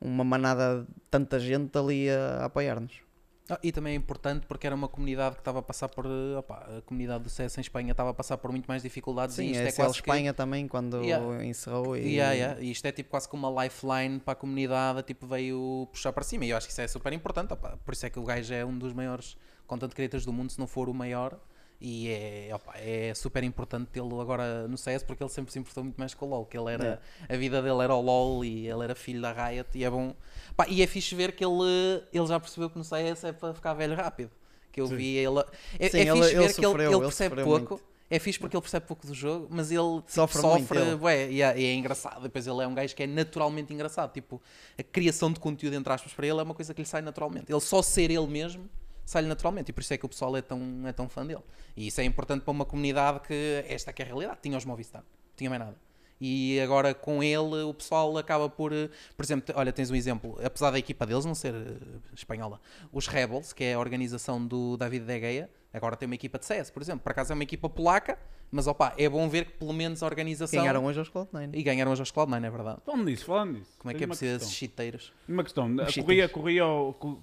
uma 0.00 0.24
manada 0.24 0.82
de 0.82 1.00
tanta 1.10 1.38
gente 1.38 1.76
ali 1.78 2.10
a, 2.10 2.42
a 2.42 2.44
apoiar-nos 2.46 3.03
Ah, 3.50 3.58
e 3.62 3.70
também 3.70 3.92
é 3.92 3.96
importante 3.96 4.46
porque 4.46 4.66
era 4.66 4.74
uma 4.74 4.88
comunidade 4.88 5.34
que 5.34 5.42
estava 5.42 5.58
a 5.58 5.62
passar 5.62 5.88
por. 5.90 6.06
eh, 6.06 6.38
opá, 6.38 6.66
a 6.78 6.80
comunidade 6.80 7.24
do 7.24 7.28
CS 7.28 7.58
em 7.58 7.60
Espanha 7.60 7.90
estava 7.92 8.08
a 8.08 8.14
passar 8.14 8.38
por 8.38 8.50
muito 8.50 8.64
mais 8.66 8.82
dificuldades 8.82 9.36
sim, 9.36 9.48
e 9.48 9.50
isto 9.50 9.60
é 9.60 9.66
SL 9.68 9.76
quase 9.82 9.92
que- 9.94 9.98
Espanha 10.00 10.32
também 10.32 10.66
quando 10.66 11.02
Yeah. 11.02 11.44
encerrou 11.44 11.94
e 11.94 12.14
Yeah, 12.14 12.32
yeah. 12.32 12.60
E 12.60 12.70
isto 12.70 12.86
é 12.86 12.92
tipo 12.92 13.10
quase 13.10 13.28
como 13.28 13.46
uma 13.46 13.64
lifeline 13.64 14.18
para 14.18 14.32
a 14.32 14.34
comunidade, 14.36 15.02
tipo, 15.02 15.26
veio 15.26 15.86
puxar 15.92 16.12
para 16.14 16.24
cima. 16.24 16.46
E 16.46 16.50
eu 16.50 16.56
acho 16.56 16.66
que 16.66 16.72
isso 16.72 16.80
é 16.80 16.88
super 16.88 17.12
importante. 17.12 17.52
opá. 17.52 17.76
Por 17.84 17.92
isso 17.92 18.06
é 18.06 18.10
que 18.10 18.18
o 18.18 18.24
gajo 18.24 18.54
é 18.54 18.64
um 18.64 18.78
dos 18.78 18.94
maiores 18.94 19.36
content 19.66 19.92
creators 19.92 20.24
do 20.24 20.32
mundo, 20.32 20.50
se 20.50 20.58
não 20.58 20.66
for 20.66 20.88
o 20.88 20.94
maior. 20.94 21.38
E 21.80 22.08
é, 22.08 22.50
opá, 22.54 22.72
é 22.76 23.12
super 23.14 23.42
importante 23.44 23.88
tê-lo 23.92 24.18
agora 24.20 24.66
no 24.68 24.78
CS 24.78 25.02
porque 25.02 25.22
ele 25.22 25.30
sempre 25.30 25.52
se 25.52 25.58
importou 25.58 25.84
muito 25.84 25.96
mais 25.98 26.14
com 26.14 26.24
o 26.26 26.28
LoL. 26.30 26.46
Que 26.46 26.56
ele 26.56 26.72
era, 26.72 26.84
Yeah. 26.84 27.02
a 27.28 27.36
vida 27.36 27.60
dele 27.62 27.82
era 27.82 27.94
o 27.94 28.00
LoL 28.00 28.44
e 28.44 28.66
ele 28.68 28.84
era 28.84 28.94
filho 28.94 29.20
da 29.20 29.32
Riot. 29.32 29.68
E 29.74 29.84
é 29.84 29.90
bom. 29.90 30.14
Pá, 30.56 30.66
e 30.68 30.82
é 30.82 30.86
fixe 30.86 31.14
ver 31.14 31.32
que 31.32 31.44
ele, 31.44 32.02
ele 32.12 32.26
já 32.26 32.40
percebeu 32.40 32.70
que 32.70 32.78
no 32.78 32.84
CS 32.84 33.24
é 33.24 33.32
para 33.32 33.52
ficar 33.52 33.74
velho 33.74 33.94
rápido. 33.94 34.30
Que 34.72 34.80
eu 34.80 34.86
Sim. 34.86 34.96
vi 34.96 35.16
ele. 35.16 35.40
É, 35.78 35.88
Sim, 35.88 35.98
é 35.98 36.00
ele- 36.02 36.12
fixe 36.12 36.14
ele 36.14 36.22
ver 36.22 36.54
que 36.54 36.60
ele, 36.60 36.66
sofreu, 36.68 36.86
ele 36.86 36.94
ele 36.94 37.00
percebe 37.02 37.34
pouco. 37.44 37.50
muito. 37.74 37.80
É 38.10 38.18
fixe 38.18 38.38
porque 38.38 38.54
ele 38.56 38.60
percebe 38.62 38.86
pouco 38.86 39.06
do 39.06 39.14
jogo, 39.14 39.48
mas 39.50 39.70
ele 39.70 39.80
tipo, 40.00 40.12
Sofre 40.12 40.40
sofre, 40.40 40.78
muito, 40.78 40.98
bué, 40.98 41.30
e 41.30 41.42
é, 41.42 41.58
e 41.58 41.64
é 41.64 41.74
engraçado. 41.74 42.22
Depois 42.22 42.46
ele 42.46 42.62
é 42.62 42.66
um 42.66 42.74
gajo 42.74 42.94
que 42.94 43.02
é 43.02 43.06
naturalmente 43.06 43.72
engraçado. 43.72 44.12
Tipo, 44.12 44.40
a 44.78 44.82
criação 44.82 45.32
de 45.32 45.40
conteúdo, 45.40 45.74
entre 45.74 45.92
aspas, 45.92 46.12
para 46.12 46.26
ele 46.26 46.38
é 46.38 46.42
uma 46.42 46.54
coisa 46.54 46.72
que 46.74 46.82
lhe 46.82 46.86
sai 46.86 47.00
naturalmente. 47.02 47.50
Ele 47.50 47.60
só 47.60 47.80
ser 47.82 48.10
ele 48.10 48.26
mesmo 48.26 48.68
sai-lhe 49.04 49.28
naturalmente. 49.28 49.70
E 49.70 49.72
por 49.72 49.80
isso 49.80 49.94
é 49.94 49.98
que 49.98 50.06
o 50.06 50.08
pessoal 50.08 50.36
é 50.36 50.42
tão, 50.42 50.60
é 50.86 50.92
tão 50.92 51.08
fã 51.08 51.24
dele. 51.26 51.42
E 51.76 51.86
isso 51.86 52.00
é 52.00 52.04
importante 52.04 52.42
para 52.42 52.50
uma 52.52 52.64
comunidade 52.64 53.20
que 53.20 53.64
esta 53.68 53.92
que 53.92 54.02
é 54.02 54.04
a 54.04 54.08
realidade. 54.08 54.38
Tinha 54.42 54.56
os 54.56 54.64
Movistar, 54.64 55.02
não 55.02 55.36
tinha 55.36 55.50
mais 55.50 55.60
nada. 55.60 55.76
E 56.20 56.60
agora 56.60 56.94
com 56.94 57.22
ele 57.22 57.62
o 57.64 57.74
pessoal 57.74 58.16
acaba 58.16 58.48
por. 58.48 58.72
eh, 58.72 58.88
Por 59.16 59.24
exemplo, 59.24 59.52
olha, 59.56 59.72
tens 59.72 59.90
um 59.90 59.96
exemplo, 59.96 60.38
apesar 60.44 60.70
da 60.70 60.78
equipa 60.78 61.04
deles 61.04 61.24
não 61.24 61.34
ser 61.34 61.54
eh, 61.54 61.76
espanhola, 62.14 62.60
os 62.92 63.08
Rebels, 63.08 63.52
que 63.52 63.64
é 63.64 63.74
a 63.74 63.78
organização 63.78 64.46
do 64.46 64.76
David 64.76 65.04
De 65.04 65.20
Gea, 65.20 65.50
agora 65.76 65.96
tem 65.96 66.06
uma 66.06 66.14
equipa 66.14 66.38
de 66.38 66.46
CS, 66.46 66.70
por 66.70 66.82
exemplo. 66.82 67.00
Por 67.02 67.10
acaso 67.10 67.32
é 67.32 67.34
uma 67.34 67.42
equipa 67.42 67.68
polaca, 67.68 68.18
mas 68.50 68.66
opá, 68.66 68.94
é 68.96 69.08
bom 69.08 69.28
ver 69.28 69.46
que 69.46 69.52
pelo 69.52 69.72
menos 69.72 70.02
a 70.02 70.06
organização. 70.06 70.60
ganharam 70.60 70.84
hoje 70.84 70.98
aos 70.98 71.10
Cloud9 71.10 71.50
E 71.52 71.62
ganharam 71.62 71.92
os 71.92 71.98
jogos 71.98 72.12
Cloud9, 72.12 72.44
é 72.44 72.50
verdade. 72.50 72.78
Falando 72.84 73.04
nisso, 73.04 73.24
falando 73.24 73.52
nisso. 73.58 73.72
Como 73.78 73.90
é 73.90 73.94
que 73.94 74.04
é 74.04 74.06
preciso 74.06 74.36
esses 74.36 74.52
chiteiros? 74.52 75.12
Uma 75.28 75.42
questão. 75.42 75.68
Corria, 75.76 76.28
corria, 76.28 76.64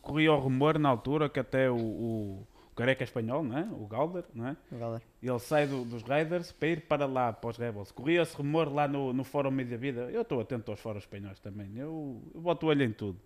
corria 0.02 0.34
o 0.34 0.40
rumor 0.40 0.78
na 0.78 0.90
altura 0.90 1.30
que 1.30 1.40
até 1.40 1.70
o, 1.70 1.78
o, 1.78 2.48
o 2.72 2.76
careca 2.76 3.04
espanhol, 3.04 3.44
não 3.44 3.58
é? 3.58 3.68
o 3.72 3.86
Galder, 3.86 4.24
não 4.34 4.48
é? 4.48 4.56
Galera. 4.72 5.02
ele 5.22 5.40
sai 5.40 5.68
do- 5.68 5.84
dos 5.84 6.04
Raiders 6.04 6.52
para 6.54 6.68
ir 6.70 6.82
para 6.88 7.06
lá, 7.06 7.34
para 7.34 7.50
os 7.50 7.58
Rebels. 7.58 7.92
Corria 7.92 8.22
esse 8.22 8.34
rumor 8.36 8.74
lá 8.74 8.88
no, 8.88 9.12
no 9.12 9.24
Fórum 9.26 9.52
Media 9.52 9.78
Vida. 9.78 10.10
Eu 10.10 10.22
estou 10.22 10.40
atento 10.40 10.72
aos 10.72 10.80
fóruns 10.80 11.04
espanhóis 11.04 11.38
também. 11.40 11.70
Eu, 11.76 12.22
eu 12.34 12.40
boto 12.42 12.66
o 12.66 12.70
olho 12.70 12.84
em 12.84 12.94
tudo. 12.94 13.20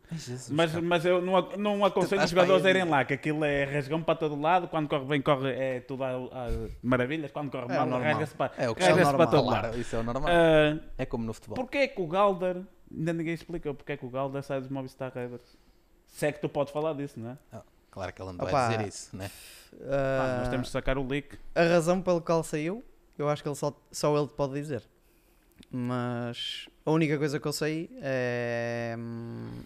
Mas, 0.49 0.73
mas 0.81 1.05
eu 1.05 1.21
não, 1.21 1.39
não 1.57 1.85
aconselho 1.85 2.23
os 2.23 2.29
jogadores 2.31 2.65
a 2.65 2.69
irem 2.71 2.85
lá, 2.85 3.05
que 3.05 3.13
aquilo 3.13 3.45
é 3.45 3.65
rasgão 3.65 4.01
para 4.01 4.15
todo 4.15 4.35
lado. 4.39 4.67
Quando 4.67 4.89
corre 4.89 5.05
bem, 5.05 5.21
corre, 5.21 5.51
é 5.51 5.79
tudo 5.79 6.03
a, 6.03 6.09
a 6.15 6.47
maravilhas. 6.81 7.31
Quando 7.31 7.51
corre 7.51 7.65
É 7.65 7.77
mal, 7.77 7.85
normal. 7.85 8.01
rasga-se 8.01 8.33
para, 8.35 8.51
É 8.57 8.67
o 8.67 8.73
que 8.75 8.83
rasga-se 8.83 9.11
é 9.11 9.15
para 9.15 9.27
todo 9.27 9.45
lado. 9.45 9.61
Claro, 9.61 9.79
isso 9.79 9.95
é 9.95 9.99
o 9.99 10.03
normal. 10.03 10.29
Ah, 10.31 10.79
é 10.97 11.05
como 11.05 11.23
no 11.23 11.33
futebol. 11.33 11.55
Porquê 11.55 11.77
é 11.77 11.87
que 11.87 12.01
o 12.01 12.07
Galder, 12.07 12.61
ainda 12.91 13.13
ninguém 13.13 13.35
explica 13.35 13.71
porque 13.75 13.91
é 13.91 13.97
que 13.97 14.05
o 14.05 14.09
Galder 14.09 14.41
sai 14.41 14.59
dos 14.59 14.69
Movistar 14.69 15.11
Raiders? 15.13 15.55
Se 16.07 16.25
é 16.27 16.31
que 16.31 16.39
tu 16.39 16.49
podes 16.49 16.73
falar 16.73 16.93
disso, 16.93 17.19
não 17.19 17.31
é? 17.31 17.37
Claro 17.95 18.11
que 18.11 18.21
ele 18.21 18.31
não 18.33 18.37
vai 18.37 18.47
Opa. 18.49 18.67
dizer 18.67 18.87
isso, 18.89 19.15
né? 19.15 19.31
Pá, 19.71 20.37
nós 20.39 20.49
temos 20.49 20.67
de 20.67 20.73
sacar 20.73 20.97
o 20.97 21.07
leak. 21.07 21.39
A 21.55 21.63
razão 21.63 22.01
pelo 22.01 22.19
qual 22.19 22.43
saiu, 22.43 22.83
eu 23.17 23.29
acho 23.29 23.41
que 23.41 23.47
ele 23.47 23.55
só, 23.55 23.73
só 23.89 24.17
ele 24.17 24.27
te 24.27 24.33
pode 24.33 24.53
dizer. 24.53 24.83
Mas 25.71 26.67
a 26.85 26.91
única 26.91 27.17
coisa 27.17 27.39
que 27.39 27.47
eu 27.47 27.53
sei 27.53 27.89
é 28.01 28.97
hum, 28.99 29.61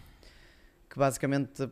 que 0.87 0.99
basicamente 0.99 1.67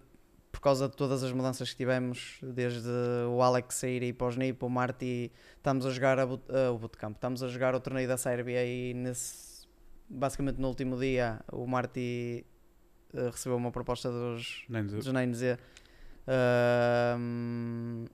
por 0.51 0.61
causa 0.61 0.89
de 0.89 0.95
todas 0.95 1.23
as 1.23 1.31
mudanças 1.31 1.69
que 1.69 1.75
tivemos, 1.75 2.39
desde 2.41 2.89
o 3.29 3.39
Alex 3.43 3.75
sair 3.75 4.01
e 4.01 4.11
para 4.11 4.25
o 4.25 4.29
Snip, 4.31 4.65
o 4.65 4.69
Marty, 4.69 5.31
estamos 5.57 5.85
a 5.85 5.91
jogar 5.91 6.17
a 6.17 6.25
boot, 6.25 6.43
uh, 6.51 6.73
o 6.73 6.79
bootcamp, 6.79 7.13
estamos 7.13 7.43
a 7.43 7.47
jogar 7.47 7.75
o 7.75 7.79
torneio 7.79 8.07
da 8.07 8.17
Sérbia 8.17 8.65
e 8.65 8.95
nesse, 8.95 9.67
basicamente 10.09 10.59
no 10.59 10.67
último 10.67 10.97
dia 10.97 11.39
o 11.51 11.67
Marty 11.67 12.43
uh, 13.13 13.29
recebeu 13.29 13.55
uma 13.55 13.71
proposta 13.71 14.09
dos, 14.09 14.65
dizer. 14.67 14.97
dos 14.97 15.13
nem 15.13 15.29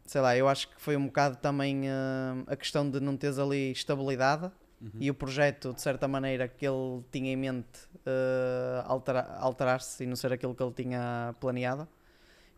sei 0.05 0.22
lá, 0.22 0.36
eu 0.38 0.47
acho 0.47 0.68
que 0.70 0.82
foi 0.82 0.95
um 0.95 1.05
bocado 1.07 1.38
também 1.38 1.89
ahm, 1.89 2.43
a 2.47 2.55
questão 2.55 2.89
de 2.89 2.99
não 2.99 3.18
teres 3.18 3.39
ali 3.39 3.72
estabilidade 3.72 4.51
Uhum. 4.82 4.89
e 4.99 5.09
o 5.09 5.14
projeto, 5.14 5.74
de 5.74 5.82
certa 5.82 6.07
maneira, 6.09 6.45
que 6.47 6.66
ele 6.68 7.03
tinha 7.09 7.32
em 7.32 7.38
mente 7.38 7.80
ah, 8.05 8.84
altera- 8.86 9.38
alterar-se 9.39 10.03
e 10.03 10.07
não 10.07 10.16
ser 10.16 10.34
aquilo 10.34 10.53
que 10.53 10.61
ele 10.61 10.74
tinha 10.74 11.34
planeado. 11.39 11.88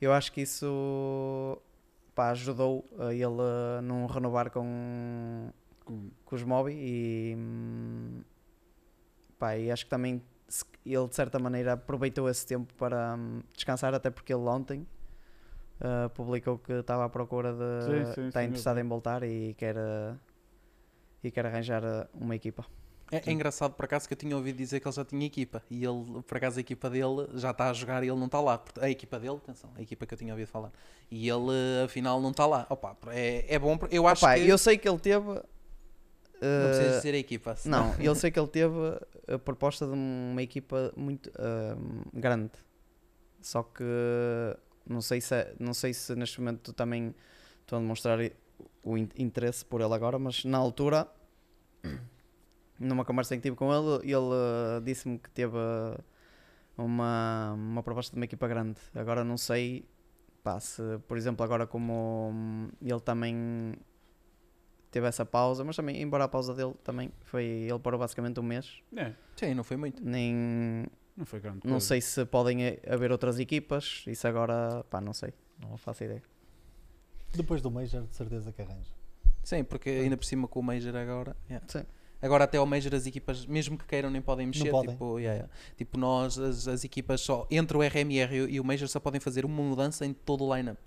Eu 0.02 0.12
acho 0.12 0.32
que 0.32 0.42
isso 0.42 1.62
pá, 2.16 2.32
ajudou 2.32 2.84
a 3.00 3.14
ele 3.14 3.26
a 3.78 3.82
não 3.82 4.08
renovar 4.08 4.50
com, 4.50 5.52
Com- 5.86 6.10
com 6.26 6.36
os 6.36 6.44
Mobi 6.44 6.74
e, 6.74 7.38
pá, 9.38 9.56
e 9.58 9.72
acho 9.72 9.86
que 9.86 9.90
também 9.90 10.22
ele 10.86 11.08
de 11.08 11.16
certa 11.16 11.38
maneira 11.40 11.74
aproveitou 11.74 12.30
esse 12.30 12.46
tempo 12.46 12.74
para 12.76 13.16
hum, 13.16 13.42
descansar, 13.56 13.94
até 13.94 14.10
porque 14.10 14.34
ele 14.34 14.42
ontem 14.44 14.86
uh, 15.82 16.10
publicou 16.12 16.58
que 16.58 16.74
estava 16.74 17.06
à 17.06 17.10
procura 17.10 17.54
de 17.54 17.86
Sim, 17.86 18.14
sim, 18.14 18.28
está 18.28 18.40
sim, 18.40 18.46
eu 18.46 18.50
interessado 18.50 18.80
em 18.80 18.88
voltar 18.88 19.24
e 19.24 19.54
quer, 19.56 19.76
uh, 19.78 20.18
e 21.24 21.32
quer 21.32 21.46
arranjar 21.46 21.84
uh, 21.84 22.08
uma 22.14 22.36
equipa. 22.36 22.66
É, 23.12 23.22
é 23.30 23.32
engraçado 23.32 23.74
por 23.74 23.86
acaso 23.86 24.08
que 24.08 24.14
eu 24.14 24.18
tinha 24.18 24.36
ouvido 24.36 24.58
dizer 24.58 24.80
que 24.80 24.88
ele 24.88 24.96
já 24.96 25.06
tinha 25.06 25.26
equipa 25.26 25.62
e 25.70 25.86
ele, 25.86 26.24
por 26.24 26.38
acaso, 26.38 26.58
a 26.58 26.62
equipa 26.62 26.90
dele 26.90 27.28
já 27.36 27.52
está 27.52 27.70
a 27.70 27.74
jogar 27.74 28.04
e 28.04 28.08
ele 28.08 28.18
não 28.18 28.26
está 28.26 28.42
lá. 28.42 28.64
A 28.82 28.90
equipa 28.90 29.20
dele, 29.20 29.36
atenção, 29.36 29.70
a 29.76 29.82
equipa 29.82 30.06
que 30.08 30.14
eu 30.16 30.18
tinha 30.18 30.34
ouvido 30.34 30.48
falar. 30.48 30.72
E 31.12 31.30
ele, 31.30 31.84
afinal, 31.84 32.20
não 32.20 32.32
está 32.32 32.48
lá. 32.48 32.66
Opa, 32.68 32.98
é, 33.10 33.46
é 33.54 33.60
bom, 33.60 33.78
porque 33.78 33.96
eu 33.96 34.08
acho 34.08 34.26
Opa, 34.26 34.36
que. 34.36 34.48
eu 34.48 34.58
sei 34.58 34.78
que 34.78 34.90
ele 34.90 34.98
teve. 35.00 35.28
Não 35.28 36.68
precisa 36.68 36.90
uh, 36.90 36.98
dizer 36.98 37.14
a 37.14 37.18
equipa. 37.18 37.56
senão- 37.56 37.94
Não, 37.94 37.96
eu 38.02 38.16
sei 38.16 38.32
que 38.32 38.40
ele 38.40 38.48
teve 38.48 38.76
a 39.28 39.38
proposta 39.38 39.86
de 39.86 39.94
uma 39.94 40.42
equipa 40.42 40.92
muito 40.98 41.32
ahm, 41.38 42.02
grande. 42.12 42.52
Só 43.40 43.62
que 43.62 43.84
não 44.88 45.02
sei 45.02 45.22
se 45.22 45.36
é- 45.36 45.56
não 45.60 45.74
sei 45.74 45.94
se 45.94 46.16
neste 46.16 46.40
momento 46.40 46.60
tu 46.62 46.74
também 46.74 47.14
estão 47.62 47.80
a 47.80 47.82
demonstrar 47.82 48.20
o 48.84 48.98
in- 48.98 49.10
interesse 49.18 49.66
por 49.66 49.82
ele 49.82 49.94
agora, 49.94 50.18
mas 50.20 50.46
na 50.46 50.58
altura, 50.58 51.08
numa 52.80 53.04
conversa 53.06 53.36
que 53.36 53.42
tive 53.42 53.56
com 53.56 53.74
ele, 53.74 54.04
ele 54.12 54.16
ah, 54.34 54.80
disse-me 54.84 55.18
que 55.18 55.30
teve 55.30 55.58
uma, 56.78 57.54
uma 57.54 57.84
proposta 57.84 58.12
de 58.14 58.20
uma 58.20 58.26
equipa 58.26 58.48
grande. 58.48 58.80
Agora 58.94 59.24
não 59.24 59.38
sei 59.38 59.86
pá, 60.44 60.60
se, 60.60 60.82
por 61.08 61.18
exemplo, 61.18 61.44
agora 61.44 61.66
como 61.66 62.70
ele 62.82 63.00
também 63.00 63.74
teve 64.92 65.08
essa 65.08 65.26
pausa, 65.26 65.64
mas 65.64 65.76
também, 65.76 66.02
embora 66.02 66.24
a 66.24 66.28
pausa 66.28 66.54
dele 66.54 66.74
também 66.84 67.12
foi, 67.24 67.44
ele 67.44 67.80
parou 67.80 68.00
basicamente 68.00 68.40
um 68.40 68.44
mês, 68.44 68.82
É, 68.96 69.14
Sim, 69.36 69.54
não 69.54 69.64
foi 69.64 69.76
muito. 69.76 70.02
nem, 70.06 70.86
não 71.16 71.26
foi 71.26 71.40
grande 71.40 71.60
não 71.64 71.72
coisa. 71.74 71.86
sei 71.86 72.02
se 72.02 72.26
podem 72.26 72.68
ha- 72.68 72.78
haver 72.94 73.12
outras 73.12 73.40
equipas, 73.40 74.04
isso 74.08 74.28
agora, 74.28 74.84
pá, 74.90 75.00
não 75.02 75.14
sei, 75.14 75.34
não 75.60 75.78
faço 75.78 76.04
ideia. 76.04 76.22
Depois 77.34 77.62
do 77.62 77.70
Major, 77.70 78.04
de 78.04 78.16
certeza 78.16 78.52
que 78.52 78.62
arranja. 78.62 78.92
Sim, 79.44 79.64
porque 79.64 79.90
ainda 79.90 80.18
por 80.18 80.26
cima 80.26 80.48
com 80.48 80.60
o 80.60 80.64
Major 80.64 80.96
agora. 80.96 81.36
yeah. 81.50 81.66
Sim. 81.70 81.84
Agora 82.22 82.46
até 82.46 82.58
ao 82.58 82.66
Major 82.66 82.96
as 82.96 83.06
equipas, 83.06 83.46
mesmo 83.46 83.78
que 83.78 83.86
queiram, 83.86 84.10
nem 84.10 84.22
podem 84.22 84.48
mexer. 84.48 84.72
podem. 84.72 84.92
Tipo, 84.92 85.20
yeah, 85.20 85.36
yeah. 85.44 85.54
tipo 85.78 85.98
nós, 85.98 86.40
as, 86.40 86.68
as 86.68 86.84
equipas 86.84 87.22
só, 87.22 87.46
entre 87.52 87.78
o 87.78 87.82
RMR 87.84 88.34
e 88.36 88.42
o- 88.42 88.50
e 88.50 88.60
o 88.60 88.64
Major 88.64 88.88
só 88.88 89.00
podem 89.00 89.20
fazer 89.20 89.46
uma 89.46 89.62
mudança 89.62 90.06
em 90.06 90.14
todo 90.14 90.44
o 90.46 90.56
line-up. 90.56 90.80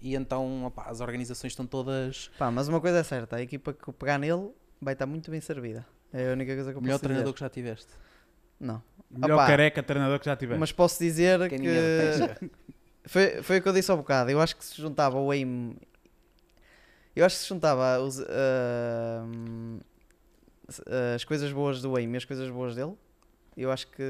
E 0.00 0.14
então 0.14 0.66
opá, 0.66 0.84
as 0.84 1.00
organizações 1.00 1.52
estão 1.52 1.66
todas. 1.66 2.30
Pá, 2.38 2.50
mas 2.50 2.68
uma 2.68 2.80
coisa 2.80 2.98
é 2.98 3.02
certa, 3.02 3.36
a 3.36 3.42
equipa 3.42 3.72
que 3.72 3.90
pegar 3.94 4.18
nele 4.18 4.50
vai 4.80 4.92
estar 4.92 5.06
muito 5.06 5.30
bem 5.30 5.40
servida. 5.40 5.84
É 6.12 6.28
a 6.30 6.32
única 6.34 6.54
coisa 6.54 6.70
que 6.70 6.76
O 6.76 6.78
eu 6.78 6.82
melhor 6.82 6.94
posso 6.96 7.04
treinador 7.04 7.32
dizer. 7.32 7.34
que 7.34 7.40
já 7.40 7.48
tiveste. 7.48 7.92
Não. 8.60 8.82
Melhor 9.10 9.34
Opa. 9.36 9.46
careca 9.46 9.82
treinador 9.82 10.18
que 10.18 10.26
já 10.26 10.36
tiveste. 10.36 10.58
Mas 10.60 10.72
posso 10.72 10.98
dizer 10.98 11.48
que 11.48 11.56
repete. 11.56 12.50
foi, 13.06 13.42
foi 13.42 13.58
o 13.58 13.62
que 13.62 13.68
eu 13.68 13.72
disse 13.72 13.90
há 13.92 13.96
bocado. 13.96 14.30
Eu 14.30 14.40
acho 14.40 14.56
que 14.56 14.64
se 14.64 14.80
juntava 14.80 15.18
o 15.18 15.30
aim. 15.30 15.76
Eu 17.14 17.24
acho 17.24 17.36
que 17.36 17.42
se 17.42 17.48
juntava 17.48 17.98
os, 18.00 18.18
s- 20.68 20.82
as 21.14 21.24
coisas 21.24 21.52
boas 21.52 21.80
do 21.80 21.96
aim 21.96 22.12
e 22.12 22.16
as 22.16 22.24
coisas 22.24 22.50
boas 22.50 22.74
dele. 22.74 22.94
Eu 23.56 23.70
acho 23.70 23.86
que 23.88 24.02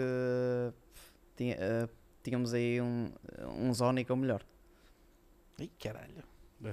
tinha- 1.37 1.57
ah, 1.61 1.89
tínhamos 2.23 2.53
aí 2.55 2.81
um, 2.81 3.11
um 3.59 3.73
Zonic 3.73 4.11
ou 4.11 4.17
melhor. 4.17 4.43
Ih, 5.61 5.71
caralho. 5.83 6.25
É, 6.65 6.71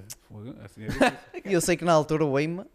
assim 0.63 0.83
é. 0.85 0.89
E 1.49 1.53
eu 1.53 1.61
sei 1.61 1.75
que 1.77 1.85
na 1.85 1.93
altura 1.93 2.25
o 2.25 2.35
aim. 2.37 2.65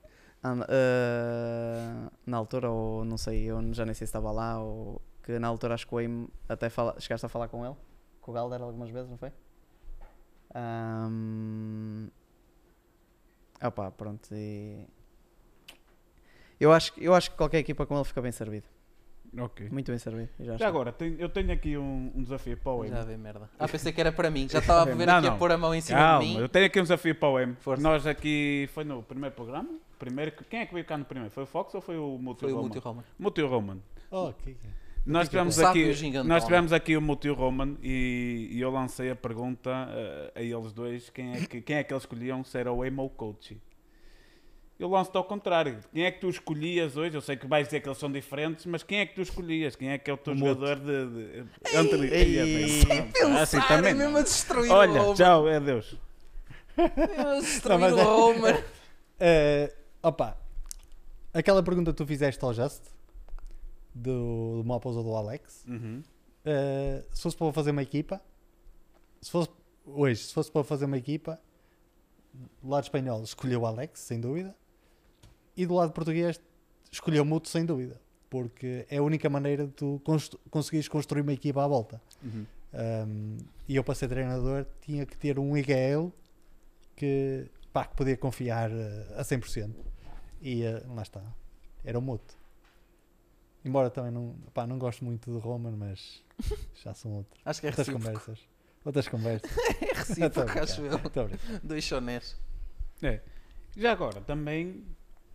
Ah, 0.43 2.11
na 2.26 2.36
altura, 2.36 2.70
ou 2.70 3.05
não 3.05 3.16
sei, 3.16 3.45
eu 3.45 3.61
já 3.72 3.84
nem 3.84 3.95
sei 3.95 4.07
se 4.07 4.11
estava 4.11 4.30
lá, 4.30 4.62
ou 4.62 5.01
que 5.22 5.39
na 5.39 5.49
altura 5.49 5.74
acho 5.74 5.86
que 5.86 5.95
o 5.95 5.99
aim 5.99 6.28
até 6.49 6.70
fala, 6.70 6.99
chegaste 7.01 7.26
a 7.26 7.28
falar 7.28 7.49
com 7.49 7.64
ele, 7.64 7.76
com 8.20 8.30
o 8.30 8.34
Galder 8.34 8.62
algumas 8.62 8.91
vezes, 8.91 9.11
não 9.11 9.18
foi? 9.18 9.32
Ahm, 10.55 12.09
opá, 13.62 13.91
pronto. 13.91 14.28
E... 14.32 14.86
Eu, 16.61 16.72
acho, 16.72 16.93
eu 16.99 17.14
acho 17.14 17.30
que 17.30 17.36
qualquer 17.36 17.59
equipa 17.59 17.86
com 17.86 17.95
ele 17.95 18.05
fica 18.05 18.22
bem 18.22 18.32
servido. 18.32 18.66
Ok. 19.37 19.68
Muito 19.70 19.91
bem 19.91 19.99
servido. 19.99 20.29
Já. 20.41 20.57
Já 20.57 20.68
agora, 20.68 20.93
tenho- 20.93 21.16
eu 21.18 21.29
tenho 21.29 21.51
aqui 21.53 21.76
um, 21.76 22.12
um 22.14 22.22
desafio 22.22 22.57
para 22.57 22.72
o 22.72 22.87
Já 22.87 22.99
M. 23.01 23.07
vê 23.07 23.16
merda. 23.16 23.51
Ah, 23.59 23.68
pensei 23.68 23.93
que 23.93 24.01
era 24.01 24.12
para 24.12 24.31
mim. 24.31 24.49
Já 24.49 24.59
estava 24.61 24.83
a 24.83 24.95
ver 24.95 25.07
Não, 25.07 25.16
aqui 25.18 25.26
a 25.26 25.31
não. 25.31 25.39
pôr 25.39 25.53
a 25.53 25.59
mão 25.59 25.74
em 25.74 25.81
cima 25.81 25.99
Calma, 25.99 26.24
de 26.24 26.26
mim. 26.35 26.39
eu 26.41 26.49
tenho 26.49 26.66
aqui 26.66 26.79
um 26.79 26.83
desafio 26.83 27.14
para 27.14 27.29
o 27.29 27.39
M. 27.39 27.55
Força. 27.57 27.83
Nós 27.83 28.07
aqui, 28.07 28.68
foi 28.72 28.85
no 28.85 29.03
primeiro 29.03 29.35
programa? 29.35 29.68
Primeiro, 29.99 30.33
quem 30.49 30.61
é 30.61 30.66
que 30.66 30.72
veio 30.72 30.85
cá 30.87 30.97
no 30.97 31.05
primeiro? 31.05 31.31
Foi 31.33 31.43
o 31.43 31.47
Fox 31.47 31.74
ou 31.74 31.81
foi 31.81 31.99
o 31.99 32.18
Multi 32.18 32.41
Foi 32.41 32.53
o 32.53 32.57
Roman? 32.57 32.68
Multi 32.68 32.79
Roman. 32.79 33.05
Multi 33.18 33.43
Roman. 33.43 33.79
Oh, 34.11 34.33
que... 34.33 34.57
Nós 35.07 35.29
tivemos, 35.29 35.55
sábio 35.55 35.85
aqui, 35.85 35.93
gigantão. 35.95 36.29
nós 36.29 36.45
tivemos 36.45 36.72
aqui 36.72 36.95
o 36.97 37.01
Multi 37.01 37.31
Roman 37.31 37.76
e, 37.83 38.49
e 38.53 38.61
eu 38.61 38.70
lancei 38.70 39.11
a 39.11 39.16
pergunta 39.16 39.70
eh, 39.91 40.33
a 40.37 40.43
eles 40.43 40.70
dois: 40.72 41.09
quem 41.09 41.33
é, 41.33 41.41
que, 41.47 41.62
quem 41.62 41.76
é 41.76 41.83
que 41.83 41.93
eles 41.95 42.03
escolhiam, 42.03 42.45
se 42.45 42.59
era 42.59 42.70
o 42.70 42.85
Emo 42.85 43.03
ou 43.03 43.09
o 43.09 43.11
Coach? 43.11 43.59
Eu 44.79 44.89
lanço-te 44.89 45.16
ao 45.16 45.24
contrário. 45.24 45.81
Quem 45.93 46.05
é 46.05 46.11
que 46.12 46.20
tu 46.20 46.29
escolhias 46.29 46.97
hoje? 46.97 47.16
Eu 47.16 47.20
sei 47.20 47.37
que 47.37 47.47
vais 47.49 47.66
dizer 47.66 47.81
que 47.81 47.89
eles 47.89 47.99
são 47.99 48.11
diferentes, 48.12 48.64
mas 48.64 48.83
quem 48.85 49.01
é 49.01 49.07
que 49.07 49.14
tu 49.16 49.22
escolhias? 49.22 49.74
Quem 49.74 49.91
é 49.91 49.99
que 49.99 50.09
é 50.09 50.14
o 50.14 50.16
teu 50.16 50.37
jogador 50.37 50.76
de. 50.76 51.43
de 51.43 52.14
ei, 52.14 52.85
bem, 52.85 53.11
pronto. 53.11 53.37
assim 53.39 53.57
Pensar, 53.61 53.76
também. 53.76 53.95
mesmo 53.95 54.12
não. 54.12 54.20
a 54.20 54.22
destruir 54.22 54.70
Olha, 54.70 55.03
o 55.03 55.14
tchau, 55.14 55.49
é 55.49 55.59
Deus. 55.59 55.97
Mesmo 56.76 57.29
a 57.29 57.41
destruir 57.41 57.72
Não, 57.72 57.79
mas 57.81 57.93
o 57.95 57.99
é- 57.99 58.03
Roman. 58.05 58.62
Eh, 59.20 59.74
opa, 60.01 60.39
aquela 61.35 61.61
pergunta 61.61 61.91
que 61.91 61.97
tu 61.97 62.07
fizeste 62.07 62.45
ao 62.45 62.55
Just, 62.55 62.83
do, 63.93 64.59
do 64.59 64.61
uma 64.61 64.79
pausa 64.79 65.03
do 65.03 65.12
Alex, 65.16 65.64
Uhum. 65.66 66.05
eh, 66.45 67.03
se 67.12 67.22
fosse 67.22 67.37
para 67.37 67.53
fazer 67.53 67.72
uma 67.72 67.83
equipa, 67.83 68.20
se 69.20 69.29
fosse 69.29 69.51
hoje, 69.85 70.22
se 70.22 70.33
fosse 70.33 70.53
para 70.53 70.62
fazer 70.62 70.85
uma 70.85 70.97
equipa, 70.97 71.41
do 72.62 72.68
lado 72.68 72.85
espanhol 72.85 73.20
escolheu 73.24 73.62
o 73.62 73.66
Alex, 73.66 73.99
sem 73.99 74.20
dúvida, 74.20 74.55
e 75.59 75.67
do 75.67 75.75
lado 75.75 75.93
português 75.93 76.41
escolheu 76.91 77.25
o 77.25 77.27
Muto, 77.27 77.49
sem 77.49 77.67
dúvida, 77.67 78.01
porque 78.31 78.87
é 78.89 78.99
a 78.99 79.03
única 79.03 79.29
maneira 79.29 79.67
de 79.67 79.73
tu 79.73 80.01
constru 80.05 80.39
conseguires 80.51 80.87
construir 80.87 81.23
uma 81.23 81.33
equipa 81.33 81.65
à 81.65 81.67
volta. 81.67 82.01
Uhum. 82.23 82.47
Um, 82.73 83.37
e 83.67 83.75
eu 83.75 83.83
para 83.83 83.95
ser 83.97 84.09
treinador 84.09 84.65
tinha 84.81 85.05
que 85.05 85.17
ter 85.17 85.37
um 85.37 85.57
IGL 85.57 86.13
que, 86.95 87.51
pá, 87.73 87.85
que 87.87 87.97
podia 87.97 88.17
confiar 88.17 88.71
eh, 88.71 89.15
a 89.17 89.23
100%. 89.23 89.75
E 90.41 90.63
eh, 90.63 90.81
lá 90.95 91.03
está, 91.03 91.23
era 91.85 91.99
o 91.99 92.03
Muto. 92.03 92.37
Embora 93.65 93.91
também 93.91 94.13
não, 94.13 94.37
pá, 94.55 94.65
não 94.65 94.79
gosto 94.79 95.05
muito 95.05 95.29
do 95.29 95.41
Roman, 95.41 95.73
mas 95.73 96.23
já 96.85 96.95
são 96.95 97.13
outros, 97.15 97.41
Acho 97.45 97.61
que 97.61 97.67
é 97.67 97.71
outras 97.71 97.89
recíproco. 97.89 98.15
conversas. 98.15 98.49
Outras 98.85 99.09
conversas. 99.09 99.51
É 99.83 99.93
recíproco, 99.93 100.59
acho 100.61 100.83
eu. 100.83 100.99
Dois 101.65 101.83
chonés. 101.83 102.37
É. 103.03 103.21
Já 103.77 103.93
agora, 103.93 104.21
também, 104.21 104.85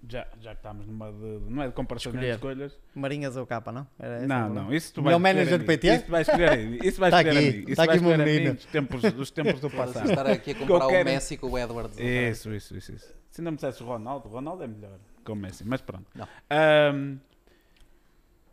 já, 0.08 0.28
já 0.42 0.52
que 0.52 0.58
estamos 0.60 0.86
numa 0.86 1.12
de, 1.12 1.40
de- 1.40 1.50
não 1.50 1.64
é 1.64 1.68
de 1.68 1.74
comparação 1.74 2.12
de 2.12 2.18
Escolher. 2.18 2.36
escolhas. 2.36 2.80
Marinhas 2.94 3.38
ou 3.38 3.46
capa, 3.48 3.72
não? 3.72 3.88
Não, 4.28 4.50
não, 4.50 4.74
isso 4.74 4.94
tu 4.94 5.02
vais 5.02 5.18
manager 5.18 5.44
escolher 5.60 5.64
a 5.64 5.66
PT? 5.68 5.96
Isso 5.96 6.12
vais 6.12 6.28
escolher. 6.28 6.86
Isso 6.86 7.00
vais 7.00 7.12
Tá 7.12 7.22
escolher 7.22 7.38
aqui, 7.40 7.48
a 7.48 7.52
mim. 7.60 7.66
Isso 7.68 7.76
tá 7.76 7.86
vais 7.86 8.02
o 8.02 8.04
meu 8.04 8.12
escolher 8.12 8.24
a 8.24 8.26
mim 8.26 8.34
menino. 8.40 8.54
dos 8.56 8.66
tempos, 8.66 9.14
dos 9.14 9.32
tempos 9.32 9.60
do 9.62 9.70
passado. 9.70 10.10
estar 10.10 10.28
aqui 10.28 10.52
a 10.52 10.56
comparar 10.56 10.86
o 10.86 10.90
quero- 10.90 11.06
Messi 11.10 11.38
com 11.38 11.50
o 11.50 11.58
Edwards. 11.58 11.98
Isso, 12.00 12.54
isso, 12.54 12.76
isso, 12.78 12.92
isso. 12.94 13.14
Se 13.32 13.42
não 13.42 13.52
me 13.52 13.56
dissesse 13.58 13.82
o 13.82 13.86
Ronaldo, 13.86 14.28
o 14.28 14.32
Ronaldo 14.32 14.64
é 14.64 14.68
melhor 14.68 15.00
que 15.26 15.32
o 15.32 15.36
Messi, 15.36 15.66
mas 15.66 15.82
pronto. 15.82 16.06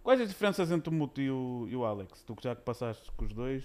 Quais 0.03 0.21
as 0.21 0.29
diferenças 0.29 0.71
entre 0.71 0.89
o 0.89 0.93
Muto 0.93 1.21
e 1.21 1.31
o, 1.31 1.67
e 1.69 1.77
o 1.77 1.85
Alex? 1.85 2.23
Tu 2.23 2.35
que 2.35 2.43
já 2.45 2.57
que 2.57 2.63
passaste 2.63 3.11
com 3.13 3.25
os 3.25 3.33
dois, 3.35 3.65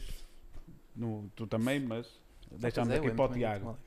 no, 0.95 1.29
tu 1.36 1.47
também, 1.47 1.79
mas 1.79 2.19
deixamos 2.51 2.93
é, 2.93 2.97
aqui 2.97 3.11
para 3.11 3.25
o 3.25 3.33
Tiago. 3.33 3.77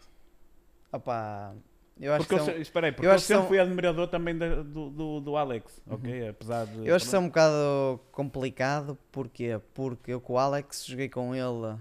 Opá, 0.91 1.55
eu 2.01 2.13
acho 2.13 2.27
Porque 2.27 2.35
eu, 2.35 2.39
que 2.47 2.53
são, 2.53 2.61
espera 2.61 2.87
aí, 2.87 2.93
porque 2.93 3.07
eu 3.07 3.13
eu, 3.13 3.19
sempre 3.19 3.43
são- 3.43 3.49
fui 3.49 3.59
admirador 3.59 4.07
também 4.09 4.37
da- 4.37 4.63
do, 4.63 4.91
do, 4.91 5.21
do 5.21 5.37
Alex, 5.37 5.81
ok? 5.89 6.29
Apesar 6.29 6.67
de. 6.67 6.87
eu 6.87 6.95
acho 6.95 7.05
que 7.05 7.09
isso 7.09 7.17
é 7.17 7.19
um 7.19 7.27
bocado 7.29 8.01
complicado. 8.13 8.97
Porquê? 9.13 9.61
Porque 9.75 10.13
eu 10.13 10.21
com 10.21 10.35
o 10.35 10.39
Alex 10.39 10.85
joguei 10.87 11.09
com 11.09 11.35
ele 11.35 11.77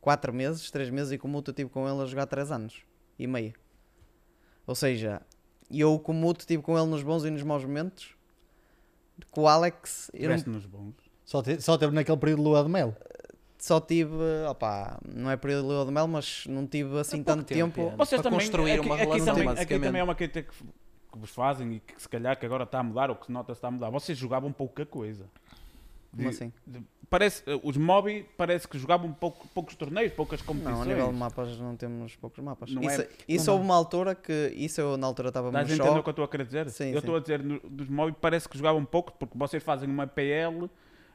4 0.00 0.32
meses, 0.32 0.70
3 0.70 0.88
meses 0.90 1.12
e 1.12 1.18
com 1.18 1.26
o 1.26 1.30
Muto 1.30 1.50
eu 1.50 1.52
estive 1.52 1.70
com 1.70 1.88
ele 1.88 2.00
a 2.02 2.06
jogar 2.06 2.26
3 2.26 2.50
anos 2.52 2.82
e 3.18 3.26
meio. 3.26 3.54
Ou 4.66 4.74
seja, 4.74 5.20
eu 5.70 5.98
com 5.98 6.12
o 6.12 6.14
Muto 6.14 6.40
estive 6.40 6.62
com 6.62 6.78
ele 6.78 6.88
nos 6.88 7.02
bons 7.02 7.24
e 7.24 7.30
nos 7.30 7.42
maus 7.42 7.64
momentos. 7.64 8.14
Com 9.30 9.42
o 9.42 9.48
Alex 9.48 10.10
eu 10.14 10.28
não- 10.30 10.52
nos 10.54 10.66
bons. 10.66 10.94
Só, 11.24 11.42
te- 11.42 11.60
só 11.60 11.76
teve 11.76 11.92
naquele 11.92 12.16
período 12.18 12.38
de 12.38 12.44
lua 12.44 12.62
de 12.62 12.68
mel. 12.70 12.94
Só 13.66 13.80
tive, 13.80 14.14
opá, 14.48 14.98
não 15.04 15.30
é 15.30 15.36
período 15.36 15.62
de 15.62 15.68
lua 15.74 15.84
de 15.84 15.90
mel, 15.92 16.06
mas 16.06 16.44
não 16.46 16.66
tive 16.66 16.98
assim 17.00 17.22
tanto 17.22 17.44
tempo, 17.44 17.74
tempo. 17.74 17.92
é. 17.92 17.96
Vocês 17.96 18.20
Para 18.20 18.30
também, 18.30 18.46
construir 18.46 18.72
aqui, 18.72 18.86
uma 18.86 18.94
aqui 18.94 19.04
relação, 19.04 19.34
também, 19.34 19.48
aqui 19.50 19.78
também 19.78 20.00
é 20.00 20.04
uma 20.04 20.14
crítica 20.14 20.52
que, 20.52 20.64
que 21.12 21.18
vos 21.18 21.30
fazem 21.30 21.74
e 21.74 21.80
que 21.80 22.00
se 22.00 22.08
calhar 22.08 22.38
que 22.38 22.46
agora 22.46 22.64
está 22.64 22.78
a 22.78 22.82
mudar 22.82 23.10
ou 23.10 23.16
que 23.16 23.26
se 23.26 23.32
nota 23.32 23.52
está 23.52 23.68
a 23.68 23.70
mudar. 23.70 23.90
Vocês 23.90 24.16
jogavam 24.16 24.52
pouca 24.52 24.86
coisa. 24.86 25.26
Como 26.10 26.22
De- 26.22 26.28
assim? 26.34 26.52
de- 26.66 26.82
parece, 27.10 27.42
eh, 27.46 27.60
os 27.62 27.76
Mobi 27.76 28.24
parece 28.38 28.66
que 28.66 28.78
jogavam 28.78 29.12
pouco, 29.12 29.46
poucos 29.48 29.74
torneios, 29.74 30.12
poucas 30.12 30.40
Não, 30.40 30.46
competições. 30.46 30.80
a 30.80 30.84
nível 30.84 31.08
de 31.12 31.18
mapas 31.18 31.58
não 31.58 31.76
temos 31.76 32.16
poucos 32.16 32.42
mapas. 32.42 32.70
Não 32.72 32.82
isso 32.82 33.02
é- 33.02 33.08
isso 33.28 33.46
não 33.46 33.54
houve 33.54 33.64
uma 33.66 33.74
altura 33.74 34.14
que, 34.14 34.52
isso 34.56 34.80
eu 34.80 34.96
na 34.96 35.06
altura 35.06 35.28
estava 35.28 35.50
no 35.50 35.58
a 35.58 35.62
entender 35.62 35.82
o 35.88 36.02
que 36.02 36.08
eu 36.08 36.10
estou 36.10 36.24
a 36.24 36.28
querer 36.28 36.46
dizer? 36.46 36.70
Sim, 36.70 36.92
eu 36.92 37.00
estou 37.00 37.16
a 37.16 37.20
dizer, 37.20 37.42
no- 37.42 37.60
dos 37.60 37.88
Mobi 37.88 38.14
parece 38.20 38.48
que 38.48 38.56
jogavam 38.56 38.84
pouco 38.84 39.12
porque 39.18 39.36
vocês 39.36 39.62
fazem 39.62 39.88
uma 39.90 40.04
EPL 40.04 40.70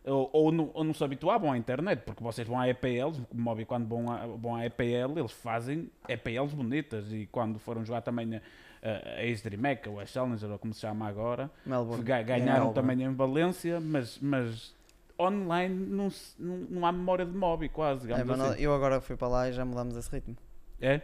ou, 0.06 0.30
ou, 0.34 0.52
não, 0.52 0.72
ou 0.74 0.84
não 0.84 0.94
se 0.94 1.04
habituavam 1.04 1.52
à 1.52 1.58
internet, 1.58 2.02
porque 2.06 2.24
vocês 2.24 2.48
vão 2.48 2.60
à 2.60 2.68
EPLs, 2.68 3.22
o 3.32 3.38
Mobi 3.38 3.66
quando 3.66 3.88
vão 3.88 4.12
à, 4.12 4.26
vão 4.26 4.62
EPL, 4.64 5.18
eles 5.18 5.32
fazem 5.32 5.90
EPLs 6.08 6.54
bonitas 6.56 7.12
e 7.14 7.28
quando 7.32 7.60
foram 7.60 7.86
jogar 7.86 8.02
também 8.02 8.36
a, 8.36 8.42
a, 8.82 9.20
a 9.20 9.26
Ace 9.26 9.44
Dreamhack 9.44 9.88
ou 9.88 10.00
a 10.00 10.06
Challenger 10.06 10.50
ou 10.52 10.58
como 10.58 10.74
se 10.74 10.80
chama 10.82 11.08
agora, 11.08 11.52
Melbourne. 11.66 12.04
Ga- 12.04 12.24
ganharam 12.24 12.66
Melbourne. 12.66 12.74
também 12.74 13.04
em 13.06 13.14
Valência, 13.14 13.80
mas, 13.80 14.18
mas 14.20 14.74
online 15.20 15.76
não, 15.76 16.10
se- 16.10 16.34
não, 16.42 16.58
não 16.58 16.86
há 16.88 16.92
memória 16.92 17.26
de 17.26 17.32
Mobi 17.38 17.70
quase, 17.70 18.12
É, 18.12 18.16
assim. 18.16 18.62
eu 18.62 18.74
agora 18.74 19.00
fui 19.02 19.16
para 19.16 19.28
lá 19.28 19.50
e 19.50 19.54
já 19.54 19.64
mudámos 19.64 19.96
esse 19.96 20.10
ritmo. 20.10 20.36
É? 20.82 21.02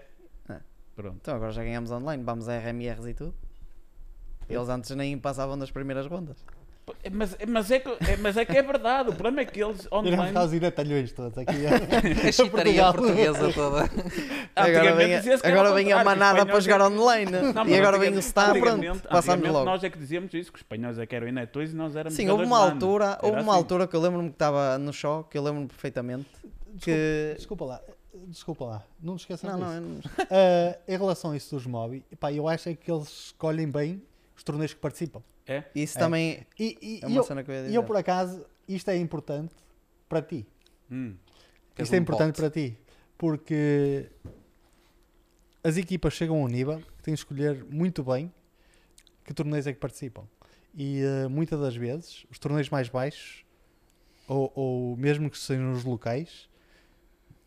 É. 0.50 0.60
Pronto. 0.96 1.18
Então 1.22 1.36
agora 1.36 1.52
já 1.52 1.64
ganhamos 1.64 1.92
online, 1.92 2.24
vamos 2.24 2.50
a 2.50 2.58
RMRs 2.58 3.06
e 3.06 3.14
tudo. 3.14 3.36
Eles 4.50 4.70
antes 4.70 4.90
nem 4.96 5.16
passavam 5.20 5.56
das 5.60 5.70
primeiras 5.70 6.08
rondas. 6.08 6.44
Mas, 7.12 7.38
mas, 7.48 7.72
é 7.72 7.80
que, 7.80 7.90
é, 7.90 8.18
mas 8.18 8.38
é 8.38 8.46
que 8.46 8.58
é 8.58 8.62
verdade, 8.62 9.10
o 9.10 9.14
problema 9.14 9.42
é 9.42 9.46
que 9.46 9.62
eles 9.62 9.88
online... 9.92 10.32
cá 10.34 10.44
os 10.46 10.54
iretalhões 10.54 11.12
todos 11.12 11.38
aqui. 11.38 11.56
A 12.28 12.32
chitaria 12.32 12.84
Portugal. 12.84 12.94
portuguesa 12.94 13.54
toda. 13.54 13.84
Agora 14.56 14.80
Antigamente 14.80 15.22
vem, 15.24 15.34
a- 15.34 15.48
agora 15.48 15.74
vem 15.74 15.92
a 15.94 16.04
manada 16.04 16.46
para 16.46 16.60
jogar 16.62 16.80
é 16.80 16.84
online. 16.86 17.32
Não, 17.32 17.68
e 17.68 17.78
agora 17.78 17.98
vem 17.98 18.14
o 18.14 18.22
Star, 18.22 18.58
pronto, 18.58 19.02
passamos 19.10 19.50
logo. 19.50 19.66
Nós 19.66 19.84
é 19.84 19.90
que 19.90 19.98
dizíamos 19.98 20.34
isso, 20.34 20.52
que 20.52 20.58
os 20.58 20.62
espanhóis 20.62 20.98
é 20.98 21.06
que 21.06 21.16
eram 21.16 21.28
inetões 21.28 21.72
e 21.72 21.76
nós 21.76 21.96
éramos 21.96 22.16
Sim, 22.16 22.30
houve 22.30 22.46
uma 22.46 22.58
altura, 22.60 23.18
houve 23.22 23.42
uma 23.42 23.52
assim. 23.52 23.60
altura 23.62 23.88
que 23.88 23.96
eu 23.96 24.02
lembro-me 24.02 24.30
que 24.30 24.36
estava 24.36 24.78
no 24.78 24.94
show, 24.94 25.24
que 25.26 25.38
eu 25.38 25.44
lembro-me 25.44 25.68
perfeitamente. 25.68 26.28
Que... 26.82 27.34
Desculpa 27.36 27.66
lá, 27.66 27.82
desculpa 28.28 28.66
lá, 28.66 28.84
não 29.02 29.16
te 29.18 29.22
esqueças 29.22 29.50
Não, 29.50 29.58
disso. 29.60 29.72
não, 29.72 29.82
não... 29.82 30.02
Ah, 30.32 30.78
em 30.88 30.98
relação 30.98 31.32
a 31.32 31.38
isso 31.38 31.56
dos 31.56 31.66
Mobi, 31.66 32.04
pá, 32.20 32.32
eu 32.32 32.48
acho 32.48 32.70
é 32.70 32.76
que 32.76 32.90
eles 32.92 33.08
escolhem 33.26 33.70
bem 33.70 34.02
os 34.36 34.44
torneios 34.44 34.74
que 34.74 34.80
participam. 34.80 35.22
É? 35.48 35.64
Isso 35.74 35.98
É. 35.98 36.02
também 36.02 36.46
E, 36.60 36.78
e- 36.82 37.00
é 37.02 37.08
e 37.08 37.12
uma 37.12 37.18
eu, 37.20 37.24
cena 37.24 37.44
que 37.44 37.50
eu 37.52 37.56
ia 37.56 37.62
e 37.62 37.64
dizer. 37.66 37.78
eu, 37.78 37.84
por 37.84 37.96
acaso, 37.96 38.46
isto 38.68 38.90
é 38.90 38.98
importante 38.98 39.56
para 40.10 40.22
ti. 40.22 40.46
Hum. 40.92 41.16
Isto 41.78 41.94
é 41.94 41.98
um 41.98 42.02
importante 42.02 42.28
pote? 42.36 42.42
para 42.42 42.50
ti. 42.50 42.78
Porque 43.18 44.10
as 45.64 45.78
equipas 45.78 46.14
chegam 46.14 46.38
a 46.38 46.40
um 46.46 46.48
nível 46.48 46.80
que 46.98 47.04
têm 47.04 47.14
de 47.14 47.20
escolher 47.20 47.64
muito 47.70 48.04
bem 48.04 48.32
que 49.24 49.34
torneios 49.34 49.68
é 49.68 49.74
que 49.74 49.80
participam. 49.80 50.24
E 50.74 51.02
eh, 51.02 51.28
muitas 51.28 51.60
das 51.60 51.76
vezes, 51.76 52.26
os 52.32 52.40
torneios 52.40 52.70
mais 52.70 52.88
baixos, 52.88 53.44
ou, 54.28 54.52
ou 54.56 54.98
mesmo 54.98 55.30
que 55.30 55.38
sejam 55.38 55.72
os 55.74 55.84
locais, 55.84 56.48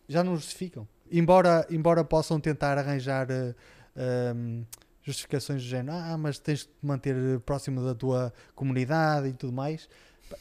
já 0.09 0.23
não 0.25 0.37
justificam. 0.37 0.87
Embora, 1.11 1.67
embora 1.71 2.05
possam 2.05 2.39
tentar 2.41 2.77
arranjar 2.77 3.29
eh, 3.31 3.55
ehm, 3.97 4.65
justificações 5.11 5.63
do 5.63 5.69
género, 5.69 5.97
ah, 5.97 6.17
mas 6.19 6.39
tens 6.39 6.61
de 6.61 6.67
te 6.67 6.73
manter 6.83 7.15
próximo 7.41 7.85
da 7.85 7.95
tua 7.95 8.33
comunidade 8.55 9.29
e 9.29 9.33
tudo 9.33 9.53
mais. 9.53 9.89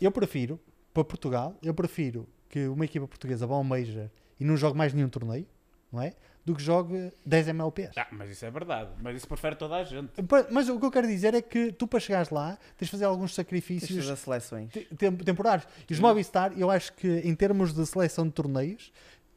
Eu 0.01 0.11
prefiro, 0.11 0.59
para 0.93 1.03
Portugal, 1.03 1.55
eu 1.63 1.73
prefiro 1.73 2.27
que 2.49 2.67
uma 2.67 2.85
equipa 2.85 3.07
portuguesa 3.07 3.45
vá 3.47 3.55
ao 3.55 3.63
Major 3.63 4.09
e 4.39 4.45
não 4.45 4.55
jogue 4.57 4.77
mais 4.77 4.93
nenhum 4.93 5.09
torneio, 5.09 5.45
não 5.91 6.01
é? 6.01 6.13
Do 6.45 6.55
que 6.55 6.63
jogue 6.63 7.11
10 7.25 7.49
MLPs. 7.49 7.91
Ah, 7.97 8.07
mas 8.11 8.29
isso 8.31 8.43
é 8.45 8.49
verdade. 8.49 8.89
Mas 9.03 9.17
isso 9.17 9.27
prefere 9.27 9.55
toda 9.55 9.75
a 9.75 9.83
gente. 9.83 10.09
Mas 10.49 10.67
o 10.69 10.79
que 10.79 10.85
eu 10.85 10.89
quero 10.91 11.05
dizer 11.07 11.33
é 11.35 11.41
que 11.41 11.71
tu 11.71 11.85
para 11.85 11.99
chegares 11.99 12.29
lá 12.31 12.57
tens 12.77 12.87
de 12.87 12.91
fazer 12.91 13.05
alguns 13.05 13.21
Tens 13.21 13.29
de 13.31 13.35
sacrifícios 13.35 14.05
fazer 14.05 14.15
seleções. 14.15 14.71
te- 14.71 14.85
tem- 14.95 15.15
temporários. 15.17 15.67
E 15.87 15.93
os 15.93 15.99
Movistar, 15.99 16.53
eu 16.57 16.71
acho 16.71 16.93
que 16.93 17.07
em 17.19 17.35
termos 17.35 17.73
de 17.73 17.85
seleção 17.85 18.25
de 18.25 18.31
torneios, 18.31 18.91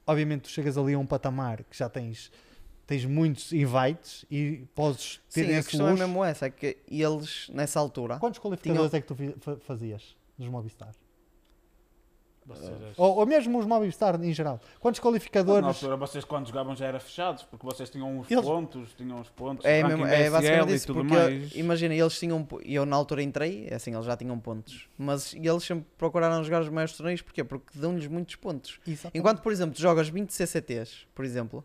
obviamente 0.07 0.43
tu 0.43 0.49
chegas 0.49 0.79
ali 0.79 0.95
a 0.95 0.99
um 0.99 1.05
patamar 1.05 1.65
que 1.65 1.77
já 1.77 1.89
tens, 1.89 2.31
tens 2.87 3.05
muitos 3.05 3.53
invites 3.53 4.25
e 4.31 4.65
podes 4.75 5.21
ter 5.33 5.45
Sim, 5.47 5.55
a 5.55 5.59
esse 5.59 5.69
questão 5.71 5.87
é 5.87 5.91
luxo. 5.93 6.05
mesmo 6.05 6.25
essa, 6.25 6.47
é 6.47 6.51
que 6.51 6.77
eles, 6.89 7.49
nessa 7.53 7.79
altura, 7.81 8.19
Quantos 8.19 8.41
qualificadores 8.41 8.93
é 8.95 9.01
que 9.01 9.07
tu 9.07 9.17
fazias 9.61 10.17
nos 10.39 10.49
Movistar? 10.49 10.93
Vocês, 12.45 12.99
Ou, 12.99 13.19
ou 13.19 13.25
mesmo 13.25 13.57
os 13.57 13.65
Movistar 13.67 14.21
em 14.21 14.33
geral? 14.33 14.61
Quantos 14.81 14.99
Mas 14.99 15.05
na 15.05 15.11
qualificadores? 15.11 15.65
altura 15.65 15.97
vocês 15.97 16.25
quando 16.25 16.49
jogavam 16.49 16.75
já 16.75 16.87
era 16.87 16.99
fechados, 16.99 17.45
porque 17.45 17.65
vocês 17.65 17.89
tinham 17.89 18.19
os 18.19 18.29
Eles- 18.29 18.45
pontos, 18.45 18.93
tinham 18.95 19.21
os 19.21 19.29
pontos, 19.31 19.65
é, 19.65 19.81
mesmo, 19.85 20.03
ranking 20.03 20.13
é 20.17 20.29
basicamente 20.29 20.73
e 20.73 20.75
isso, 20.75 20.87
tudo 20.89 20.99
porque 21.03 21.15
mais. 21.15 21.55
imagina, 21.55 21.95
eles 21.95 22.19
tinham, 22.19 22.45
e 22.65 22.75
eu 22.75 22.85
na 22.85 22.97
altura 22.97 23.23
entrei, 23.23 23.69
é 23.71 23.77
assim, 23.77 23.95
eles 23.95 24.05
já 24.05 24.17
tinham 24.17 24.37
pontos, 24.41 24.89
mas 24.99 25.33
eles 25.35 25.63
sempre 25.63 25.87
procuraram 25.97 26.43
jogar 26.43 26.63
os 26.63 26.69
maiores 26.69 26.97
torneios, 26.97 27.23
porquê? 27.23 27.45
Porque 27.45 27.79
dão-lhes 27.79 28.09
muitos 28.09 28.35
pontos. 28.35 28.81
Exatamente. 28.85 29.17
Enquanto, 29.19 29.41
por 29.41 29.53
exemplo, 29.53 29.77
tu 29.77 29.81
jogas 29.81 30.09
20 30.09 30.31
CCTs, 30.33 31.07
por 31.15 31.25
exemplo, 31.25 31.65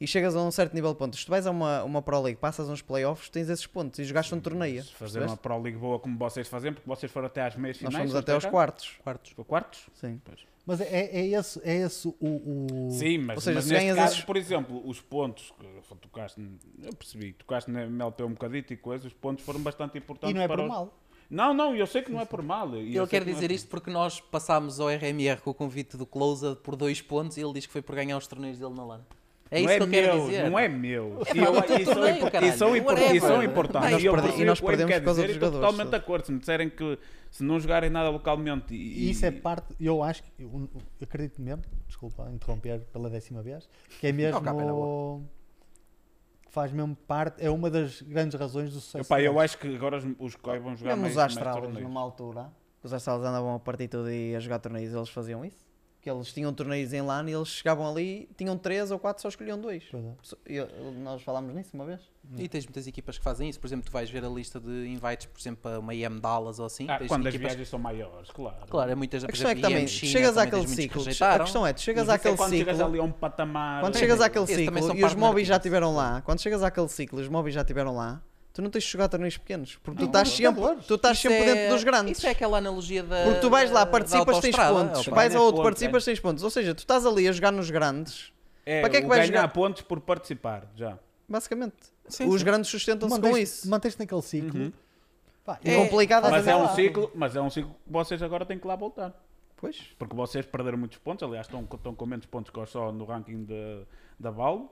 e 0.00 0.06
chegas 0.06 0.36
a 0.36 0.42
um 0.42 0.50
certo 0.50 0.74
nível 0.74 0.92
de 0.92 0.98
pontos, 0.98 1.18
se 1.20 1.24
tu 1.26 1.30
vais 1.30 1.46
a 1.46 1.50
uma, 1.50 1.82
uma 1.84 2.02
Pro 2.02 2.20
League, 2.20 2.38
passas 2.38 2.68
uns 2.68 2.82
playoffs, 2.82 3.28
tens 3.30 3.48
esses 3.48 3.66
pontos 3.66 3.98
e 3.98 4.04
jogaste 4.04 4.34
um 4.34 4.40
torneio. 4.40 4.82
Se 4.82 4.92
fazer 4.92 5.22
uma 5.22 5.36
Pro 5.36 5.60
League 5.60 5.78
boa 5.78 5.98
como 5.98 6.18
vocês 6.18 6.46
fazem, 6.48 6.72
porque 6.72 6.88
vocês 6.88 7.10
foram 7.10 7.26
até 7.26 7.42
às 7.42 7.56
meias 7.56 7.76
Nós 7.80 7.90
finais. 7.92 7.96
fomos 7.96 8.12
não 8.12 8.20
até 8.20 8.32
aos 8.32 8.44
quartos. 8.44 8.98
Quartos. 9.02 9.32
Foi 9.32 9.44
quartos? 9.44 9.86
Sim. 9.94 10.20
Mas 10.66 10.80
é, 10.80 10.86
é 11.06 11.26
esse, 11.28 11.60
é 11.62 11.76
esse 11.76 12.08
o. 12.08 12.14
o... 12.20 12.90
Sim, 12.90 13.18
mas, 13.18 13.36
Ou 13.36 13.40
seja, 13.40 13.54
mas 13.54 13.64
se 13.64 13.70
neste 13.70 13.84
ganhas 13.84 13.96
caso, 13.96 14.12
esses- 14.14 14.24
por 14.24 14.36
exemplo, 14.36 14.82
os 14.88 15.00
pontos 15.00 15.52
que 15.58 15.96
tocaste, 15.98 16.40
eu 16.82 16.92
percebi, 16.96 17.32
tocaste 17.34 17.70
na 17.70 17.82
MLP 17.84 18.24
um 18.24 18.30
bocadito 18.32 18.72
e 18.72 18.76
coisas, 18.76 19.06
os 19.06 19.12
pontos 19.12 19.44
foram 19.44 19.60
bastante 19.60 19.96
importantes 19.96 20.30
E 20.30 20.34
não 20.34 20.42
é 20.42 20.48
para 20.48 20.56
por 20.56 20.62
os- 20.64 20.68
mal. 20.68 20.98
Não, 21.30 21.54
não, 21.54 21.74
eu 21.74 21.86
sei 21.86 22.02
que 22.02 22.10
não 22.10 22.20
é 22.20 22.24
por 22.24 22.42
mal. 22.42 22.68
eu 22.74 22.80
Ele 22.80 22.92
sei 22.94 23.06
quer 23.06 23.24
que 23.24 23.30
é 23.30 23.32
dizer 23.32 23.46
por- 23.48 23.54
isto 23.54 23.68
porque 23.68 23.90
nós 23.90 24.20
passámos 24.20 24.78
ao 24.80 24.88
RMR 24.88 25.40
com 25.40 25.50
o 25.50 25.54
convite 25.54 25.96
do 25.96 26.04
Closer 26.04 26.56
por 26.56 26.74
dois 26.76 27.00
pontos 27.00 27.36
e 27.36 27.40
ele 27.42 27.52
diz 27.52 27.64
que 27.66 27.72
foi 27.72 27.82
por 27.82 27.94
ganhar 27.94 28.16
os 28.18 28.26
torneios 28.26 28.58
dele 28.58 28.74
na 28.74 28.84
LAN. 28.84 29.00
É 29.50 29.60
não 29.62 29.64
isso 29.64 29.70
é 29.70 29.76
que 29.78 29.82
ele 29.84 29.90
quer 29.92 30.14
meu, 30.14 30.26
dizer. 30.26 30.50
Não 30.50 30.58
é 30.58 30.68
meu. 30.68 31.22
É 31.26 31.36
E 31.36 31.38
eu- 31.38 31.54
e 31.80 31.84
são 31.84 31.94
torneio, 31.94 32.16
impor- 32.16 32.30
caralho. 32.32 32.52
e 32.52 32.56
são 32.56 32.76
impor- 32.76 32.92
Whatever. 32.94 33.14
e 33.16 33.20
são 33.20 33.42
importantes. 33.42 33.88
E 33.88 33.92
nós 33.92 34.04
eu 34.04 34.12
perde- 34.14 34.42
e 34.42 34.44
nós 34.44 34.60
Wayne 34.60 34.76
perdemos 34.78 34.94
por 34.98 35.04
causa 35.04 35.20
dizer 35.22 35.26
dos 35.26 35.34
e 35.34 35.36
estou 35.36 35.48
jogadores, 35.50 35.70
totalmente 35.70 35.90
de 35.90 35.96
acordo. 35.96 36.24
Se 36.26 36.32
me 36.32 36.38
disserem 36.40 36.68
que 36.70 36.98
se 37.30 37.44
não 37.44 37.60
jogarem 37.60 37.90
nada 37.90 38.08
localmente 38.10 38.74
e, 38.74 39.06
E 39.06 39.10
isso 39.10 39.24
é 39.24 39.30
parte, 39.30 39.66
eu 39.80 40.02
acho 40.02 40.22
que, 40.24 40.30
eu, 40.38 40.50
eu 40.74 40.80
acredito 41.02 41.40
mesmo, 41.40 41.62
desculpa 41.86 42.28
interromper 42.32 42.80
pela 42.92 43.08
décima 43.08 43.40
vez, 43.42 43.68
que 44.00 44.06
é 44.08 44.12
mesmo. 44.12 44.40
faz 46.50 46.72
mesmo 46.72 46.96
parte, 47.06 47.44
é 47.44 47.50
uma 47.50 47.68
das 47.70 48.00
grandes 48.02 48.38
razões 48.38 48.72
do 48.72 48.80
sucesso. 48.80 49.06
Epá, 49.06 49.20
eu 49.20 49.38
acho 49.38 49.58
que 49.58 49.74
agora 49.74 49.98
os, 49.98 50.04
os 50.18 50.34
COI 50.36 50.58
vão 50.58 50.74
jogar 50.74 50.96
Mesmo 50.96 51.02
mais, 51.14 51.32
os 51.32 51.34
torneios. 51.60 51.82
numa 51.88 52.00
altura, 52.00 52.50
que 52.80 52.86
os 52.86 52.92
Astralis 52.94 53.24
andavam 53.26 53.54
a 53.54 53.58
partir 53.60 53.88
tudo 53.88 54.10
e 54.10 54.34
a 54.34 54.40
jogar 54.40 54.58
torneios, 54.58 54.92
eles 54.94 55.08
faziam 55.10 55.44
isso. 55.44 55.65
Que 56.06 56.10
eles 56.12 56.32
tinham 56.32 56.54
torneios 56.54 56.92
em 56.92 57.00
LAN 57.02 57.28
e 57.28 57.32
eles 57.32 57.48
chegavam 57.48 57.84
ali, 57.90 58.28
tinham 58.36 58.56
três 58.56 58.92
ou 58.92 58.98
quatro, 59.00 59.20
só 59.20 59.28
escolhiam 59.28 59.60
dois. 59.60 59.82
Pois 59.90 60.04
é. 60.04 60.08
Eu- 60.46 60.68
nós 61.02 61.20
falámos 61.20 61.52
nisso 61.52 61.70
uma 61.74 61.84
vez. 61.84 62.00
E 62.38 62.48
tens 62.48 62.64
muitas 62.64 62.86
equipas 62.86 63.18
que 63.18 63.24
fazem 63.24 63.48
isso. 63.48 63.58
Por 63.58 63.66
exemplo, 63.66 63.86
tu 63.86 63.90
vais 63.90 64.08
ver 64.08 64.24
a 64.24 64.28
lista 64.28 64.60
de 64.60 64.86
invites, 64.86 65.26
por 65.26 65.40
exemplo, 65.40 65.62
para 65.64 65.80
uma 65.80 65.92
IM 65.96 66.20
Dallas 66.20 66.60
ou 66.60 66.66
assim. 66.66 66.86
Ah, 66.88 66.96
tens 66.98 67.08
quando 67.08 67.26
as 67.26 67.34
equipas- 67.34 67.50
viagens 67.54 67.68
são 67.68 67.80
maiores, 67.80 68.30
claro. 68.30 68.56
Claro, 68.70 68.88
é 68.88 68.94
muitas 68.94 69.24
A 69.24 69.26
questão 69.26 69.50
é 69.50 69.56
que 69.56 69.60
também, 69.60 69.88
China, 69.88 70.12
chegas 70.12 70.34
também 70.36 70.46
àquele 70.48 70.68
ciclo, 70.68 71.02
a 71.02 71.38
questão 71.40 71.66
é, 71.66 71.72
tu 71.72 71.80
chegas 71.80 72.08
é 72.08 72.12
àquele 72.12 72.36
quando 72.36 72.50
chegas 72.52 72.76
ciclo, 72.76 72.88
ali 72.92 72.98
a 73.00 73.02
um 73.02 73.10
patamar. 73.10 73.80
quando 73.80 73.96
chegas 73.98 74.20
àquele 74.20 74.46
ciclo 74.46 74.78
e 74.96 75.04
os 75.04 75.14
móveis 75.16 75.48
já 75.48 75.54
teams. 75.54 75.58
estiveram 75.66 75.92
lá, 75.92 76.22
quando 76.22 76.40
chegas 76.40 76.62
àquele 76.62 76.88
ciclo 76.88 77.18
e 77.18 77.22
os 77.24 77.28
móveis 77.28 77.52
já 77.52 77.62
estiveram 77.62 77.96
lá, 77.96 78.22
tu 78.56 78.62
não 78.62 78.70
tens 78.70 78.84
de 78.84 78.90
jogar 78.90 79.06
torneios 79.08 79.36
pequenos, 79.36 79.76
porque 79.76 79.98
tu 79.98 80.00
Não, 80.00 80.06
estás 80.08 80.28
não, 80.30 80.34
sempre, 80.36 80.84
tu 80.86 80.94
estás 80.94 81.18
sempre 81.18 81.36
é- 81.38 81.54
dentro 81.54 81.74
dos 81.74 81.84
grandes. 81.84 82.16
Isso 82.16 82.26
é 82.26 82.30
aquela 82.30 82.56
analogia 82.56 83.02
da. 83.02 83.24
Porque 83.24 83.40
tu 83.40 83.50
vais 83.50 83.70
lá, 83.70 83.84
participas, 83.84 84.40
tens 84.40 84.56
pontos. 84.56 85.06
Vais 85.06 85.26
a 85.26 85.28
Ganhas 85.28 85.34
outro, 85.34 85.56
pontos, 85.56 85.62
participas, 85.62 86.04
tens 86.06 86.18
pontos. 86.20 86.42
Ou 86.42 86.48
seja, 86.50 86.74
tu 86.74 86.78
estás 86.78 87.04
ali 87.04 87.28
a 87.28 87.32
jogar 87.32 87.52
nos 87.52 87.70
grandes, 87.70 88.32
É, 88.64 88.80
Para 88.80 88.90
que 88.90 88.96
é 88.96 89.02
que 89.02 89.06
vais 89.06 89.28
ganhar 89.28 89.42
jogar? 89.42 89.52
pontos 89.52 89.82
por 89.82 90.00
participar, 90.00 90.66
já. 90.74 90.98
basicamente. 91.28 91.76
Sim, 92.08 92.26
Os 92.28 92.40
sim. 92.40 92.44
grandes 92.44 92.70
sustentam-se 92.70 93.20
com 93.20 93.36
isso. 93.36 93.68
Manteste 93.68 94.00
naquele 94.00 94.22
ciclo. 94.22 94.58
Uhum. 94.60 94.72
Pá, 95.44 95.60
É 95.64 95.74
e 95.74 95.76
complicado 95.84 96.28
Mas 96.30 96.46
é 96.48 96.56
um 96.56 96.62
lá. 96.62 96.74
ciclo, 96.74 97.10
mas 97.14 97.36
é 97.36 97.40
um 97.40 97.50
ciclo 97.50 97.70
que 97.84 97.92
vocês 97.92 98.20
agora 98.22 98.44
têm 98.44 98.58
que 98.58 98.66
lá 98.66 98.74
voltar. 98.74 99.14
Pois. 99.56 99.80
Porque 99.98 100.16
vocês 100.16 100.44
perderam 100.46 100.78
muitos 100.78 100.98
pontos, 100.98 101.22
aliás, 101.26 101.46
estão, 101.46 101.66
estão 101.72 101.94
com 101.94 102.06
menos 102.06 102.26
pontos 102.26 102.50
que 102.50 102.58
eu 102.58 102.66
só 102.66 102.90
no 102.90 103.04
ranking 103.04 103.44
de, 103.44 103.82
da 104.18 104.30
Valve. 104.30 104.66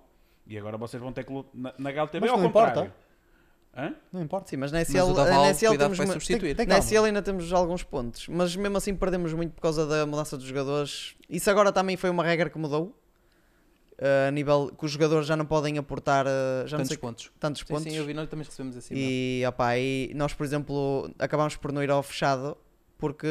E 0.47 0.59
agora 0.59 0.77
vocês 0.77 1.03
vão 1.03 1.13
ter 1.13 1.25
que 1.25 1.33
lutar 1.33 1.51
na, 1.55 1.73
na 1.79 1.91
Mas 2.21 2.31
ao 2.31 2.39
não 2.39 2.47
importa. 2.47 2.93
Hã? 3.77 3.95
Não 4.13 4.23
importa. 4.23 4.49
Sim, 4.51 4.57
mas 4.59 4.71
na 4.71 4.79
Mas 4.79 4.89
SL, 4.89 5.13
da 5.15 5.25
na 5.25 5.51
SL 5.51 5.77
temos 5.77 5.97
substituir. 5.99 6.55
Tem- 6.55 6.67
Na. 6.67 6.77
SL 6.81 7.05
ainda 7.05 7.21
temos 7.23 7.53
alguns 7.53 7.83
pontos, 7.83 8.29
mas 8.29 8.55
mesmo 8.55 8.77
assim 8.77 8.95
perdemos 8.95 9.33
muito 9.33 9.53
por 9.53 9.61
causa 9.63 9.87
da 9.87 10.07
mudança 10.07 10.37
dos 10.37 10.47
jogadores. 10.47 11.15
Isso 11.29 11.51
agora 11.51 11.73
também 11.73 11.97
foi 11.97 12.09
uma 12.11 12.23
regra 12.23 12.49
que 12.49 12.59
mudou. 12.59 12.95
uh, 13.99 14.29
a 14.29 14.31
nível 14.33 14.73
que 14.77 14.85
os 14.85 14.91
jogadores 14.91 15.27
já 15.27 15.37
não 15.37 15.47
podem 15.47 15.79
aportar 15.79 16.27
uh, 16.27 16.67
já 16.67 16.77
não 16.77 16.83
Tantos 16.85 16.89
sei, 16.89 16.97
pontos. 16.99 17.33
tantos 17.39 17.61
Sim, 17.63 17.67
pontos. 17.69 17.85
sim, 17.85 17.97
eu 17.97 18.05
vi, 18.05 18.13
nós 18.15 18.29
também 18.29 18.45
recebemos 18.45 18.77
assim. 18.77 18.93
E, 18.97 19.45
opá, 19.47 19.79
e 19.79 20.13
nós, 20.15 20.35
por 20.35 20.45
exemplo, 20.45 21.09
acabámos 21.19 21.55
por 21.57 21.71
não 21.73 21.81
ir 21.83 21.91
ao 21.91 22.03
fechado 22.03 22.57
porque 22.99 23.27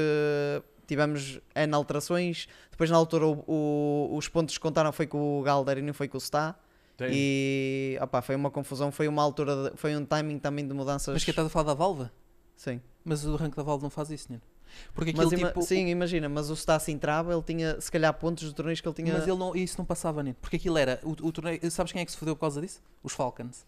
tivemos 0.87 1.39
N 1.55 1.73
alterações. 1.75 2.47
Depois, 2.71 2.89
na 2.89 2.95
altura, 2.97 3.25
o- 3.27 3.43
o- 3.47 4.17
os 4.17 4.27
pontos 4.29 4.57
que 4.57 4.61
contaram 4.61 4.91
foi 4.93 5.05
com 5.07 5.39
o 5.39 5.43
Galder 5.43 5.77
e 5.79 5.81
não 5.81 5.93
foi 5.93 6.07
com 6.07 6.17
o 6.17 6.21
Sta. 6.21 6.55
Tem. 6.97 7.09
E 7.11 7.97
opá, 8.01 8.21
foi 8.21 8.35
uma 8.35 8.51
confusão. 8.51 8.91
Foi 8.91 9.07
uma 9.07 9.21
altura, 9.23 9.71
de- 9.71 9.77
foi 9.77 9.95
um 9.95 10.05
timing 10.05 10.39
também 10.39 10.67
de 10.67 10.73
mudanças. 10.73 11.13
Mas 11.13 11.23
que 11.23 11.29
estás 11.31 11.47
a 11.47 11.49
falar 11.49 11.65
da 11.65 11.73
Valve? 11.73 12.09
Sim. 12.55 12.79
Mas 13.03 13.25
o 13.25 13.35
rank 13.35 13.55
da 13.55 13.63
Valve 13.63 13.83
não 13.83 13.89
faz 13.89 14.09
isso, 14.11 14.27
Nino. 14.29 14.41
Porque 14.93 15.11
Mas 15.15 15.27
aquilo 15.27 15.41
ima- 15.41 15.49
tipo. 15.49 15.61
sim, 15.61 15.87
imagina, 15.87 16.27
mas 16.29 16.49
o 16.49 16.55
Sta 16.55 16.79
se 16.79 16.91
entrava, 16.91 17.31
ele 17.33 17.43
tinha 17.43 17.79
se 17.79 17.91
calhar 17.91 18.11
pontos 18.13 18.47
de 18.47 18.55
torneios 18.55 18.81
que 18.81 18.87
ele 18.87 18.95
tinha. 18.95 19.13
Mas 19.13 19.27
ele 19.27 19.37
não, 19.37 19.55
isso 19.55 19.75
não 19.77 19.85
passava, 19.85 20.23
Nino. 20.23 20.35
Porque 20.41 20.55
aquilo 20.55 20.77
era. 20.77 20.99
O, 21.03 21.11
o 21.11 21.31
torneio, 21.31 21.59
sabes 21.69 21.91
quem 21.91 22.01
é 22.01 22.05
que 22.05 22.11
se 22.11 22.17
fodeu 22.17 22.35
por 22.35 22.41
causa 22.41 22.59
disso? 22.61 22.81
Os 23.03 23.13
Falcons. 23.13 23.65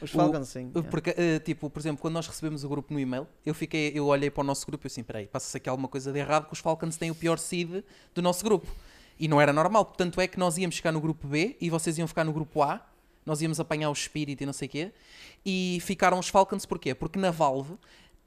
Os 0.00 0.12
o- 0.14 0.16
Falcons, 0.16 0.48
sim. 0.48 0.70
yeah. 0.74 0.90
Porque, 0.90 1.14
eh, 1.16 1.38
tipo, 1.40 1.68
por 1.70 1.80
exemplo, 1.80 2.00
quando 2.02 2.14
nós 2.14 2.26
recebemos 2.26 2.62
o 2.64 2.68
grupo 2.68 2.92
no 2.92 3.00
e-mail, 3.00 3.26
eu 3.44 3.54
fiquei, 3.54 3.92
eu 3.94 4.06
olhei 4.06 4.30
para 4.30 4.42
o 4.42 4.44
nosso 4.44 4.66
grupo 4.66 4.84
e 4.84 4.86
eu 4.86 4.88
assim, 4.88 5.02
peraí, 5.02 5.26
passa-se 5.26 5.56
aqui 5.56 5.68
alguma 5.68 5.88
coisa 5.88 6.12
de 6.12 6.18
errado 6.18 6.46
que 6.46 6.52
os 6.52 6.58
Falcons 6.58 6.96
têm 6.98 7.10
o 7.10 7.14
pior 7.14 7.38
seed 7.38 7.82
do 8.14 8.20
nosso 8.22 8.44
grupo. 8.44 8.66
E 9.18 9.28
não 9.28 9.40
era 9.40 9.52
normal, 9.52 9.84
tanto 9.84 10.20
é 10.20 10.26
que 10.26 10.38
nós 10.38 10.58
íamos 10.58 10.76
ficar 10.76 10.92
no 10.92 11.00
grupo 11.00 11.26
B 11.26 11.56
e 11.60 11.70
vocês 11.70 11.96
iam 11.98 12.06
ficar 12.06 12.24
no 12.24 12.32
grupo 12.32 12.62
A, 12.62 12.80
nós 13.24 13.40
íamos 13.40 13.58
apanhar 13.58 13.90
o 13.90 13.94
Spirit 13.94 14.42
e 14.42 14.46
não 14.46 14.52
sei 14.52 14.68
o 14.68 14.70
quê, 14.70 14.92
e 15.44 15.78
ficaram 15.82 16.18
os 16.18 16.28
Falcons 16.28 16.66
porquê? 16.66 16.94
Porque 16.94 17.18
na 17.18 17.30
Valve, 17.30 17.74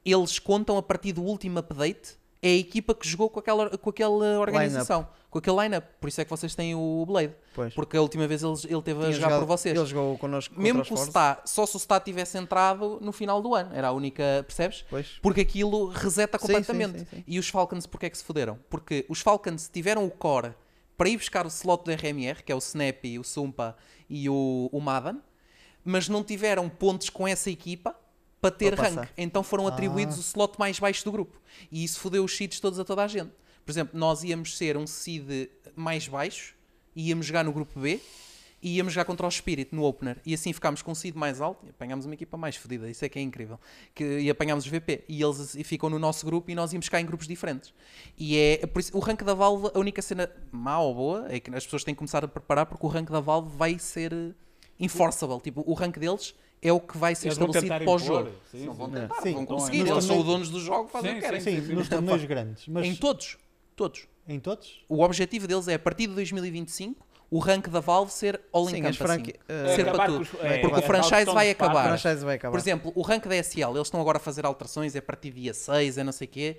eles 0.04 0.40
contam 0.40 0.78
a 0.78 0.84
partir 0.84 1.14
do 1.14 1.22
último 1.22 1.60
update, 1.60 2.18
é 2.42 2.48
a 2.50 2.56
equipa 2.56 2.96
que 2.96 3.08
jogou 3.08 3.30
com 3.30 3.40
aquela, 3.40 3.78
com 3.78 3.90
aquela 3.90 4.40
organização, 4.40 5.06
com 5.30 5.40
aquele 5.40 5.62
lineup. 5.62 5.84
Por 6.00 6.08
isso 6.08 6.22
é 6.22 6.24
que 6.24 6.30
vocês 6.30 6.56
têm 6.56 6.74
o 6.74 7.04
Blade. 7.06 7.34
Pois. 7.54 7.74
Porque 7.74 7.98
a 7.98 8.02
última 8.02 8.26
vez 8.28 8.42
eles, 8.42 8.64
ele 8.64 8.82
teve 8.82 9.00
a 9.00 9.04
Tinha 9.04 9.12
jogar 9.14 9.28
jogado- 9.28 9.40
por 9.42 9.46
vocês. 9.58 9.78
Ele 9.78 9.86
jogou 9.86 10.18
connosco 10.18 10.58
Mesmo 10.58 10.82
que 10.82 10.94
o. 10.94 10.98
Star, 10.98 11.42
só 11.46 11.66
se 11.66 11.76
o 11.76 11.80
Star 11.80 12.00
tivesse 12.02 12.38
entrado 12.38 12.98
no 13.02 13.12
final 13.12 13.42
do 13.42 13.54
ano, 13.54 13.72
era 13.76 13.90
a 13.90 13.92
única, 13.92 14.24
percebes? 14.48 14.86
Pois. 14.90 15.20
Porque 15.22 15.42
aquilo 15.42 15.88
reseta 15.90 16.40
completamente. 16.40 17.00
sim, 17.00 17.06
sim, 17.06 17.16
sim. 17.18 17.24
E 17.28 17.38
os 17.38 17.50
Falcons, 17.50 17.86
porque 17.86 18.06
é 18.06 18.10
que 18.10 18.18
se 18.18 18.24
fuderam? 18.24 18.58
Porque 18.70 19.06
os 19.10 19.20
Falcons 19.20 19.70
tiveram 19.72 20.06
o 20.06 20.10
core 20.10 20.54
para 21.00 21.08
ir 21.08 21.16
buscar 21.16 21.46
o 21.46 21.50
slot 21.50 21.86
do 21.86 21.92
RMR, 21.92 22.44
que 22.44 22.52
é 22.52 22.56
o 22.56 22.58
Snappy, 22.60 23.18
o 23.18 23.24
Sumpa 23.24 23.78
e 24.10 24.30
o, 24.30 24.70
o 24.70 24.82
Madden, 24.82 25.18
mas 25.82 26.10
não 26.10 26.22
tiveram 26.26 26.68
pontos 26.68 27.10
com 27.10 27.26
essa 27.26 27.50
equipa 27.50 27.96
para 28.42 28.52
ter 28.52 28.76
Para 28.76 28.84
rank. 28.84 28.96
passar. 28.96 29.14
Então 29.18 29.42
foram 29.42 29.66
atribuídos 29.66 30.16
Ah. 30.16 30.20
o 30.20 30.22
slot 30.22 30.60
mais 30.60 30.78
baixo 30.78 31.06
do 31.06 31.12
grupo. 31.14 31.42
E 31.72 31.86
isso 31.86 32.02
fodeu 32.02 32.22
os 32.26 32.36
seeds 32.36 32.60
todos 32.60 32.80
a 32.80 32.84
toda 32.84 33.02
a 33.06 33.08
gente. 33.08 33.32
Por 33.66 33.72
exemplo, 33.72 33.98
nós 33.98 34.24
íamos 34.26 34.58
ser 34.58 34.76
um 34.76 34.86
seed 34.86 35.50
mais 35.74 36.06
baixo, 36.06 36.54
e 36.94 37.08
íamos 37.08 37.26
jogar 37.26 37.46
no 37.46 37.54
grupo 37.54 37.80
B, 37.80 38.02
e 38.62 38.76
íamos 38.76 38.94
jogar 38.94 39.06
contra 39.06 39.26
o 39.26 39.32
Spirit 39.32 39.74
no 39.74 39.84
opener. 39.86 40.18
E 40.26 40.34
assim 40.34 40.52
ficámos 40.54 40.82
com 40.82 40.92
um 40.92 40.96
seed 40.96 41.16
mais 41.16 41.40
alto 41.40 41.66
e 41.66 41.70
apanhámos 41.70 42.06
uma 42.06 42.14
equipa 42.14 42.36
mais 42.38 42.56
fodida. 42.56 42.90
Isso 42.90 43.04
é 43.06 43.10
que 43.10 43.18
é 43.18 43.22
incrível. 43.22 43.60
Que, 43.96 44.20
e 44.20 44.30
apanhámos 44.30 44.66
os 44.66 44.72
VP. 44.72 45.06
E 45.08 45.22
eles 45.22 45.56
e 45.56 45.64
ficam 45.64 45.90
no 45.90 45.98
nosso 46.00 46.26
grupo 46.26 46.52
e 46.52 46.56
nós 46.56 46.74
íamos 46.74 46.90
cá 46.90 47.00
em 47.00 47.06
grupos 47.06 47.28
diferentes. 47.28 47.74
E 48.18 48.38
é 48.38 48.66
por 48.68 48.80
isso, 48.80 48.96
o 48.96 49.00
rank 49.00 49.22
da 49.24 49.34
Valve, 49.34 49.72
a 49.74 49.80
única 49.80 50.02
cena 50.02 50.30
má 50.52 50.80
ou 50.80 50.94
boa 50.94 51.26
é 51.30 51.40
que 51.40 51.50
as 51.56 51.64
pessoas 51.64 51.84
têm 51.84 51.94
que 51.94 52.00
começar 52.00 52.24
a 52.24 52.28
preparar 52.28 52.66
porque 52.66 52.86
o 52.86 52.90
rank 52.90 53.10
da 53.10 53.20
Valve 53.20 53.50
vai 53.58 53.80
ser 53.80 54.14
enforceable. 54.80 55.40
Tipo, 55.42 55.64
o 55.66 55.74
rank 55.74 55.98
deles 55.98 56.36
é 56.62 56.72
o 56.74 56.80
que 56.80 56.98
vai 56.98 57.16
ser 57.16 57.28
Eles 57.28 57.38
estabelecido 57.38 57.86
para 57.86 57.90
o 57.92 57.98
jogo. 58.00 58.32
Sim, 58.52 58.66
não 58.66 58.74
vão 58.74 58.88
É. 58.96 59.02
tentar, 59.02 59.22
Sim, 59.22 59.34
vão 59.34 59.44
então, 59.44 59.58
conseguir. 59.58 59.88
Eles 59.88 60.04
são 60.04 60.22
donos 60.24 60.50
do 60.50 60.60
jogo, 60.60 60.90
fazem 60.90 61.12
o 61.12 61.16
que 61.16 61.22
querem. 61.22 61.40
sim, 61.42 61.62
Sim, 61.66 61.74
nos 61.74 61.88
torneios 61.88 62.26
grandes. 62.26 62.68
Mas 62.68 62.86
Em 62.86 62.96
todos. 62.96 63.38
Todos. 63.76 64.08
em 64.28 64.40
todos? 64.40 64.84
O 64.90 65.02
objetivo 65.02 65.48
deles 65.48 65.68
é, 65.70 65.76
a 65.76 65.80
partir 65.80 66.08
de 66.08 66.14
2025, 66.16 67.08
o 67.32 67.40
rank 67.40 67.68
da 67.70 67.80
Valve 67.80 68.12
ser 68.12 68.40
all 68.52 68.70
encompassing. 68.70 68.94
franqui... 68.98 69.34
É 69.48 69.76
Ser 69.76 69.82
acabar 69.82 69.98
para 69.98 70.06
tudo. 70.08 70.22
os- 70.22 70.34
é, 70.44 70.58
Porque 70.60 70.76
o 70.76 70.80
as 70.80 70.86
franchise 70.86 71.26
vai 71.32 71.50
acabar. 71.52 71.86
O 71.86 71.98
franchise 71.98 72.26
vai 72.26 72.36
acabar. 72.36 72.52
Por 72.52 72.60
exemplo, 72.60 72.92
o 72.96 73.02
rank 73.02 73.26
da 73.28 73.36
SL, 73.36 73.70
eles 73.76 73.82
estão 73.88 74.02
agora 74.02 74.18
a 74.18 74.22
fazer 74.22 74.46
alterações, 74.46 74.96
é 74.96 75.00
a 75.00 75.02
partir 75.02 75.30
do 75.32 75.40
dia 75.40 75.54
6, 75.54 75.98
é 75.98 76.04
não 76.04 76.12
sei 76.12 76.26
o 76.28 76.30
quê. 76.30 76.58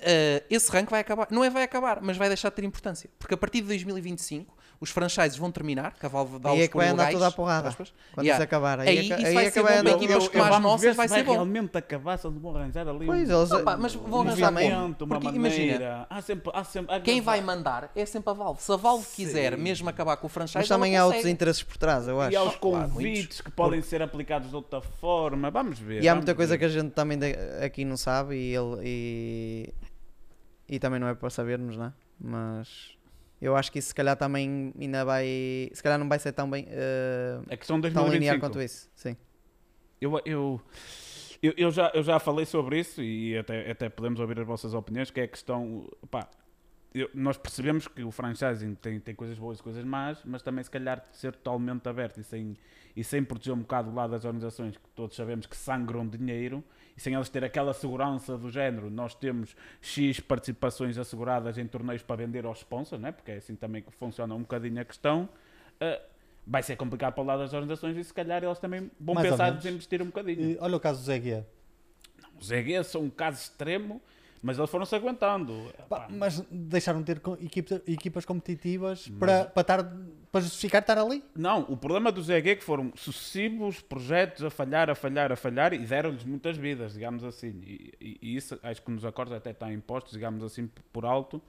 Uh, 0.00 0.44
esse 0.50 0.70
rank 0.70 0.88
vai 0.90 1.00
acabar, 1.00 1.26
não 1.30 1.42
é 1.44 1.50
vai 1.50 1.62
acabar, 1.64 2.00
mas 2.00 2.16
vai 2.16 2.28
deixar 2.28 2.48
de 2.50 2.54
ter 2.56 2.64
importância. 2.64 3.10
Porque 3.18 3.34
a 3.34 3.36
partir 3.36 3.60
de 3.60 3.66
2025, 3.68 4.56
os 4.80 4.90
franchises 4.90 5.36
vão 5.36 5.50
terminar, 5.50 5.92
que 5.98 6.06
a 6.06 6.08
Valve 6.08 6.38
dá 6.38 6.50
Aí 6.50 6.58
os 6.58 6.64
é 6.64 6.68
que 6.68 6.76
vai 6.76 6.88
andar 6.88 7.10
tudo 7.10 7.24
à 7.24 7.32
porrada. 7.32 7.68
aspas. 7.70 7.92
Quando 8.14 8.24
Yeah. 8.26 8.36
isso 8.42 8.44
acabar. 8.44 8.78
Aí, 8.80 8.88
Aí 8.88 8.98
é 8.98 9.00
que- 9.00 9.06
isso 9.06 9.26
aí 9.26 9.34
vai 9.34 9.46
é 9.46 9.50
ser 9.50 9.62
bom 9.62 9.68
andar 9.68 9.82
para 9.82 9.90
equipas 9.92 10.28
como 10.28 10.44
as 10.44 10.60
nossas 10.60 10.96
vai 10.96 11.08
ser 11.08 11.22
bom. 11.24 11.32
realmente 11.32 11.76
acabar, 11.76 12.16
se 12.18 12.26
eles 12.26 12.38
vão 12.40 12.56
arranjar 12.56 12.88
ali 12.88 13.06
Pois, 13.06 13.28
eles- 13.28 13.50
mas 13.78 13.94
vão 13.94 14.20
arranjar 14.20 14.52
uma 14.52 14.94
Porque 15.06 15.28
imagina, 15.28 16.06
Há 16.08 16.22
sempre, 16.22 16.50
há 16.54 16.62
sempre, 16.64 16.94
há 16.94 17.00
Quem 17.00 17.20
vai 17.20 17.40
mandar 17.40 17.90
é 17.96 18.06
sempre 18.06 18.30
a 18.30 18.32
Valve. 18.32 18.62
Se 18.62 18.72
a 18.72 18.76
Valve 18.76 19.06
quiser 19.16 19.56
mesmo 19.58 19.88
acabar 19.88 20.16
com 20.16 20.26
o 20.26 20.30
franchise, 20.30 20.58
Mas 20.58 20.68
também 20.68 20.96
há 20.96 21.04
outros 21.06 21.26
interesses 21.26 21.62
por 21.62 21.76
trás, 21.76 22.06
eu 22.06 22.20
acho. 22.20 22.32
E 22.32 22.36
aos 22.36 22.54
Claro, 22.56 22.88
convites 22.90 23.40
que 23.40 23.50
podem 23.50 23.82
ser 23.82 24.00
aplicados 24.00 24.48
de 24.50 24.54
outra 24.56 24.80
forma. 24.80 25.50
Vamos 25.50 25.78
ver. 25.78 26.02
E 26.02 26.08
há 26.08 26.14
muita 26.14 26.34
coisa 26.34 26.56
que 26.56 26.64
a 26.64 26.68
gente 26.68 26.90
também 26.90 27.18
aqui 27.64 27.84
não 27.84 27.96
sabe 27.96 28.36
e 28.36 28.54
ele 28.54 28.76
e, 28.84 29.74
e 30.68 30.78
também 30.78 31.00
não 31.00 31.08
é 31.08 31.14
para 31.14 31.30
sabermos, 31.30 31.76
não 31.76 31.86
é? 31.86 31.92
Mas 32.20 32.96
eu 33.40 33.56
acho 33.56 33.70
que 33.72 33.78
isso 33.78 33.88
se 33.88 33.94
calhar 33.94 34.16
também 34.16 34.72
ainda 34.78 35.04
vai. 35.04 35.70
Se 35.72 35.82
calhar 35.82 35.98
não 35.98 36.08
vai 36.08 36.18
ser 36.18 36.32
tão 36.32 36.48
bem 36.50 36.66
eh, 36.68 37.40
A 37.50 37.56
questão 37.56 37.80
de 37.80 37.90
tão 37.90 38.04
linear 38.08 38.38
2025. 38.38 38.40
quanto 38.40 38.60
isso. 38.62 38.90
Sim. 38.94 39.16
Eu, 40.00 40.20
eu, 40.24 40.60
eu, 41.42 41.52
eu 41.56 41.70
já, 41.70 41.90
eu 41.94 42.02
já 42.02 42.18
falei 42.18 42.44
sobre 42.46 42.78
isso 42.80 43.02
e 43.02 43.36
até, 43.36 43.70
até 43.70 43.88
podemos 43.88 44.20
ouvir 44.20 44.40
as 44.40 44.46
vossas 44.46 44.74
opiniões, 44.74 45.10
que 45.10 45.20
é 45.20 45.24
a 45.24 45.28
questão. 45.28 45.88
Pá, 46.10 46.28
eu- 46.94 47.10
nós 47.14 47.36
percebemos 47.36 47.86
que 47.88 48.02
o 48.02 48.10
franchising 48.10 48.74
tem, 48.74 48.98
tem 49.00 49.14
coisas 49.14 49.38
boas 49.38 49.58
e 49.58 49.62
coisas 49.62 49.84
más, 49.84 50.20
mas 50.24 50.42
também 50.42 50.62
se 50.64 50.70
calhar 50.70 51.04
ser 51.12 51.32
totalmente 51.32 51.88
aberto 51.88 52.18
e 52.20 52.24
sem, 52.24 52.56
e 52.96 53.04
sem 53.04 53.22
proteger 53.24 53.54
um 53.54 53.58
bocado 53.60 53.90
o 53.90 53.94
lado 53.94 54.10
das 54.10 54.24
organizações 54.24 54.76
que 54.76 54.88
todos 54.94 55.14
sabemos 55.16 55.46
que 55.46 55.56
sangram 55.56 56.06
dinheiro 56.08 56.62
e 56.98 57.00
sem 57.00 57.14
elas 57.14 57.28
ter 57.28 57.44
aquela 57.44 57.72
segurança 57.72 58.36
do 58.36 58.50
género, 58.50 58.90
nós 58.90 59.14
temos 59.14 59.54
X 59.80 60.18
participações 60.18 60.98
asseguradas 60.98 61.56
em 61.56 61.64
torneios 61.64 62.02
para 62.02 62.16
vender 62.16 62.44
aos 62.44 62.58
sponsors, 62.58 63.00
né? 63.00 63.12
porque 63.12 63.30
é 63.30 63.36
assim 63.36 63.54
também 63.54 63.82
que 63.82 63.92
funciona 63.92 64.34
um 64.34 64.40
bocadinho 64.40 64.80
a 64.80 64.84
questão. 64.84 65.28
ah, 65.80 66.00
vai 66.44 66.62
ser 66.62 66.76
complicado 66.76 67.12
para 67.12 67.22
o 67.22 67.26
lado 67.26 67.40
das 67.40 67.52
organizações 67.52 67.96
e 67.96 68.02
se 68.02 68.12
calhar 68.12 68.42
elas 68.42 68.58
também 68.58 68.90
vão 68.98 69.14
Mais 69.14 69.28
pensar 69.28 69.52
em 69.52 69.56
desinvestir 69.56 70.02
um 70.02 70.06
bocadinho. 70.06 70.40
E 70.40 70.58
olha 70.58 70.76
o 70.76 70.80
caso 70.80 71.00
do 71.00 71.04
Zé 71.04 71.18
Guia. 71.20 71.46
Os 72.40 72.50
EG 72.50 72.82
são 72.84 73.02
um 73.02 73.10
caso 73.10 73.38
extremo, 73.38 74.00
mas 74.42 74.58
eles 74.58 74.70
foram-se 74.70 74.94
aguentando. 74.94 75.72
Pá, 75.88 76.06
Mas 76.10 76.40
deixaram 76.50 77.00
de 77.02 77.14
ter 77.14 77.20
equipas, 77.40 77.80
equipas 77.86 78.24
competitivas 78.24 79.08
para, 79.18 79.44
para, 79.46 79.60
estar, 79.62 79.96
para 80.30 80.40
justificar 80.40 80.80
estar 80.80 80.98
ali. 80.98 81.24
Não, 81.34 81.62
o 81.62 81.76
problema 81.76 82.10
dos 82.12 82.28
EG 82.30 82.50
é 82.50 82.54
que 82.56 82.64
foram 82.64 82.92
sucessivos 82.96 83.80
projetos 83.80 84.44
a 84.44 84.50
falhar, 84.50 84.88
a 84.90 84.94
falhar, 84.94 85.32
a 85.32 85.36
falhar 85.36 85.72
e 85.72 85.78
deram-lhes 85.78 86.24
muitas 86.24 86.56
vidas, 86.56 86.92
digamos 86.94 87.24
assim. 87.24 87.60
E, 87.64 87.92
e- 88.00 88.18
e 88.22 88.36
isso 88.36 88.58
acho 88.62 88.82
que 88.82 88.90
nos 88.90 89.04
acordos 89.04 89.34
até 89.34 89.50
está 89.50 89.72
impostos, 89.72 90.12
digamos 90.12 90.42
assim, 90.44 90.68
por 90.92 91.04
alto, 91.04 91.42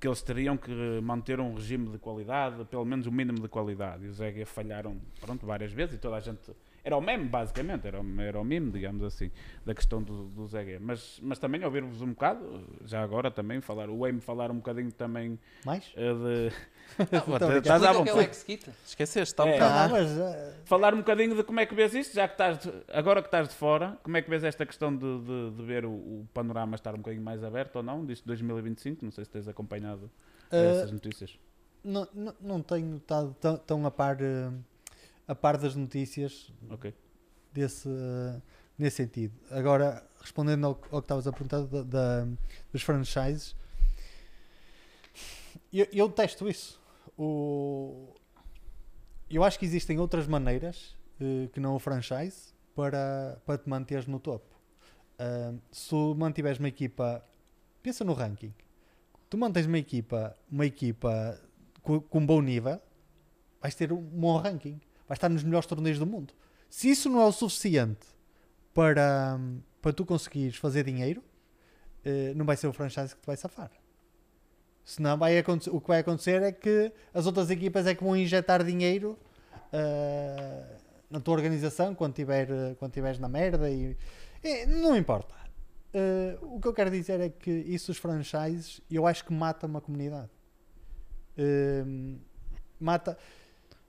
que 0.00 0.06
eles 0.06 0.20
teriam 0.22 0.56
que 0.56 0.70
manter 1.02 1.40
um 1.40 1.54
regime 1.54 1.88
de 1.88 1.98
qualidade, 1.98 2.64
pelo 2.66 2.84
menos 2.84 3.06
o 3.06 3.12
mínimo 3.12 3.40
de 3.40 3.48
qualidade. 3.48 4.04
E 4.04 4.08
os 4.08 4.20
EG 4.20 4.44
falharam, 4.44 4.96
pronto, 5.20 5.46
várias 5.46 5.72
vezes 5.72 5.94
e 5.94 5.98
toda 5.98 6.16
a 6.16 6.20
gente... 6.20 6.40
Era 6.84 6.98
o 6.98 7.00
meme, 7.00 7.24
basicamente, 7.24 7.86
era 7.86 7.98
o, 7.98 8.20
era 8.20 8.38
o 8.38 8.44
meme, 8.44 8.70
digamos 8.70 9.02
assim, 9.02 9.30
da 9.64 9.74
questão 9.74 10.02
do, 10.02 10.24
dos 10.26 10.52
EG. 10.52 10.78
Mas, 10.78 11.18
mas 11.22 11.38
também 11.38 11.64
ouvir-vos 11.64 12.02
um 12.02 12.08
bocado, 12.10 12.62
já 12.84 13.02
agora 13.02 13.30
também, 13.30 13.62
falar, 13.62 13.88
o 13.88 14.04
Aim 14.04 14.20
falar 14.20 14.50
um 14.50 14.56
bocadinho 14.56 14.92
também 14.92 15.38
Mais? 15.64 15.90
eh, 15.96 16.12
de... 16.12 16.52
Estás 17.10 17.82
Explica 17.82 17.98
o 17.98 18.02
que 18.04 18.08
é 18.10 18.12
o 18.12 18.16
vontade. 18.16 18.20
X-Kit. 18.28 18.70
Esqueceste, 18.84 19.32
está 19.32 19.44
um 19.44 19.48
É. 19.48 19.52
bocado. 19.54 19.74
Não, 19.74 19.82
não, 19.88 19.90
mas, 20.06 20.18
eh, 20.18 20.54
falar 20.66 20.92
um 20.92 20.98
bocadinho 20.98 21.34
de 21.34 21.42
como 21.42 21.58
é 21.58 21.64
que 21.64 21.74
vês 21.74 21.94
isto, 21.94 22.14
já 22.14 22.28
que 22.28 22.34
estás 22.34 22.58
de- 22.58 22.70
agora 22.92 23.22
que 23.22 23.28
estás 23.28 23.48
de 23.48 23.54
fora, 23.54 23.98
como 24.02 24.18
é 24.18 24.22
que 24.22 24.28
vês 24.28 24.44
esta 24.44 24.66
questão 24.66 24.94
de, 24.94 25.20
de, 25.20 25.50
de 25.56 25.62
ver 25.62 25.86
o, 25.86 25.90
o 25.90 26.28
panorama 26.34 26.74
estar 26.74 26.92
um 26.94 26.98
bocadinho 26.98 27.24
mais 27.24 27.42
aberto 27.42 27.76
ou 27.76 27.82
não, 27.82 28.04
disto 28.04 28.26
2025, 28.26 29.02
não 29.02 29.10
sei 29.10 29.24
se 29.24 29.30
tens 29.30 29.48
acompanhado 29.48 30.10
eh, 30.50 30.70
essas 30.70 30.92
notícias. 30.92 31.38
não, 31.82 32.06
não, 32.14 32.34
não 32.42 32.62
tenho 32.62 32.98
estado 32.98 33.34
tão, 33.40 33.56
tão 33.56 33.86
a, 33.86 33.90
par, 33.90 34.18
eh, 34.20 34.50
a 35.26 35.34
par 35.34 35.56
das 35.58 35.74
notícias 35.74 36.52
Ok. 36.70 36.94
desse, 37.52 37.88
nesse 38.78 38.96
sentido. 38.96 39.34
Agora, 39.50 40.06
respondendo 40.20 40.66
ao, 40.66 40.70
ao 40.90 41.00
que 41.00 41.06
estavas 41.06 41.26
a 41.26 41.32
perguntar 41.32 41.62
da, 41.62 41.82
da- 41.82 42.28
dos 42.72 42.82
franchises, 42.82 43.54
eu, 45.72 45.86
eu 45.92 46.08
testo 46.08 46.48
isso. 46.48 46.80
O, 47.18 48.14
eu 49.30 49.42
acho 49.44 49.58
que 49.58 49.64
existem 49.64 49.98
outras 49.98 50.26
maneiras 50.26 50.96
eh, 51.20 51.48
que 51.52 51.60
não 51.60 51.74
o 51.74 51.78
franchise 51.78 52.52
para, 52.74 53.40
para 53.46 53.58
te 53.58 53.68
manteres 53.68 54.06
no 54.06 54.18
topo. 54.18 54.52
Ah, 55.18 55.54
se 55.70 55.88
tu 55.90 56.14
mantiveres 56.16 56.58
uma 56.58 56.68
equipa, 56.68 57.24
pensa 57.82 58.04
no 58.04 58.12
ranking. 58.12 58.52
Tu 59.30 59.38
mantens 59.38 59.66
uma 59.66 59.78
equipa, 59.78 60.36
uma 60.50 60.66
equipa 60.66 61.40
com, 61.82 62.00
com 62.00 62.18
um 62.18 62.26
bom 62.26 62.40
nível, 62.42 62.80
vais 63.60 63.74
ter 63.74 63.92
um 63.92 64.00
bom 64.02 64.36
ranking. 64.38 64.80
Vais 65.08 65.16
estar 65.16 65.28
nos 65.28 65.42
melhores 65.42 65.66
torneios 65.66 65.98
do 65.98 66.06
mundo. 66.06 66.34
Se 66.68 66.90
isso 66.90 67.08
não 67.08 67.20
é 67.20 67.26
o 67.26 67.32
suficiente 67.32 68.06
para, 68.72 69.38
para 69.80 69.92
tu 69.92 70.04
conseguires 70.04 70.56
fazer 70.56 70.84
dinheiro, 70.84 71.22
eh, 72.04 72.32
não 72.34 72.44
vai 72.44 72.56
ser 72.56 72.66
o 72.66 72.72
franchise 72.72 73.14
que 73.14 73.20
te 73.20 73.26
vai 73.26 73.36
safar. 73.36 73.70
Senão 74.84 75.16
vai 75.16 75.38
acontecer, 75.38 75.70
o 75.70 75.80
que 75.80 75.88
vai 75.88 76.00
acontecer 76.00 76.42
é 76.42 76.52
que 76.52 76.92
as 77.12 77.26
outras 77.26 77.50
equipas 77.50 77.86
é 77.86 77.94
que 77.94 78.02
vão 78.02 78.16
injetar 78.16 78.64
dinheiro 78.64 79.18
eh, 79.72 80.76
na 81.10 81.20
tua 81.20 81.34
organização 81.34 81.94
quando, 81.94 82.14
tiver, 82.14 82.48
quando 82.78 82.92
tiveres 82.92 83.18
na 83.18 83.28
merda 83.28 83.70
e, 83.70 83.96
e 84.42 84.66
não 84.66 84.96
importa. 84.96 85.34
Eh, 85.94 86.36
o 86.42 86.60
que 86.60 86.66
eu 86.66 86.74
quero 86.74 86.90
dizer 86.90 87.20
é 87.20 87.28
que 87.28 87.50
isso 87.50 87.92
dos 87.92 87.98
franchises 87.98 88.80
eu 88.90 89.06
acho 89.06 89.24
que 89.24 89.32
mata 89.32 89.66
uma 89.66 89.80
comunidade. 89.80 90.30
Eh, 91.38 91.84
mata. 92.80 93.16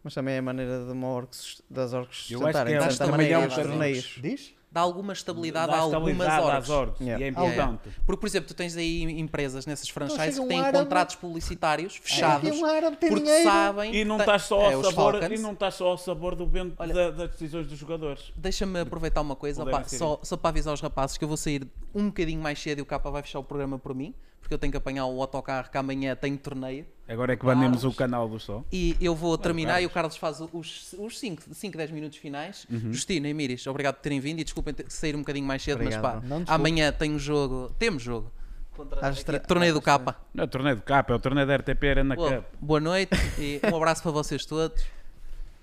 Mas 0.05 0.13
também 0.13 0.35
é 0.35 0.37
a 0.37 0.41
maneira 0.43 0.85
de 0.85 0.91
uma 0.91 1.07
org, 1.07 1.29
sus- 1.31 1.63
das 1.67 1.91
orgs 1.91 2.29
Eu 2.29 2.45
acho 2.45 2.51
que 2.63 2.71
é 2.73 2.77
de 2.77 2.83
certa 2.83 3.05
também 3.05 3.11
maneira, 3.11 3.33
é 3.33 3.39
um 3.39 3.47
os 3.47 3.55
torneios. 3.55 4.19
Diz? 4.21 4.53
Dá 4.71 4.81
alguma 4.81 5.13
estabilidade 5.13 5.71
Dá 5.71 5.77
a 5.77 5.79
algumas 5.79 6.09
estabilidade 6.11 6.51
às 6.57 6.69
orgs, 6.69 6.99
Yeah. 7.01 7.19
e 7.25 7.27
é 7.27 7.31
Yeah, 7.31 7.47
yeah. 7.49 7.71
importante. 7.73 7.95
Porque, 8.05 8.19
por 8.19 8.27
exemplo, 8.27 8.47
tu 8.49 8.53
tens 8.53 8.77
aí 8.77 9.01
empresas 9.19 9.65
nessas 9.65 9.89
franchises 9.89 10.21
chega 10.25 10.35
que 10.35 10.39
um 10.41 10.47
têm 10.47 10.59
árabe- 10.59 10.77
contratos 10.77 11.15
publicitários 11.15 11.95
fechados 11.95 12.47
É, 12.49 12.53
um 12.53 12.65
árabe 12.65 12.97
porque 12.99 13.15
dinheiro. 13.15 13.43
sabem. 13.49 13.95
E 13.95 14.05
não 14.05 14.17
que 14.17 14.21
estás 14.23 14.43
só, 14.43 14.61
é, 14.69 14.73
ao 14.75 14.83
sabor, 14.83 15.31
e 15.31 15.37
não 15.39 15.53
estás 15.53 15.73
só 15.73 15.87
ao 15.87 15.97
sabor 15.97 16.35
do 16.35 16.45
vento 16.45 16.75
Olha- 16.77 16.93
da- 16.93 17.09
das 17.11 17.31
decisões 17.31 17.65
dos 17.65 17.79
jogadores. 17.79 18.31
Deixa-me 18.35 18.81
aproveitar 18.81 19.21
uma 19.21 19.35
coisa, 19.35 19.63
ser 19.87 19.97
só, 19.97 20.19
só 20.21 20.37
para 20.37 20.49
avisar 20.49 20.71
os 20.73 20.81
rapazes 20.81 21.17
que 21.17 21.23
eu 21.23 21.27
vou 21.27 21.37
sair 21.37 21.67
um 21.95 22.07
bocadinho 22.07 22.41
mais 22.41 22.61
cedo 22.61 22.77
e 22.77 22.81
o 22.83 22.85
Capa 22.85 23.09
vai 23.09 23.23
fechar 23.23 23.39
o 23.39 23.43
programa 23.43 23.79
por 23.79 23.95
mim, 23.95 24.13
porque 24.45 24.53
eu 24.53 24.59
tenho 24.59 24.69
que 24.69 24.77
apanhar 24.77 25.07
o 25.07 25.19
autocarro 25.19 25.71
que 25.71 25.77
amanhã 25.77 26.15
tenho 26.15 26.37
torneio. 26.37 26.85
Agora 27.07 27.33
é 27.33 27.35
que 27.35 27.43
banimos 27.43 27.77
Carlos. 27.77 27.95
o 27.95 27.97
canal 27.97 28.29
do 28.29 28.39
Sol. 28.39 28.63
E 28.71 28.95
eu 29.01 29.15
vou 29.15 29.35
terminar 29.39 29.81
e 29.81 29.87
o 29.87 29.89
Carlos. 29.89 30.17
Faz 30.17 30.39
os, 30.39 30.93
os 30.99 31.19
5, 31.19 31.41
5, 31.51 31.75
10 31.75 31.89
minutos 31.89 32.19
finais. 32.19 32.67
Uhum. 32.69 32.93
Justina 32.93 33.27
e 33.27 33.33
Miris, 33.33 33.65
obrigado 33.65 33.95
por 33.95 34.01
terem 34.01 34.19
vindo 34.19 34.39
e 34.39 34.43
desculpem 34.43 34.71
ter- 34.71 34.85
sair 34.87 35.15
um 35.15 35.19
bocadinho 35.19 35.47
mais 35.47 35.63
cedo, 35.63 35.81
Obrigado, 35.81 36.03
mas 36.03 36.21
pá. 36.21 36.27
Não, 36.27 36.43
amanhã 36.47 36.91
tenho 36.91 37.17
jogo, 37.17 37.73
temos 37.79 38.03
jogo. 38.03 38.31
Contra, 38.77 39.07
aqui, 39.07 39.47
torneio 39.47 39.73
do 39.73 39.81
Capa. 39.81 40.15
Não 40.31 40.43
é 40.43 40.45
o 40.45 40.47
torneio 40.47 40.75
do 40.75 40.83
Capa, 40.83 41.13
é 41.13 41.15
o 41.15 41.19
torneio 41.19 41.47
da 41.47 41.55
RTP 41.55 41.83
Arena 41.83 42.15
Boa, 42.15 42.35
Cup. 42.35 42.45
boa 42.61 42.79
noite 42.79 43.15
e 43.39 43.59
um 43.71 43.75
abraço 43.75 44.03
para 44.03 44.11
vocês 44.11 44.45
todos. 44.45 44.85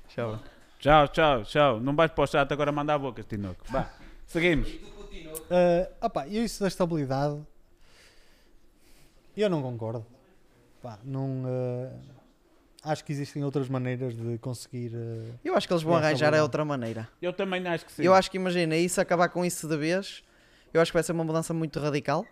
Tchau. 0.09 0.41
Tchau, 0.81 1.07
tchau, 1.07 1.45
tchau. 1.45 1.81
Não 1.81 1.95
vais 1.95 2.11
para 2.11 2.25
o 2.25 2.27
chat 2.27 2.51
agora 2.53 2.73
mandar 2.73 2.95
a 2.95 2.99
boca, 2.99 3.23
Tinoco. 3.23 3.65
Vá, 3.71 3.89
seguimos. 4.27 4.69
Uh, 4.69 5.87
opa, 6.01 6.27
eu 6.27 6.45
isso 6.45 6.61
da 6.61 6.67
estabilidade 6.67 7.41
eu 9.41 9.49
não 9.49 9.63
concordo. 9.63 10.05
Pá, 10.83 10.99
não, 11.05 11.45
uh, 11.45 12.01
acho 12.83 13.05
que 13.05 13.13
existem 13.13 13.45
outras 13.45 13.69
maneiras 13.69 14.15
de 14.15 14.39
conseguir. 14.39 14.93
uh, 14.95 15.39
Eu 15.45 15.55
acho 15.57 15.67
que 15.67 15.73
eles 15.73 15.83
vão 15.83 15.95
arranjar 15.95 16.35
é 16.35 16.43
outra 16.43 16.65
maneira. 16.65 17.09
Eu 17.21 17.33
também 17.33 17.67
acho 17.67 17.87
que 17.87 17.93
sim. 17.93 18.03
Eu 18.03 18.15
acho 18.15 18.31
que 18.31 18.37
imagina, 18.37 18.77
isso 18.77 19.01
acabar 19.01 19.29
com 19.29 19.45
isso 19.45 19.69
de 19.69 19.77
vez, 19.77 20.23
eu 20.75 20.81
acho 20.81 20.91
que 20.91 20.97
vai 20.97 21.03
ser 21.03 21.13
uma 21.13 21.25
mudança 21.25 21.55
muito 21.55 21.79
radical. 21.79 22.27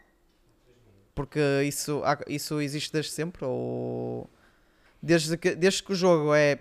Porque 1.15 1.41
isso, 1.65 2.03
isso 2.29 2.61
existe 2.61 2.93
desde 2.93 3.13
sempre, 3.13 3.45
ou 3.45 4.31
desde 5.03 5.37
que, 5.37 5.55
desde 5.55 5.83
que 5.83 5.93
o 5.93 5.95
jogo 5.95 6.35
é 6.35 6.59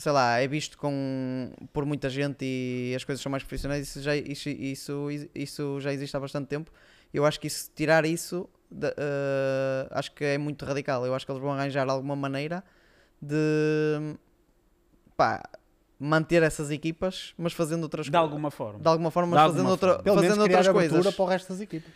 sei 0.00 0.12
lá, 0.12 0.38
é 0.38 0.48
visto 0.48 0.78
com, 0.78 1.52
por 1.74 1.84
muita 1.84 2.08
gente 2.08 2.42
e 2.42 2.94
as 2.96 3.04
coisas 3.04 3.22
são 3.22 3.30
mais 3.30 3.42
profissionais, 3.42 3.86
isso 3.86 4.00
já, 4.00 4.16
isso, 4.16 4.48
isso, 4.48 5.08
isso 5.34 5.78
já 5.80 5.92
existe 5.92 6.16
há 6.16 6.20
bastante 6.20 6.48
tempo. 6.48 6.72
Eu 7.12 7.24
acho 7.26 7.40
que 7.40 7.46
isso, 7.46 7.70
tirar 7.74 8.04
isso 8.04 8.48
da- 8.70 8.94
eh, 8.96 9.88
acho 9.90 10.12
que 10.12 10.24
é 10.24 10.38
muito 10.38 10.64
radical. 10.64 11.04
Eu 11.04 11.14
acho 11.14 11.26
que 11.26 11.32
eles 11.32 11.42
vão 11.42 11.52
arranjar 11.52 11.88
alguma 11.88 12.14
maneira 12.14 12.62
de 13.20 14.14
pá, 15.16 15.42
manter 15.98 16.42
essas 16.42 16.70
equipas, 16.70 17.34
mas 17.36 17.52
fazendo 17.52 17.82
outras 17.82 18.06
De 18.06 18.12
coisas. 18.12 18.24
alguma 18.28 18.50
forma. 18.50 18.78
De 18.80 18.88
alguma 18.88 19.10
forma, 19.10 19.28
De 19.36 19.42
mas 19.42 19.52
fazendo, 19.52 19.68
outra, 19.70 19.88
forma. 19.90 20.02
Pelo 20.04 20.16
menos 20.16 20.28
fazendo 20.30 20.44
criar 20.44 20.58
outras 20.58 20.88
coisas. 20.90 21.14
para 21.14 21.22
o 21.24 21.28
resto 21.28 21.48
das 21.50 21.60
equipas. 21.60 21.92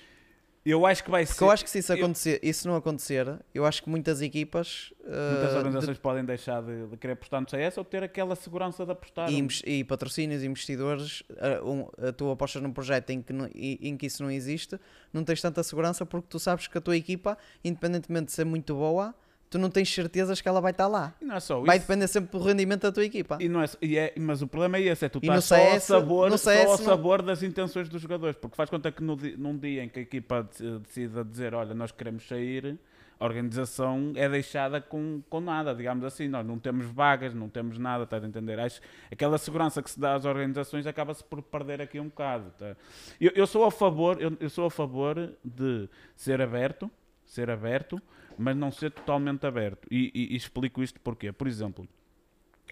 Eu 0.64 0.86
acho 0.86 1.04
que 1.04 1.10
vai 1.10 1.24
Porque 1.26 1.38
ser. 1.38 1.44
eu 1.44 1.50
acho 1.50 1.62
que 1.64 1.68
se 1.70 1.78
isso 1.80 1.92
eu- 1.92 1.96
acontecer, 1.98 2.40
isso 2.42 2.66
não 2.66 2.74
acontecer, 2.74 3.38
eu 3.54 3.66
acho 3.66 3.82
que 3.82 3.90
muitas 3.90 4.22
equipas 4.22 4.94
Muitas 5.04 5.52
uh, 5.52 5.56
organizações 5.58 5.98
podem 5.98 6.24
deixar 6.24 6.62
de, 6.62 6.86
de 6.86 6.96
querer 6.96 7.12
apostar 7.12 7.40
no 7.42 7.48
CS 7.50 7.76
ou 7.76 7.84
ter 7.84 8.02
aquela 8.02 8.34
segurança 8.34 8.84
de 8.86 8.92
apostar. 8.92 9.28
de- 9.28 9.62
e, 9.66 9.80
e 9.80 9.84
patrocínios, 9.84 10.42
investidores, 10.42 11.20
uh, 11.60 11.68
um, 11.70 12.12
tu 12.12 12.30
apostas 12.30 12.62
num 12.62 12.72
projeto 12.72 13.10
em 13.10 13.20
que, 13.20 13.32
não- 13.32 13.50
em 13.54 13.94
que 13.96 14.06
isso 14.06 14.22
não 14.22 14.30
existe, 14.30 14.80
não 15.12 15.22
tens 15.22 15.42
tanta 15.42 15.62
segurança 15.62 16.06
porque 16.06 16.28
tu 16.30 16.38
sabes 16.38 16.66
que 16.66 16.78
a 16.78 16.80
tua 16.80 16.96
equipa, 16.96 17.36
independentemente 17.62 18.26
de 18.26 18.32
ser 18.32 18.44
muito 18.46 18.74
boa, 18.74 19.14
tu 19.50 19.58
não 19.58 19.70
tens 19.70 19.92
certezas 19.92 20.40
que 20.40 20.48
ela 20.48 20.60
vai 20.60 20.72
estar 20.72 20.86
lá. 20.88 21.14
E 21.20 21.24
não 21.24 21.36
é 21.36 21.40
só 21.40 21.60
Vai 21.60 21.76
isso. 21.76 21.86
depender 21.86 22.08
sempre 22.08 22.38
do 22.38 22.44
rendimento 22.44 22.82
da 22.82 22.92
tua 22.92 23.04
equipa. 23.04 23.38
E 23.40 23.48
não 23.48 23.62
é, 23.62 23.66
e 23.80 23.96
é- 23.96 24.12
mas 24.18 24.42
o 24.42 24.48
problema 24.48 24.78
é 24.78 24.82
esse, 24.82 25.04
é 25.04 25.08
tu 25.08 25.18
estás 25.22 25.44
só, 25.44 25.56
ao 25.56 25.80
sabor, 25.80 26.30
só 26.32 26.36
CS 26.36 26.66
ao 26.70 26.78
sabor 26.78 27.22
das 27.22 27.42
intenções 27.42 27.88
dos 27.88 28.02
jogadores, 28.02 28.36
porque 28.36 28.56
faz 28.56 28.68
conta 28.68 28.90
que 28.90 29.02
no 29.02 29.16
num 29.38 29.56
dia 29.56 29.84
em 29.84 29.88
que 29.88 30.00
a 30.00 30.02
equipa 30.02 30.48
de- 30.58 30.78
decida 30.80 31.24
dizer, 31.24 31.54
olha, 31.54 31.72
nós 31.74 31.92
queremos 31.92 32.26
sair, 32.26 32.78
a 33.20 33.24
organização 33.24 34.12
é 34.16 34.28
deixada 34.28 34.80
com, 34.80 35.22
com 35.30 35.40
nada, 35.40 35.72
digamos 35.72 36.04
assim, 36.04 36.26
nós 36.26 36.44
não 36.44 36.58
temos 36.58 36.84
vagas, 36.86 37.32
não 37.32 37.48
temos 37.48 37.78
nada, 37.78 38.02
estás 38.04 38.24
a 38.24 38.26
entender? 38.26 38.58
Acho 38.58 38.80
aquela 39.10 39.38
segurança 39.38 39.80
que 39.80 39.88
se 39.90 40.00
dá 40.00 40.14
às 40.14 40.24
organizações 40.24 40.84
acaba-se 40.84 41.22
por 41.22 41.40
perder 41.40 41.80
aqui 41.80 42.00
um 42.00 42.06
bocado. 42.08 42.50
tá? 42.58 42.74
Eu, 43.20 43.30
eu 43.36 43.46
sou 43.46 43.64
a 43.64 43.70
favor, 43.70 44.20
eu, 44.20 44.36
eu 44.40 44.50
sou 44.50 44.66
a 44.66 44.70
favor 44.70 45.32
de 45.44 45.88
ser 46.16 46.40
aberto, 46.42 46.90
ser 47.24 47.48
aberto, 47.50 48.02
mas 48.38 48.56
não 48.56 48.70
ser 48.70 48.90
totalmente 48.90 49.46
aberto. 49.46 49.86
E, 49.90 50.10
e- 50.14 50.32
e 50.34 50.36
explico 50.36 50.82
isto 50.82 51.00
porquê. 51.00 51.32
Por 51.32 51.46
exemplo, 51.46 51.86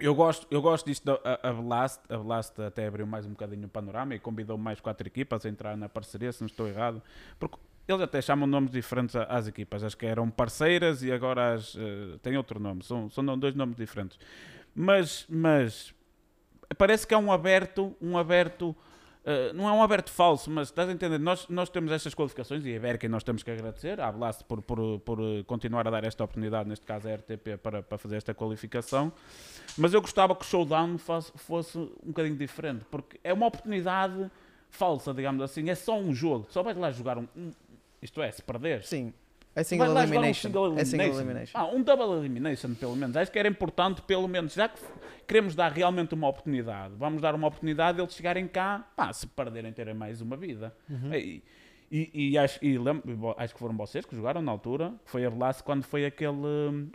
eu 0.00 0.14
gosto, 0.14 0.46
eu 0.50 0.60
gosto 0.62 0.86
disto 0.86 1.04
da 1.04 1.18
a, 1.42 1.52
Blast. 1.52 2.00
A 2.08 2.16
Blast 2.18 2.60
até 2.60 2.86
abriu 2.86 3.06
mais 3.06 3.26
um 3.26 3.30
bocadinho 3.30 3.66
o 3.66 3.68
panorama 3.68 4.14
e 4.14 4.18
convidou 4.18 4.56
mais 4.58 4.80
quatro 4.80 5.06
equipas 5.06 5.44
a 5.46 5.48
entrar 5.48 5.76
na 5.76 5.88
parceria, 5.88 6.32
se 6.32 6.40
não 6.40 6.46
estou 6.46 6.66
errado. 6.66 7.02
Porque 7.38 7.56
eles 7.86 8.00
até 8.02 8.22
chamam 8.22 8.46
nomes 8.46 8.70
diferentes 8.70 9.14
às 9.16 9.46
equipas. 9.46 9.82
As 9.84 9.94
que 9.94 10.06
eram 10.06 10.30
parceiras 10.30 11.02
e 11.02 11.12
agora 11.12 11.54
as, 11.54 11.76
eh, 11.76 12.18
têm 12.22 12.36
outro 12.36 12.58
nome. 12.60 12.82
São, 12.82 13.10
são 13.10 13.24
dois 13.38 13.54
nomes 13.54 13.76
diferentes. 13.76 14.18
Mas, 14.74 15.26
mas 15.28 15.94
parece 16.78 17.06
que 17.06 17.12
é 17.14 17.18
um 17.18 17.30
aberto, 17.30 17.94
um 18.00 18.16
aberto. 18.16 18.74
Eh, 19.24 19.52
não 19.52 19.68
é 19.68 19.72
um 19.72 19.82
aberto 19.82 20.10
falso, 20.10 20.50
mas 20.50 20.68
estás 20.68 20.88
a 20.88 20.92
entender? 20.92 21.18
Nós, 21.18 21.46
nós 21.48 21.68
temos 21.68 21.92
estas 21.92 22.14
qualificações 22.14 22.64
e 22.64 22.76
a 22.76 22.80
Berken 22.80 23.08
nós 23.08 23.22
temos 23.22 23.42
que 23.42 23.50
agradecer 23.50 24.00
à 24.00 24.10
Blast 24.10 24.44
por, 24.44 24.60
por, 24.62 24.98
por 25.00 25.18
eh, 25.20 25.42
continuar 25.46 25.86
a 25.86 25.90
dar 25.90 26.04
esta 26.04 26.24
oportunidade, 26.24 26.68
neste 26.68 26.84
caso 26.84 27.08
a 27.08 27.14
RTP, 27.14 27.56
para, 27.62 27.82
para 27.82 27.98
fazer 27.98 28.16
esta 28.16 28.34
qualificação. 28.34 29.12
Mas 29.78 29.94
eu 29.94 30.00
gostava 30.00 30.34
que 30.34 30.42
o 30.42 30.44
showdown 30.46 30.98
fosse, 30.98 31.32
fosse 31.36 31.78
um 31.78 31.88
bocadinho 32.08 32.36
diferente, 32.36 32.84
porque 32.90 33.18
é 33.22 33.32
uma 33.32 33.46
oportunidade 33.46 34.30
falsa, 34.70 35.12
digamos 35.14 35.42
assim. 35.42 35.68
É 35.70 35.74
só 35.74 35.98
um 35.98 36.14
jogo. 36.14 36.46
Só 36.50 36.62
vais 36.62 36.76
lá 36.76 36.90
jogar 36.90 37.18
um. 37.18 37.26
um- 37.36 37.52
isto 38.00 38.20
é, 38.20 38.30
se 38.32 38.42
perderes. 38.42 38.88
Sim, 38.88 39.12
é 39.52 39.56
Vai 39.56 39.64
single 39.64 39.86
lá 39.88 39.92
jogar 39.92 40.00
um 40.00 40.12
elimination. 40.14 40.48
single 40.48 40.78
É 40.78 40.84
single 40.84 41.06
elimination. 41.06 41.20
elimination. 41.20 41.58
Ah, 41.58 41.66
um 41.66 41.82
double 41.82 42.18
elimination, 42.18 42.74
pelo 42.74 42.96
menos. 42.96 43.16
Acho 43.16 43.30
que 43.30 43.38
era 43.38 43.48
importante, 43.48 44.00
pelo 44.02 44.26
menos, 44.28 44.54
já 44.54 44.68
que 44.68 44.80
queremos 45.26 45.54
dar 45.54 45.70
realmente 45.72 46.14
uma 46.14 46.28
oportunidade, 46.28 46.94
vamos 46.96 47.20
dar 47.22 47.34
uma 47.34 47.46
oportunidade 47.48 47.96
de 47.96 48.02
eles 48.02 48.14
chegarem 48.14 48.46
cá, 48.48 48.86
pá, 48.96 49.12
se 49.12 49.26
perderem, 49.26 49.72
terem 49.72 49.94
mais 49.94 50.20
uma 50.20 50.36
vida. 50.36 50.74
Uhum. 50.88 51.14
E, 51.14 51.42
e, 51.94 52.30
e 52.30 52.38
acho, 52.38 52.58
e 52.64 52.78
lembro, 52.78 53.34
acho 53.36 53.52
que 53.52 53.60
foram 53.60 53.76
vocês 53.76 54.06
que 54.06 54.16
jogaram 54.16 54.40
na 54.40 54.50
altura, 54.50 54.94
foi 55.04 55.26
a 55.26 55.30
Blast 55.30 55.62
quando 55.62 55.82
foi 55.84 56.06
aquele, 56.06 56.30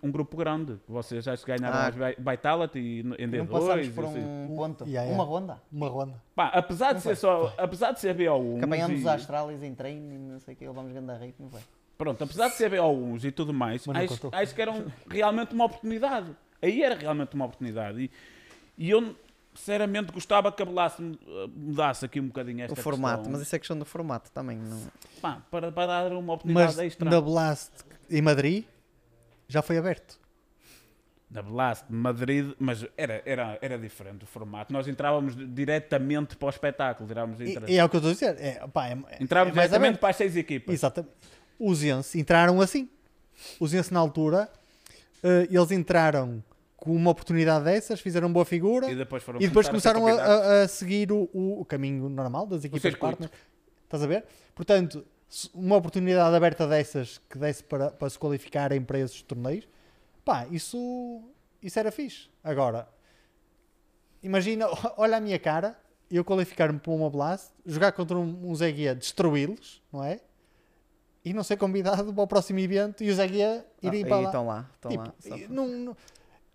um, 0.03 0.09
grupo 0.09 0.35
grande. 0.35 0.79
Vocês 0.87 1.27
acho 1.27 1.45
que 1.45 1.55
ganharam 1.55 1.77
Ah. 1.77 1.87
as 1.87 1.93
Vi- 1.95 2.15
Vitality 2.17 2.79
e 2.79 2.99
em 3.01 3.27
Não 3.27 3.45
D2. 3.45 3.47
passamos 3.47 3.89
por 3.89 4.03
e 4.05 4.07
assim. 4.07 4.19
um 4.25 4.55
ponto, 4.55 4.83
Yeah, 4.85 5.07
uma 5.13 5.23
yeah. 5.23 5.31
ronda. 5.39 5.61
Uma 5.71 5.87
ronda. 5.87 6.23
Pá, 6.35 6.47
apesar 6.47 6.93
de 6.93 7.01
ser 7.01 7.15
só, 7.15 7.53
apesar 7.59 7.91
de 7.91 7.99
ser 7.99 8.15
BO1 8.15 8.57
Que 8.57 8.65
apanhamos 8.65 8.97
e- 8.97 9.01
os 9.01 9.07
Astralis 9.07 9.61
em 9.61 9.75
treino 9.75 10.11
e 10.15 10.17
não 10.17 10.39
sei 10.39 10.55
o 10.55 10.57
que, 10.57 10.67
levamos 10.67 10.91
grande 10.91 11.11
rate, 11.13 11.35
não 11.39 11.49
foi? 11.51 11.61
Pronto, 11.97 12.23
apesar 12.23 12.49
de 12.49 12.55
ser 12.55 12.71
BO1s 12.71 13.23
e 13.23 13.31
tudo 13.31 13.53
mais, 13.53 13.87
acho, 13.87 14.29
acho 14.31 14.55
que 14.55 14.61
era 14.61 14.85
realmente 15.09 15.53
uma 15.53 15.65
oportunidade. 15.65 16.35
Aí 16.61 16.83
era 16.83 16.95
realmente 16.95 17.33
uma 17.33 17.45
oportunidade. 17.45 18.03
E, 18.03 18.11
e 18.77 18.89
eu, 18.89 19.15
sinceramente, 19.55 20.11
gostava 20.11 20.51
que 20.51 20.61
a 20.61 20.65
Blast 20.65 21.01
eh, 21.01 21.47
mudasse 21.55 22.05
aqui 22.05 22.19
um 22.19 22.27
bocadinho 22.27 22.61
esta 22.63 22.79
o 22.79 22.83
formato, 22.83 23.17
questão. 23.17 23.31
mas 23.31 23.41
isso 23.41 23.55
é 23.55 23.59
questão 23.59 23.79
do 23.79 23.85
formato 23.85 24.31
também. 24.31 24.57
Não... 24.57 24.79
Pá, 25.21 25.41
para, 25.49 25.71
para 25.71 25.87
dar 25.87 26.11
uma 26.13 26.33
oportunidade 26.33 26.75
Mas 26.75 26.85
extra. 26.85 27.09
na 27.09 27.19
Blast 27.19 27.71
em 28.09 28.21
Madrid 28.21 28.65
já 29.47 29.61
foi 29.61 29.77
aberto. 29.77 30.19
Na 31.29 31.41
Blast 31.41 31.85
de 31.89 31.93
Madrid, 31.93 32.53
mas 32.57 32.85
era, 32.95 33.21
era, 33.25 33.57
era 33.61 33.77
diferente 33.77 34.23
o 34.23 34.27
formato. 34.27 34.71
Nós 34.71 34.87
entrávamos 34.87 35.35
diretamente 35.35 36.37
para 36.37 36.45
o 36.45 36.49
espetáculo. 36.49 37.09
Entrávamos, 37.09 37.39
E, 37.41 37.59
e 37.67 37.77
é 37.77 37.83
o 37.83 37.89
que 37.89 37.97
eu 37.97 37.99
estou 37.99 38.11
a 38.11 38.13
dizer. 38.13 38.37
É, 38.39 38.65
pá, 38.67 38.87
é, 38.87 38.91
é 39.09 39.23
entrávamos 39.23 39.55
mais 39.55 39.69
diretamente 39.69 39.75
aberto. 39.75 39.99
para 39.99 40.09
as 40.09 40.15
seis 40.15 40.37
equipas. 40.37 40.73
Exatamente. 40.73 41.13
Os 41.59 41.83
Ence 41.83 42.19
entraram 42.19 42.61
assim. 42.61 42.89
Os 43.59 43.73
Ence 43.73 43.93
na 43.93 43.99
altura, 43.99 44.49
eh, 45.23 45.47
eles 45.49 45.71
entraram 45.71 46.43
com 46.75 46.95
uma 46.95 47.11
oportunidade 47.11 47.65
dessas, 47.65 47.99
fizeram 47.99 48.31
boa 48.31 48.45
figura 48.45 48.89
E 48.91 48.95
depois, 48.95 49.23
e 49.23 49.47
depois 49.47 49.65
começaram 49.67 50.05
a, 50.07 50.11
a- 50.23 50.61
a 50.63 50.67
seguir 50.67 51.11
o, 51.11 51.27
o- 51.33 51.65
caminho 51.65 52.07
normal 52.09 52.45
das 52.45 52.63
equipas 52.63 52.81
partner. 52.99 53.31
Estás 53.83 54.03
a 54.03 54.07
ver? 54.07 54.25
Portanto, 54.55 55.05
uma 55.53 55.75
oportunidade 55.75 56.35
aberta 56.35 56.67
dessas 56.67 57.19
que 57.29 57.37
desse 57.37 57.63
para, 57.63 57.89
para 57.91 58.09
se 58.09 58.17
qualificarem 58.17 58.81
para 58.81 58.99
esses 58.99 59.21
torneios, 59.21 59.67
pá, 60.23 60.45
isso, 60.51 61.21
isso 61.61 61.77
era 61.79 61.91
fixe. 61.91 62.29
Agora, 62.43 62.87
imagina, 64.21 64.67
olha 64.97 65.17
a 65.17 65.19
minha 65.19 65.39
cara, 65.39 65.77
eu 66.09 66.23
qualificar-me 66.23 66.79
para 66.79 66.91
uma 66.91 67.09
Blast, 67.09 67.51
jogar 67.65 67.91
contra 67.91 68.17
um, 68.17 68.49
um 68.51 68.55
Zé 68.55 68.71
Guia, 68.71 68.95
destruí-los, 68.95 69.81
não 69.91 70.03
é? 70.03 70.19
E 71.29 71.33
não 71.33 71.43
ser 71.43 71.57
convidado 71.57 72.13
para 72.13 72.23
o 72.23 72.27
próximo 72.27 72.59
evento 72.59 73.03
e 73.03 73.09
o 73.09 73.15
Zé 73.15 73.27
Guia 73.27 73.65
Ah, 73.83 73.87
irem 73.87 74.01
e 74.01 74.05
para 74.05 74.17
lá. 74.19 74.25
estão 74.25 74.47
lá, 74.47 74.69
estão 74.75 74.91
Tipo, 74.91 75.03
lá. 75.03 75.13
para- 75.37 75.47
não, 75.49 75.67
não, 75.67 75.97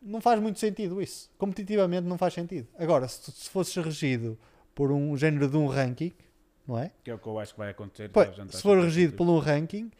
não 0.01 0.21
faz 0.21 0.41
muito 0.41 0.59
sentido 0.59 1.01
isso. 1.03 1.31
Competitivamente 1.37 2.07
não 2.07 2.17
faz 2.17 2.33
sentido. 2.35 2.67
Agora, 2.79 3.07
se, 3.09 3.21
tu- 3.23 3.31
se 3.33 3.51
fosses 3.51 3.75
regido 3.77 4.39
por 4.75 4.91
um 4.91 5.17
género 5.17 5.49
de 5.49 5.57
um 5.57 5.67
ranking, 5.67 6.13
não 6.67 6.79
é? 6.79 6.91
Que 7.05 7.11
é 7.11 7.15
o 7.15 7.19
que 7.19 7.27
eu 7.27 7.39
acho 7.39 7.53
que 7.53 7.59
vai 7.59 7.71
acontecer. 7.71 8.11
Se 8.51 8.63
for 8.63 8.79
regido 8.81 9.15
por 9.15 9.29
um 9.29 9.39
ranking, 9.39 9.91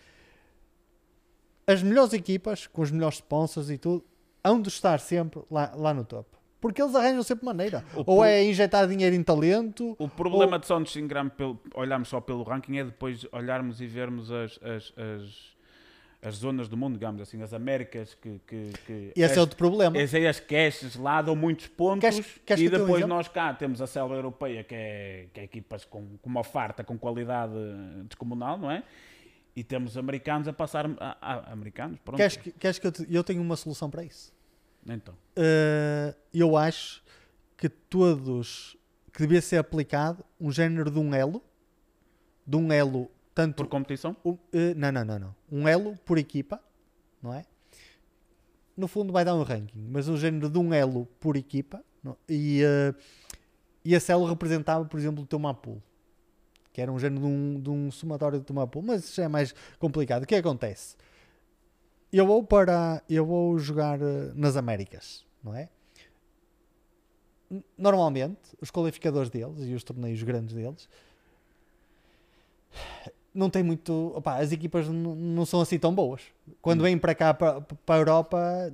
as 1.67 1.83
melhores 1.83 2.13
equipas, 2.13 2.67
com 2.67 2.83
os 2.83 2.91
melhores 2.91 3.17
sponsors 3.17 3.71
e 3.71 3.79
tudo, 3.79 4.05
hão 4.43 4.61
de 4.61 4.69
estar 4.69 4.99
sempre 5.01 5.43
lá, 5.51 5.73
lá 5.77 5.95
no 5.95 6.05
topo. 6.05 6.39
Porque 6.63 6.81
eles 6.81 6.95
arranjam 6.95 7.25
sempre 7.25 7.45
maneira. 7.45 7.85
O 7.95 8.05
Ou 8.13 8.25
é 8.25 8.45
injetar 8.45 8.87
dinheiro 8.87 9.17
em 9.17 9.23
talento, 9.23 9.97
O 9.99 10.09
problema 10.09 10.61
de 10.61 10.67
só 10.67 10.79
nos 10.79 10.95
pelo, 11.37 11.61
olharmos 11.75 12.09
só 12.09 12.21
pelo 12.21 12.45
ranking 12.45 12.79
é 12.79 12.85
depois 12.85 13.27
olharmos 13.33 13.81
e 13.81 13.87
vermos 13.89 14.31
as, 14.31 14.61
as, 14.63 14.93
as, 14.97 15.53
as 16.29 16.37
zonas 16.37 16.69
do 16.69 16.77
mundo, 16.77 16.93
digamos 16.95 17.21
assim, 17.21 17.43
as 17.43 17.53
Américas 17.53 18.15
que, 18.15 18.41
que, 18.47 18.71
que 18.87 19.13
esse 19.17 19.25
as, 19.33 19.37
é 19.37 19.41
outro 19.41 19.57
problema. 19.57 19.99
as, 20.01 20.15
as 20.15 20.39
caches 20.39 20.95
lá 20.95 21.21
dão 21.21 21.35
muitos 21.35 21.67
pontos 21.67 22.01
Queres- 22.09 22.41
queres 22.47 22.63
e 22.63 22.69
um 22.69 22.71
depois 22.71 23.05
nós 23.09 23.27
cá 23.27 23.53
temos 23.53 23.83
a 23.83 23.87
selva 23.89 24.15
europeia 24.15 24.63
que 24.63 24.75
é, 24.77 25.27
que 25.35 25.41
é 25.41 25.43
equipas 25.43 25.85
com, 25.85 26.17
com 26.23 26.31
uma 26.31 26.45
farta, 26.45 26.85
com 26.85 26.97
qualidade 26.97 27.55
descomunal, 28.09 28.57
não 28.57 28.71
é? 28.71 28.85
E 29.57 29.65
temos 29.65 29.99
americanos 29.99 30.47
a 30.47 30.53
passar 30.53 30.87
a, 31.01 31.17
a- 31.21 31.53
americanos, 31.53 31.99
pronto. 32.05 32.19
Queres 32.19 32.37
que, 32.37 32.53
queres 32.53 32.79
que 32.79 32.87
eu, 32.87 32.93
te- 32.93 33.07
eu 33.11 33.25
tenho 33.25 33.43
uma 33.43 33.57
solução 33.57 33.91
para 33.91 34.05
isso? 34.05 34.33
Então, 34.87 35.15
Uh, 35.37 36.15
eu 36.35 36.57
acho 36.59 37.03
que 37.57 37.69
todos 37.69 38.77
que 39.13 39.21
devia 39.21 39.41
ser 39.41 39.57
aplicado 39.57 40.23
um 40.39 40.53
género 40.53 40.91
de 40.91 40.99
um 40.99 41.15
elo 41.15 41.43
de 42.47 42.57
um 42.57 42.71
elo 42.71 43.11
tanto 43.35 43.57
por 43.57 43.67
competição? 43.67 44.15
um- 44.23 44.33
uh, 44.33 44.39
não, 44.77 44.93
não, 44.93 45.05
não, 45.05 45.19
não 45.19 45.35
um 45.51 45.67
elo 45.67 45.97
por 46.05 46.19
equipa 46.19 46.61
não 47.23 47.33
é? 47.33 47.47
no 48.77 48.87
fundo 48.89 49.11
vai 49.11 49.25
dar 49.25 49.35
um 49.35 49.43
ranking 49.43 49.87
mas 49.91 50.07
um 50.09 50.17
género 50.19 50.51
de 50.51 50.59
um 50.59 50.75
elo 50.75 51.07
por 51.19 51.35
equipa 51.37 51.83
não? 52.05 52.15
e, 52.29 52.63
uh, 52.63 52.95
e 53.83 53.95
esse 53.95 54.13
elo 54.13 54.27
representava 54.27 54.85
por 54.85 54.99
exemplo 55.01 55.23
o 55.25 55.27
teu 55.27 55.39
Mapul 55.39 55.83
que 56.75 56.81
era 56.83 56.93
um 56.93 56.99
género 56.99 57.23
de 57.23 57.27
um, 57.27 57.61
de 57.61 57.71
um 57.71 57.91
somatório 57.91 58.39
do 58.39 58.45
teu 58.45 58.55
Mapul 58.55 58.83
mas 58.83 59.05
isso 59.05 59.15
já 59.17 59.25
é 59.25 59.29
mais 59.29 59.55
complicado 59.79 60.25
o 60.25 60.27
que 60.27 60.35
acontece? 60.35 60.95
Eu 62.13 62.27
vou 62.27 62.43
para 62.45 63.03
eu 63.09 63.25
vou 63.25 63.59
jogar 63.59 64.01
uh, 64.01 64.33
nas 64.35 64.57
Américas 64.57 65.25
não 65.43 65.55
é? 65.55 65.69
Normalmente, 67.77 68.39
os 68.61 68.71
qualificadores 68.71 69.29
deles 69.29 69.59
e 69.67 69.75
os 69.75 69.85
torneios 69.85 70.23
grandes 70.23 70.55
deles 70.55 70.89
não 73.35 73.51
tem 73.51 73.63
muito. 73.63 74.13
opá, 74.15 74.39
as 74.39 74.53
equipas 74.53 74.89
não 74.89 75.45
são 75.45 75.61
assim 75.61 75.79
tão 75.79 75.95
boas. 75.95 76.23
Quando 76.63 76.81
Hum. 76.81 76.85
vêm 76.85 76.99
para 76.99 77.15
cá, 77.15 77.35
para, 77.35 77.61
para 77.61 77.95
a 77.95 77.99
Europa, 77.99 78.73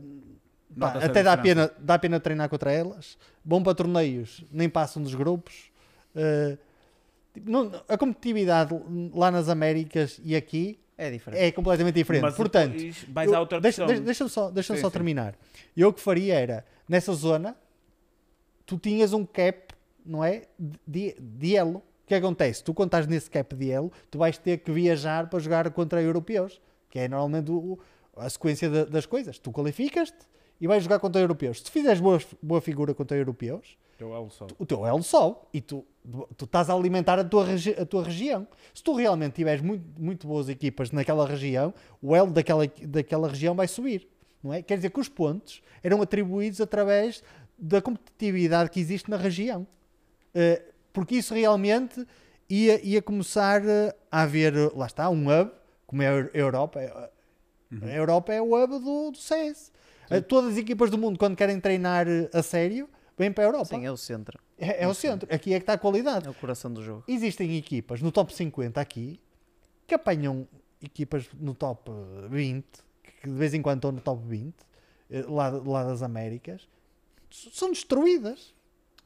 pá, 0.79 0.93
até 0.93 1.23
dá 1.23 1.37
pena, 1.37 1.73
dá 1.79 1.99
pena 1.99 2.21
treinar 2.21 2.49
contra 2.49 2.71
elas. 2.71 3.19
Vão 3.45 3.63
para 3.63 3.75
torneios, 3.75 4.45
nem 4.53 4.69
passam 4.69 5.03
dos 5.03 5.15
grupos. 5.15 5.73
Uh, 6.15 6.57
não- 7.45 7.73
a 7.89 7.97
competitividade 7.99 8.75
lá 9.13 9.31
nas 9.31 9.49
Américas 9.49 10.21
e 10.23 10.37
aqui 10.37 10.79
É 10.99 11.11
diferente. 11.11 11.41
é 11.41 11.53
completamente 11.53 11.95
diferente. 11.95 12.23
Mas 12.23 12.35
Portanto, 12.35 12.75
vais 13.09 13.33
à 13.33 13.39
outra 13.39 13.61
deixa, 13.61 13.87
deixa, 13.87 14.03
deixa-me 14.03 14.29
só, 14.31 14.51
deixa 14.51 14.75
Sim, 14.75 14.81
só 14.81 14.89
sim. 14.89 14.93
terminar. 14.93 15.35
Eu 15.77 15.89
o 15.91 15.93
que 15.93 16.01
faria 16.01 16.35
era, 16.35 16.65
nessa 16.89 17.13
zona, 17.15 17.57
tu 18.67 18.77
tinhas 18.79 19.13
um 19.13 19.25
cap, 19.25 19.73
não 20.05 20.25
é? 20.25 20.43
De, 20.87 21.15
de 21.19 21.57
elo. 21.57 21.79
O 21.79 22.09
que 22.09 22.15
acontece? 22.15 22.65
Tu, 22.65 22.73
quando 22.75 22.89
estás 22.89 23.07
nesse 23.07 23.31
cap 23.31 23.55
de 23.55 23.71
elo, 23.71 23.93
tu 24.11 24.19
vais 24.19 24.37
ter 24.39 24.59
que 24.59 24.73
viajar 24.73 25.29
para 25.29 25.39
jogar 25.39 25.71
contra 25.71 26.03
europeus, 26.03 26.61
que 26.91 26.99
é 26.99 27.07
normalmente 27.09 27.51
o- 27.51 27.79
a 28.17 28.29
sequência 28.31 28.69
da- 28.69 28.85
das 28.87 29.05
coisas. 29.07 29.39
Tu 29.39 29.53
qualificas-te 29.53 30.17
e 30.61 30.67
vais 30.67 30.83
jogar 30.83 30.99
contra 30.99 31.21
europeus. 31.21 31.59
Se 31.59 31.65
tu 31.65 31.71
fizeres 31.71 32.01
boa, 32.01 32.19
boa 32.43 32.61
figura 32.61 32.95
contra 32.95 33.17
europeus, 33.17 33.77
Eu 34.01 34.15
elo 34.15 34.31
só. 34.31 34.47
o 34.59 34.65
teu 34.67 34.87
elo 34.87 35.03
sobe 35.03 35.37
e 35.53 35.61
tu, 35.61 35.85
tu 36.37 36.45
estás 36.45 36.71
a 36.71 36.75
alimentar 36.75 37.19
a 37.19 37.25
tua, 37.25 37.47
a 37.81 37.87
tua 37.87 38.05
região. 38.05 38.47
Se 38.75 38.83
tu 38.83 38.95
realmente 38.95 39.35
tiveres 39.35 39.61
muito, 39.63 39.85
muito 40.01 40.27
boas 40.27 40.49
equipas 40.49 40.91
naquela 40.91 41.27
região, 41.27 41.75
o 42.01 42.15
elo 42.17 42.31
daquela, 42.31 42.65
daquela 42.83 43.29
região 43.29 43.55
vai 43.55 43.69
subir. 43.69 44.09
Não 44.43 44.53
é? 44.53 44.63
Quer 44.63 44.77
dizer 44.77 44.91
que 44.91 45.01
os 45.01 45.09
pontos 45.09 45.63
eram 45.83 46.01
atribuídos 46.01 46.61
através 46.61 47.23
da 47.59 47.83
competitividade 47.83 48.71
que 48.71 48.81
existe 48.81 49.11
na 49.11 49.17
região. 49.17 49.67
Eh, 50.35 50.63
porque 50.93 51.17
isso 51.17 51.35
realmente 51.35 52.07
ia, 52.49 52.81
ia 52.87 53.03
começar 53.03 53.63
eh, 53.67 53.95
a 54.11 54.23
haver, 54.23 54.55
eh, 54.57 54.71
lá 54.75 54.87
está, 54.87 55.11
um 55.11 55.27
hub, 55.29 55.51
como 55.87 56.03
é 56.03 56.09
a 56.09 56.29
Europa. 56.33 56.81
eh, 56.81 57.11
A 57.83 57.95
Europa 57.95 58.33
é 58.33 58.41
o 58.41 58.55
hub 58.55 58.79
do, 58.79 59.11
do 59.11 59.19
CS. 59.19 59.71
Todas 60.27 60.53
as 60.53 60.57
equipas 60.57 60.89
do 60.91 60.97
mundo, 60.97 61.19
quando 61.19 61.37
querem 61.37 61.61
treinar 61.61 62.07
a 62.33 62.43
sério, 62.43 62.89
vêm 63.19 63.33
para 63.33 63.45
a 63.45 63.47
Europa. 63.49 63.65
Sim, 63.67 63.85
é 63.85 63.91
o 63.91 63.97
centro. 63.97 64.39
É, 64.59 64.85
é 64.85 64.89
o 64.89 64.95
centro. 64.95 65.29
Aqui 65.35 65.53
é 65.55 65.59
que 65.59 65.63
está 65.63 65.75
a 65.75 65.79
qualidade. 65.79 66.27
É 66.27 66.31
o 66.31 66.35
coração 66.35 66.73
do 66.73 66.83
jogo. 66.83 67.05
Existem 67.09 67.57
equipas 67.57 68.01
no 68.03 68.11
top 68.13 68.35
50 68.35 68.81
aqui 68.81 69.21
que 69.87 69.95
apanham 69.95 70.47
equipas 70.83 71.29
no 71.35 71.55
top 71.55 71.91
eh, 71.91 72.29
20, 72.29 72.65
que 73.21 73.29
de 73.29 73.35
vez 73.35 73.55
em 73.55 73.63
quando 73.63 73.79
estão 73.79 73.93
no 73.93 74.01
top 74.01 74.23
20, 74.27 74.55
eh, 75.11 75.25
lá, 75.29 75.49
lá 75.49 75.85
das 75.85 76.03
Américas, 76.03 76.69
são 77.31 77.71
destruídas. 77.71 78.55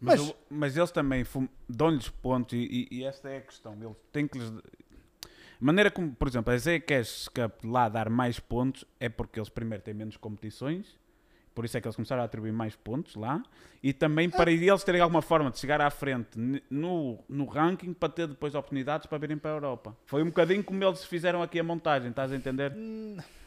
Mas, 0.01 0.21
Mas- 0.21 0.35
mas 0.51 0.77
eles 0.77 0.91
também 0.91 1.25
dão-lhes 1.69 2.09
pontos 2.09 2.55
e, 2.59 2.89
e- 2.91 2.97
e 2.99 3.05
esta 3.05 3.29
é 3.31 3.39
a 3.39 3.41
questão. 3.41 3.75
Eles 3.81 3.97
têm 4.13 4.27
que 4.27 4.37
lhes. 4.39 4.51
A 4.51 5.65
maneira 5.65 5.91
como, 5.93 6.13
por 6.13 6.27
exemplo, 6.27 6.53
a 6.53 6.59
Zcash 6.59 7.29
Cup 7.29 7.65
lá 7.65 7.89
dar 7.89 8.11
mais 8.11 8.41
pontos 8.41 8.85
é 8.99 9.09
porque 9.09 9.39
eles 9.39 9.49
primeiro 9.49 9.83
têm 9.85 9.95
menos 9.95 10.17
competições, 10.17 10.99
por 11.55 11.65
isso 11.65 11.77
é 11.77 11.81
que 11.81 11.87
eles 11.87 11.97
começaram 11.97 12.23
a 12.23 12.25
atribuir 12.25 12.53
mais 12.53 12.75
pontos 12.77 13.15
lá, 13.17 13.43
e 13.83 13.93
também 13.93 14.31
para 14.31 14.51
eles 14.51 14.83
terem 14.85 15.01
alguma 15.01 15.23
forma 15.23 15.51
de 15.51 15.59
chegar 15.59 15.81
à 15.81 15.91
frente 15.91 16.31
no, 16.71 17.19
no 17.29 17.45
ranking 17.47 17.93
para 17.93 18.09
ter 18.09 18.27
depois 18.27 18.55
oportunidades 18.55 19.07
para 19.07 19.19
virem 19.19 19.37
para 19.37 19.51
a 19.51 19.55
Europa. 19.55 19.97
Foi 20.07 20.23
um 20.23 20.27
bocadinho 20.27 20.63
como 20.65 20.83
eles 20.83 21.05
fizeram 21.05 21.43
aqui 21.43 21.59
a 21.59 21.65
montagem, 21.65 22.11
estás 22.11 22.33
a 22.33 22.37
entender? 22.37 22.73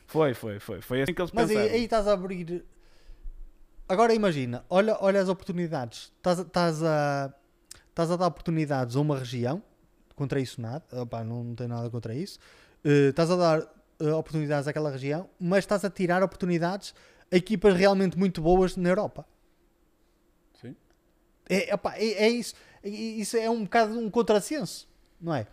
Foi, 0.07 0.33
foi, 0.33 0.59
foi. 0.59 0.81
Foi 0.81 1.01
assim 1.01 1.13
que 1.13 1.21
eles 1.21 1.31
Mas 1.31 1.49
aí, 1.49 1.55
pensaram. 1.55 1.73
aí 1.75 1.83
estás 1.83 2.07
a 2.07 2.13
abrir. 2.13 2.63
Agora 3.87 4.13
imagina, 4.13 4.63
olha, 4.69 4.97
olha 4.99 5.21
as 5.21 5.29
oportunidades. 5.29 6.11
Estás, 6.17 6.39
a- 6.39 6.43
estás 6.43 6.83
a, 6.83 7.33
estás 7.89 8.11
a 8.11 8.15
dar 8.15 8.27
oportunidades 8.27 8.95
a 8.95 8.99
uma 8.99 9.17
região, 9.17 9.61
contra 10.15 10.39
isso 10.39 10.59
nada, 10.59 10.83
opá, 11.01 11.23
não, 11.23 11.43
não 11.43 11.55
tenho 11.55 11.69
nada 11.69 11.89
contra 11.89 12.13
isso. 12.15 12.39
Eh, 12.83 13.09
estás 13.09 13.29
a 13.29 13.35
dar 13.35 13.61
eh, 13.99 14.11
oportunidades 14.11 14.67
àquela 14.67 14.89
região, 14.89 15.29
mas 15.39 15.59
estás 15.59 15.85
a 15.85 15.89
tirar 15.89 16.23
oportunidades 16.23 16.95
equipas 17.31 17.75
realmente 17.75 18.17
muito 18.17 18.41
boas 18.41 18.75
na 18.75 18.89
Europa. 18.89 19.27
Sim. 20.61 20.75
É, 21.49 21.73
opá, 21.73 21.95
é, 21.97 22.05
é 22.25 22.29
isso. 22.29 22.55
É- 22.83 22.89
Isso 22.89 23.35
é 23.37 23.49
um 23.49 23.63
bocado 23.63 23.97
um 23.97 24.09
contrassenso, 24.09 24.87
não 25.19 25.33
é? 25.33 25.47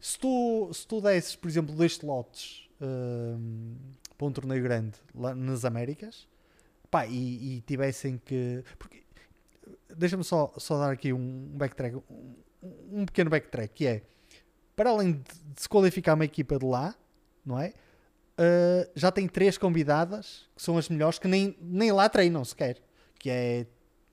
Se 0.00 0.18
tu, 0.18 0.70
se 0.72 0.86
tu 0.86 1.00
desses, 1.00 1.36
por 1.36 1.48
exemplo, 1.48 1.74
dois 1.74 1.92
slots 1.92 2.68
hum, 2.80 3.76
para 4.18 4.26
um 4.26 4.32
torneio 4.32 4.62
grande 4.62 4.96
lá 5.14 5.34
nas 5.34 5.64
Américas 5.64 6.26
pá, 6.90 7.06
e, 7.06 7.56
e 7.58 7.60
tivessem 7.62 8.18
que. 8.24 8.64
Porque, 8.78 9.02
deixa-me 9.96 10.24
só, 10.24 10.52
só 10.56 10.78
dar 10.78 10.92
aqui 10.92 11.12
um 11.12 11.48
backtrack, 11.54 11.96
um, 11.96 12.34
um 12.90 13.06
pequeno 13.06 13.30
backtrack, 13.30 13.72
que 13.74 13.86
é 13.86 14.02
para 14.74 14.90
além 14.90 15.12
de, 15.12 15.18
de 15.54 15.62
se 15.62 15.68
qualificar 15.68 16.14
uma 16.14 16.24
equipa 16.24 16.58
de 16.58 16.64
lá, 16.64 16.94
não 17.44 17.58
é? 17.60 17.72
Uh, 18.38 18.90
já 18.94 19.10
tem 19.12 19.28
três 19.28 19.58
convidadas 19.58 20.48
que 20.56 20.62
são 20.62 20.78
as 20.78 20.88
melhores 20.88 21.18
que 21.18 21.28
nem, 21.28 21.56
nem 21.60 21.92
lá 21.92 22.08
treinam 22.08 22.44
sequer, 22.44 22.78
que 23.18 23.28
é 23.28 23.66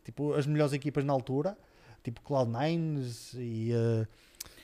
tipo 0.04 0.34
as 0.34 0.46
melhores 0.46 0.74
equipas 0.74 1.06
na 1.06 1.14
altura, 1.14 1.58
tipo 2.04 2.22
Cloud9 2.22 3.36
e 3.36 3.72
uh, 3.74 4.08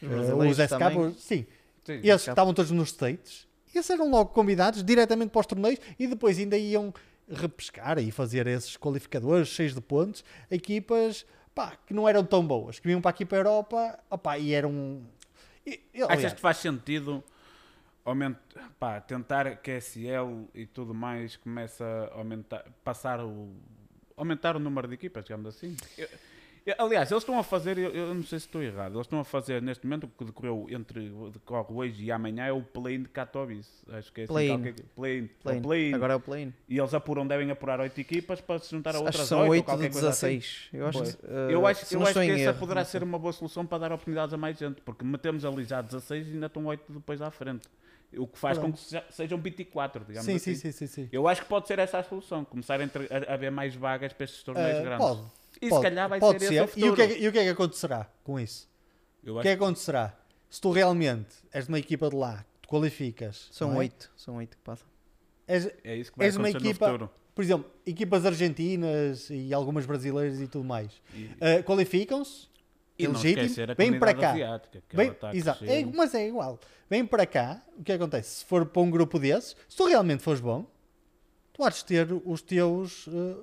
Os 0.02 0.30
uh, 0.30 0.38
os 0.38 0.58
SK, 0.60 0.68
também. 0.78 1.14
sim, 1.14 1.46
Sim. 1.86 2.00
esses 2.04 2.24
que 2.26 2.30
estavam 2.32 2.54
todos 2.54 2.72
nos 2.72 2.90
States, 2.90 3.48
esses 3.74 3.90
eram 3.90 4.10
logo 4.10 4.32
convidados 4.32 4.84
diretamente 4.84 5.30
para 5.32 5.40
os 5.40 5.46
torneios 5.46 5.80
e 5.98 6.06
depois 6.08 6.38
ainda 6.38 6.58
iam 6.58 6.94
repescar 7.30 7.98
e 7.98 8.12
fazer 8.12 8.48
esses 8.48 8.78
qualificadores 8.78 9.48
cheios 9.48 9.74
de 9.74 9.82
pontos, 9.82 10.24
equipas 10.52 11.26
pá, 11.56 11.78
que 11.88 11.94
não 11.94 12.08
eram 12.08 12.24
tão 12.26 12.46
boas, 12.46 12.78
que 12.80 12.88
vinham 12.88 13.02
para 13.02 13.12
aqui 13.12 13.26
para 13.26 13.38
a 13.38 13.40
Europa 13.40 14.00
opá, 14.10 14.38
e 14.38 14.54
eram. 14.54 15.02
E, 15.66 15.80
Achas 16.10 16.34
que 16.34 16.42
faz 16.42 16.58
sentido 16.58 17.24
aument... 18.06 18.36
pá, 18.80 19.02
tentar 19.02 19.56
que 19.58 19.72
a 19.72 19.82
SL 19.82 20.46
e 20.54 20.66
tudo 20.66 20.94
mais 20.94 21.36
começa 21.38 21.84
a 22.14 22.18
aumentar, 22.18 22.64
passar 22.84 23.20
o 23.24 23.54
aumentar 24.16 24.56
o 24.56 24.60
número 24.60 24.88
de 24.88 24.94
equipas, 24.94 25.26
digamos 25.26 25.46
assim? 25.48 25.76
Eu- 25.98 26.08
eu- 26.66 26.76
aliás, 26.80 27.12
eles 27.12 27.22
estão 27.22 27.38
a 27.38 27.44
fazer, 27.44 27.78
eu, 27.78 27.92
eu 27.92 28.14
não 28.16 28.24
sei 28.24 28.40
se 28.40 28.46
estou 28.46 28.64
errado, 28.64 28.94
eles 28.96 29.02
estão 29.06 29.20
a 29.20 29.26
fazer 29.26 29.62
neste 29.62 29.86
momento 29.86 30.06
o 30.06 30.08
que 30.08 30.24
decorreu 30.24 30.66
entre 30.70 31.10
decorre 31.34 31.68
hoje 31.74 32.06
e 32.06 32.12
amanhã 32.12 32.46
é 32.46 32.52
o 32.54 32.62
play 32.64 32.98
de 32.98 33.10
Katowice. 33.10 33.70
Acho 33.90 34.12
que 34.14 34.22
é 34.22 34.24
assim, 34.24 34.34
Play-in. 34.34 34.50
qualquer- 34.58 34.74
play-in. 34.96 35.24
O 35.26 35.30
Play-in. 35.44 35.62
play-in. 35.62 35.94
Agora 35.94 36.14
é 36.14 36.16
o 36.16 36.20
play-in. 36.22 36.54
E 36.70 36.78
eles 36.80 36.94
apuram, 36.94 37.28
devem 37.28 37.52
apurar 37.52 37.80
8 37.82 38.00
equipas 38.00 38.40
para 38.40 38.58
se 38.60 38.72
juntar 38.72 38.92
a 38.92 38.94
Acho 38.94 39.00
outras 39.04 39.22
que 39.24 39.28
são 39.28 39.40
8 39.42 39.48
ou 39.48 39.52
8 39.52 39.62
de 39.62 39.66
qualquer 39.66 39.92
coisa 39.92 40.10
assim. 40.10 40.28
16. 40.40 40.70
Eu 40.74 40.88
acho, 40.88 41.04
eh, 41.04 41.04
Eu 41.52 41.68
acho, 41.68 41.94
eu 41.94 42.02
acho 42.04 42.14
que 42.14 42.20
essa 42.32 42.40
erro, 42.42 42.60
poderá 42.60 42.86
ser 42.86 43.04
uma 43.04 43.20
boa 43.20 43.34
solução 43.34 43.66
para 43.66 43.78
dar 43.80 43.92
oportunidades 43.92 44.34
a 44.34 44.38
mais 44.38 44.58
gente, 44.58 44.82
porque 44.82 45.04
metemos 45.04 45.44
ali 45.44 45.66
já 45.66 45.82
16 45.82 46.26
e 46.26 46.32
ainda 46.32 46.46
estão 46.48 46.66
8 46.66 46.84
depois 46.92 47.22
à 47.22 47.30
frente. 47.30 47.68
O 48.18 48.28
que 48.28 48.38
faz 48.38 48.58
com 48.58 48.72
que 48.72 48.80
seja- 48.80 49.06
sejam 49.10 49.38
24, 49.40 50.04
digamos 50.06 50.26
sim, 50.26 50.36
assim. 50.36 50.56
sim, 50.56 50.72
sim, 50.72 50.88
sim, 50.88 50.88
sim. 50.88 51.10
Eu 51.12 51.28
acho 51.28 51.42
que 51.42 51.48
pode 51.48 51.68
ser 51.68 51.80
essa 51.80 52.00
a 52.00 52.04
solução, 52.04 52.44
começar 52.46 52.80
a, 52.80 52.84
entre- 52.84 53.08
a- 53.12 53.32
a 53.32 53.34
haver 53.36 53.52
mais 53.52 53.76
vagas 53.76 54.14
para 54.14 54.24
estes 54.24 54.44
torneios 54.44 54.80
Uh, 54.80 54.84
grandes. 54.84 55.06
pode, 55.08 55.22
e 55.62 55.70
pode, 55.70 55.76
se 55.76 55.90
calhar 55.90 56.10
vai 56.10 56.20
pode 56.20 56.40
ser, 56.40 56.48
ser. 56.48 56.64
esse 56.64 56.80
o 56.84 56.86
e, 56.86 56.90
o 56.90 56.96
que 56.96 57.02
é, 57.02 57.08
que- 57.08 57.20
e 57.24 57.28
o 57.28 57.32
que 57.32 57.40
é 57.40 57.44
que 57.44 57.50
acontecerá 57.50 58.10
com 58.24 58.40
isso? 58.40 58.70
Eu 59.24 59.38
O 59.38 59.42
que 59.42 59.48
é 59.48 59.56
que 59.58 59.64
acontecerá? 59.64 60.16
Se 60.50 60.62
tu 60.62 60.72
realmente 60.72 61.36
és 61.52 61.68
uma 61.68 61.80
equipa 61.80 62.10
de 62.10 62.16
lá, 62.16 62.46
te 62.62 62.68
qualificas, 62.68 63.50
São 63.52 63.74
é? 63.74 63.78
8. 63.78 64.12
São 64.16 64.36
8 64.38 64.56
que 64.56 64.64
passam. 64.64 64.88
És, 65.48 65.70
é 65.84 65.96
isso 65.96 66.12
que 66.12 66.18
vai 66.18 66.28
és 66.28 66.36
uma 66.38 66.48
acontecer 66.48 66.70
equipa- 66.70 66.88
no 66.88 66.94
futuro. 67.00 67.12
por 67.36 67.44
exemplo, 67.44 67.70
equipas 67.86 68.26
argentinas 68.26 69.30
e 69.30 69.54
algumas 69.54 69.86
brasileiras 69.86 70.40
e 70.40 70.48
tudo 70.48 70.64
mais, 70.64 71.02
E, 71.14 71.26
uh, 71.26 71.64
qualificam-se, 71.66 72.48
e 72.98 73.08
legítimo, 73.08 73.76
vem 73.78 74.00
para 74.00 74.14
cá. 74.14 74.34
exato, 75.38 75.60
crescer. 75.60 75.82
é, 75.82 75.86
mas 75.86 76.14
é 76.16 76.28
igual. 76.28 76.60
Vem 76.90 77.06
para 77.06 77.26
cá, 77.26 77.62
o 77.78 77.84
que 77.84 77.92
acontece? 77.92 78.40
Se 78.40 78.46
for 78.46 78.66
para 78.66 78.82
um 78.82 78.90
grupo 78.90 79.20
desses, 79.20 79.56
se 79.68 79.76
tu 79.76 79.86
realmente 79.86 80.22
fores 80.24 80.40
bom, 80.40 80.66
tu 81.54 81.64
vais 81.64 81.82
ter 81.84 82.08
os 82.26 82.42
teus. 82.42 83.08
eh, 83.08 83.36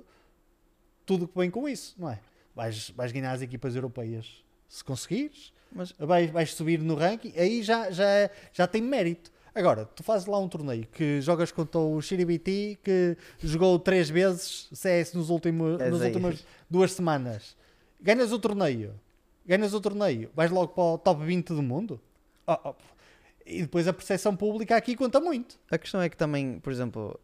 tudo 1.05 1.27
que 1.27 1.37
vem 1.37 1.51
com 1.51 1.67
isso, 1.67 1.95
não 1.97 2.09
é? 2.09 2.19
Vais, 2.55 2.89
vais 2.91 3.11
ganhar 3.11 3.31
as 3.33 3.41
equipas 3.41 3.75
europeias 3.75 4.43
se 4.69 4.83
conseguires, 4.83 5.51
Mas 5.71 5.93
vais, 5.99 6.31
vais 6.31 6.53
subir 6.53 6.79
no 6.79 6.95
ranking, 6.95 7.33
aí 7.35 7.61
já, 7.61 7.91
já, 7.91 8.05
já 8.53 8.65
tem 8.67 8.81
mérito. 8.81 9.31
Agora, 9.53 9.85
tu 9.85 10.01
fazes 10.01 10.25
lá 10.25 10.39
um 10.39 10.47
torneio 10.47 10.87
que 10.87 11.21
jogas 11.21 11.51
contra 11.51 11.79
o 11.79 12.01
Shiribiti 12.01 12.79
que 12.83 13.15
jogou 13.43 13.77
três 13.77 14.09
vezes 14.09 14.67
CS 14.73 15.13
nos 15.13 15.29
últimos, 15.29 15.79
És 15.79 15.91
nas 15.91 16.01
aí. 16.01 16.07
últimas 16.07 16.45
duas 16.69 16.91
semanas. 16.93 17.55
Ganhas 18.01 18.31
o 18.31 18.39
torneio, 18.39 18.99
ganhas 19.45 19.73
o 19.73 19.81
torneio, 19.81 20.29
vais 20.35 20.51
logo 20.51 20.69
para 20.69 20.83
o 20.83 20.97
top 20.97 21.23
20 21.23 21.47
do 21.49 21.61
mundo. 21.61 21.99
Oh, 22.47 22.57
oh. 22.65 22.73
E 23.45 23.61
depois 23.63 23.87
a 23.87 23.93
percepção 23.93 24.35
pública 24.35 24.75
aqui 24.75 24.95
conta 24.95 25.19
muito. 25.19 25.59
a 25.69 25.77
questão 25.77 26.01
é 26.01 26.07
que 26.09 26.15
também, 26.17 26.59
por 26.59 26.71
exemplo, 26.71 27.19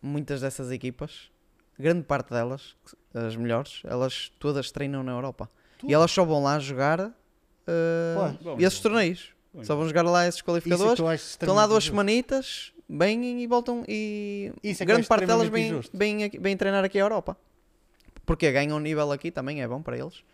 muitas 0.00 0.40
dessas 0.40 0.70
equipas, 0.72 1.30
grande 1.78 2.02
parte 2.02 2.30
delas, 2.30 2.74
as 3.14 3.36
melhores, 3.36 3.80
elas 3.84 4.32
todas 4.38 4.70
treinam 4.72 5.02
na 5.02 5.12
Europa. 5.12 5.48
Tudo. 5.78 5.90
E 5.90 5.94
elas 5.94 6.10
só 6.10 6.24
vão 6.24 6.42
lá 6.42 6.58
jogar. 6.58 7.12
Bom, 8.42 8.56
esses 8.58 8.78
bom. 8.78 8.82
torneios. 8.82 9.30
Bom, 9.54 9.62
Só 9.64 9.76
vão 9.76 9.86
jogar 9.86 10.02
lá 10.02 10.26
esses 10.26 10.40
é 10.40 10.44
qualificadores. 10.44 10.98
acho 11.00 11.14
Estão 11.14 11.54
lá 11.54 11.66
duas 11.66 11.84
semanitas, 11.84 12.72
vêm 12.88 13.42
e 13.42 13.46
voltam 13.46 13.84
e 13.86 14.50
Isso 14.62 14.82
é 14.82 14.86
grande 14.86 15.06
parte 15.06 15.26
delas 15.26 15.44
extremamente 15.44 15.68
vêm, 15.70 15.78
injusto. 15.78 15.96
vêm, 15.96 16.24
aqui- 16.24 16.38
vêm 16.38 16.56
treinar 16.56 16.82
aqui 16.84 16.98
a 16.98 17.02
Europa. 17.02 17.36
Porque 18.24 18.50
ganham 18.50 18.78
um 18.78 18.80
nível 18.80 19.12
aqui 19.12 19.30
também 19.30 19.62
é 19.62 19.68
bom 19.68 19.82
para 19.82 19.98
eles. 19.98 20.24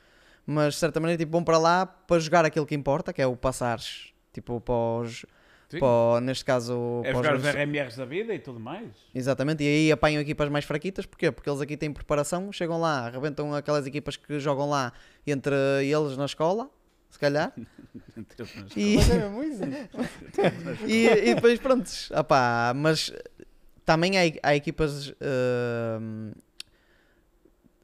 Mas 0.50 0.72
de 0.72 0.80
certa 0.80 0.98
maneira 0.98 1.18
tipo, 1.18 1.30
vão 1.30 1.44
para 1.44 1.58
lá 1.58 1.84
para 1.84 2.18
jogar 2.18 2.42
aquilo 2.42 2.64
que 2.64 2.74
importa, 2.74 3.12
que 3.12 3.20
é 3.20 3.26
o 3.26 3.36
passares 3.36 4.14
tipo 4.32 4.58
para 4.62 4.74
os, 4.74 5.26
Sim. 5.68 5.78
para 5.78 6.22
neste 6.22 6.42
caso 6.42 7.02
É 7.04 7.12
jogar 7.12 7.36
os 7.36 7.44
RMRs 7.44 7.96
da 7.96 8.06
vida 8.06 8.32
e 8.32 8.38
tudo 8.38 8.58
mais. 8.58 8.88
Exatamente, 9.14 9.62
e 9.62 9.66
aí 9.66 9.92
apanham 9.92 10.22
equipas 10.22 10.48
mais 10.48 10.64
fraquitas, 10.64 11.04
porquê? 11.04 11.30
Porque 11.30 11.50
eles 11.50 11.60
aqui 11.60 11.76
têm 11.76 11.92
preparação, 11.92 12.50
chegam 12.50 12.80
lá, 12.80 13.08
arrebentam 13.08 13.54
aquelas 13.54 13.86
equipas 13.86 14.16
que 14.16 14.40
jogam 14.40 14.70
lá 14.70 14.90
entre 15.26 15.54
eles 15.84 16.16
na 16.16 16.24
escola, 16.24 16.70
se 17.10 17.18
calhar, 17.18 17.52
e, 18.74 18.96
é 18.96 20.88
e, 20.88 21.30
e 21.30 21.34
depois 21.34 21.60
prontos, 21.60 22.10
opá, 22.10 22.72
mas 22.74 23.12
também 23.84 24.12
há, 24.16 24.22
há 24.42 24.56
equipas 24.56 25.12
hum, 26.00 26.32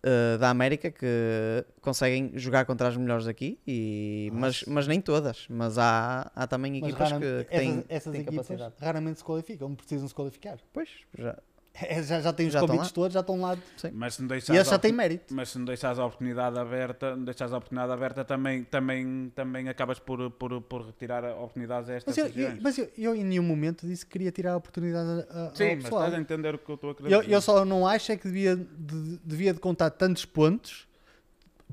eh, 0.07 0.37
da 0.37 0.51
América 0.51 0.91
que 0.91 1.65
conseguem 1.81 2.33
jogar 2.35 2.67
contra 2.67 2.89
as 2.89 2.97
melhores 2.97 3.25
daqui, 3.25 3.59
e, 3.67 4.31
mas, 4.35 4.63
mas 4.67 4.87
nem 4.87 5.01
todas. 5.01 5.47
Mas 5.49 5.79
há, 5.79 6.31
há 6.37 6.47
também 6.47 6.77
equipas 6.77 7.13
que, 7.13 7.19
que 7.19 7.57
têm, 7.57 7.71
essas, 7.71 7.85
essas 7.89 8.13
têm 8.13 8.21
equipas 8.21 8.47
capacidade. 8.47 8.75
raramente 8.79 9.19
se 9.21 9.25
qualificam, 9.25 9.75
precisam 9.75 10.07
se 10.07 10.15
qualificar. 10.15 10.59
Pois, 10.75 10.91
já, 11.19 11.39
É, 11.83 12.01
já, 12.05 12.21
já 12.21 12.33
têm 12.33 12.47
os 12.47 12.53
Já 12.53 12.61
convites 12.61 12.93
todos, 12.93 13.13
já 13.15 13.19
estão 13.19 13.41
lá. 13.41 13.59
Mas 13.93 14.15
se 14.15 14.21
não 14.23 14.27
E 14.27 14.29
deixares 14.29 14.61
esse 14.61 14.71
já 14.71 14.77
a 14.77 14.79
tem 14.79 14.93
opor- 14.93 14.97
mérito. 14.97 15.35
Mas 15.35 15.49
se 15.49 15.59
não 15.59 15.65
deixares 15.65 15.99
a 15.99 16.07
oportunidade 16.07 16.57
aberta, 16.57 17.17
não 17.17 17.25
deixares 17.25 17.53
a 17.53 17.57
oportunidade 17.57 17.93
aberta 17.93 18.25
também, 18.25 18.63
também, 18.63 19.33
também 19.35 19.69
acabas 19.69 19.99
por, 19.99 20.31
por, 20.31 20.61
por 20.63 20.87
retirar 20.87 21.25
oportunidades 21.37 21.91
a 21.91 21.95
estas 21.95 22.17
Mas, 22.17 22.37
eu, 22.37 22.43
eu- 22.45 22.59
mas 22.63 22.79
eu, 22.79 22.89
eu 22.97 23.15
em 23.17 23.25
nenhum 23.25 23.43
momento 23.43 23.89
disse 23.89 24.07
que 24.07 24.13
queria 24.13 24.31
tirar 24.31 24.53
a 24.53 24.57
oportunidade 24.57 25.27
a, 25.31 25.47
a, 25.49 25.55
Sim, 25.55 25.65
ao 25.71 25.75
mas 25.75 25.83
pessoal. 25.85 26.03
estás 26.05 26.15
a 26.15 26.21
entender 26.21 26.55
o 26.55 26.59
que 26.59 26.71
eu 26.71 26.75
estou 26.77 26.91
a 26.91 26.95
querer 26.95 27.13
Eu, 27.13 27.21
dizer. 27.23 27.33
eu 27.35 27.41
só 27.41 27.65
não 27.65 27.85
acho 27.89 28.13
é 28.13 28.17
que 28.17 28.29
devia 28.29 28.55
de, 28.57 29.19
devia 29.25 29.53
de 29.53 29.59
contar 29.59 29.91
tantos 29.91 30.25
pontos. 30.25 30.87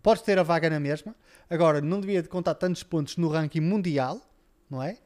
Podes 0.02 0.24
ter 0.24 0.40
a 0.40 0.44
vaga 0.44 0.68
na 0.68 0.80
mesma. 0.80 1.14
Agora, 1.48 1.80
não 1.80 2.02
devia 2.02 2.24
de 2.24 2.28
contar 2.28 2.56
tantos 2.56 2.82
pontos 2.82 3.18
no 3.18 3.28
ranking 3.28 3.60
mundial, 3.62 4.20
não 4.68 4.82
é? 4.82 4.98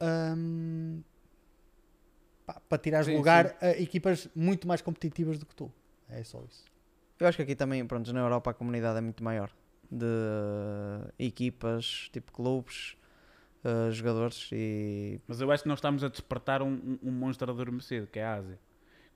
Ahm, 0.00 1.00
pá, 2.46 2.60
para 2.68 2.78
tirares 2.78 3.06
Sim, 3.06 3.16
lugar 3.16 3.56
a 3.60 3.70
equipas 3.70 4.28
muito 4.34 4.66
mais 4.66 4.80
competitivas 4.80 5.38
do 5.38 5.44
que 5.44 5.54
tu. 5.54 5.70
É 6.08 6.22
só 6.22 6.42
isso. 6.48 6.64
Eu 7.18 7.26
acho 7.26 7.36
que 7.36 7.42
aqui 7.42 7.56
também, 7.56 7.84
pronto, 7.84 8.12
na 8.12 8.20
Europa 8.20 8.50
a 8.50 8.54
comunidade 8.54 8.98
é 8.98 9.00
muito 9.00 9.24
maior. 9.24 9.50
De 9.90 10.06
equipas, 11.18 12.08
tipo 12.12 12.32
clubes, 12.32 12.96
eh, 13.66 13.90
jogadores 13.90 14.48
e 14.52 15.20
Mas 15.26 15.40
eu 15.40 15.50
acho 15.50 15.64
que 15.64 15.68
nós 15.68 15.78
estamos 15.78 16.04
a 16.04 16.08
despertar 16.08 16.62
um, 16.62 16.98
um, 17.02 17.10
monstro 17.10 17.50
adormecido, 17.50 18.06
que 18.06 18.18
é 18.18 18.24
a 18.24 18.34
Ásia. 18.34 18.58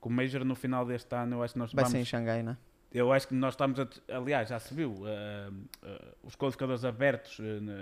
Com 0.01 0.09
o 0.09 0.13
Major 0.13 0.45
no 0.45 0.57
final 0.57 0.85
deste 0.85 1.15
ano, 1.15 1.37
eu 1.37 1.43
acho 1.43 1.55
que 1.55 1.59
nós 1.59 1.73
vai 1.73 1.85
vamos... 1.85 1.93
ser 1.93 1.99
em 1.99 2.05
Xangai, 2.05 2.43
né? 2.43 2.57
Eu 2.93 3.13
acho 3.13 3.29
que 3.29 3.35
nós 3.35 3.55
estamos 3.55 3.79
a. 3.79 3.89
Aliás, 4.09 4.49
já 4.49 4.59
se 4.59 4.75
viu, 4.75 5.05
ah, 5.07 5.53
ah, 5.85 6.15
os 6.25 6.35
qualificadores 6.35 6.85
abertos 6.85 7.39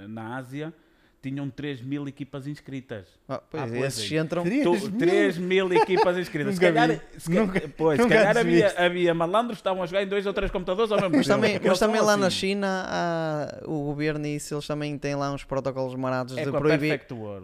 na 0.08 0.36
Ásia 0.36 0.74
tinham 1.20 1.50
3 1.50 1.82
mil 1.82 2.06
equipas 2.06 2.46
inscritas. 2.46 3.06
Ah, 3.28 3.42
pois, 3.50 3.62
Ah, 3.62 3.66
pois 3.66 3.82
esses 3.98 4.12
é. 4.12 4.16
entram. 4.18 4.44
Três 4.44 4.62
Tu- 4.62 4.70
mil? 4.90 4.98
3 4.98 5.36
mil 5.38 5.72
equipas 5.72 6.16
inscritas. 6.16 6.54
se 6.54 6.60
calhar, 6.60 7.00
se, 7.18 7.28
ca- 7.30 7.40
Nunca- 7.40 7.62
pois, 7.76 7.96
se 7.96 8.02
nunca 8.02 8.14
calhar 8.14 8.36
antes 8.36 8.44
vi 8.52 8.62
havia, 8.62 8.86
havia 8.86 9.14
malandros 9.14 9.56
que 9.56 9.60
estavam 9.60 9.82
a 9.82 9.86
jogar 9.86 10.02
em 10.04 10.06
dois 10.06 10.24
ou 10.26 10.32
três 10.32 10.50
computadores 10.50 10.92
ao 10.92 10.98
mesmo 11.00 11.16
Mas 11.16 11.26
tempo. 11.26 11.36
também, 11.40 11.52
Porque 11.54 11.68
mas 11.68 11.78
também 11.80 12.00
lá 12.00 12.16
na 12.16 12.26
assim. 12.28 12.36
China, 12.36 12.84
há, 12.86 13.62
o 13.66 13.84
governo 13.84 14.26
e 14.26 14.36
isso, 14.36 14.54
eles 14.54 14.66
também 14.66 14.96
têm 14.96 15.16
lá 15.16 15.32
uns 15.32 15.42
protocolos 15.44 15.94
marados 15.96 16.36
É 16.36 16.44
de 16.44 16.50
proibir, 16.52 17.00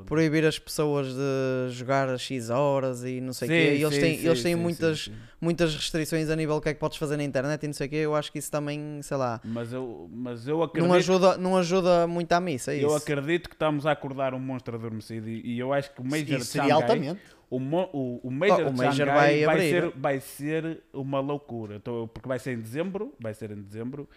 proibir 0.06 0.44
as 0.46 0.58
pessoas 0.58 1.08
de 1.08 1.72
jogar 1.74 2.08
a 2.08 2.16
X 2.16 2.50
horas 2.50 3.02
e 3.04 3.20
não 3.20 3.32
sei 3.32 3.48
o 3.48 3.50
quê. 3.50 3.74
E 3.76 3.82
eles 3.82 3.94
sim, 3.94 4.00
têm, 4.00 4.18
sim, 4.18 4.26
eles 4.26 4.42
têm 4.42 4.54
sim, 4.54 4.60
muitas, 4.60 4.98
sim, 5.00 5.10
sim. 5.12 5.16
Muitas 5.44 5.74
restrições 5.74 6.28
a 6.30 6.34
nível 6.36 6.56
do 6.56 6.60
que 6.62 6.70
é 6.70 6.74
que 6.74 6.80
podes 6.80 6.96
fazer 6.98 7.16
na 7.16 7.22
internet 7.24 7.62
e 7.62 7.66
não 7.66 7.74
sei 7.74 7.86
o 7.86 7.90
quê. 7.90 7.96
Eu 7.96 8.14
acho 8.16 8.32
que 8.32 8.38
isso 8.38 8.50
também, 8.50 9.00
sei 9.02 9.16
lá, 9.16 9.40
Mas 9.44 9.72
eu, 9.72 10.08
mas 10.12 10.48
eu 10.48 10.62
acredito. 10.62 10.88
não 10.88 10.94
ajuda, 10.96 11.36
não 11.36 11.56
ajuda 11.56 12.06
muito 12.06 12.32
à 12.32 12.40
missa. 12.40 12.72
É 12.72 12.82
Eu 12.82 12.88
isso. 12.88 12.96
acredito 12.96 13.48
que 13.48 13.54
estamos 13.54 13.86
a 13.86 13.92
acordar 13.92 14.34
um 14.34 14.38
monstro 14.40 14.74
adormecido 14.76 15.28
e, 15.28 15.54
e 15.54 15.58
eu 15.58 15.72
acho 15.72 15.92
que 15.94 16.00
o 16.00 16.04
Major 16.04 16.22
Isso 16.22 16.38
de 16.38 16.44
seria 16.46 16.68
Xangai, 16.68 16.82
altamente. 16.82 17.20
o, 17.50 17.56
o, 17.58 18.20
o 18.24 18.30
Major, 18.30 18.60
Oh, 18.64 18.68
o 18.68 18.72
de 18.72 18.78
Major 18.78 19.06
vai 19.06 19.14
vai, 19.14 19.44
abrir. 19.44 19.70
ser, 19.70 19.90
vai 19.94 20.20
ser 20.20 20.82
uma 20.92 21.20
loucura. 21.20 21.78
Tô- 21.78 22.08
porque 22.08 22.26
vai 22.28 22.38
ser 22.38 22.56
em 22.56 22.60
dezembro, 22.60 23.12
vai 23.20 23.34
ser 23.34 23.50
em 23.52 23.62
dezembro 23.62 24.08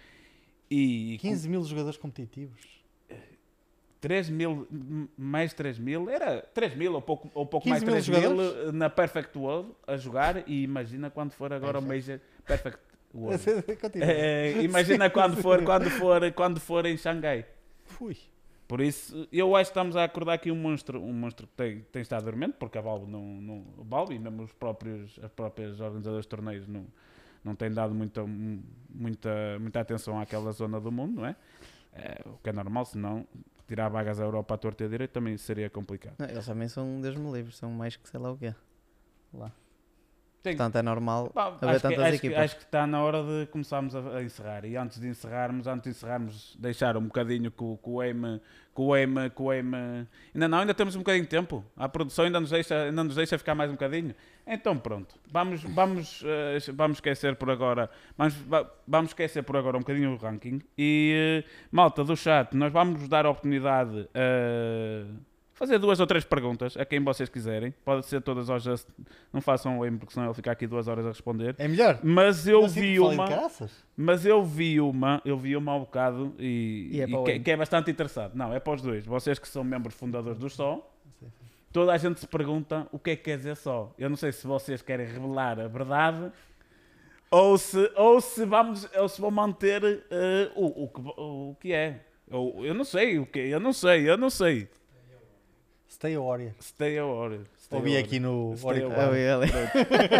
e 0.72 1.18
15 1.22 1.48
mil 1.49 1.64
jogadores 1.64 1.98
competitivos. 1.98 2.77
3 4.08 4.30
mil, 4.30 4.66
mais 5.18 5.54
3 5.54 5.78
mil, 5.78 6.10
era 6.10 6.42
3 6.54 6.76
mil 6.76 6.94
ou 6.94 7.02
pouco, 7.02 7.30
ou 7.34 7.46
pouco 7.46 7.66
15 7.66 7.86
mais 7.86 8.08
mil 8.08 8.22
3 8.22 8.24
mil 8.24 8.42
eh, 8.42 8.72
na 8.72 8.90
Perfect 8.90 9.38
World 9.38 9.72
a 9.86 9.98
jogar 9.98 10.48
e 10.48 10.64
imagina 10.64 11.10
quando 11.10 11.32
for 11.32 11.52
agora 11.52 11.80
o 11.80 11.82
Major 11.82 12.18
Perfect 12.46 12.80
World. 13.14 13.44
Continua. 13.82 14.08
Eh, 14.10 14.62
imagina 14.62 15.10
quando 15.10 15.36
for, 15.42 15.62
quando 15.62 15.90
for, 15.90 16.32
quando 16.32 16.60
for 16.62 16.86
em 16.86 16.96
Xangai. 16.96 17.46
Fui. 17.84 18.16
Por 18.66 18.80
isso, 18.80 19.28
eu 19.30 19.54
acho 19.58 19.72
que 19.72 19.78
estamos 19.78 19.98
a 19.98 20.06
acordar 20.06 20.34
aqui 20.36 20.52
um 20.52 20.56
monstro, 20.56 21.04
um 21.04 21.12
monstro 21.12 21.46
que 21.46 21.54
tem, 21.58 21.82
tem 21.92 22.02
estado 22.02 22.24
dormente, 22.24 22.56
porque 22.58 22.78
a 22.78 22.82
Valve 22.82 23.12
não, 23.12 23.22
não 23.42 23.66
a 23.78 23.84
Valve 23.84 24.16
e 24.16 24.20
mesmo 24.20 24.44
os 24.44 24.54
próprios, 24.54 25.20
as 25.22 25.32
próprias 25.32 25.82
organizadoras 25.82 26.24
de 26.24 26.30
torneios 26.30 26.66
não, 26.66 26.86
não 27.44 27.56
têm 27.56 27.74
dado 27.74 27.94
muita, 27.94 28.24
muita, 28.26 29.60
muita 29.60 29.82
atenção 29.82 30.18
àquela 30.18 30.54
zona 30.54 30.80
do 30.80 30.94
mundo, 30.94 31.20
não 31.20 31.26
é? 31.26 31.36
É, 31.94 32.22
o 32.26 32.38
que 32.42 32.50
é 32.50 32.54
normal, 32.54 32.86
senão 32.86 33.28
tirar 33.68 33.89
vagas 33.89 34.19
à 34.19 34.23
Europa 34.23 34.56
à 34.56 34.57
torta 34.57 34.84
e 34.84 34.88
à 34.88 34.89
direita 34.89 35.14
também 35.14 35.38
seria 35.38 35.69
complicado. 35.69 36.15
Não, 36.18 36.27
eles 36.27 36.45
também 36.45 36.68
são, 36.68 37.02
Deus 37.02 37.15
me 37.15 37.31
livre, 37.31 37.52
são 37.52 37.69
mais 37.69 37.95
que 37.95 38.07
sei 38.10 38.19
lá 38.19 38.31
o 38.31 38.38
quê. 38.38 38.53
Lá. 39.34 39.52
Tem- 40.43 40.55
Portanto, 40.55 40.77
é 40.77 40.81
normal 40.84 41.30
Pá, 41.34 41.47
haver 41.47 41.69
acho, 41.69 41.76
que, 41.76 41.81
tantas 41.81 41.99
acho, 42.05 42.19
que, 42.22 42.27
equipas. 42.27 42.43
acho 42.45 42.55
que 42.57 42.64
está 42.64 42.88
na 42.88 43.03
hora 43.03 43.22
de 43.23 43.47
começarmos 43.47 43.95
a, 43.95 43.99
a 44.18 44.23
encerrar. 44.23 44.64
E 44.65 44.77
antes 44.77 44.99
de 44.99 45.07
encerrarmos, 45.07 45.68
antes 45.68 45.84
de 45.84 45.89
encerrarmos, 45.89 46.55
deixar 46.59 46.95
um 46.95 47.03
bocadinho 47.05 47.51
que, 47.51 47.64
o- 47.64 47.77
que 47.84 47.89
o 47.89 47.99
aim, 47.99 48.39
que 48.73 48.81
o 48.81 48.93
aim, 48.93 49.14
que 49.35 49.41
o 49.41 49.49
aim. 49.51 49.72
Ainda 50.34 50.47
não, 50.47 50.59
ainda 50.59 50.73
temos 50.73 50.95
um 50.95 50.99
bocadinho 50.99 51.23
de 51.26 51.30
tempo. 51.30 51.65
A 51.76 51.89
produção 51.89 52.23
ainda 52.26 52.39
nos 52.39 52.51
deixa, 52.51 52.84
ainda 52.84 53.03
nos 53.03 53.15
deixa 53.15 53.38
ficar 53.38 53.55
mais 53.55 53.69
um 53.69 53.73
bocadinho. 53.73 54.14
Então 54.45 54.77
pronto, 54.77 55.15
vamos, 55.30 55.64
vamos, 55.64 56.23
eh, 56.26 56.59
vamos 56.73 56.97
esquecer 56.97 57.35
por 57.35 57.49
agora, 57.49 57.89
vamos, 58.18 58.34
va- 58.35 58.72
vamos 58.88 59.09
esquecer 59.09 59.43
por 59.43 59.57
agora 59.57 59.76
um 59.76 59.81
bocadinho 59.81 60.14
o 60.14 60.15
ranking. 60.18 60.61
E 60.77 61.43
eh, 61.45 61.49
malta 61.69 62.01
do 62.05 62.15
chat, 62.15 62.55
nós 62.55 62.72
vamos 62.72 63.09
dar 63.09 63.26
a 63.26 63.30
oportunidade 63.30 64.07
a 64.15 65.05
fazer 65.58 65.80
duas 65.80 66.00
ou 66.00 66.06
três 66.06 66.24
perguntas 66.24 66.78
a 66.78 66.86
quem 66.86 67.04
vocês 67.04 67.28
quiserem. 67.28 67.74
Pode 67.84 68.06
ser 68.06 68.22
todas 68.22 68.50
ao 68.50 68.60
Just, 68.60 68.88
não 69.34 69.42
façam 69.42 69.80
o 69.80 69.84
aim 69.84 69.98
porque 69.98 70.14
senão 70.14 70.28
ele 70.28 70.34
fica 70.36 70.52
aqui 70.52 70.68
duas 70.68 70.88
horas 70.88 71.06
a 71.06 71.10
responder. 71.10 71.56
É 71.58 71.68
melhor. 71.68 72.00
Mas 72.04 72.48
eu 72.48 72.68
vi 72.68 72.94
de 72.94 73.00
uma, 73.00 73.28
mas 73.96 74.26
eu 74.26 74.44
vi 74.44 74.80
uma, 74.80 75.22
eu 75.26 75.38
vi 75.38 75.58
uma 75.58 75.72
há 75.72 75.76
um 75.76 75.80
bocado 75.80 76.36
e, 76.38 76.90
E 76.92 77.02
é 77.02 77.06
e 77.06 77.24
que, 77.24 77.40
que 77.40 77.52
é 77.52 77.58
bastante 77.58 77.90
interessado. 77.90 78.36
Não, 78.36 78.54
é 78.54 78.60
para 78.60 78.74
os 78.74 78.82
dois. 78.82 79.06
Vocês 79.06 79.40
que 79.40 79.48
são 79.48 79.64
membros 79.64 79.96
fundadores 79.96 80.38
do 80.38 80.50
Só, 80.50 80.88
toda 81.74 81.92
a 81.92 81.98
gente 81.98 82.20
se 82.20 82.28
pergunta 82.28 82.88
o 82.92 83.00
que 83.00 83.12
é 83.12 83.16
que 83.16 83.24
quer 83.24 83.38
dizer 83.38 83.56
Só. 83.56 83.92
Eu 83.98 84.10
não 84.10 84.16
sei 84.16 84.32
se 84.32 84.46
vocês 84.46 84.84
querem 84.84 85.08
revelar 85.08 85.60
a 85.60 85.68
verdade 85.68 86.32
ou 87.30 87.58
se, 87.58 87.92
ou 87.96 88.22
se, 88.22 88.46
vamos, 88.46 88.88
ou 88.96 89.10
se 89.10 89.20
vão 89.20 89.32
manter 89.32 89.84
eh, 90.10 90.52
o, 90.56 90.84
o, 90.84 90.88
que, 90.88 91.02
o 91.02 91.56
que 91.60 91.74
é. 91.74 92.02
Ou, 92.32 92.66
eu 92.66 92.74
não 92.74 92.86
sei 92.86 93.20
o 93.20 93.26
que, 93.26 93.40
eu 93.40 93.60
não 93.60 93.74
sei, 93.74 94.10
eu 94.10 94.18
não 94.18 94.30
sei. 94.30 94.70
Stay 95.98 96.15
Warrior. 96.15 96.52
Stay 96.61 96.99
a 96.99 97.06
hora. 97.07 97.40
stay 97.60 97.80
Ouvi 97.80 97.98
a 97.98 97.99
aqui 98.02 98.19
no 98.19 98.53
Stay 98.56 98.84
ali. 98.84 99.48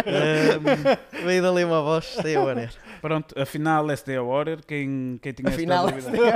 Ehm, 0.06 1.22
Veio 1.24 1.40
dali 1.40 1.62
uma 1.62 1.80
voz, 1.82 2.04
sei 2.04 2.34
a 2.34 2.42
ver. 2.52 2.72
Pronto, 3.00 3.32
afinal 3.40 3.88
é 3.88 3.94
Stay 3.94 4.16
a 4.16 4.22
Warrior. 4.24 4.58
Quem, 4.66 5.20
quem 5.22 5.32
tinha 5.32 5.50
Afinal, 5.50 5.88
esta 5.88 6.10
dúvida. 6.10 6.34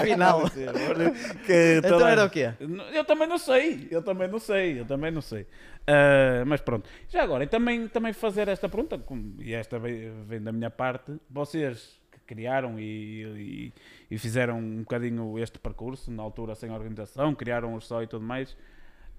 Afinal. 0.00 0.46
Stay 0.48 0.68
a 0.68 0.72
Warrior, 0.72 1.12
que 1.44 1.80
Então 1.84 2.08
era 2.08 2.24
o 2.24 2.30
quê? 2.30 2.54
Eu 2.94 3.04
também 3.04 3.28
não 3.28 3.36
sei, 3.36 3.88
eu 3.90 4.02
também 4.02 4.26
não 4.26 4.38
sei, 4.38 4.80
eu 4.80 4.86
também 4.86 5.10
não 5.10 5.20
sei. 5.20 5.46
Ah, 5.86 6.42
mas 6.46 6.62
pronto, 6.62 6.88
já 7.10 7.22
agora, 7.22 7.44
e 7.44 7.46
também, 7.46 7.88
também 7.88 8.14
fazer 8.14 8.48
esta 8.48 8.70
pergunta, 8.70 8.98
e 9.38 9.52
esta 9.52 9.78
vem, 9.78 10.10
vem 10.26 10.40
da 10.40 10.50
minha 10.50 10.70
parte, 10.70 11.12
vocês 11.28 12.00
que 12.10 12.18
criaram 12.26 12.78
e, 12.80 13.22
e- 13.22 13.72
e 14.10 14.18
fizeram 14.18 14.58
um 14.58 14.80
bocadinho 14.80 15.38
este 15.38 15.58
percurso, 15.58 16.10
na 16.10 16.22
altura 16.22 16.54
sem 16.54 16.70
organização, 16.70 17.34
criaram 17.34 17.74
o 17.74 17.80
só 17.80 18.02
e 18.02 18.06
tudo 18.06 18.24
mais, 18.24 18.56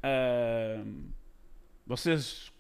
ah, 0.04 0.84
vocês, 1.86 2.52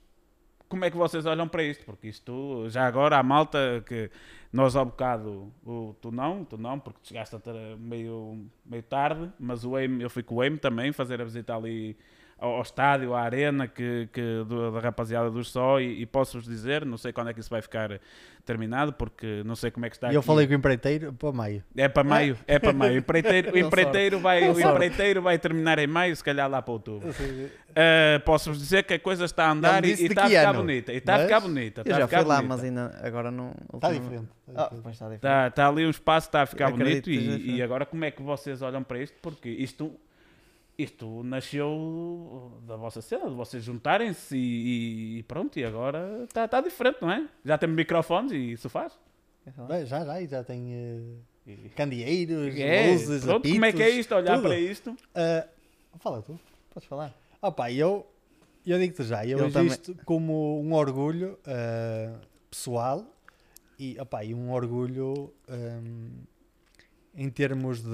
como 0.70 0.86
é 0.86 0.92
que 0.92 0.98
vocês 0.98 1.26
olham 1.26 1.48
para 1.48 1.64
isto? 1.64 1.86
Porque 1.86 2.08
isto, 2.08 2.68
já 2.70 2.88
agora, 2.88 3.18
a 3.18 3.24
malta 3.24 3.84
que 3.86 4.10
nós 4.52 4.76
ao 4.76 4.86
bocado, 4.86 5.52
o, 5.66 5.96
tu 6.02 6.12
não, 6.12 6.46
tu 6.46 6.58
não, 6.58 6.80
porque 6.80 7.00
chegaste 7.04 7.36
a 7.36 7.40
ter 7.40 7.78
meio, 7.78 8.46
meio 8.66 8.84
tarde, 8.84 9.32
mas 9.40 9.64
o 9.66 9.76
AIM, 9.76 10.02
eu 10.02 10.10
fui 10.10 10.24
com 10.24 10.36
o 10.36 10.42
AIM 10.42 10.58
também, 10.58 10.92
fazer 10.92 11.22
a 11.22 11.26
visita 11.26 11.56
ali 11.56 11.98
ao, 12.42 12.56
ao 12.56 12.62
estádio, 12.64 13.14
à 13.14 13.22
arena 13.22 13.68
que, 13.68 14.10
que 14.12 14.44
do- 14.46 14.72
da 14.72 14.80
rapaziada 14.82 15.30
do 15.32 15.44
Só 15.44 15.80
e, 15.80 16.02
e 16.02 16.06
posso-vos 16.06 16.46
dizer, 16.48 16.84
não 16.86 16.98
sei 16.98 17.14
quando 17.14 17.30
é 17.30 17.34
que 17.34 17.40
isso 17.40 17.50
vai 17.50 17.62
ficar 17.62 18.00
terminado, 18.44 18.92
porque 18.94 19.44
não 19.46 19.56
sei 19.56 19.70
como 19.70 19.86
é 19.86 19.90
que 19.90 19.96
está 19.96 20.12
E 20.12 20.16
eu 20.16 20.20
aqui. 20.20 20.28
falei 20.28 20.48
com 20.48 20.54
o 20.54 20.56
empreiteiro 20.58 21.14
para 21.14 21.32
maio. 21.32 21.64
É 21.78 21.88
para 21.88 22.04
maio, 22.04 22.38
é 22.48 22.58
para 22.60 22.74
maio. 22.74 22.96
O 22.96 22.98
empreiteiro, 22.98 23.54
o 23.54 23.58
empreiteiro, 23.58 24.20
vai, 24.20 24.50
o 24.50 24.60
empreiteiro 24.60 25.22
vai 25.22 25.38
terminar 25.38 25.78
em 25.80 25.86
maio, 25.88 26.16
se 26.16 26.24
calhar 26.24 26.50
lá 26.50 26.62
para 26.62 26.74
outubro. 26.74 27.10
Uh, 27.10 28.20
Posso-vos 28.26 28.58
dizer 28.60 28.84
que 28.84 28.96
a 28.96 29.00
coisa 29.00 29.24
está 29.26 29.46
a 29.46 29.52
andar 29.52 29.86
e, 29.86 29.90
e 29.90 29.92
está 30.08 30.24
a 30.24 30.28
ficar 30.28 30.50
ano, 30.50 30.60
bonita. 30.60 30.92
E 30.92 30.98
está 30.98 31.16
a 31.16 31.20
ficar 31.20 31.40
bonita. 31.40 31.82
Eu 31.82 31.84
Está 31.84 31.96
a 31.96 32.00
já 32.00 32.08
ficar 32.08 32.20
fui 32.22 32.28
lá, 32.28 32.36
bonita. 32.38 32.56
mas 32.56 32.64
ainda 32.64 33.00
agora 33.04 33.32
não. 33.32 33.54
Está 33.76 33.92
diferente. 33.94 34.26
tá 34.28 34.34
Ah, 34.48 34.64
diferente. 34.64 34.82
pois 34.84 34.96
está 34.96 35.06
diferente. 35.06 35.16
Está, 35.16 35.48
está 35.48 35.68
ali 35.70 35.86
um 35.86 35.90
espaço, 35.90 36.28
está 36.28 36.42
a 36.42 36.46
ficar 36.46 36.68
Acredito 36.70 37.06
bonito. 37.10 37.30
E, 37.46 37.56
e 37.58 37.62
agora 37.64 37.86
como 37.86 38.04
é 38.04 38.12
que 38.12 38.22
vocês 38.22 38.62
olham 38.62 38.84
para 38.84 39.00
isto? 39.00 39.16
Porque 39.22 39.48
isto, 39.50 39.94
isto 40.84 41.24
nasceu 41.24 42.60
da 42.68 42.76
vossa 42.76 43.02
cena, 43.02 43.30
de 43.30 43.36
vocês 43.36 43.64
juntarem-se 43.64 44.36
e, 44.38 45.18
e 45.20 45.24
pronto, 45.24 45.58
e 45.60 45.64
agora 45.66 46.24
está, 46.24 46.46
está 46.46 46.62
diferente, 46.62 46.98
não 47.02 47.12
é? 47.12 47.28
Já 47.44 47.58
temos 47.58 47.76
microfones 47.76 48.32
e 48.32 48.58
sofás. 48.58 48.98
Bem, 49.68 49.86
Já, 49.86 50.06
já, 50.06 50.22
e 50.22 50.28
já 50.28 50.44
tem 50.44 50.72
E- 51.48 51.70
candeeiros, 51.76 52.56
É, 52.58 52.92
luzes, 52.92 53.24
pronto, 53.26 53.50
como 53.50 53.66
é 53.66 53.72
que 53.72 53.82
é 53.82 53.86
apitos, 53.86 54.00
isto? 54.02 54.16
Olhar 54.16 54.36
tudo. 54.36 54.48
para 54.48 54.60
isto. 54.60 54.96
Ah, 55.16 55.48
fala 56.00 56.22
tu, 56.22 56.40
podes 56.74 56.88
falar. 56.88 57.14
Ah 57.42 57.52
pá, 57.52 57.72
eu, 57.72 58.06
eu 58.66 58.78
digo-te 58.78 59.04
já, 59.04 59.26
eu 59.26 59.40
Ele 59.40 59.42
vejo 59.48 59.54
também. 59.54 59.68
isto 59.72 59.96
como 60.06 60.62
um 60.62 60.74
orgulho 60.74 61.40
ah, 61.48 62.20
pessoal 62.50 63.04
e, 63.80 63.98
opá, 64.00 64.24
e 64.24 64.36
um 64.36 64.52
orgulho 64.52 65.34
hum, 65.50 66.10
em 67.16 67.30
termos 67.32 67.82
de, 67.82 67.90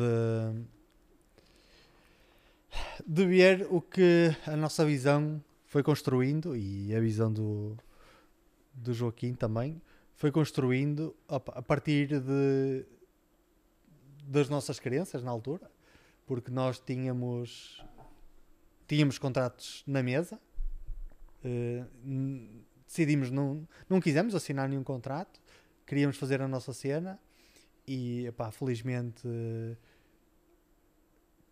de 3.06 3.26
ver 3.26 3.68
o 3.70 3.82
que 3.82 4.36
a 4.46 4.56
nossa 4.56 4.86
visão 4.86 5.44
foi 5.66 5.84
construindo 5.84 6.56
e 6.56 6.96
a 6.96 7.00
visão 7.00 7.32
do, 7.32 7.78
do 8.74 8.94
Joaquim 8.94 9.34
também 9.34 9.82
foi 10.16 10.32
construindo 10.32 11.16
a 11.28 11.40
partir 11.62 12.08
de 12.20 12.86
das 14.24 14.50
nossas 14.50 14.78
crenças 14.80 15.24
na 15.24 15.32
altura, 15.32 15.70
porque 16.26 16.52
nós 16.52 16.80
tínhamos 16.80 17.82
tínhamos 18.88 19.18
contratos 19.18 19.84
na 19.88 20.02
mesa, 20.04 20.40
n- 22.04 22.64
decidimos 22.86 23.30
não 23.32 23.68
não 23.90 24.00
quisemos 24.02 24.34
assinar 24.36 24.68
nenhum 24.68 24.84
contrato, 24.84 25.40
queríamos 25.86 26.18
fazer 26.18 26.42
a 26.42 26.48
nossa 26.48 26.74
cena 26.74 27.20
e 27.88 28.26
epá, 28.26 28.52
felizmente 28.52 29.22
eh, 29.26 29.78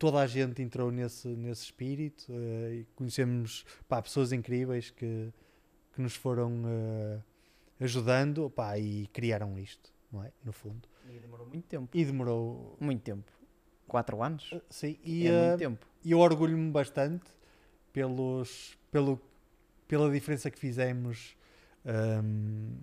toda 0.06 0.19
a 0.19 0.27
gente 0.27 0.61
entrou 0.61 0.91
nesse, 0.91 1.27
nesse 1.30 1.64
espírito 1.64 2.27
eh, 2.30 2.76
e 2.76 2.88
conhecemos 2.95 3.65
pá, 3.88 3.99
pessoas 3.99 4.32
incríveis 4.32 4.91
que, 4.91 5.34
que 5.94 5.99
nos 5.99 6.15
foram 6.15 6.61
eh, 6.64 7.19
ajudando 7.80 8.48
pá, 8.52 8.77
e 8.77 9.07
criaram 9.07 9.57
isto, 9.57 9.91
não 10.11 10.23
é? 10.23 10.32
No 10.44 10.53
fundo. 10.53 10.88
E 11.10 11.18
demorou 11.18 11.48
muito 11.48 11.65
tempo. 11.65 11.90
E 11.91 12.06
demorou. 12.06 12.77
Muito 12.80 13.02
tempo. 13.02 13.32
Quatro 13.88 14.22
anos? 14.22 14.52
eh, 14.53 14.61
Sim, 14.69 14.99
e, 15.03 15.27
é 15.27 15.48
muito 15.48 15.57
tempo. 15.57 15.88
e 16.03 16.11
eu 16.11 16.19
orgulho-me 16.19 16.69
bastante 16.69 17.26
pelos, 17.91 18.77
pelo, 18.91 19.19
pela 19.88 20.11
diferença 20.11 20.52
que 20.52 20.60
fizemos 20.60 21.36
hum, 22.23 22.77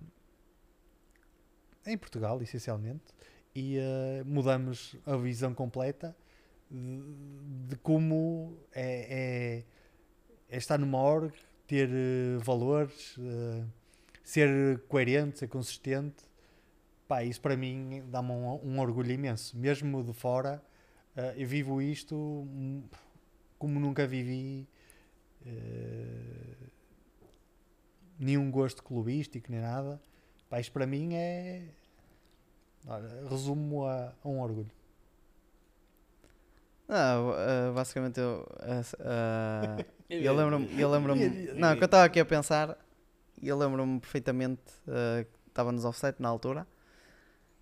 em 1.85 1.97
Portugal, 1.97 2.41
essencialmente, 2.41 3.13
e 3.55 3.77
mudamos 4.25 4.97
a 5.05 5.15
visão 5.15 5.53
completa 5.53 6.13
de, 6.73 7.75
como 7.77 8.57
é, 8.73 9.59
é- 9.59 10.55
é 10.55 10.57
estar 10.57 10.77
numa 10.77 10.99
org, 10.99 11.33
ter 11.67 11.89
eh, 11.89 12.37
valores, 12.39 13.15
eh, 13.19 13.63
ser 14.23 14.79
coerente, 14.87 15.39
ser 15.39 15.47
consistente. 15.47 16.23
Pá, 17.07 17.23
isso 17.23 17.41
para 17.41 17.55
mim 17.57 18.03
dá-me 18.09 18.31
um, 18.31 18.59
um 18.63 18.79
orgulho 18.79 19.11
imenso. 19.11 19.57
Mesmo 19.57 20.03
de 20.03 20.13
fora, 20.13 20.61
eh, 21.15 21.35
eu 21.37 21.47
vivo 21.47 21.81
isto 21.81 22.47
como 23.59 23.79
nunca 23.79 24.05
vivi 24.07 24.67
nenhum 28.19 28.49
gosto 28.51 28.83
clubístico 28.83 29.51
nem 29.51 29.61
nada. 29.61 30.01
Pá, 30.49 30.59
isto 30.59 30.71
para 30.71 30.85
mim 30.87 31.13
é. 31.15 31.69
Olha, 32.87 33.29
resumo 33.29 33.85
a, 33.85 34.13
a 34.23 34.27
um 34.27 34.39
orgulho. 34.41 34.71
Ah, 36.87 37.15
ah, 37.15 37.71
basicamente 37.73 38.19
eu. 38.19 38.45
ah, 38.99 39.77
eu 40.09 40.35
lembro-me. 40.35 40.79
Eu 40.79 40.91
lembro 40.91 41.15
não, 41.15 41.75
que 41.75 41.83
eu 41.83 41.85
estava 41.85 42.03
aqui 42.03 42.19
a 42.19 42.25
pensar 42.25 42.77
e 43.41 43.47
eu 43.47 43.57
lembro-me 43.57 43.99
perfeitamente 43.99 44.61
que 44.85 45.49
estava 45.49 45.71
nos 45.71 45.85
offset 45.85 46.21
na 46.21 46.29
altura. 46.29 46.67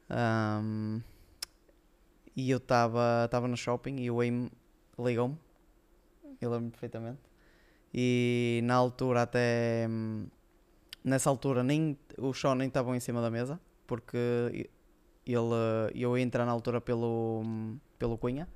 Ahm, 0.09 0.99
e 2.35 2.49
eu 2.49 2.57
estava 2.57 3.47
no 3.47 3.55
shopping 3.55 3.97
e 3.97 4.11
o 4.11 4.19
Aim 4.21 4.49
ligou-me. 4.97 5.37
Eu 6.39 6.49
lembro-me 6.49 6.71
perfeitamente. 6.71 7.19
E 7.93 8.61
na 8.63 8.75
altura 8.75 9.23
até. 9.23 9.87
Nessa 11.03 11.29
altura 11.29 11.63
nem 11.63 11.97
o 12.17 12.31
show 12.31 12.53
nem 12.53 12.67
estavam 12.67 12.95
em 12.95 12.99
cima 12.99 13.21
da 13.21 13.31
mesa 13.31 13.59
porque 13.87 14.69
ele, 15.25 15.91
eu 15.95 16.17
ia 16.17 16.23
entrar 16.23 16.45
na 16.45 16.51
altura 16.51 16.79
pelo, 16.79 17.43
pelo 17.97 18.17
Cunha 18.17 18.47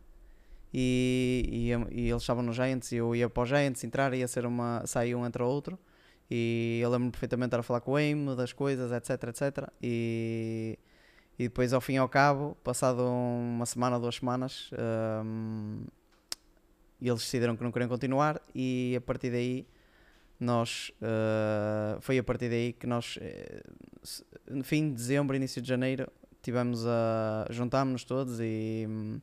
e, 0.78 1.72
e, 1.72 2.02
e 2.02 2.10
eles 2.10 2.22
estavam 2.22 2.44
nos 2.44 2.58
Giants 2.58 2.92
e 2.92 2.98
eu 2.98 3.16
ia 3.16 3.30
para 3.30 3.44
os 3.44 3.48
Giants 3.48 3.82
entrar 3.86 4.14
ia 4.14 4.28
ser 4.28 4.46
uma 4.46 4.86
sair 4.86 5.16
um 5.16 5.26
entre 5.26 5.42
o 5.42 5.48
outro. 5.48 5.80
E 6.30 6.80
eu 6.84 6.90
lembro-me 6.90 7.12
perfeitamente 7.12 7.52
de 7.52 7.56
estar 7.56 7.60
a 7.60 7.64
falar 7.64 7.80
com 7.80 7.92
o 7.92 7.96
Aim 7.96 8.36
das 8.36 8.52
coisas 8.52 8.92
etc 8.92 9.30
etc 9.30 9.70
e, 9.82 10.78
e 11.38 11.44
depois 11.44 11.72
ao 11.72 11.80
fim 11.80 11.94
e 11.94 11.98
ao 11.98 12.10
cabo 12.10 12.58
passado 12.64 13.04
uma 13.04 13.66
semana 13.66 14.00
duas 14.00 14.16
semanas 14.16 14.72
hum, 15.24 15.86
eles 17.00 17.20
decidiram 17.20 17.56
que 17.56 17.64
não 17.64 17.72
queriam 17.72 17.88
continuar 17.88 18.42
e 18.56 18.96
a 18.98 19.02
partir 19.02 19.30
daí 19.30 19.68
nós 20.40 20.92
uh, 21.00 22.02
foi 22.02 22.18
a 22.18 22.24
partir 22.24 22.50
daí 22.50 22.74
que 22.74 22.88
nós 22.88 23.20
eh, 23.22 23.62
no 24.50 24.64
fim 24.64 24.90
de 24.90 24.96
dezembro 24.96 25.36
início 25.36 25.62
de 25.62 25.68
janeiro 25.68 26.12
tivemos 26.42 26.88
a 26.88 27.46
juntámos-nos 27.52 28.04
todos 28.04 28.40
e, 28.40 28.88
hum, 28.90 29.22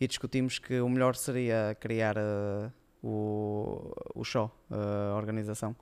e 0.00 0.06
discutimos 0.06 0.58
que 0.58 0.80
o 0.80 0.88
melhor 0.88 1.14
seria 1.14 1.76
criar 1.80 2.16
uh, 2.16 2.72
o, 3.02 3.92
o 4.14 4.24
show, 4.24 4.50
a 4.70 5.16
organização. 5.16 5.76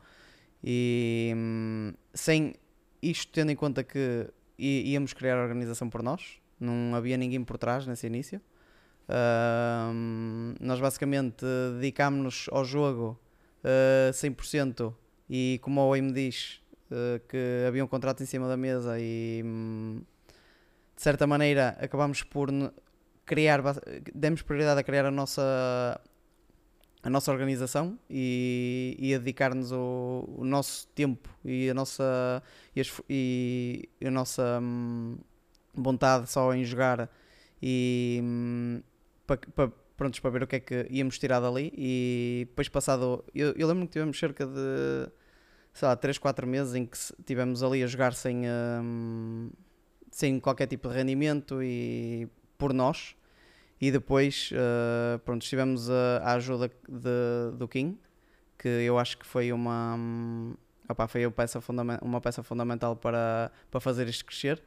E 0.63 1.33
hum, 1.35 1.93
sem 2.15 2.55
isto 3.01 3.33
tendo 3.33 3.51
em 3.51 3.57
conta 3.57 3.83
que 3.83 4.29
íamos 4.59 5.13
criar 5.13 5.39
a 5.39 5.43
organização 5.43 5.91
por 5.91 6.03
nós, 6.03 6.41
não 6.61 6.95
havia 6.95 7.17
ninguém 7.17 7.43
por 7.43 7.59
trás 7.59 7.87
nesse 7.87 8.07
início. 8.07 8.41
Hum, 9.09 10.55
nós 10.61 10.81
basicamente 10.81 11.45
dedicámos-nos 11.81 12.49
ao 12.51 12.65
jogo 12.65 13.19
uh, 13.65 14.11
100% 14.13 14.95
e 15.29 15.59
como 15.63 15.81
o 15.81 15.91
Wayne 15.91 16.13
diz 16.13 16.63
uh, 16.91 17.21
que 17.29 17.65
havia 17.67 17.85
um 17.85 17.89
contrato 17.89 18.23
em 18.23 18.27
cima 18.27 18.47
da 18.49 18.57
mesa 18.57 18.99
e 19.01 19.43
hum, 19.45 20.03
de 20.95 21.03
certa 21.03 21.27
maneira 21.27 21.77
acabámos 21.81 22.23
por 22.23 22.51
criar, 23.25 23.63
demos 24.15 24.43
prioridade 24.43 24.81
a 24.81 24.83
criar 24.83 25.07
a 25.07 25.11
nossa 25.11 26.01
a 27.03 27.11
nossa 27.11 27.33
organização 27.33 27.99
e, 28.09 28.97
e 28.99 29.15
a 29.15 29.19
dedicar-nos 29.19 29.73
o, 29.73 30.25
o 30.39 30.45
nosso 30.45 30.87
tempo 30.89 31.29
e 31.45 31.69
a 31.69 31.75
nossa 31.75 32.43
e, 32.77 32.81
as 32.81 33.01
e 33.09 33.89
a 34.05 34.11
nossa 34.11 34.61
hum, 34.63 35.19
vontade 35.75 36.31
só 36.31 36.55
em 36.55 36.65
jogar 36.65 37.11
e 37.61 38.23
para 39.27 39.73
prontos 39.97 40.21
para 40.21 40.31
ver 40.31 40.43
o 40.45 40.47
que 40.47 40.57
é 40.57 40.61
que 40.61 40.87
íamos 40.91 41.19
tirar 41.19 41.41
dali. 41.41 41.73
E 41.77 42.47
depois 42.49 42.69
passado 42.69 43.25
eu, 43.35 43.53
eu 43.57 43.67
lembro 43.67 43.87
que 43.87 43.93
tivemos 43.93 44.19
cerca 44.19 44.47
de 44.47 45.11
sei 45.73 45.89
lá 45.89 45.97
3, 45.97 46.19
4 46.19 46.47
meses 46.47 46.75
em 46.75 46.87
que 46.87 46.99
tivemos 47.25 47.63
ali 47.63 47.83
a 47.83 47.87
jogar 47.87 48.13
sem 48.15 48.43
hum, 48.47 49.51
sem 50.11 50.39
qualquer 50.39 50.67
tipo 50.67 50.89
de 50.89 50.95
rendimento 50.95 51.63
e 51.63 52.29
por 52.63 52.73
nós 52.73 53.17
e 53.81 53.91
depois 53.91 54.51
eh, 54.53 55.19
pronto 55.25 55.43
estivemos 55.43 55.91
a, 55.91 56.19
a 56.23 56.33
ajuda 56.35 56.71
de, 56.89 57.57
do 57.57 57.67
King 57.67 57.99
que 58.57 58.69
eu 58.69 58.97
acho 58.99 59.19
que 59.19 59.27
foi 59.27 59.53
uma 59.53 59.99
opá, 60.89 61.09
foi 61.09 61.27
uma 61.27 61.33
peça, 61.33 61.61
uma 62.01 62.21
peça 62.21 62.43
fundamental 62.45 62.95
para, 62.95 63.51
para 63.69 63.81
fazer 63.81 64.07
isto 64.09 64.25
crescer 64.25 64.63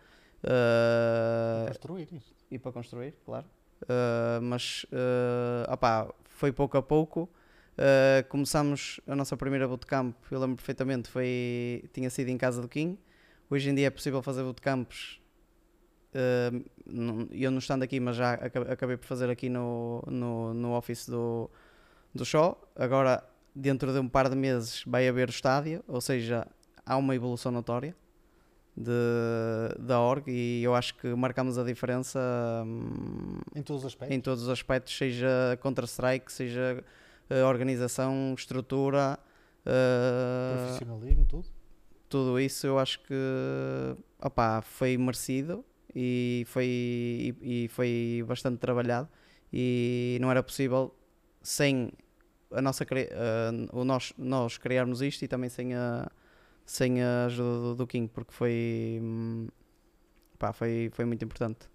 Eh, 0.46 1.66
construir 1.68 2.08
isto. 2.14 2.34
e 2.52 2.60
para 2.60 2.72
construir, 2.72 3.14
claro. 3.26 3.46
Uh, 3.84 4.42
mas 4.42 4.86
uh, 4.86 5.72
opá, 5.72 6.08
foi 6.26 6.52
pouco 6.52 6.78
a 6.78 6.82
pouco. 6.82 7.30
Uh, 7.78 8.28
começámos 8.30 9.02
a 9.08 9.16
nossa 9.16 9.36
primeira 9.36 9.68
bootcamp, 9.68 10.16
eu 10.32 10.40
lembro 10.40 10.56
perfeitamente, 10.56 11.10
foi, 11.10 11.84
tinha 11.92 12.10
sido 12.10 12.30
em 12.30 12.38
casa 12.38 12.62
do 12.62 12.70
King. 12.70 12.98
Hoje 13.50 13.70
em 13.70 13.76
dia 13.76 13.88
é 13.88 13.90
possível 13.90 14.22
fazer 14.22 14.44
bootcamps. 14.44 15.20
Uh, 16.16 17.28
eu 17.32 17.52
não 17.52 17.58
estando 17.58 17.84
aqui, 17.84 18.00
mas 18.00 18.16
já 18.16 18.34
aca- 18.36 18.72
acabei 18.72 18.96
por 18.96 19.06
fazer 19.06 19.30
aqui 19.30 19.50
no, 19.50 20.02
no, 20.08 20.54
no 20.54 20.74
office 20.74 21.10
do, 21.10 21.50
do 22.14 22.24
show. 22.24 22.58
Agora, 22.76 23.22
dentro 23.54 23.92
de 23.92 24.00
um 24.00 24.08
par 24.08 24.30
de 24.30 24.36
meses, 24.36 24.82
vai 24.88 25.08
haver 25.08 25.28
o 25.28 25.32
estádio, 25.32 25.84
ou 25.88 26.00
seja, 26.00 26.48
há 26.86 26.96
uma 26.98 27.14
evolução 27.16 27.52
notória 27.52 27.94
de, 28.78 28.92
da 29.80 30.00
org 30.00 30.24
e 30.30 30.64
eu 30.64 30.74
acho 30.76 30.96
que 30.96 31.08
marcamos 31.16 31.58
a 31.58 31.64
diferença 31.64 32.20
hum, 32.66 33.40
Em 33.56 33.62
todos 33.62 33.84
os 33.84 33.88
aspectos. 33.88 34.16
em 34.18 34.22
todos 34.22 34.44
os 34.44 34.50
aspectos, 34.50 34.98
seja 34.98 35.58
Counter-Strike, 35.62 36.32
seja 36.32 36.84
eh, 37.30 37.44
organização, 37.44 38.34
estrutura, 38.38 39.18
eh, 39.66 40.58
Profissionalismo, 40.66 41.26
tudo. 41.26 41.46
tudo 42.10 42.40
isso 42.40 42.68
eu 42.68 42.78
acho 42.80 43.00
que 43.02 43.14
opá, 44.22 44.62
foi 44.62 44.98
merecido 44.98 45.64
e 45.96 46.44
foi, 46.48 46.66
e, 46.66 47.64
e 47.66 47.68
foi 47.70 48.24
bastante 48.28 48.58
trabalhado 48.60 49.08
e 49.54 50.18
não 50.20 50.30
era 50.30 50.44
possível 50.44 50.94
sem 51.42 51.92
a 52.52 52.62
nossa 52.62 52.84
eh, 52.84 53.52
o 53.72 53.84
nós, 53.84 54.14
nós 54.18 54.58
criarmos 54.58 55.02
isto 55.02 55.24
e 55.24 55.28
também 55.28 55.50
sem 55.50 55.74
a, 55.74 56.12
sem 56.66 57.02
a 57.02 57.26
ajuda 57.26 57.60
do, 57.60 57.76
do 57.76 57.88
King 57.88 58.10
porque 58.14 58.34
foi, 58.34 59.00
hum, 59.02 59.48
pá, 60.38 60.52
foi, 60.52 60.90
foi 60.94 61.06
muito 61.06 61.24
importante. 61.24 61.70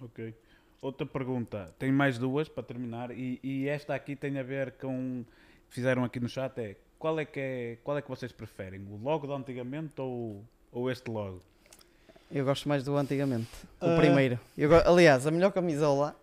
Ok. 0.00 0.34
Outra 0.82 1.06
pergunta, 1.06 1.74
tem 1.78 1.90
mais 1.90 2.18
duas 2.18 2.48
para 2.48 2.62
terminar 2.62 3.10
e, 3.10 3.40
e 3.42 3.68
esta 3.68 3.94
aqui 3.94 4.14
tem 4.14 4.38
a 4.38 4.42
ver 4.42 4.72
com 4.72 5.24
fizeram 5.68 6.04
aqui 6.04 6.20
no 6.20 6.28
chat 6.28 6.58
é 6.58 6.76
qual 6.98 7.18
é 7.18 7.24
que 7.24 7.40
é 7.40 7.78
qual 7.82 7.96
é 7.96 8.02
que 8.02 8.08
vocês 8.08 8.32
preferem 8.32 8.86
o 8.86 8.96
logo 8.96 9.26
de 9.26 9.32
antigamente 9.32 9.98
ou, 10.00 10.44
ou 10.70 10.90
este 10.90 11.10
logo? 11.10 11.42
Eu 12.34 12.44
gosto 12.44 12.68
mais 12.68 12.82
do 12.82 12.96
antigamente. 12.96 13.48
O 13.80 13.86
Ah. 13.86 13.96
primeiro. 13.96 14.40
Eu 14.58 14.68
go- 14.68 14.82
Aliás, 14.84 15.24
a 15.26 15.30
melhor 15.30 15.52
camisola 15.52 16.16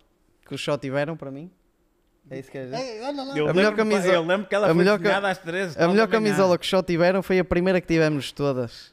que 0.46 0.54
os 0.54 0.62
só 0.62 0.76
tiveram 0.76 1.16
para 1.16 1.30
mim. 1.30 1.50
É 2.30 2.38
isso 2.38 2.50
que 2.50 2.58
olha 2.58 3.22
lá. 3.24 3.36
Eu 3.36 3.48
A 3.48 3.54
melhor 3.54 3.70
lembro, 3.72 3.76
camisola- 3.76 4.14
eu 4.14 4.22
lembro 4.24 4.46
que 4.46 4.54
ela 4.54 4.66
a 4.66 4.68
foi 4.68 4.76
melhor 4.76 5.00
às 5.24 5.38
13. 5.38 5.82
A 5.82 5.88
melhor 5.88 6.06
camisola 6.08 6.58
que 6.58 6.64
os 6.64 6.70
só 6.70 6.82
tiveram 6.82 7.22
foi 7.22 7.38
a 7.38 7.44
primeira 7.44 7.80
que 7.80 7.86
tivemos 7.86 8.30
todas. 8.30 8.92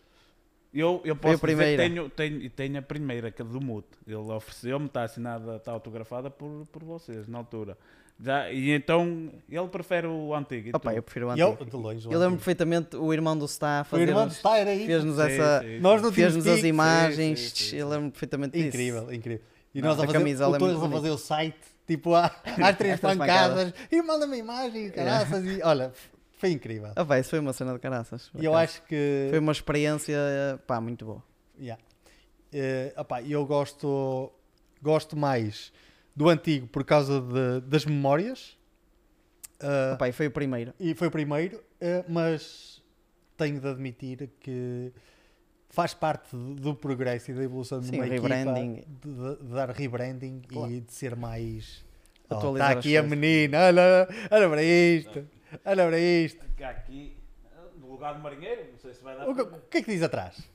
Eu, 0.73 1.01
eu 1.03 1.15
posso 1.15 1.45
dizer 1.45 1.71
que 1.71 1.77
tenho, 1.77 2.09
tenho, 2.09 2.41
e 2.41 2.49
tenho 2.49 2.77
a 2.79 2.81
primeira, 2.81 3.31
que 3.31 3.41
é 3.41 3.45
do 3.45 3.59
Mute. 3.59 3.87
Ele 4.07 4.15
ofereceu-me, 4.17 4.85
está 4.85 5.03
assinada, 5.03 5.55
está 5.57 5.71
autografada 5.71 6.29
por, 6.29 6.65
por 6.71 6.83
vocês, 6.83 7.27
na 7.27 7.39
altura. 7.39 7.75
Já, 8.21 8.51
e 8.51 8.71
então, 8.71 9.31
ele 9.49 9.67
prefere 9.69 10.05
o 10.05 10.35
antigo. 10.35 10.67
e 10.67 10.71
Opa, 10.75 10.93
eu 10.93 11.01
prefiro 11.01 11.29
o 11.29 11.35
E 11.37 11.39
eu, 11.39 11.51
antigo. 11.53 11.69
de 11.69 11.75
longe. 11.77 12.05
o 12.07 12.11
Eu 12.11 12.19
lembro 12.19 12.25
antigo. 12.25 12.37
perfeitamente 12.37 12.95
o 12.97 13.13
irmão 13.13 13.37
do 13.37 13.45
O 13.45 13.47
fazer 13.47 14.07
irmão 14.09 14.27
de 14.27 14.33
Star 14.35 14.57
era 14.57 14.71
aí. 14.71 14.85
fez-nos 14.85 15.15
Sim, 15.15 15.21
essa 15.21 15.61
sim, 15.63 15.79
Nós 15.79 16.01
não 16.01 16.11
fez-nos 16.11 16.45
as 16.45 16.63
imagens. 16.63 17.39
sim, 17.39 17.49
sim, 17.55 17.63
sim. 17.69 17.75
Eu 17.77 17.87
lembro 17.87 18.11
perfeitamente 18.11 18.53
disso. 18.57 18.67
Incrível, 18.67 19.13
incrível. 19.13 19.41
E 19.73 19.81
Não, 19.81 19.89
nós 19.89 19.99
a 19.99 20.03
a 20.03 20.05
fazer, 20.07 20.17
camisola 20.17 20.57
o 20.61 20.69
é 20.69 20.73
a 20.87 20.89
fazer 20.89 21.09
o 21.11 21.17
site, 21.17 21.57
tipo, 21.87 22.13
às 22.15 22.77
três 22.77 22.99
pancadas, 22.99 23.73
e 23.89 24.01
manda-me 24.01 24.37
imagem, 24.37 24.89
caraças, 24.89 25.45
e 25.45 25.61
olha, 25.63 25.93
foi 26.37 26.51
incrível. 26.51 26.91
Ah, 26.95 27.05
pá, 27.05 27.19
isso 27.19 27.29
foi 27.29 27.39
uma 27.39 27.53
cena 27.53 27.71
de 27.73 27.79
caraças. 27.79 28.29
E 28.37 28.43
eu 28.43 28.53
acho 28.55 28.81
que. 28.83 29.27
Foi 29.29 29.39
uma 29.39 29.51
experiência, 29.53 30.17
pá, 30.67 30.81
muito 30.81 31.05
boa. 31.05 31.23
Yeah. 31.57 31.81
Eh, 32.51 32.93
opá, 32.97 33.21
eu 33.21 33.45
gosto, 33.45 34.31
gosto 34.81 35.15
mais 35.15 35.71
do 36.15 36.27
antigo 36.29 36.67
por 36.67 36.83
causa 36.83 37.21
de- 37.21 37.61
das 37.61 37.85
memórias. 37.85 38.57
Eh, 39.61 39.93
Opa, 39.93 40.07
e 40.07 40.11
foi 40.11 40.27
o 40.27 40.31
primeiro. 40.31 40.73
e 40.79 40.93
foi 40.95 41.07
o 41.07 41.11
primeiro, 41.11 41.61
eh, 41.81 42.03
mas 42.07 42.81
tenho 43.37 43.59
de 43.59 43.67
admitir 43.67 44.29
que 44.39 44.91
faz 45.69 45.93
parte 45.93 46.35
do- 46.35 46.73
progresso 46.75 47.31
e 47.31 47.33
da 47.33 47.43
evolução 47.43 47.79
de 47.79 47.91
uma 47.91 48.07
equipa 48.07 48.27
de, 48.29 48.85
de- 49.37 49.53
dar 49.53 49.69
rebranding 49.69 50.41
Claro. 50.47 50.71
e 50.71 50.81
de 50.81 50.91
ser 50.93 51.15
mais 51.15 51.85
oh, 52.29 52.35
Atualizar 52.35 52.69
está 52.69 52.79
as 52.79 52.85
aqui 52.85 52.97
a 52.97 53.03
menina, 53.03 53.67
olha, 53.67 54.07
olha 54.31 54.49
para 54.49 54.63
isto, 54.63 55.27
olha 55.65 55.87
para 55.87 55.99
isto. 55.99 56.45
Cá 56.57 56.69
Aqui, 56.71 57.17
no 57.79 57.91
lugar 57.91 58.13
do 58.13 58.19
marinheiro, 58.19 58.71
não 58.71 58.77
sei 58.79 58.93
se 58.93 59.03
vai 59.03 59.15
dar 59.17 59.27
O 59.29 59.35
que, 59.35 59.41
o 59.41 59.61
que 59.69 59.77
é 59.77 59.81
que 59.83 59.91
diz 59.91 60.01
atrás? 60.03 60.49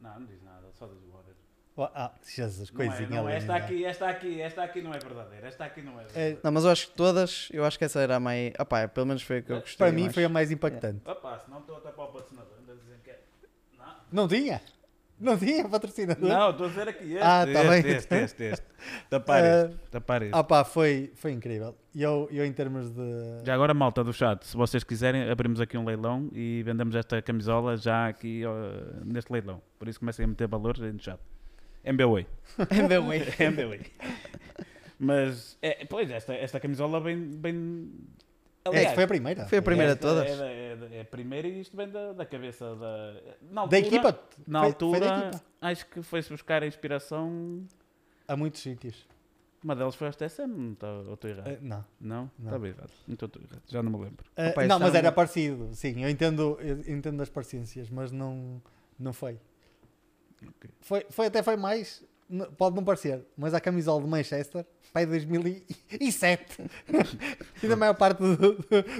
Não, 0.00 0.18
não 0.20 0.26
diz 0.26 0.42
nada, 0.42 0.66
só 0.72 0.86
diz 0.86 0.96
o 1.02 1.12
Warrior. 1.12 1.34
Oh, 1.34 1.58
ah, 1.84 2.12
Jesus, 2.26 2.70
Não 2.72 2.82
é, 2.82 2.86
coisinha 2.88 3.22
não, 3.22 3.28
esta 3.28 3.52
linda. 3.54 3.64
aqui, 3.66 3.84
esta 3.84 4.08
aqui, 4.08 4.40
esta 4.40 4.62
aqui 4.62 4.82
não 4.82 4.94
é 4.94 4.98
verdadeira, 4.98 5.48
esta 5.48 5.64
aqui 5.64 5.82
não 5.82 5.92
é 5.98 6.02
É, 6.02 6.06
verdadeira. 6.06 6.40
Não, 6.44 6.52
mas 6.52 6.64
eu 6.64 6.70
acho 6.70 6.88
que 6.88 6.94
todas, 6.94 7.48
eu 7.52 7.64
acho 7.64 7.78
que 7.78 7.84
essa 7.84 8.00
era 8.00 8.16
a 8.16 8.20
mais. 8.20 8.52
Opá, 8.58 8.86
pelo 8.88 9.06
menos 9.06 9.22
foi 9.22 9.38
a 9.38 9.42
que 9.42 9.52
eu 9.52 9.60
gostei. 9.60 9.76
para 9.76 9.92
mim 9.92 10.02
mais. 10.02 10.14
foi 10.14 10.24
a 10.24 10.28
mais 10.28 10.50
impactante. 10.50 11.00
Opa, 11.08 11.38
senão 11.44 11.58
estou 11.60 11.76
até 11.76 11.90
para 11.90 12.04
o 12.04 12.06
patrocinador, 12.08 12.52
ainda 12.58 12.74
dizem 12.82 12.98
que 13.02 13.10
é... 13.10 13.20
Não, 13.78 13.94
Não 14.22 14.28
tinha? 14.28 14.60
Não 15.20 15.36
tinha 15.36 15.68
patrocinador? 15.68 16.28
não, 16.28 16.50
estou 16.50 16.66
a 16.66 16.68
dizer 16.68 16.88
aqui 16.88 17.12
este, 17.14 17.18
Ah, 17.26 17.44
tá 17.44 17.50
este, 17.50 17.68
bem. 17.82 17.92
este, 17.96 18.14
este, 18.14 18.42
este. 18.44 18.66
Tapar 19.10 19.44
Eh, 19.44 19.64
este, 19.64 19.76
tapar 19.90 20.22
este. 20.22 20.32
Ah 20.36 20.44
pá, 20.44 20.64
foi, 20.64 21.12
foi 21.16 21.32
incrível. 21.32 21.76
E 21.92 22.02
eu, 22.04 22.28
eu 22.30 22.44
em 22.46 22.52
termos 22.52 22.88
de... 22.90 23.44
Já 23.44 23.52
agora, 23.54 23.74
malta 23.74 24.04
do 24.04 24.12
chat, 24.12 24.44
se 24.46 24.56
vocês 24.56 24.84
quiserem, 24.84 25.28
abrimos 25.28 25.60
aqui 25.60 25.76
um 25.76 25.84
leilão 25.84 26.28
e 26.32 26.62
vendemos 26.62 26.94
esta 26.94 27.20
camisola 27.20 27.76
já 27.76 28.06
aqui 28.06 28.44
ó, 28.46 28.54
neste 29.04 29.32
leilão. 29.32 29.60
Por 29.76 29.88
isso 29.88 29.98
comecem 29.98 30.24
a 30.24 30.28
meter 30.28 30.46
valores 30.46 30.80
aí 30.80 30.92
no 30.92 31.00
chat. 31.00 31.18
MBWay. 31.88 32.26
MBWay. 32.70 33.22
MBWay. 33.40 33.80
Mas, 34.98 35.56
é, 35.62 35.84
pois, 35.86 36.10
esta, 36.10 36.34
esta 36.34 36.58
camisola 36.60 37.00
vem... 37.00 37.30
vem 37.30 37.90
Esta 38.64 38.94
foi 38.94 39.04
a 39.04 39.08
primeira. 39.08 39.46
Foi 39.46 39.58
a 39.58 39.62
primeira 39.62 39.92
esta 39.92 40.06
de 40.08 40.14
todas. 40.14 40.30
É, 40.30 40.36
da- 40.36 40.50
é 40.50 40.76
da- 40.76 40.96
é 40.96 41.00
a 41.00 41.04
primeira 41.04 41.46
e 41.48 41.60
isto 41.60 41.76
vem 41.76 41.88
da, 41.88 42.12
da 42.12 42.26
cabeça 42.26 42.74
da... 42.74 43.12
Na 43.42 43.54
Da 43.54 43.60
altura, 43.62 43.78
equipa? 43.78 44.20
Na 44.46 44.58
Foi- 44.60 44.68
altura, 44.68 44.98
foi 44.98 45.08
da 45.08 45.18
equipa. 45.28 45.44
acho 45.60 45.86
que 45.86 46.02
foi-se 46.02 46.30
buscar 46.30 46.62
a 46.62 46.66
inspiração... 46.66 47.64
A 48.26 48.36
muitos 48.36 48.60
sítios. 48.60 49.06
Uma 49.64 49.74
delas 49.74 49.94
foi 49.94 50.06
a 50.08 50.12
TSM, 50.12 50.46
não 50.46 50.72
estou 50.72 51.06
ou 51.06 51.14
estou 51.14 51.30
errado? 51.30 51.48
Eh, 51.48 51.58
não. 51.62 51.84
Não? 52.00 52.30
não. 52.38 52.46
Estava 52.46 52.68
errado. 52.68 52.90
Então 53.08 53.26
estou 53.26 53.42
errado. 53.42 53.62
Já 53.66 53.82
não 53.82 53.90
me 53.90 54.04
lembro. 54.04 54.24
Eh, 54.36 54.50
Opa, 54.50 54.66
não, 54.66 54.78
mas 54.78 54.94
é 54.94 54.98
era 54.98 55.10
um- 55.10 55.12
parecido. 55.12 55.68
Sim, 55.72 56.02
eu 56.04 56.08
entendo, 56.10 56.58
eu 56.60 56.78
entendo 56.92 57.20
as 57.22 57.28
parecências, 57.30 57.88
mas 57.90 58.12
não, 58.12 58.60
não 58.98 59.12
foi. 59.12 59.40
Foi. 60.80 61.06
Foi 61.10 61.26
até 61.26 61.42
foi 61.42 61.56
mais... 61.56 62.02
Pode 62.58 62.76
não 62.76 62.84
parecer, 62.84 63.24
mas 63.36 63.54
a 63.54 63.60
camisola 63.60 64.02
de 64.02 64.08
Manchester, 64.08 64.66
pai 64.92 65.06
de 65.06 65.12
2007. 65.12 66.62
ainda 67.62 67.72
a 67.74 67.76
maior 67.76 67.94
parte 67.94 68.18
do- 68.18 68.36
do- 68.36 68.56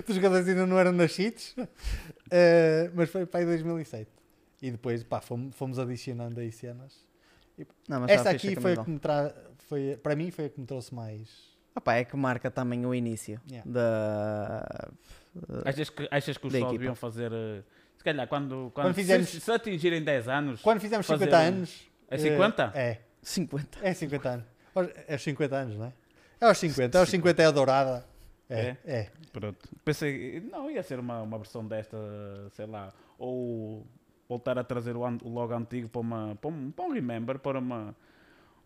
dos 0.07 0.15
jogadores 0.17 0.49
ainda 0.49 0.67
não 0.67 0.79
eram 0.79 0.93
nascidos. 0.93 1.55
Eh, 2.31 2.91
mas 2.95 3.09
foi 3.09 3.25
pai 3.25 3.41
de 3.47 3.53
2007. 3.53 4.07
E 4.61 4.71
depois, 4.71 5.03
pá, 5.03 5.19
fomos, 5.19 5.57
fomos 5.57 5.79
adicionando 5.79 6.39
aí 6.41 6.53
cenas. 6.53 7.07
Não, 7.89 8.01
mas 8.01 8.11
Esta 8.11 8.33
fixe 8.33 8.49
aqui 8.49 8.61
foi 8.61 8.75
a 8.75 8.85
que 8.85 8.91
me 8.91 8.99
tra... 8.99 9.35
foi 9.67 9.97
Para 10.03 10.15
mim 10.15 10.31
foi 10.31 10.45
a 10.45 10.49
que 10.51 10.61
me 10.61 10.67
trouxe 10.67 10.95
mais... 10.95 11.31
Opá, 11.75 11.95
é 11.95 12.05
que 12.05 12.15
marca 12.19 12.51
também 12.51 12.85
o 12.85 12.95
início 12.95 13.41
Yeah. 13.51 13.71
da. 13.71 14.91
Achas 15.65 15.89
que, 15.89 16.07
achas 16.11 16.37
que 16.37 16.47
os 16.47 16.53
Da 16.53 16.59
só 16.59 16.65
equipa. 16.67 16.79
deviam 16.79 16.95
fazer. 16.95 17.31
Se 17.31 17.65
calhar, 18.09 18.27
quando, 18.29 18.71
quando, 18.75 18.87
Quando 18.87 18.95
fizermos- 18.95 19.29
se, 19.29 19.41
se 19.41 19.51
atingirem 19.53 20.03
10 20.03 20.29
anos. 20.29 20.61
Quando 20.63 20.81
fizemos 20.81 21.07
Fazer 21.07 21.25
50 21.27 21.37
um- 21.45 21.47
anos... 21.49 21.89
É 22.11 22.15
eh, 22.15 22.19
50? 22.19 22.73
É. 22.75 22.99
50. 23.23 23.79
É 23.83 23.95
50 23.95 24.29
anos. 24.31 24.47
É 25.07 25.13
aos 25.15 25.23
50 25.23 25.57
anos, 25.57 25.77
não 25.77 25.87
é? 25.87 25.93
É 26.41 26.47
aos 26.47 26.59
50. 26.59 26.97
É 26.97 27.01
aos 27.01 27.09
50 27.11 27.43
é 27.43 27.47
a 27.47 27.51
dourada. 27.51 28.05
É, 28.49 28.61
É? 28.61 28.77
é. 28.87 29.11
Pronto. 29.33 29.69
Pensei. 29.85 30.41
Não, 30.51 30.71
ia 30.71 30.83
ser 30.83 30.99
uma, 30.99 31.21
uma 31.23 31.37
versão 31.37 31.67
desta, 31.67 31.97
sei 32.55 32.65
lá. 32.67 32.93
Ou 33.19 33.87
voltar 34.29 34.59
a 34.59 34.65
trazer 34.65 34.97
o, 34.97 35.05
an- 35.05 35.19
o 35.23 35.29
logo 35.29 35.53
antigo 35.55 35.89
para, 35.89 36.01
uma, 36.01 36.37
para, 36.41 36.49
um, 36.51 36.71
para 36.71 36.85
um 36.87 36.93
Remember, 36.93 37.39
para 37.39 37.59
uma. 37.59 37.95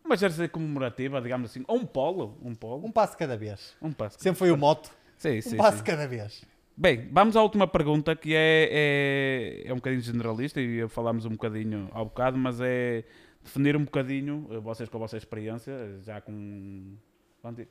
Uma 0.05 0.15
jersey 0.17 0.47
comemorativa, 0.47 1.21
digamos 1.21 1.49
assim. 1.49 1.63
Ou 1.67 1.77
um 1.77 1.85
polo. 1.85 2.37
Um 2.41 2.53
polo. 2.55 2.85
Um 2.85 2.91
passo 2.91 3.17
cada 3.17 3.35
vez. 3.35 3.75
Um 3.81 3.91
passo. 3.91 4.17
Sempre 4.19 4.39
foi 4.39 4.51
o 4.51 4.57
moto. 4.57 4.89
Sim, 5.17 5.39
Um 5.39 5.41
sim, 5.41 5.57
passo 5.57 5.77
sim. 5.79 5.83
cada 5.83 6.07
vez. 6.07 6.43
Bem, 6.75 7.07
vamos 7.11 7.35
à 7.35 7.43
última 7.43 7.67
pergunta 7.67 8.15
que 8.15 8.33
é, 8.33 8.67
é, 8.71 9.67
é 9.67 9.71
um 9.71 9.75
bocadinho 9.75 10.01
generalista 10.01 10.59
e 10.59 10.87
falámos 10.89 11.23
um 11.23 11.29
bocadinho 11.29 11.87
ao 11.93 12.05
bocado, 12.05 12.35
mas 12.35 12.59
é 12.59 13.03
definir 13.43 13.77
um 13.77 13.83
bocadinho, 13.83 14.47
eh, 14.49 14.57
vocês 14.57 14.89
com 14.89 14.97
a 14.97 15.01
vossa 15.01 15.15
experiência, 15.15 15.99
já 16.01 16.19
com. 16.19 16.95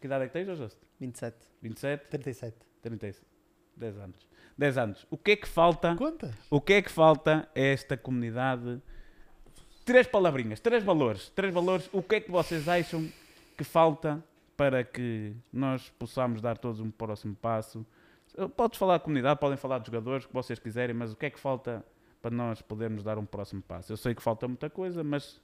Que 0.01 0.07
idade 0.07 0.25
é 0.25 0.27
que 0.29 0.33
tens, 0.33 0.57
Justo? 0.57 0.87
27. 1.01 1.37
27, 1.61 2.07
37. 2.11 2.57
36, 2.83 3.25
10 3.77 3.99
anos. 3.99 4.29
10 4.57 4.79
anos. 4.79 5.07
O 5.11 5.17
que 5.17 5.33
é 5.33 5.37
que 5.37 5.49
falta? 5.49 5.97
Quantas? 5.97 6.35
O 6.49 6.61
que 6.61 6.75
é 6.75 6.83
que 6.83 6.91
falta 6.91 7.49
a 7.57 7.61
esta 7.61 7.97
comunidade? 7.97 8.81
Três 9.85 10.07
palavrinhas, 10.07 10.61
três 10.61 10.85
valores, 10.85 11.29
três 11.31 11.53
valores. 11.53 11.89
O 11.93 12.03
que 12.03 12.17
é 12.17 12.21
que 12.21 12.31
vocês 12.31 12.69
acham 12.69 13.09
que 13.57 13.65
falta 13.65 14.23
para 14.57 14.85
que 14.85 15.35
nós 15.53 15.89
possamos 15.99 16.41
dar 16.41 16.57
todos 16.57 16.79
um 16.79 16.91
próximo 16.91 17.35
passo? 17.35 17.85
Podes 18.57 18.79
falar 18.79 18.95
da 18.95 19.01
comunidade, 19.01 19.39
podem 19.39 19.57
falar 19.59 19.79
dos 19.79 19.87
jogadores, 19.87 20.25
o 20.25 20.29
que 20.29 20.35
vocês 20.35 20.59
quiserem, 20.59 20.95
mas 20.95 21.13
o 21.13 21.17
que 21.17 21.27
é 21.27 21.31
que 21.31 21.39
falta 21.39 21.85
para 22.21 22.31
nós 22.31 22.63
podermos 22.63 23.03
dar 23.03 23.19
um 23.19 23.27
próximo 23.27 23.61
passo? 23.63 23.93
Eu 23.93 23.97
sei 23.97 24.15
que 24.15 24.23
falta 24.23 24.49
muita 24.49 24.71
coisa, 24.71 25.05
mas 25.05 25.41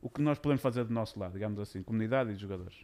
o 0.00 0.08
que 0.08 0.20
nós 0.22 0.38
podemos 0.38 0.62
fazer 0.62 0.84
do 0.84 0.92
nosso 0.94 1.18
lado, 1.18 1.32
digamos 1.32 1.58
assim, 1.58 1.82
comunidade 1.82 2.30
e 2.30 2.34
jogadores? 2.36 2.76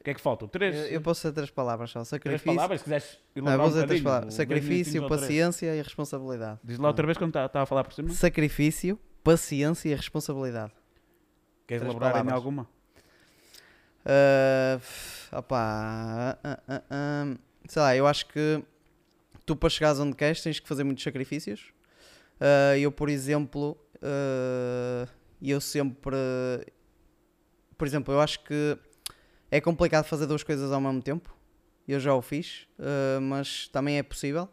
O 0.00 0.02
que 0.02 0.10
é 0.10 0.14
que 0.14 0.20
faltam? 0.20 0.48
Três, 0.48 0.74
Eu, 0.74 0.84
eu 0.86 1.00
posso 1.00 1.20
dizer 1.20 1.32
três 1.34 1.50
palavras 1.50 1.90
só. 1.90 1.98
três 2.00 2.08
Sacrifício. 2.08 2.46
palavras, 2.56 2.80
se 2.80 2.84
quiseres 2.84 3.04
Ah, 3.14 3.38
elaborar 3.38 3.70
vou 3.70 3.82
um 3.82 3.86
três 3.86 4.02
palavras. 4.02 4.34
Sacrifício, 4.34 5.06
três. 5.06 5.20
paciência 5.20 5.74
e 5.76 5.82
responsabilidade. 5.82 6.58
Diz 6.64 6.78
lá 6.78 6.88
outra 6.88 7.06
vez 7.06 7.16
quando 7.18 7.28
estava 7.30 7.46
estava 7.46 7.62
a 7.62 7.66
falar 7.66 7.84
por 7.84 7.92
cima. 7.92 8.08
Sacrifício, 8.10 8.98
paciência 9.22 9.90
e 9.90 9.94
responsabilidade. 9.94 10.72
Queres 11.68 11.82
Três 11.82 11.94
elaborar 11.94 12.26
em 12.26 12.30
alguma? 12.32 12.66
Ah, 14.04 14.76
f- 14.80 15.36
opá, 15.36 16.38
ah, 16.42 16.58
ah, 16.68 16.82
ah, 16.90 17.36
sei 17.68 17.82
lá, 17.82 17.94
eu 17.96 18.06
acho 18.06 18.26
que 18.26 18.62
tu 19.46 19.56
para 19.56 19.68
chegares 19.68 19.98
onde 20.00 20.16
queres 20.16 20.40
tens 20.42 20.58
que 20.60 20.68
fazer 20.68 20.84
muitos 20.84 21.02
sacrifícios. 21.04 21.72
Ah, 22.40 22.76
eu, 22.78 22.90
por 22.92 23.08
exemplo, 23.08 23.76
ah, 24.02 25.08
eu 25.40 25.60
sempre, 25.60 26.16
por 27.76 27.86
exemplo, 27.86 28.12
eu 28.14 28.20
acho 28.20 28.42
que 28.44 28.78
é 29.50 29.60
complicado 29.60 30.04
fazer 30.04 30.26
duas 30.26 30.42
coisas 30.42 30.70
ao 30.72 30.80
mesmo 30.80 31.02
tempo. 31.02 31.34
Eu 31.86 31.98
já 31.98 32.14
o 32.14 32.22
fiz, 32.22 32.66
ah, 32.78 33.20
mas 33.20 33.68
também 33.68 33.98
é 33.98 34.02
possível. 34.02 34.48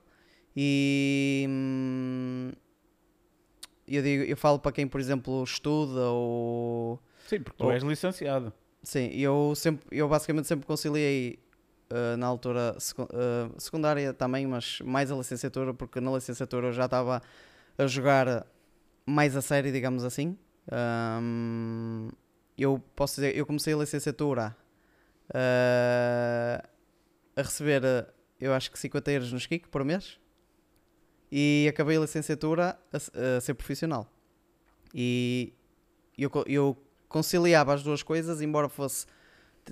E 0.55 1.45
hum, 1.47 2.51
eu, 3.87 4.01
digo, 4.03 4.23
eu 4.23 4.35
falo 4.37 4.59
para 4.59 4.71
quem, 4.71 4.87
por 4.87 4.99
exemplo, 4.99 5.43
estuda 5.43 6.09
ou 6.09 6.99
Sim, 7.27 7.41
porque 7.41 7.57
tu 7.57 7.67
Oh. 7.67 7.71
és 7.71 7.83
licenciado. 7.83 8.51
Sim, 8.81 9.07
eu 9.13 9.53
sempre, 9.55 9.85
eu 9.91 10.07
basicamente 10.09 10.47
sempre 10.47 10.65
conciliei 10.65 11.37
eh, 11.89 12.15
na 12.17 12.27
altura 12.27 12.75
secu- 12.79 13.07
eh, 13.11 13.49
secundária 13.57 14.13
também, 14.13 14.45
mas 14.47 14.79
mais 14.81 15.11
a 15.11 15.15
licenciatura, 15.15 15.73
porque 15.73 15.99
na 15.99 16.11
licenciatura 16.11 16.67
eu 16.67 16.73
já 16.73 16.85
estava 16.85 17.21
a 17.77 17.87
jogar 17.87 18.45
mais 19.05 19.35
a 19.35 19.41
sério, 19.41 19.71
digamos 19.71 20.03
assim. 20.03 20.37
Ahm, 20.71 22.09
eu 22.57 22.79
posso 22.95 23.15
dizer, 23.15 23.35
eu 23.35 23.45
comecei 23.45 23.73
a 23.73 23.77
licenciatura 23.77 24.55
eh, 25.33 26.63
a 27.35 27.41
receber, 27.41 27.81
eu 28.39 28.53
acho 28.53 28.71
que 28.71 28.77
50 28.79 29.11
euros 29.11 29.31
no 29.31 29.37
Skik 29.37 29.67
por 29.69 29.83
mês 29.83 30.19
e 31.31 31.67
acabei 31.69 31.97
a 31.97 32.01
licenciatura 32.01 32.77
a, 32.91 33.37
a 33.37 33.41
ser 33.41 33.53
profissional. 33.53 34.07
E 34.93 35.53
eu, 36.17 36.31
eu 36.47 36.77
conciliava 37.07 37.73
as 37.73 37.83
duas 37.83 38.01
coisas, 38.03 38.41
embora 38.41 38.67
fosse 38.67 39.05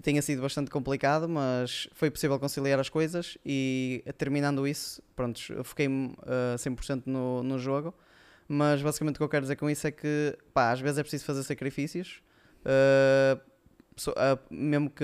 tenha 0.01 0.21
sido 0.21 0.41
bastante 0.41 0.69
complicado, 0.69 1.27
mas 1.27 1.87
foi 1.93 2.09
possível 2.09 2.39
conciliar 2.39 2.79
as 2.79 2.89
coisas 2.89 3.37
e 3.45 4.03
terminando 4.17 4.67
isso, 4.67 5.01
pronto, 5.15 5.39
foquei-me 5.63 6.07
uh, 6.07 6.55
100% 6.57 7.03
no, 7.05 7.43
no 7.43 7.59
jogo. 7.59 7.93
Mas 8.47 8.81
basicamente 8.81 9.15
o 9.15 9.17
que 9.17 9.23
eu 9.23 9.29
quero 9.29 9.43
dizer 9.43 9.57
com 9.57 9.69
isso 9.69 9.85
é 9.85 9.91
que 9.91 10.37
pá, 10.53 10.71
às 10.71 10.79
vezes 10.79 10.97
é 10.97 11.03
preciso 11.03 11.25
fazer 11.25 11.43
sacrifícios, 11.43 12.21
uh, 12.61 13.39
pessoa- 13.93 14.15
uh, 14.15 14.39
mesmo 14.49 14.89
que 14.89 15.03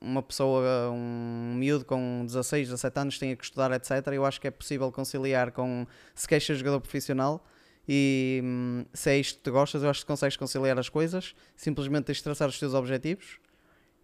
uma 0.00 0.22
pessoa, 0.22 0.90
um 0.90 1.54
miúdo 1.56 1.84
com 1.84 2.22
16, 2.24 2.68
17 2.68 2.98
anos 3.00 3.18
tenha 3.18 3.36
que 3.36 3.44
estudar, 3.44 3.70
etc. 3.72 3.90
Eu 4.12 4.24
acho 4.24 4.40
que 4.40 4.46
é 4.46 4.50
possível 4.50 4.90
conciliar 4.92 5.52
com 5.52 5.86
se 6.14 6.40
ser 6.40 6.54
jogador 6.54 6.80
profissional 6.80 7.44
e 7.88 8.40
hum, 8.42 8.84
se 8.92 9.10
é 9.10 9.18
isto 9.18 9.38
que 9.38 9.44
tu 9.44 9.52
gostas, 9.52 9.82
eu 9.82 9.90
acho 9.90 10.00
que 10.00 10.06
consegues 10.06 10.36
conciliar 10.36 10.78
as 10.78 10.88
coisas, 10.88 11.34
simplesmente 11.56 12.04
tens 12.06 12.18
de 12.18 12.24
traçar 12.24 12.48
os 12.48 12.58
teus 12.58 12.74
objetivos 12.74 13.38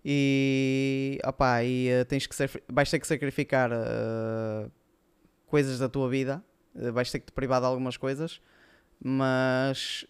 e, 0.05 1.19
opá, 1.24 1.62
e 1.62 1.89
eh, 1.89 2.05
tens 2.05 2.27
que 2.27 2.35
ser, 2.35 2.51
vais 2.69 2.91
ter 2.91 2.99
que 2.99 3.07
sacrificar 3.07 3.70
eh, 3.73 4.69
coisas 5.47 5.79
da 5.79 5.89
tua 5.89 6.09
vida, 6.09 6.45
eh, 6.74 6.91
vais 6.91 7.11
ter 7.11 7.20
que 7.20 7.27
te 7.27 7.33
privar 7.33 7.61
de 7.61 7.66
algumas 7.66 7.97
coisas, 7.97 8.41
mas 9.03 10.07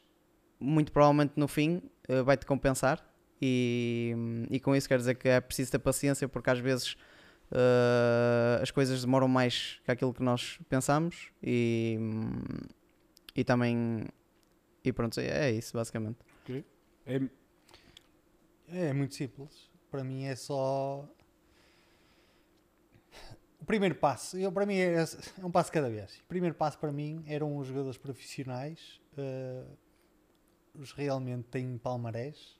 muito 0.58 0.92
provavelmente 0.92 1.32
no 1.36 1.48
fim 1.48 1.82
vai-te 2.24 2.46
compensar 2.46 3.04
e, 3.40 4.14
e 4.50 4.60
com 4.60 4.76
isso 4.76 4.86
quero 4.86 5.00
dizer 5.00 5.14
que 5.14 5.28
é 5.28 5.40
preciso 5.40 5.72
ter 5.72 5.78
paciência 5.78 6.28
porque 6.28 6.50
às 6.50 6.58
vezes 6.58 6.96
as 8.60 8.70
coisas 8.70 9.00
demoram 9.00 9.26
mais 9.26 9.80
que 9.84 9.90
aquilo 9.90 10.12
que 10.14 10.22
nós 10.22 10.58
pensamos 10.68 11.30
e, 11.42 11.98
e 13.34 13.42
também 13.42 14.04
e 14.84 14.92
pronto, 14.92 15.18
é 15.20 15.48
é 15.48 15.50
isso 15.50 15.72
basicamente. 15.76 16.18
É, 17.06 17.20
É 18.68 18.92
muito 18.92 19.14
simples. 19.14 19.71
Para 19.92 20.02
mim 20.02 20.24
é 20.24 20.34
só. 20.34 21.06
O 23.60 23.64
primeiro 23.66 23.94
passo, 23.94 24.38
eu, 24.38 24.50
para 24.50 24.64
mim 24.64 24.76
é, 24.76 24.94
é 24.94 25.44
um 25.44 25.50
passo 25.50 25.70
cada 25.70 25.90
vez. 25.90 26.16
O 26.20 26.24
primeiro 26.24 26.54
passo 26.54 26.78
para 26.78 26.90
mim 26.90 27.22
eram 27.28 27.58
os 27.58 27.66
jogadores 27.68 27.98
profissionais, 27.98 29.00
eh, 29.18 29.64
os 30.74 30.92
realmente 30.92 31.44
têm 31.44 31.76
palmarés, 31.76 32.58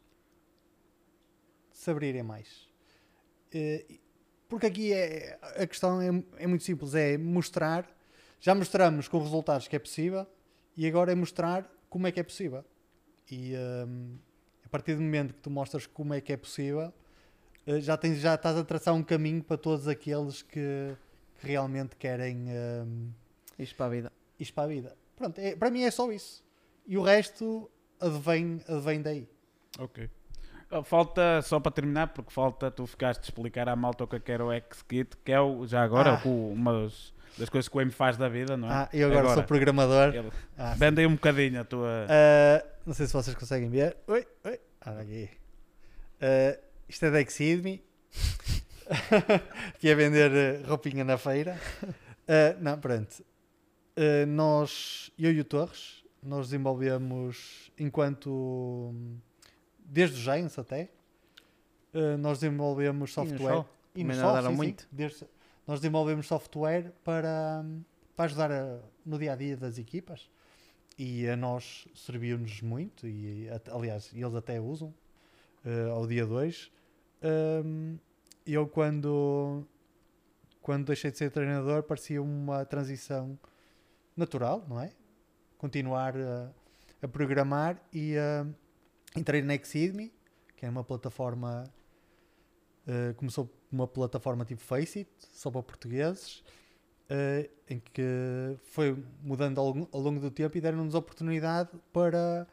se 1.73 1.91
abrirem 1.91 2.23
mais. 2.23 2.69
Eh, 3.51 3.99
porque 4.47 4.67
aqui 4.67 4.93
é, 4.93 5.39
a 5.57 5.67
questão 5.67 6.03
é, 6.03 6.09
é 6.37 6.47
muito 6.47 6.63
simples: 6.63 6.95
é 6.95 7.17
mostrar. 7.17 7.89
Já 8.41 8.55
mostramos 8.55 9.09
com 9.09 9.19
resultados 9.19 9.67
que 9.67 9.75
é 9.75 9.79
possível 9.79 10.27
e 10.77 10.87
agora 10.87 11.13
é 11.13 11.15
mostrar 11.15 11.67
como 11.89 12.07
é 12.07 12.13
que 12.13 12.21
é 12.21 12.23
possível. 12.23 12.63
E. 13.31 13.55
ehm, 13.55 14.19
a 14.65 14.69
partir 14.69 14.95
do 14.95 15.03
momento 15.03 15.35
que 15.35 15.41
tu 15.41 15.51
mostras 15.51 15.87
como 15.87 16.15
é 16.15 16.21
que 16.21 16.33
é 16.33 16.37
possível, 16.37 16.89
eh, 16.89 17.02
já, 17.81 17.97
tens, 17.97 18.19
já 18.21 18.35
estás 18.35 18.57
a 18.57 18.65
traçar 18.65 18.95
um 18.95 19.03
caminho 19.03 19.43
para 19.43 19.57
todos 19.57 19.87
aqueles 19.89 20.43
que, 20.43 20.95
que 21.41 21.47
realmente 21.47 21.97
querem 21.97 22.47
ehm, 22.51 23.09
Isto 23.59 23.77
para 23.77 23.87
a 23.87 23.89
vida. 23.89 24.13
isto 24.39 24.55
para 24.55 24.65
a 24.65 24.67
vida. 24.67 24.97
Pronto, 25.17 25.39
é- 25.39 25.55
para 25.57 25.71
mim 25.71 25.83
é 25.85 25.91
só 25.91 26.11
isso. 26.13 26.43
E 26.87 26.99
o 26.99 27.03
resto 27.03 27.71
advém, 28.01 28.61
advém 28.69 29.01
daí. 29.03 29.29
ok. 29.79 30.11
Ah, 30.75 30.83
Falta, 30.83 31.43
só 31.43 31.61
para 31.61 31.71
terminar, 31.71 32.09
porque 32.15 32.33
falta 32.33 32.71
tu 32.71 32.87
ficaste 32.87 33.21
a 33.21 33.25
explicar 33.25 33.69
à 33.69 33.77
malta 33.77 34.05
o 34.05 34.07
que 34.09 34.17
é 34.17 34.21
que 34.21 34.33
era 34.33 34.43
o 34.45 34.51
X-Kit, 34.51 35.17
que 35.23 35.31
é 35.31 35.39
o, 35.39 35.67
já 35.67 35.83
agora 35.83 36.15
Ah. 36.15 36.27
uma 36.29 36.89
das 37.39 37.49
coisas 37.51 37.69
que 37.69 37.77
o 37.77 37.81
M 37.81 37.91
faz 37.91 38.17
da 38.17 38.27
vida, 38.29 38.57
não 38.57 38.69
é? 38.69 38.73
Ah, 38.73 38.89
eu 38.93 39.09
agora, 39.11 39.35
sou 39.35 39.43
programador. 39.45 40.15
Ele- 40.15 40.33
Ah. 40.57 40.73
Vende 40.75 41.01
aí 41.03 41.07
um 41.07 41.13
bocadinho 41.15 41.61
a 41.61 41.65
tua. 41.65 42.07
Ah, 42.09 42.65
não 42.87 42.95
sei 42.95 43.07
se 43.07 43.13
vocês 43.13 43.37
conseguem 43.37 43.69
ver. 43.69 43.99
Oi, 44.07 44.27
oi. 44.45 44.61
Olha 44.87 45.01
aqui. 45.03 45.31
Ah, 46.23 46.59
isto 46.93 47.05
é 47.07 47.11
da 47.11 47.21
Exceed-me. 47.23 47.83
que 49.79 49.89
é 49.89 49.95
vender 49.95 50.31
eh, 50.33 50.63
roupinha 50.67 51.05
na 51.05 51.17
feira. 51.19 51.59
Ah, 52.29 52.57
não, 52.61 52.79
pronto. 52.79 53.25
Ah, 53.97 54.27
nós, 54.27 55.11
eu 55.19 55.33
e 55.33 55.41
o 55.41 55.45
Torres, 55.45 56.05
nós 56.23 56.47
desenvolvemos 56.49 57.71
enquanto. 57.79 58.95
Desde 59.79 60.17
o 60.17 60.23
Giants 60.23 60.59
até. 60.59 60.91
ah, 61.95 62.17
nós 62.19 62.39
desenvolvemos 62.39 63.11
E 63.11 63.21
no 63.21 63.27
software. 63.29 63.53
show? 63.55 63.69
E 63.95 64.05
no 64.05 64.15
sol, 64.15 64.25
ajudaram 64.25 64.51
sim, 64.51 64.57
muito. 64.57 64.89
Desde- 64.91 65.27
nós 65.67 65.81
desenvolvemos 65.81 66.27
software 66.27 66.93
para, 67.05 67.65
para 68.17 68.25
ajudar 68.25 68.51
a- 68.51 68.79
no 69.07 69.19
dia 69.19 69.33
a 69.33 69.37
dia 69.37 69.57
das 69.57 69.79
equipas 69.79 70.29
e 70.99 71.29
a 71.29 71.37
nós 71.37 71.87
serviu-nos 71.95 72.61
muito 72.63 73.07
e 73.07 73.47
aliás 73.71 74.11
eles 74.15 74.35
até 74.35 74.61
usam 74.61 74.93
ao 75.95 76.07
dia 76.07 76.27
2 76.27 76.71
eu 78.47 78.67
quando 78.69 79.65
quando 80.61 80.87
deixei 80.87 81.11
de 81.11 81.19
ser 81.19 81.31
treinador 81.31 81.83
parecia 81.83 82.23
uma 82.23 82.65
transição 82.65 83.39
natural 84.17 84.65
não 84.69 84.81
é 84.81 84.93
continuar 85.59 86.17
a, 86.17 86.51
a 87.03 87.09
programar 87.09 87.81
e 87.93 88.15
eh, 88.17 88.47
entrei 89.17 89.43
na 89.43 89.55
Exceed.me 89.55 90.13
que 90.57 90.67
é 90.67 90.69
uma 90.69 90.85
plataforma 90.85 91.65
eh, 92.87 93.13
começou 93.17 93.51
uma 93.71 93.87
plataforma 93.87 94.45
tipo 94.45 94.61
Faceit 94.61 95.09
só 95.33 95.51
para 95.51 95.63
portugueses 95.63 96.43
eh, 97.09 97.51
em 97.69 97.79
que 97.79 98.57
foi 98.65 99.05
mudando 99.23 99.61
ao, 99.61 99.89
ao 99.93 100.01
longo 100.01 100.21
do 100.21 100.31
tempo 100.31 100.57
e 100.57 100.61
deram-nos 100.61 100.95
oportunidade 100.95 101.71
para 101.93 102.47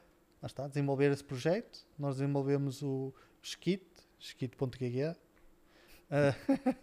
está, 0.44 0.68
desenvolver 0.68 1.12
esse 1.12 1.24
projeto. 1.24 1.86
Nós 1.98 2.18
desenvolvemos 2.18 2.82
o 2.82 3.14
Skit, 3.42 3.86
skit.gg, 4.20 5.16
eh, 6.12 6.34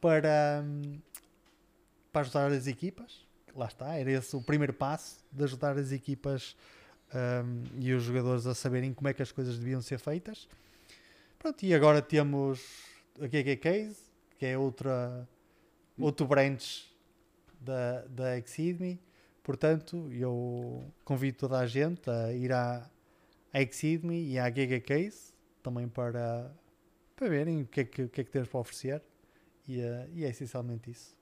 para, 0.00 0.64
hum, 0.64 1.00
para 2.12 2.20
ajudar 2.22 2.52
as 2.52 2.66
equipas. 2.66 3.26
Lá 3.54 3.66
está, 3.66 3.94
era 3.94 4.10
esse 4.10 4.34
o 4.34 4.42
primeiro 4.42 4.72
passo 4.72 5.18
de 5.30 5.44
ajudar 5.44 5.76
as 5.76 5.92
equipas 5.92 6.56
hum, 7.14 7.64
e 7.78 7.92
os 7.92 8.02
jogadores 8.02 8.46
a 8.46 8.54
saberem 8.54 8.94
como 8.94 9.08
é 9.08 9.12
que 9.12 9.22
as 9.22 9.32
coisas 9.32 9.58
deviam 9.58 9.82
ser 9.82 9.98
feitas. 9.98 10.48
Pronto, 11.38 11.62
e 11.64 11.74
agora 11.74 12.00
temos 12.00 12.60
a 13.20 13.26
GG 13.26 13.56
Case, 13.56 14.00
que 14.38 14.46
é 14.46 14.56
outra, 14.56 15.28
outro 15.98 16.26
branch 16.26 16.88
da, 17.60 18.02
da 18.02 18.38
Exceed.me. 18.38 19.00
Portanto, 19.42 20.08
eu 20.12 20.84
convido 21.04 21.38
toda 21.38 21.58
a 21.58 21.66
gente 21.66 22.08
a 22.08 22.32
ir 22.32 22.52
à, 22.52 22.88
à 23.52 23.60
e 23.60 24.38
à 24.38 24.48
GG 24.48 24.80
Case 24.82 25.31
também 25.62 25.88
para, 25.88 26.50
para 27.16 27.28
verem 27.28 27.62
o 27.62 27.66
que, 27.66 27.80
é 27.80 27.84
que, 27.84 28.08
que 28.08 28.20
é 28.20 28.24
que 28.24 28.30
temos 28.30 28.48
para 28.48 28.60
oferecer. 28.60 29.02
E, 29.68 29.80
eh, 29.80 30.06
e 30.12 30.24
é 30.24 30.28
essencialmente 30.28 30.90
isso. 30.90 31.14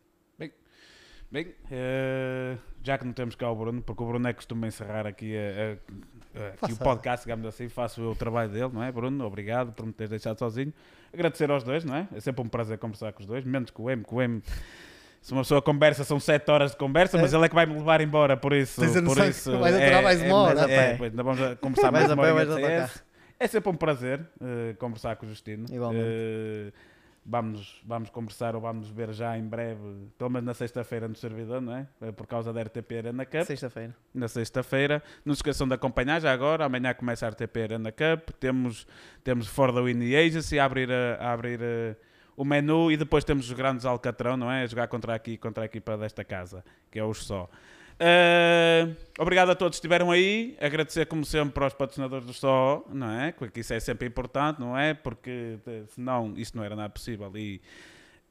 Bem, 1.32 1.54
eh, 1.70 2.56
já 2.82 2.98
que 2.98 3.04
não 3.04 3.12
temos 3.12 3.36
cá 3.36 3.48
o 3.48 3.54
Bruno, 3.54 3.80
porque 3.80 4.02
o 4.02 4.06
Bruno 4.06 4.26
é 4.26 4.32
que 4.32 4.38
costuma 4.38 4.66
encerrar 4.66 5.06
aqui, 5.06 5.32
a- 5.36 6.40
a- 6.40 6.66
a- 6.68 6.72
o 6.72 6.76
podcast, 6.76 7.24
digamos 7.24 7.46
assim, 7.46 7.68
faço 7.68 8.02
o 8.02 8.16
trabalho 8.16 8.50
dele, 8.50 8.68
não 8.72 8.82
é, 8.82 8.90
Bruno? 8.90 9.24
Obrigado 9.24 9.70
por 9.72 9.86
me 9.86 9.92
teres 9.92 10.10
deixado 10.10 10.36
sozinho. 10.40 10.74
Agradecer 11.14 11.48
aos 11.48 11.62
dois, 11.62 11.84
não 11.84 11.94
é? 11.94 12.08
É 12.12 12.18
sempre 12.18 12.42
um 12.42 12.48
prazer 12.48 12.78
conversar 12.78 13.12
com 13.12 13.20
os 13.20 13.26
dois, 13.26 13.44
menos 13.44 13.70
com 13.70 13.84
o 13.84 13.90
M, 13.90 14.02
que 14.02 14.12
o 14.12 14.20
M. 14.20 14.42
Se 15.22 15.30
uma 15.30 15.42
pessoa 15.42 15.62
conversa, 15.62 16.02
são 16.02 16.18
7 16.18 16.50
horas 16.50 16.72
de 16.72 16.76
conversa, 16.78 17.16
É. 17.16 17.20
mas 17.20 17.32
ele 17.32 17.44
é 17.44 17.48
que 17.48 17.54
vai 17.54 17.64
me 17.66 17.74
levar 17.74 18.00
embora, 18.00 18.36
por 18.36 18.52
isso. 18.52 18.80
Tens 18.80 19.00
por 19.00 19.16
isso 19.24 19.56
vais 19.56 19.76
aturar 19.76 20.02
mais 20.02 20.20
uma 20.22 20.34
hora. 20.34 20.60
É, 20.62 20.64
a 20.64 20.66
pé. 20.66 20.94
pois, 20.98 21.10
ainda 21.12 21.22
vamos 21.22 21.58
conversar 21.60 21.92
mais 21.92 22.10
uma 22.10 22.22
hora. 22.24 22.90
É 23.42 23.46
sempre 23.46 23.70
um 23.70 23.74
prazer 23.74 24.20
eh, 24.38 24.74
conversar 24.78 25.16
com 25.16 25.24
o 25.24 25.28
Justino. 25.28 25.64
Igualmente. 25.72 26.04
Eh, 26.06 26.72
vamos, 27.24 27.80
vamos 27.86 28.10
conversar 28.10 28.54
ou 28.54 28.60
vamos 28.60 28.90
ver 28.90 29.12
já 29.14 29.38
em 29.38 29.42
breve, 29.42 29.80
pelo 30.18 30.28
menos 30.28 30.46
na 30.46 30.52
sexta-feira 30.52 31.08
no 31.08 31.14
servidor, 31.16 31.58
não 31.62 31.74
é? 31.74 31.86
Eh, 32.02 32.12
Por 32.12 32.26
causa 32.26 32.52
da 32.52 32.60
RTP 32.60 32.92
Arena 32.98 33.24
Cup. 33.24 33.44
Sexta-feira. 33.44 33.96
Na 34.14 34.28
sexta-feira. 34.28 35.02
Não 35.24 35.32
se 35.34 35.38
esqueçam 35.38 35.66
de 35.66 35.72
acompanhar 35.72 36.20
já 36.20 36.30
agora. 36.30 36.66
Amanhã 36.66 36.92
começa 36.92 37.26
a 37.26 37.30
RTP 37.30 37.56
Arena 37.62 37.90
Cup. 37.90 38.28
Temos, 38.38 38.86
temos 39.24 39.46
For 39.46 39.72
the 39.72 39.80
Win 39.80 40.14
Agency 40.14 40.58
a 40.58 40.66
abrir, 40.66 40.92
a, 40.92 41.14
a 41.14 41.32
abrir 41.32 41.60
eh, 41.62 41.96
o 42.36 42.44
menu 42.44 42.92
e 42.92 42.96
depois 42.98 43.24
temos 43.24 43.46
os 43.48 43.52
grandes 43.54 43.86
Alcatrão, 43.86 44.36
não 44.36 44.52
é? 44.52 44.64
A 44.64 44.66
jogar 44.66 44.86
contra, 44.88 45.14
aqui, 45.14 45.38
contra 45.38 45.62
a 45.62 45.66
equipa 45.66 45.96
desta 45.96 46.22
casa, 46.24 46.62
que 46.90 46.98
é 46.98 47.04
os 47.04 47.24
só. 47.24 47.48
Eh, 48.02 48.88
obrigado 49.18 49.50
a 49.50 49.54
todos 49.54 49.76
que 49.76 49.80
estiveram 49.80 50.10
aí. 50.10 50.56
Agradecer, 50.58 51.04
como 51.04 51.22
sempre, 51.22 51.62
aos 51.62 51.74
patrocinadores 51.74 52.26
do 52.26 52.32
Só, 52.32 52.82
não 52.90 53.10
é? 53.10 53.32
Porque 53.32 53.60
isso 53.60 53.74
é 53.74 53.80
sempre 53.80 54.08
importante, 54.08 54.58
não 54.58 54.76
é? 54.76 54.94
Porque 54.94 55.58
eh, 55.66 55.82
senão 55.88 56.32
isto 56.34 56.56
não 56.56 56.64
era 56.64 56.74
nada 56.74 56.88
possível. 56.88 57.30
E 57.36 57.60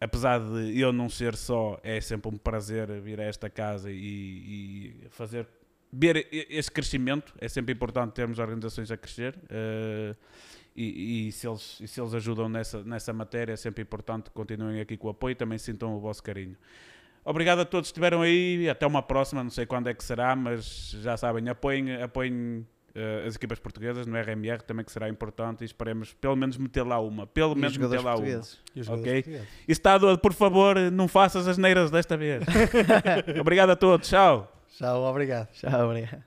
apesar 0.02 0.40
de 0.40 0.80
eu 0.80 0.92
não 0.92 1.08
ser 1.08 1.36
só, 1.36 1.80
é 1.84 2.02
sempre 2.02 2.30
um 2.30 2.38
prazer 2.38 3.00
vir 3.00 3.22
a 3.22 3.26
esta 3.26 3.48
casa 3.48 3.92
e, 3.92 3.96
e 3.96 5.08
fazer. 5.12 5.48
Ver 5.94 6.28
esse 6.32 6.72
crescimento. 6.72 7.34
É 7.40 7.48
sempre 7.48 7.74
importante 7.74 8.14
termos 8.14 8.40
organizações 8.40 8.90
a 8.90 8.98
crescer. 8.98 9.36
eh, 9.52 10.16
e, 10.76 11.28
e 11.28 11.32
se 11.32 11.48
eles, 11.48 11.80
e 11.82 11.88
se 11.88 12.00
eles 12.00 12.14
ajudam 12.14 12.48
nessa, 12.48 12.84
nessa 12.84 13.12
matéria, 13.12 13.54
é 13.54 13.56
sempre 13.56 13.84
importante 13.84 14.26
que 14.26 14.32
continuem 14.32 14.80
aqui 14.80 14.96
com 14.98 15.08
o 15.08 15.12
apoio 15.12 15.34
e 15.34 15.36
também 15.36 15.58
sintam 15.58 15.96
o 15.96 16.00
vosso 16.00 16.24
carinho. 16.24 16.56
Obrigado 17.30 17.60
a 17.60 17.66
todos 17.66 17.90
que 17.90 17.92
estiveram 17.92 18.24
aí. 18.24 18.68
Até 18.68 18.88
uma 18.88 19.04
próxima. 19.04 19.44
Não 19.44 19.52
sei 19.52 19.68
quando 19.68 19.88
é 19.88 19.94
que 19.94 20.04
será, 20.04 20.36
mas 20.36 20.96
já 21.00 21.16
sabem, 21.16 21.48
apoiem, 21.48 22.02
apoiem 22.02 22.66
eh, 22.96 23.24
as 23.28 23.36
equipas 23.36 23.60
portuguesas 23.60 24.08
no 24.08 24.18
RMR 24.20 24.64
também 24.64 24.84
que 24.84 24.92
será 24.92 25.08
importante 25.08 25.62
e 25.62 25.66
esperemos 25.66 26.12
pelo 26.16 26.36
menos 26.36 26.58
meter 26.58 26.82
lá 26.82 27.00
uma. 27.00 27.28
Pelo 27.28 27.52
E 27.52 27.54
os 27.54 27.62
menos 27.62 27.78
meter 27.78 28.02
lá 28.04 28.16
uma. 28.16 28.28
E 28.76 28.82
os 28.82 28.90
Ok. 28.90 29.24
E 29.68 29.72
Estado, 29.72 30.18
por 30.18 30.34
favor, 30.34 30.76
não 30.92 31.08
faças 31.08 31.48
as 31.48 31.60
neiras 31.60 31.92
desta 31.92 32.18
vez. 32.18 32.44
Obrigado 33.40 33.70
a 33.70 33.76
todos. 33.76 34.10
Tchau. 34.10 34.52
Tchau, 34.76 35.04
obrigado. 35.04 35.50
Tchau, 35.52 35.86
obrigado. 35.88 36.24